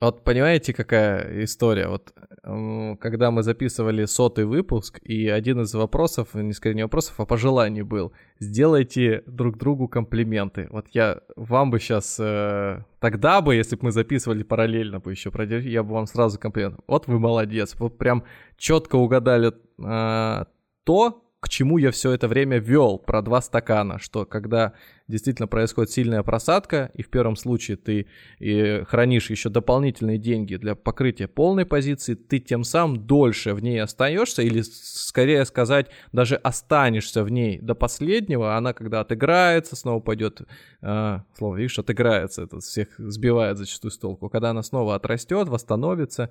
Вот 0.00 0.24
понимаете, 0.24 0.72
какая 0.72 1.44
история? 1.44 1.88
Вот 1.88 2.14
э, 2.42 2.96
когда 3.00 3.30
мы 3.30 3.42
записывали 3.42 4.06
сотый 4.06 4.46
выпуск, 4.46 4.98
и 5.02 5.28
один 5.28 5.60
из 5.60 5.74
вопросов, 5.74 6.28
не 6.32 6.54
скорее 6.54 6.76
не 6.76 6.82
вопросов, 6.84 7.20
а 7.20 7.26
пожеланий 7.26 7.82
был, 7.82 8.12
сделайте 8.38 9.22
друг 9.26 9.58
другу 9.58 9.88
комплименты. 9.88 10.68
Вот 10.70 10.86
я 10.92 11.20
вам 11.36 11.70
бы 11.70 11.78
сейчас, 11.80 12.16
э, 12.18 12.82
тогда 12.98 13.42
бы, 13.42 13.54
если 13.54 13.76
бы 13.76 13.84
мы 13.84 13.92
записывали 13.92 14.42
параллельно 14.42 15.00
бы 15.00 15.10
еще, 15.10 15.30
я 15.68 15.82
бы 15.82 15.92
вам 15.92 16.06
сразу 16.06 16.38
комплимент. 16.38 16.80
Вот 16.86 17.06
вы 17.06 17.18
молодец, 17.18 17.74
вы 17.78 17.90
прям 17.90 18.24
четко 18.56 18.96
угадали 18.96 19.52
э, 19.52 20.44
то, 20.84 21.29
к 21.40 21.48
чему 21.48 21.78
я 21.78 21.90
все 21.90 22.12
это 22.12 22.28
время 22.28 22.58
вел 22.58 22.98
про 22.98 23.22
два 23.22 23.40
стакана, 23.40 23.98
что 23.98 24.26
когда 24.26 24.74
действительно 25.08 25.48
происходит 25.48 25.90
сильная 25.90 26.22
просадка, 26.22 26.90
и 26.94 27.02
в 27.02 27.08
первом 27.08 27.36
случае 27.36 27.76
ты 27.76 28.06
и 28.38 28.84
хранишь 28.86 29.30
еще 29.30 29.48
дополнительные 29.48 30.18
деньги 30.18 30.56
для 30.56 30.74
покрытия 30.74 31.28
полной 31.28 31.66
позиции, 31.66 32.14
ты 32.14 32.38
тем 32.38 32.62
самым 32.62 33.06
дольше 33.06 33.54
в 33.54 33.62
ней 33.62 33.82
остаешься, 33.82 34.42
или 34.42 34.62
скорее 34.62 35.44
сказать, 35.46 35.88
даже 36.12 36.36
останешься 36.36 37.24
в 37.24 37.30
ней 37.30 37.58
до 37.58 37.74
последнего, 37.74 38.56
она 38.56 38.72
когда 38.72 39.00
отыграется, 39.00 39.76
снова 39.76 40.00
пойдет, 40.00 40.42
э, 40.82 41.18
слово, 41.36 41.56
видишь, 41.56 41.78
отыграется, 41.78 42.42
это 42.42 42.60
всех 42.60 42.88
сбивает 42.98 43.58
зачастую 43.58 43.90
с 43.90 43.98
толку, 43.98 44.28
когда 44.28 44.50
она 44.50 44.62
снова 44.62 44.94
отрастет, 44.94 45.48
восстановится, 45.48 46.30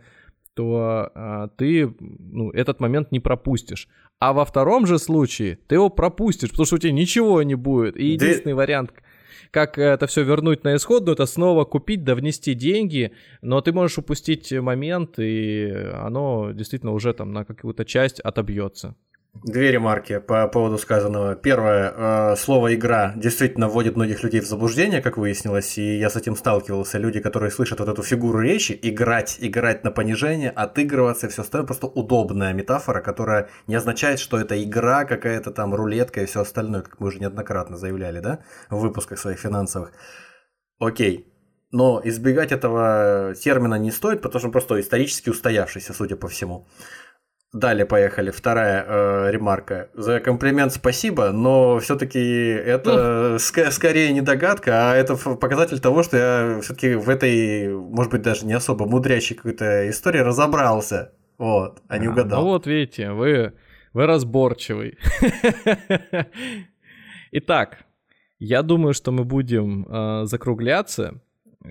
то 0.54 1.12
а, 1.16 1.48
ты 1.58 1.94
ну, 2.00 2.52
этот 2.52 2.80
момент 2.80 3.12
не 3.12 3.20
пропустишь. 3.20 3.88
А 4.20 4.34
во 4.34 4.44
втором 4.46 4.86
же 4.86 5.00
случае 5.00 5.60
ты 5.68 5.76
его 5.76 5.90
пропустишь, 5.90 6.50
потому 6.50 6.66
что 6.66 6.76
у 6.76 6.80
тебя 6.80 6.92
ничего 6.92 7.42
не 7.44 7.56
будет. 7.56 7.98
И 7.98 8.08
единственный 8.08 8.54
да... 8.54 8.58
вариант, 8.58 8.94
как 9.52 9.78
это 9.78 10.08
все 10.08 10.24
вернуть 10.24 10.64
на 10.64 10.76
исходную, 10.76 11.14
это 11.14 11.26
снова 11.26 11.66
купить 11.66 12.04
да 12.04 12.16
внести 12.16 12.54
деньги, 12.54 13.14
но 13.42 13.62
ты 13.62 13.72
можешь 13.72 13.98
упустить 13.98 14.52
момент, 14.52 15.18
и 15.18 15.72
оно 15.94 16.52
действительно 16.52 16.92
уже 16.92 17.14
там 17.14 17.32
на 17.32 17.46
какую-то 17.46 17.86
часть 17.86 18.20
отобьется. 18.20 18.96
Две 19.34 19.72
ремарки 19.72 20.20
по 20.20 20.48
поводу 20.48 20.78
сказанного. 20.78 21.36
Первое, 21.36 21.94
э, 21.96 22.36
слово 22.36 22.74
«игра» 22.74 23.14
действительно 23.16 23.70
вводит 23.70 23.96
многих 23.96 24.24
людей 24.24 24.42
в 24.42 24.46
заблуждение, 24.46 25.02
как 25.02 25.18
выяснилось, 25.18 25.78
и 25.78 25.98
я 25.98 26.10
с 26.10 26.16
этим 26.16 26.36
сталкивался. 26.36 26.98
Люди, 26.98 27.22
которые 27.22 27.52
слышат 27.52 27.80
вот 27.80 27.88
эту 27.88 28.04
фигуру 28.04 28.40
речи, 28.40 28.78
играть, 28.82 29.38
играть 29.40 29.84
на 29.84 29.92
понижение, 29.92 30.50
отыгрываться 30.50 31.28
и 31.28 31.30
все 31.30 31.44
остальное, 31.44 31.68
просто 31.68 31.88
удобная 31.88 32.54
метафора, 32.54 33.02
которая 33.02 33.50
не 33.68 33.76
означает, 33.76 34.20
что 34.20 34.38
это 34.38 34.62
игра 34.62 35.06
какая-то 35.06 35.52
там, 35.52 35.74
рулетка 35.74 36.22
и 36.22 36.26
все 36.26 36.42
остальное, 36.42 36.82
как 36.82 37.00
мы 37.00 37.08
уже 37.08 37.20
неоднократно 37.20 37.78
заявляли, 37.78 38.20
да, 38.20 38.40
в 38.70 38.80
выпусках 38.80 39.20
своих 39.20 39.40
финансовых. 39.40 39.94
Окей, 40.80 41.32
но 41.72 42.02
избегать 42.04 42.52
этого 42.52 43.36
термина 43.36 43.76
не 43.76 43.92
стоит, 43.92 44.22
потому 44.22 44.40
что 44.40 44.48
он 44.48 44.52
просто 44.52 44.80
исторически 44.80 45.30
устоявшийся, 45.30 45.94
судя 45.94 46.16
по 46.16 46.28
всему. 46.28 46.68
Далее 47.52 47.88
поехали. 47.88 48.30
Вторая 48.30 48.86
э, 48.88 49.32
ремарка. 49.32 49.90
За 49.96 50.20
комплимент 50.20 50.72
спасибо, 50.72 51.32
но 51.32 51.80
все-таки 51.80 52.20
это 52.20 53.38
ск- 53.40 53.72
скорее 53.72 54.14
не 54.14 54.22
догадка, 54.22 54.92
а 54.92 54.96
это 54.96 55.16
показатель 55.16 55.80
того, 55.80 56.04
что 56.04 56.18
я 56.18 56.62
все-таки 56.62 56.94
в 56.94 57.10
этой, 57.10 57.76
может 57.76 58.12
быть, 58.12 58.22
даже 58.22 58.46
не 58.46 58.54
особо 58.54 58.86
мудрящей 58.86 59.36
какой-то 59.36 59.90
истории 59.90 60.20
разобрался. 60.20 61.14
Вот, 61.40 61.82
а 61.88 61.98
не 61.98 62.06
а, 62.06 62.12
угадал. 62.12 62.42
Ну 62.44 62.48
вот 62.50 62.68
видите, 62.68 63.14
вы, 63.14 63.54
вы 63.94 64.06
разборчивый. 64.06 65.00
Итак, 67.32 67.80
я 68.38 68.62
думаю, 68.62 68.94
что 68.94 69.12
мы 69.12 69.24
будем 69.24 69.88
э, 69.90 70.26
закругляться 70.26 71.20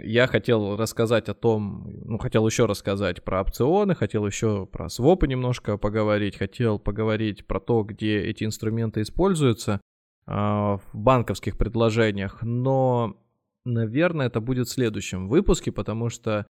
я 0.02 0.26
хотел 0.26 0.76
рассказать 0.76 1.28
о 1.28 1.34
том, 1.34 1.90
ну, 2.04 2.18
хотел 2.18 2.46
еще 2.46 2.66
рассказать 2.66 3.22
про 3.22 3.40
опционы, 3.40 3.94
хотел 3.94 4.26
еще 4.26 4.66
про 4.66 4.88
свопы 4.88 5.26
немножко 5.26 5.76
поговорить, 5.76 6.36
хотел 6.36 6.78
поговорить 6.78 7.46
про 7.46 7.60
то, 7.60 7.82
где 7.82 8.20
эти 8.20 8.44
инструменты 8.44 9.02
используются 9.02 9.80
э, 10.26 10.32
в 10.32 10.82
банковских 10.92 11.56
предложениях, 11.58 12.42
но, 12.42 13.20
наверное, 13.64 14.26
это 14.26 14.40
будет 14.40 14.68
в 14.68 14.72
следующем 14.72 15.28
выпуске, 15.28 15.72
потому 15.72 16.08
что 16.08 16.46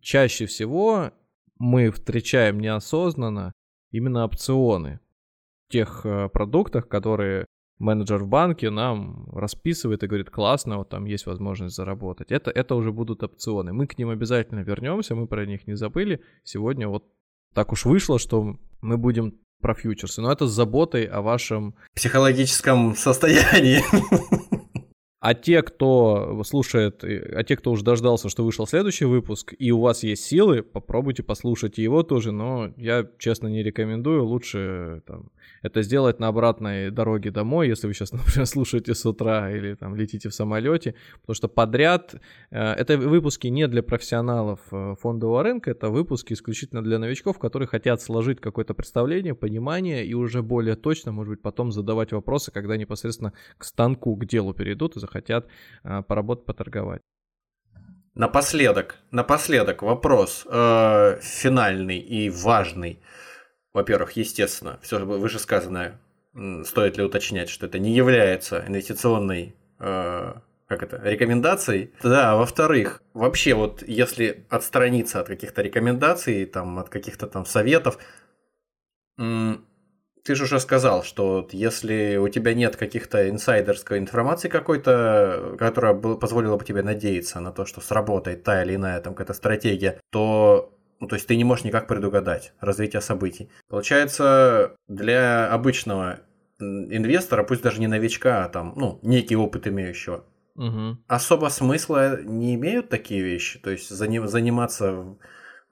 чаще 0.00 0.46
всего 0.46 1.12
мы 1.58 1.90
встречаем 1.90 2.60
неосознанно 2.60 3.52
именно 3.90 4.24
опционы 4.24 5.00
в 5.68 5.72
тех 5.72 6.02
э, 6.04 6.28
продуктах, 6.28 6.88
которые 6.88 7.46
менеджер 7.78 8.18
в 8.18 8.28
банке 8.28 8.70
нам 8.70 9.28
расписывает 9.32 10.02
и 10.02 10.06
говорит, 10.06 10.30
классно, 10.30 10.78
вот 10.78 10.88
там 10.88 11.04
есть 11.04 11.26
возможность 11.26 11.74
заработать. 11.74 12.30
Это, 12.30 12.50
это 12.50 12.74
уже 12.74 12.92
будут 12.92 13.22
опционы. 13.22 13.72
Мы 13.72 13.86
к 13.86 13.98
ним 13.98 14.10
обязательно 14.10 14.60
вернемся, 14.60 15.14
мы 15.14 15.26
про 15.26 15.46
них 15.46 15.66
не 15.66 15.74
забыли. 15.74 16.20
Сегодня 16.44 16.88
вот 16.88 17.04
так 17.54 17.72
уж 17.72 17.84
вышло, 17.84 18.18
что 18.18 18.56
мы 18.80 18.98
будем 18.98 19.34
про 19.60 19.74
фьючерсы, 19.74 20.20
но 20.20 20.32
это 20.32 20.46
с 20.46 20.52
заботой 20.52 21.04
о 21.04 21.22
вашем... 21.22 21.74
Психологическом 21.94 22.94
состоянии. 22.96 23.80
А 25.20 25.34
те, 25.34 25.62
кто 25.62 26.42
слушает, 26.42 27.04
а 27.04 27.44
те, 27.44 27.56
кто 27.56 27.70
уже 27.70 27.84
дождался, 27.84 28.28
что 28.28 28.44
вышел 28.44 28.66
следующий 28.66 29.04
выпуск, 29.04 29.54
и 29.56 29.70
у 29.70 29.80
вас 29.80 30.02
есть 30.02 30.24
силы, 30.24 30.64
попробуйте 30.64 31.22
послушать 31.22 31.78
его 31.78 32.02
тоже, 32.02 32.32
но 32.32 32.72
я, 32.76 33.06
честно, 33.20 33.46
не 33.46 33.62
рекомендую. 33.62 34.24
Лучше 34.24 35.02
там, 35.06 35.30
это 35.62 35.82
сделать 35.82 36.20
на 36.20 36.28
обратной 36.28 36.90
дороге 36.90 37.30
домой, 37.30 37.68
если 37.68 37.86
вы 37.86 37.94
сейчас, 37.94 38.12
например, 38.12 38.46
слушаете 38.46 38.94
с 38.94 39.06
утра 39.06 39.50
или 39.50 39.74
там 39.74 39.96
летите 39.96 40.28
в 40.28 40.34
самолете, 40.34 40.94
потому 41.20 41.34
что 41.34 41.48
подряд 41.48 42.14
э, 42.50 42.58
это 42.58 42.98
выпуски 42.98 43.46
не 43.46 43.68
для 43.68 43.82
профессионалов 43.82 44.60
э, 44.70 44.94
фондового 45.00 45.42
рынка, 45.42 45.70
это 45.70 45.88
выпуски 45.88 46.32
исключительно 46.32 46.82
для 46.82 46.98
новичков, 46.98 47.38
которые 47.38 47.68
хотят 47.68 48.02
сложить 48.02 48.40
какое-то 48.40 48.74
представление, 48.74 49.34
понимание 49.34 50.04
и 50.04 50.14
уже 50.14 50.42
более 50.42 50.76
точно, 50.76 51.12
может 51.12 51.30
быть, 51.30 51.42
потом 51.42 51.72
задавать 51.72 52.12
вопросы, 52.12 52.50
когда 52.50 52.76
непосредственно 52.76 53.32
к 53.58 53.64
станку, 53.64 54.16
к 54.16 54.26
делу 54.26 54.54
перейдут 54.54 54.96
и 54.96 55.00
захотят 55.00 55.46
э, 55.84 56.02
поработать, 56.02 56.44
поторговать. 56.44 57.02
Напоследок, 58.14 58.96
напоследок 59.10 59.82
вопрос 59.82 60.46
э, 60.46 61.18
финальный 61.22 61.98
и 61.98 62.28
важный. 62.28 63.00
Во-первых, 63.72 64.12
естественно, 64.12 64.78
все 64.82 64.98
вышесказанное, 65.04 66.00
стоит 66.64 66.96
ли 66.96 67.02
уточнять, 67.02 67.48
что 67.48 67.66
это 67.66 67.78
не 67.78 67.92
является 67.92 68.64
инвестиционной 68.66 69.54
э, 69.78 70.32
как 70.66 70.82
это, 70.82 71.00
рекомендацией. 71.04 71.92
Да, 72.02 72.36
во-вторых, 72.36 73.02
вообще 73.12 73.54
вот 73.54 73.82
если 73.86 74.46
отстраниться 74.48 75.20
от 75.20 75.28
каких-то 75.28 75.62
рекомендаций, 75.62 76.46
там, 76.46 76.78
от 76.78 76.88
каких-то 76.88 77.26
там 77.26 77.44
советов, 77.44 77.98
ты 79.16 80.34
же 80.34 80.44
уже 80.44 80.60
сказал, 80.60 81.02
что 81.02 81.48
если 81.52 82.16
у 82.16 82.28
тебя 82.28 82.54
нет 82.54 82.76
каких-то 82.76 83.28
инсайдерской 83.28 83.98
информации 83.98 84.48
какой-то, 84.48 85.56
которая 85.58 85.94
позволила 85.94 86.56
бы 86.56 86.64
тебе 86.64 86.82
надеяться 86.82 87.40
на 87.40 87.52
то, 87.52 87.66
что 87.66 87.80
сработает 87.80 88.44
та 88.44 88.62
или 88.62 88.76
иная 88.76 89.00
там 89.00 89.14
какая-то 89.14 89.34
стратегия, 89.34 90.00
то 90.10 90.72
ну, 91.02 91.08
то 91.08 91.16
есть 91.16 91.26
ты 91.26 91.36
не 91.36 91.42
можешь 91.42 91.64
никак 91.64 91.88
предугадать 91.88 92.52
развитие 92.60 93.02
событий. 93.02 93.50
Получается, 93.68 94.76
для 94.86 95.52
обычного 95.52 96.20
инвестора, 96.60 97.42
пусть 97.42 97.60
даже 97.60 97.80
не 97.80 97.88
новичка, 97.88 98.44
а 98.44 98.48
там, 98.48 98.74
ну, 98.76 99.00
некий 99.02 99.34
опыт 99.34 99.66
имеющего, 99.66 100.24
угу. 100.54 100.98
особо 101.08 101.48
смысла 101.48 102.22
не 102.22 102.54
имеют 102.54 102.88
такие 102.88 103.20
вещи. 103.20 103.58
То 103.58 103.70
есть 103.70 103.90
заниматься 103.90 105.16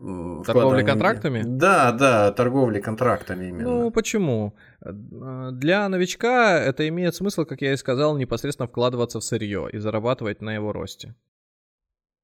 Торговлей 0.01 0.85
контрактами? 0.85 1.43
Да, 1.47 1.93
да, 1.93 2.33
торговлей 2.33 2.81
контрактами 2.81 3.51
именно. 3.51 3.69
Ну, 3.69 3.91
почему? 3.93 4.57
Для 4.81 5.89
новичка 5.89 6.59
это 6.59 6.89
имеет 6.89 7.15
смысл, 7.15 7.45
как 7.45 7.63
я 7.63 7.73
и 7.73 7.77
сказал, 7.77 8.17
непосредственно 8.17 8.67
вкладываться 8.67 9.21
в 9.21 9.25
сырье 9.25 9.69
и 9.71 9.79
зарабатывать 9.79 10.41
на 10.41 10.55
его 10.55 10.73
росте. 10.73 11.15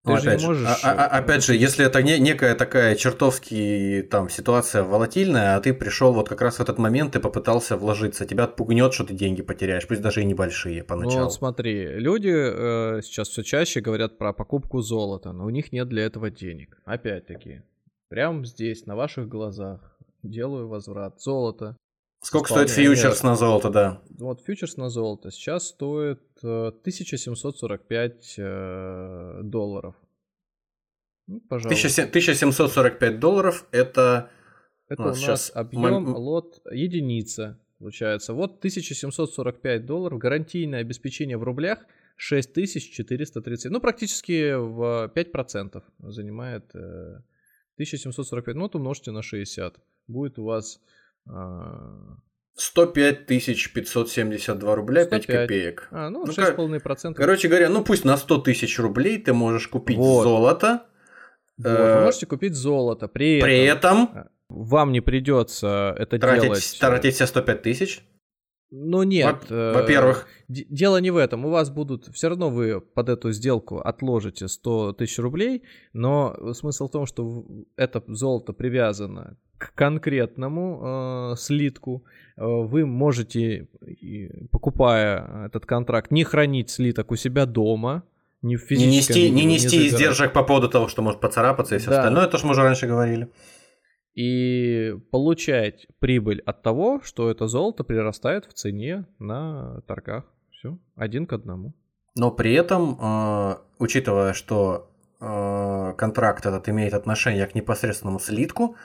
Ты 0.06 0.12
Ну, 0.12 0.18
же 0.18 0.28
опять, 0.28 0.38
не 0.38 0.42
же, 0.42 0.46
можешь... 0.46 0.84
а- 0.84 0.92
а- 0.92 1.18
опять 1.18 1.44
же, 1.44 1.56
если 1.56 1.84
это 1.84 2.00
не, 2.00 2.18
некая 2.20 2.54
такая 2.54 2.94
чертовски 2.94 4.06
там 4.08 4.28
ситуация 4.28 4.84
волатильная, 4.84 5.56
а 5.56 5.60
ты 5.60 5.74
пришел 5.74 6.12
вот 6.12 6.28
как 6.28 6.40
раз 6.42 6.58
в 6.58 6.60
этот 6.60 6.78
момент 6.78 7.16
и 7.16 7.18
попытался 7.18 7.76
вложиться, 7.76 8.24
тебя 8.24 8.44
отпугнет, 8.44 8.94
что 8.94 9.02
ты 9.04 9.14
деньги 9.14 9.42
потеряешь, 9.42 9.86
пусть 9.88 10.02
даже 10.02 10.22
и 10.22 10.24
небольшие 10.24 10.82
Ну 10.82 10.86
поначалу. 10.86 11.24
вот 11.24 11.32
смотри, 11.32 11.98
люди 11.98 12.28
э, 12.32 13.00
сейчас 13.02 13.28
все 13.30 13.42
чаще 13.42 13.80
говорят 13.80 14.16
про 14.16 14.32
покупку 14.32 14.80
золота, 14.80 15.32
но 15.32 15.44
у 15.44 15.50
них 15.50 15.72
нет 15.72 15.88
для 15.88 16.04
этого 16.04 16.30
денег. 16.30 16.78
Опять-таки, 16.84 17.62
прямо 18.08 18.44
здесь, 18.44 18.86
на 18.86 18.94
ваших 18.94 19.28
глазах, 19.28 19.80
делаю 20.22 20.68
возврат. 20.68 21.20
Золото. 21.20 21.76
Сколько 22.26 22.46
вполне 22.48 22.68
стоит 22.68 22.86
фьючерс 22.88 23.22
на 23.22 23.36
золото, 23.36 23.70
да? 23.70 24.02
Вот 24.18 24.40
фьючерс 24.40 24.76
на 24.76 24.88
золото 24.88 25.30
сейчас 25.30 25.68
стоит 25.68 26.20
э, 26.42 26.46
1745 26.46 28.34
э, 28.38 29.40
долларов. 29.44 29.94
Ну, 31.28 31.40
пожалуйста. 31.48 32.02
1700 32.02 32.08
1745 32.10 33.20
долларов 33.20 33.66
это 33.70 34.28
Это 34.88 35.02
Ну, 35.02 35.06
у 35.06 35.10
нас 35.10 35.18
сейчас 35.18 35.52
объем 35.54 35.82
мом- 35.82 36.14
лот 36.16 36.60
единица 36.72 37.60
получается. 37.78 38.32
Вот 38.32 38.58
1745 38.58 39.86
долларов, 39.86 40.18
гарантийное 40.18 40.80
обеспечение 40.80 41.36
в 41.36 41.44
рублях 41.44 41.86
6430. 42.16 43.70
Ну, 43.70 43.80
практически 43.80 44.54
в 44.54 45.12
5% 45.14 45.82
занимает 45.98 46.74
э, 46.74 47.20
1745. 47.76 48.56
Ну, 48.56 48.62
вот 48.62 48.74
умножьте 48.74 49.12
на 49.12 49.22
60. 49.22 49.78
Будет 50.08 50.40
у 50.40 50.44
вас... 50.44 50.80
а, 51.28 52.16
105 52.56 53.26
572 53.26 54.74
рубля 54.74 55.04
5 55.04 55.22
105. 55.24 55.42
копеек. 55.42 55.88
А, 55.90 56.08
ну, 56.10 56.24
Ну, 56.26 56.32
6,5%. 56.32 57.14
Короче 57.14 57.48
говоря, 57.48 57.68
ну 57.68 57.84
пусть 57.84 58.04
на 58.04 58.16
100 58.16 58.38
тысяч 58.38 58.78
рублей 58.78 59.18
ты 59.18 59.32
можешь 59.32 59.68
купить 59.68 59.98
Вот. 59.98 60.22
золото, 60.22 60.86
Вот, 61.58 61.66
э, 61.66 61.96
вы 61.98 62.04
можете 62.04 62.26
купить 62.26 62.54
золото. 62.54 63.08
При, 63.08 63.40
при 63.40 63.58
этом 63.64 64.04
этом 64.04 64.28
вам 64.48 64.92
не 64.92 65.00
придется 65.00 65.94
это 65.98 66.18
тратить, 66.18 66.42
делать. 66.44 66.76
тратить 66.80 67.14
все 67.14 67.26
105 67.26 67.62
тысяч. 67.62 68.05
Ну 68.70 69.02
нет. 69.04 69.46
Во- 69.48 69.54
э, 69.56 69.72
Во-первых, 69.74 70.26
Д- 70.48 70.64
Дело 70.68 71.00
не 71.00 71.10
в 71.10 71.16
этом. 71.16 71.44
У 71.44 71.50
вас 71.50 71.70
будут... 71.70 72.06
Все 72.14 72.28
равно 72.28 72.50
вы 72.50 72.80
под 72.80 73.08
эту 73.08 73.32
сделку 73.32 73.78
отложите 73.78 74.48
100 74.48 74.94
тысяч 74.94 75.18
рублей, 75.18 75.62
но 75.92 76.52
смысл 76.52 76.88
в 76.88 76.90
том, 76.90 77.06
что 77.06 77.44
это 77.76 78.02
золото 78.08 78.52
привязано 78.52 79.36
к 79.58 79.72
конкретному 79.74 81.32
э, 81.32 81.36
слитку. 81.36 82.04
Э, 82.36 82.44
Вы 82.44 82.84
можете, 82.86 83.68
покупая 84.50 85.46
этот 85.46 85.66
контракт, 85.66 86.10
не 86.10 86.24
хранить 86.24 86.70
слиток 86.70 87.10
у 87.12 87.16
себя 87.16 87.46
дома, 87.46 88.02
не 88.42 88.56
в 88.56 88.70
не 88.70 88.86
нести, 88.86 89.30
не 89.30 89.44
нести 89.44 89.68
забирать. 89.68 89.92
издержек 89.94 90.32
по 90.32 90.42
поводу 90.42 90.68
того, 90.68 90.88
что 90.88 91.02
может 91.02 91.20
поцарапаться 91.20 91.74
и 91.76 91.78
все 91.78 91.90
Да. 91.90 91.98
остальное. 92.00 92.24
Это 92.26 92.38
же 92.38 92.44
мы 92.46 92.50
уже 92.52 92.62
раньше 92.62 92.86
говорили. 92.86 93.28
И 94.16 94.94
получать 95.12 95.86
прибыль 95.98 96.40
от 96.46 96.62
того, 96.62 97.00
что 97.02 97.30
это 97.30 97.48
золото 97.48 97.84
прирастает 97.84 98.46
в 98.46 98.54
цене 98.54 99.06
на 99.18 99.82
торгах. 99.82 100.24
Все, 100.50 100.78
один 100.96 101.26
к 101.26 101.34
одному. 101.34 101.74
Но 102.14 102.30
при 102.30 102.54
этом, 102.54 102.98
э, 102.98 103.56
учитывая, 103.78 104.32
что 104.32 104.90
э, 105.20 105.94
контракт 105.98 106.46
этот 106.46 106.66
имеет 106.70 106.94
отношение 106.94 107.46
к 107.46 107.54
непосредственному 107.54 108.18
слитку, 108.18 108.76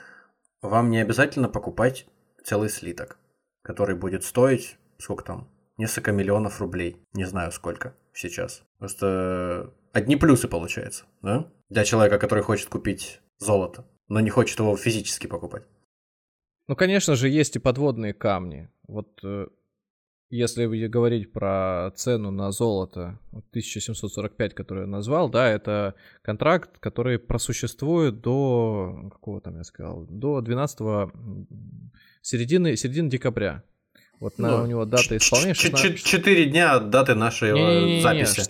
вам 0.60 0.90
не 0.90 0.98
обязательно 0.98 1.48
покупать 1.48 2.06
целый 2.44 2.68
слиток, 2.68 3.16
который 3.62 3.96
будет 3.96 4.24
стоить, 4.24 4.76
сколько 4.98 5.24
там, 5.24 5.48
несколько 5.78 6.12
миллионов 6.12 6.60
рублей. 6.60 7.02
Не 7.14 7.24
знаю 7.24 7.52
сколько 7.52 7.94
сейчас. 8.12 8.64
Просто 8.78 9.72
одни 9.92 10.16
плюсы 10.16 10.46
получается, 10.46 11.04
да? 11.22 11.50
Для 11.70 11.84
человека, 11.84 12.18
который 12.18 12.44
хочет 12.44 12.68
купить 12.68 13.22
золото, 13.38 13.86
но 14.12 14.20
не 14.20 14.30
хочет 14.30 14.58
его 14.58 14.76
физически 14.76 15.26
покупать. 15.26 15.64
Ну, 16.68 16.76
конечно 16.76 17.16
же, 17.16 17.28
есть 17.28 17.56
и 17.56 17.58
подводные 17.58 18.12
камни. 18.12 18.68
Вот 18.86 19.18
э, 19.24 19.46
если 20.30 20.66
говорить 20.86 21.32
про 21.32 21.90
цену 21.96 22.30
на 22.30 22.52
золото, 22.52 23.18
вот 23.32 23.44
1745, 23.50 24.54
который 24.54 24.82
я 24.82 24.86
назвал, 24.86 25.30
да, 25.30 25.48
это 25.48 25.94
контракт, 26.22 26.78
который 26.78 27.18
просуществует 27.18 28.20
до, 28.20 29.08
какого 29.12 29.40
там 29.40 29.56
я 29.56 29.64
сказал, 29.64 30.06
до 30.06 30.40
12 30.40 30.80
м, 30.80 31.46
середины, 32.20 32.76
середины 32.76 33.08
декабря. 33.10 33.64
Вот 34.20 34.38
на, 34.38 34.58
Ну, 34.58 34.64
у 34.64 34.66
него 34.66 34.84
дата 34.84 35.16
исполнения 35.16 35.54
Ч- 35.54 35.70
ч- 35.70 35.76
16 35.76 36.04
Четыре 36.04 36.44
дня 36.50 36.74
от 36.74 36.90
даты 36.90 37.14
нашей 37.14 37.50
э, 37.50 38.00
записи. 38.02 38.40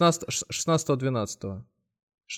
16 0.50 0.98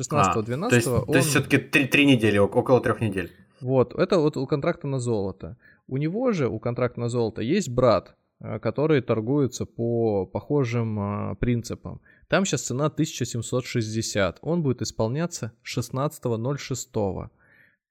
16-12. 0.01 0.11
А, 0.11 0.41
16-12 0.41 0.69
то 0.69 0.75
есть, 0.75 0.87
он... 0.89 1.07
то 1.07 1.17
есть 1.17 1.29
все-таки 1.29 1.59
три, 1.59 1.87
три 1.87 2.07
недели, 2.07 2.39
ок- 2.39 2.57
около 2.57 2.81
трех 2.81 3.01
недель. 3.01 3.31
Вот, 3.61 3.95
это 3.95 4.19
вот 4.19 4.37
у 4.37 4.47
контракта 4.47 4.87
на 4.87 4.99
золото. 4.99 5.57
У 5.87 5.97
него 5.97 6.33
же, 6.33 6.49
у 6.49 6.59
контракта 6.59 7.01
на 7.01 7.09
золото, 7.09 7.43
есть 7.43 7.69
брат, 7.69 8.17
э, 8.41 8.59
который 8.59 9.01
торгуется 9.01 9.65
по 9.65 10.27
похожим 10.27 10.99
э, 11.33 11.37
принципам. 11.37 12.01
Там 12.29 12.45
сейчас 12.45 12.63
цена 12.63 12.87
1760. 12.87 14.39
Он 14.43 14.63
будет 14.63 14.83
исполняться 14.83 15.53
16.06. 15.65 17.29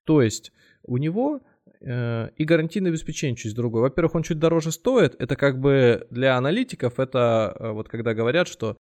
То 0.04 0.22
есть 0.22 0.52
у 0.82 0.96
него 0.98 1.40
э, 1.80 2.28
и 2.36 2.44
гарантийное 2.44 2.90
обеспечение 2.90 3.36
чуть 3.36 3.54
другое. 3.54 3.82
Во-первых, 3.82 4.14
он 4.16 4.22
чуть 4.22 4.38
дороже 4.38 4.70
стоит. 4.70 5.16
Это 5.18 5.34
как 5.36 5.60
бы 5.60 6.06
для 6.10 6.36
аналитиков, 6.36 7.00
это 7.00 7.56
вот 7.60 7.88
когда 7.88 8.14
говорят, 8.14 8.48
что 8.48 8.76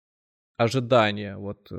ожидание, 0.57 1.37
вот 1.37 1.71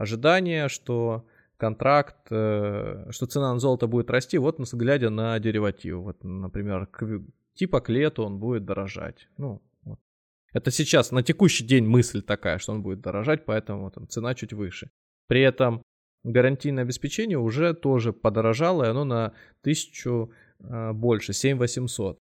ожидание, 0.00 0.68
что 0.68 1.26
контракт, 1.58 2.16
э, 2.30 3.06
что 3.10 3.26
цена 3.26 3.52
на 3.52 3.60
золото 3.60 3.86
будет 3.86 4.10
расти, 4.10 4.38
вот 4.38 4.58
нас- 4.58 4.72
глядя 4.72 5.10
на 5.10 5.38
деривативы. 5.38 6.02
Вот, 6.02 6.24
например, 6.24 6.86
к 6.86 7.22
типа 7.54 7.80
к 7.80 7.90
лету 7.90 8.24
он 8.24 8.38
будет 8.38 8.64
дорожать. 8.64 9.28
Ну, 9.36 9.60
вот. 9.84 9.98
Это 10.54 10.70
сейчас, 10.70 11.12
на 11.12 11.22
текущий 11.22 11.66
день 11.66 11.86
мысль 11.86 12.22
такая, 12.22 12.58
что 12.58 12.72
он 12.72 12.82
будет 12.82 13.00
дорожать, 13.00 13.44
поэтому 13.44 13.90
там 13.90 14.08
цена 14.08 14.34
чуть 14.34 14.54
выше. 14.54 14.90
При 15.28 15.42
этом 15.42 15.82
гарантийное 16.24 16.84
обеспечение 16.84 17.38
уже 17.38 17.74
тоже 17.74 18.12
подорожало, 18.12 18.84
и 18.84 18.88
оно 18.88 19.04
на 19.04 19.32
тысячу 19.62 20.32
э, 20.60 20.92
больше, 20.92 21.32
7800. 21.34 22.18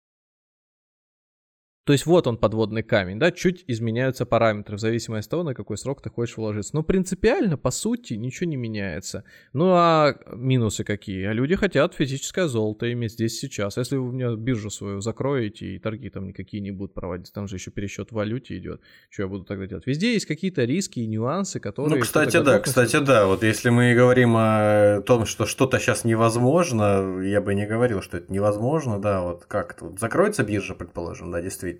То 1.89 1.93
есть 1.93 2.05
вот 2.05 2.27
он 2.27 2.36
подводный 2.36 2.82
камень, 2.82 3.19
да, 3.19 3.32
чуть 3.32 3.65
изменяются 3.66 4.27
параметры 4.27 4.77
в 4.77 4.78
зависимости 4.78 5.27
от 5.27 5.31
того, 5.31 5.43
на 5.43 5.55
какой 5.55 5.78
срок 5.78 6.02
ты 6.02 6.10
хочешь 6.10 6.36
вложиться. 6.36 6.77
Но 6.77 6.82
принципиально, 6.82 7.56
по 7.56 7.70
сути, 7.70 8.12
ничего 8.12 8.51
не 8.51 8.56
меняется. 8.56 9.24
Ну 9.55 9.70
а 9.73 10.15
минусы 10.35 10.85
какие? 10.85 11.24
А 11.24 11.32
люди 11.32 11.56
хотят 11.56 11.94
физическое 11.94 12.47
золото 12.47 12.93
иметь 12.93 13.12
здесь 13.12 13.39
сейчас. 13.39 13.78
Если 13.78 13.97
вы 13.97 14.12
мне 14.12 14.36
биржу 14.36 14.69
свою 14.69 15.01
закроете 15.01 15.65
и 15.65 15.78
торги 15.78 16.10
там 16.10 16.27
никакие 16.27 16.60
не 16.60 16.73
будут 16.73 16.93
проводиться, 16.93 17.32
там 17.32 17.48
же 17.48 17.56
еще 17.56 17.70
пересчет 17.70 18.10
в 18.10 18.16
валюте 18.16 18.59
идет, 18.59 18.82
что 19.09 19.23
я 19.23 19.28
буду 19.28 19.44
тогда 19.44 19.66
делать? 19.66 19.86
Везде 19.86 20.12
есть 20.12 20.27
какие-то 20.27 20.65
риски 20.65 21.01
и 21.01 21.06
нюансы, 21.06 21.59
которые... 21.59 21.97
Ну, 21.97 22.02
кстати, 22.02 22.39
да, 22.39 22.59
кстати, 22.59 22.98
да. 22.98 23.24
Вот 23.24 23.43
если 23.43 23.70
мы 23.70 23.94
говорим 23.94 24.35
о 24.36 25.01
том, 25.06 25.24
что 25.24 25.47
что-то 25.47 25.78
сейчас 25.78 26.05
невозможно, 26.05 27.23
я 27.23 27.40
бы 27.40 27.55
не 27.55 27.65
говорил, 27.65 28.02
что 28.02 28.19
это 28.19 28.31
невозможно, 28.31 29.01
да, 29.01 29.23
вот 29.23 29.47
как 29.47 29.73
это, 29.73 29.86
вот 29.86 29.98
закроется 29.98 30.44
биржа, 30.44 30.74
предположим, 30.74 31.31
да, 31.31 31.40
действительно. 31.40 31.78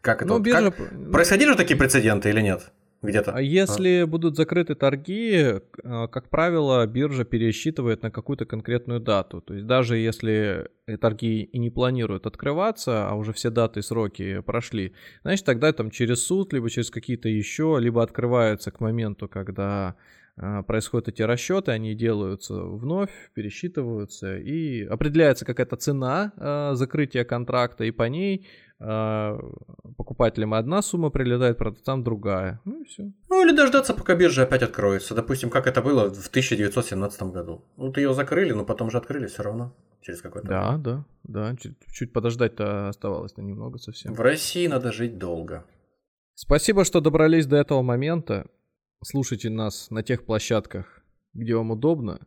Как 0.00 0.22
это? 0.22 0.28
Ну, 0.28 0.34
вот, 0.34 0.42
биржа... 0.42 0.70
как- 0.70 0.92
ну, 0.92 1.12
Происходили 1.12 1.50
же 1.50 1.56
такие 1.56 1.78
прецеденты 1.78 2.28
или 2.30 2.40
нет? 2.40 2.72
Где-то? 3.02 3.32
А 3.32 3.40
если 3.40 4.04
будут 4.04 4.36
закрыты 4.36 4.76
торги, 4.76 5.32
э, 5.32 5.60
как 5.82 6.28
правило, 6.28 6.86
биржа 6.86 7.24
пересчитывает 7.24 8.02
на 8.02 8.12
какую-то 8.12 8.46
конкретную 8.46 9.00
дату. 9.00 9.40
То 9.40 9.54
есть 9.54 9.66
даже 9.66 9.96
если 9.96 10.68
торги 11.00 11.42
и 11.42 11.58
не 11.58 11.70
планируют 11.70 12.26
открываться, 12.26 13.08
а 13.08 13.14
уже 13.14 13.32
все 13.32 13.50
даты 13.50 13.80
и 13.80 13.82
сроки 13.82 14.40
прошли, 14.42 14.92
значит 15.24 15.44
тогда 15.44 15.72
там 15.72 15.90
через 15.90 16.24
суд, 16.24 16.52
либо 16.52 16.70
через 16.70 16.90
какие-то 16.90 17.28
еще, 17.28 17.76
либо 17.80 18.04
открываются 18.04 18.70
к 18.70 18.78
моменту, 18.78 19.28
когда 19.28 19.96
э, 20.36 20.62
происходят 20.64 21.08
эти 21.08 21.22
расчеты, 21.22 21.72
они 21.72 21.96
делаются 21.96 22.54
вновь, 22.54 23.10
пересчитываются 23.34 24.38
и 24.38 24.84
определяется 24.84 25.44
какая-то 25.44 25.74
цена 25.74 26.72
закрытия 26.76 27.24
контракта, 27.24 27.82
и 27.82 27.90
по 27.90 28.04
ней 28.04 28.46
покупателям 29.96 30.54
одна 30.54 30.82
сумма 30.82 31.10
прилетает, 31.10 31.58
продавцам 31.58 32.02
другая. 32.02 32.60
Ну 32.64 32.82
и 32.82 32.84
все. 32.84 33.12
Ну, 33.28 33.46
или 33.46 33.56
дождаться, 33.56 33.94
пока 33.94 34.14
биржа 34.14 34.42
опять 34.42 34.62
откроется. 34.62 35.14
Допустим, 35.14 35.50
как 35.50 35.66
это 35.66 35.82
было 35.82 36.12
в 36.12 36.28
1917 36.28 37.22
году. 37.24 37.64
Вот 37.76 37.96
ее 37.96 38.12
закрыли, 38.14 38.52
но 38.52 38.64
потом 38.64 38.90
же 38.90 38.98
открыли 38.98 39.26
все 39.26 39.42
равно. 39.42 39.74
Через 40.00 40.20
какое-то 40.20 40.48
Да, 40.48 40.78
да, 40.78 41.04
да. 41.22 41.56
Чуть, 41.56 41.76
чуть 41.92 42.12
подождать-то 42.12 42.88
оставалось 42.88 43.36
на 43.36 43.42
немного 43.42 43.78
совсем. 43.78 44.14
В 44.14 44.20
России 44.20 44.66
надо 44.66 44.90
жить 44.90 45.16
долго. 45.16 45.64
Спасибо, 46.34 46.84
что 46.84 47.00
добрались 47.00 47.46
до 47.46 47.56
этого 47.56 47.82
момента. 47.82 48.46
Слушайте 49.04 49.48
нас 49.48 49.90
на 49.90 50.02
тех 50.02 50.24
площадках, 50.24 51.02
где 51.34 51.54
вам 51.54 51.70
удобно. 51.70 52.18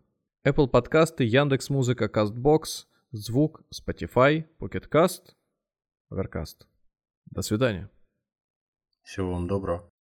Apple 0.48 0.68
подкасты, 0.68 1.26
Яндекс 1.26 1.70
Музыка, 1.70 2.06
Castbox, 2.06 2.86
Звук, 3.12 3.64
Spotify, 3.74 4.46
Pocket 4.60 4.88
Overcast. 6.12 6.68
До 7.26 7.42
свидания. 7.42 7.90
Всего 9.04 9.34
вам 9.34 9.48
доброго. 9.48 9.95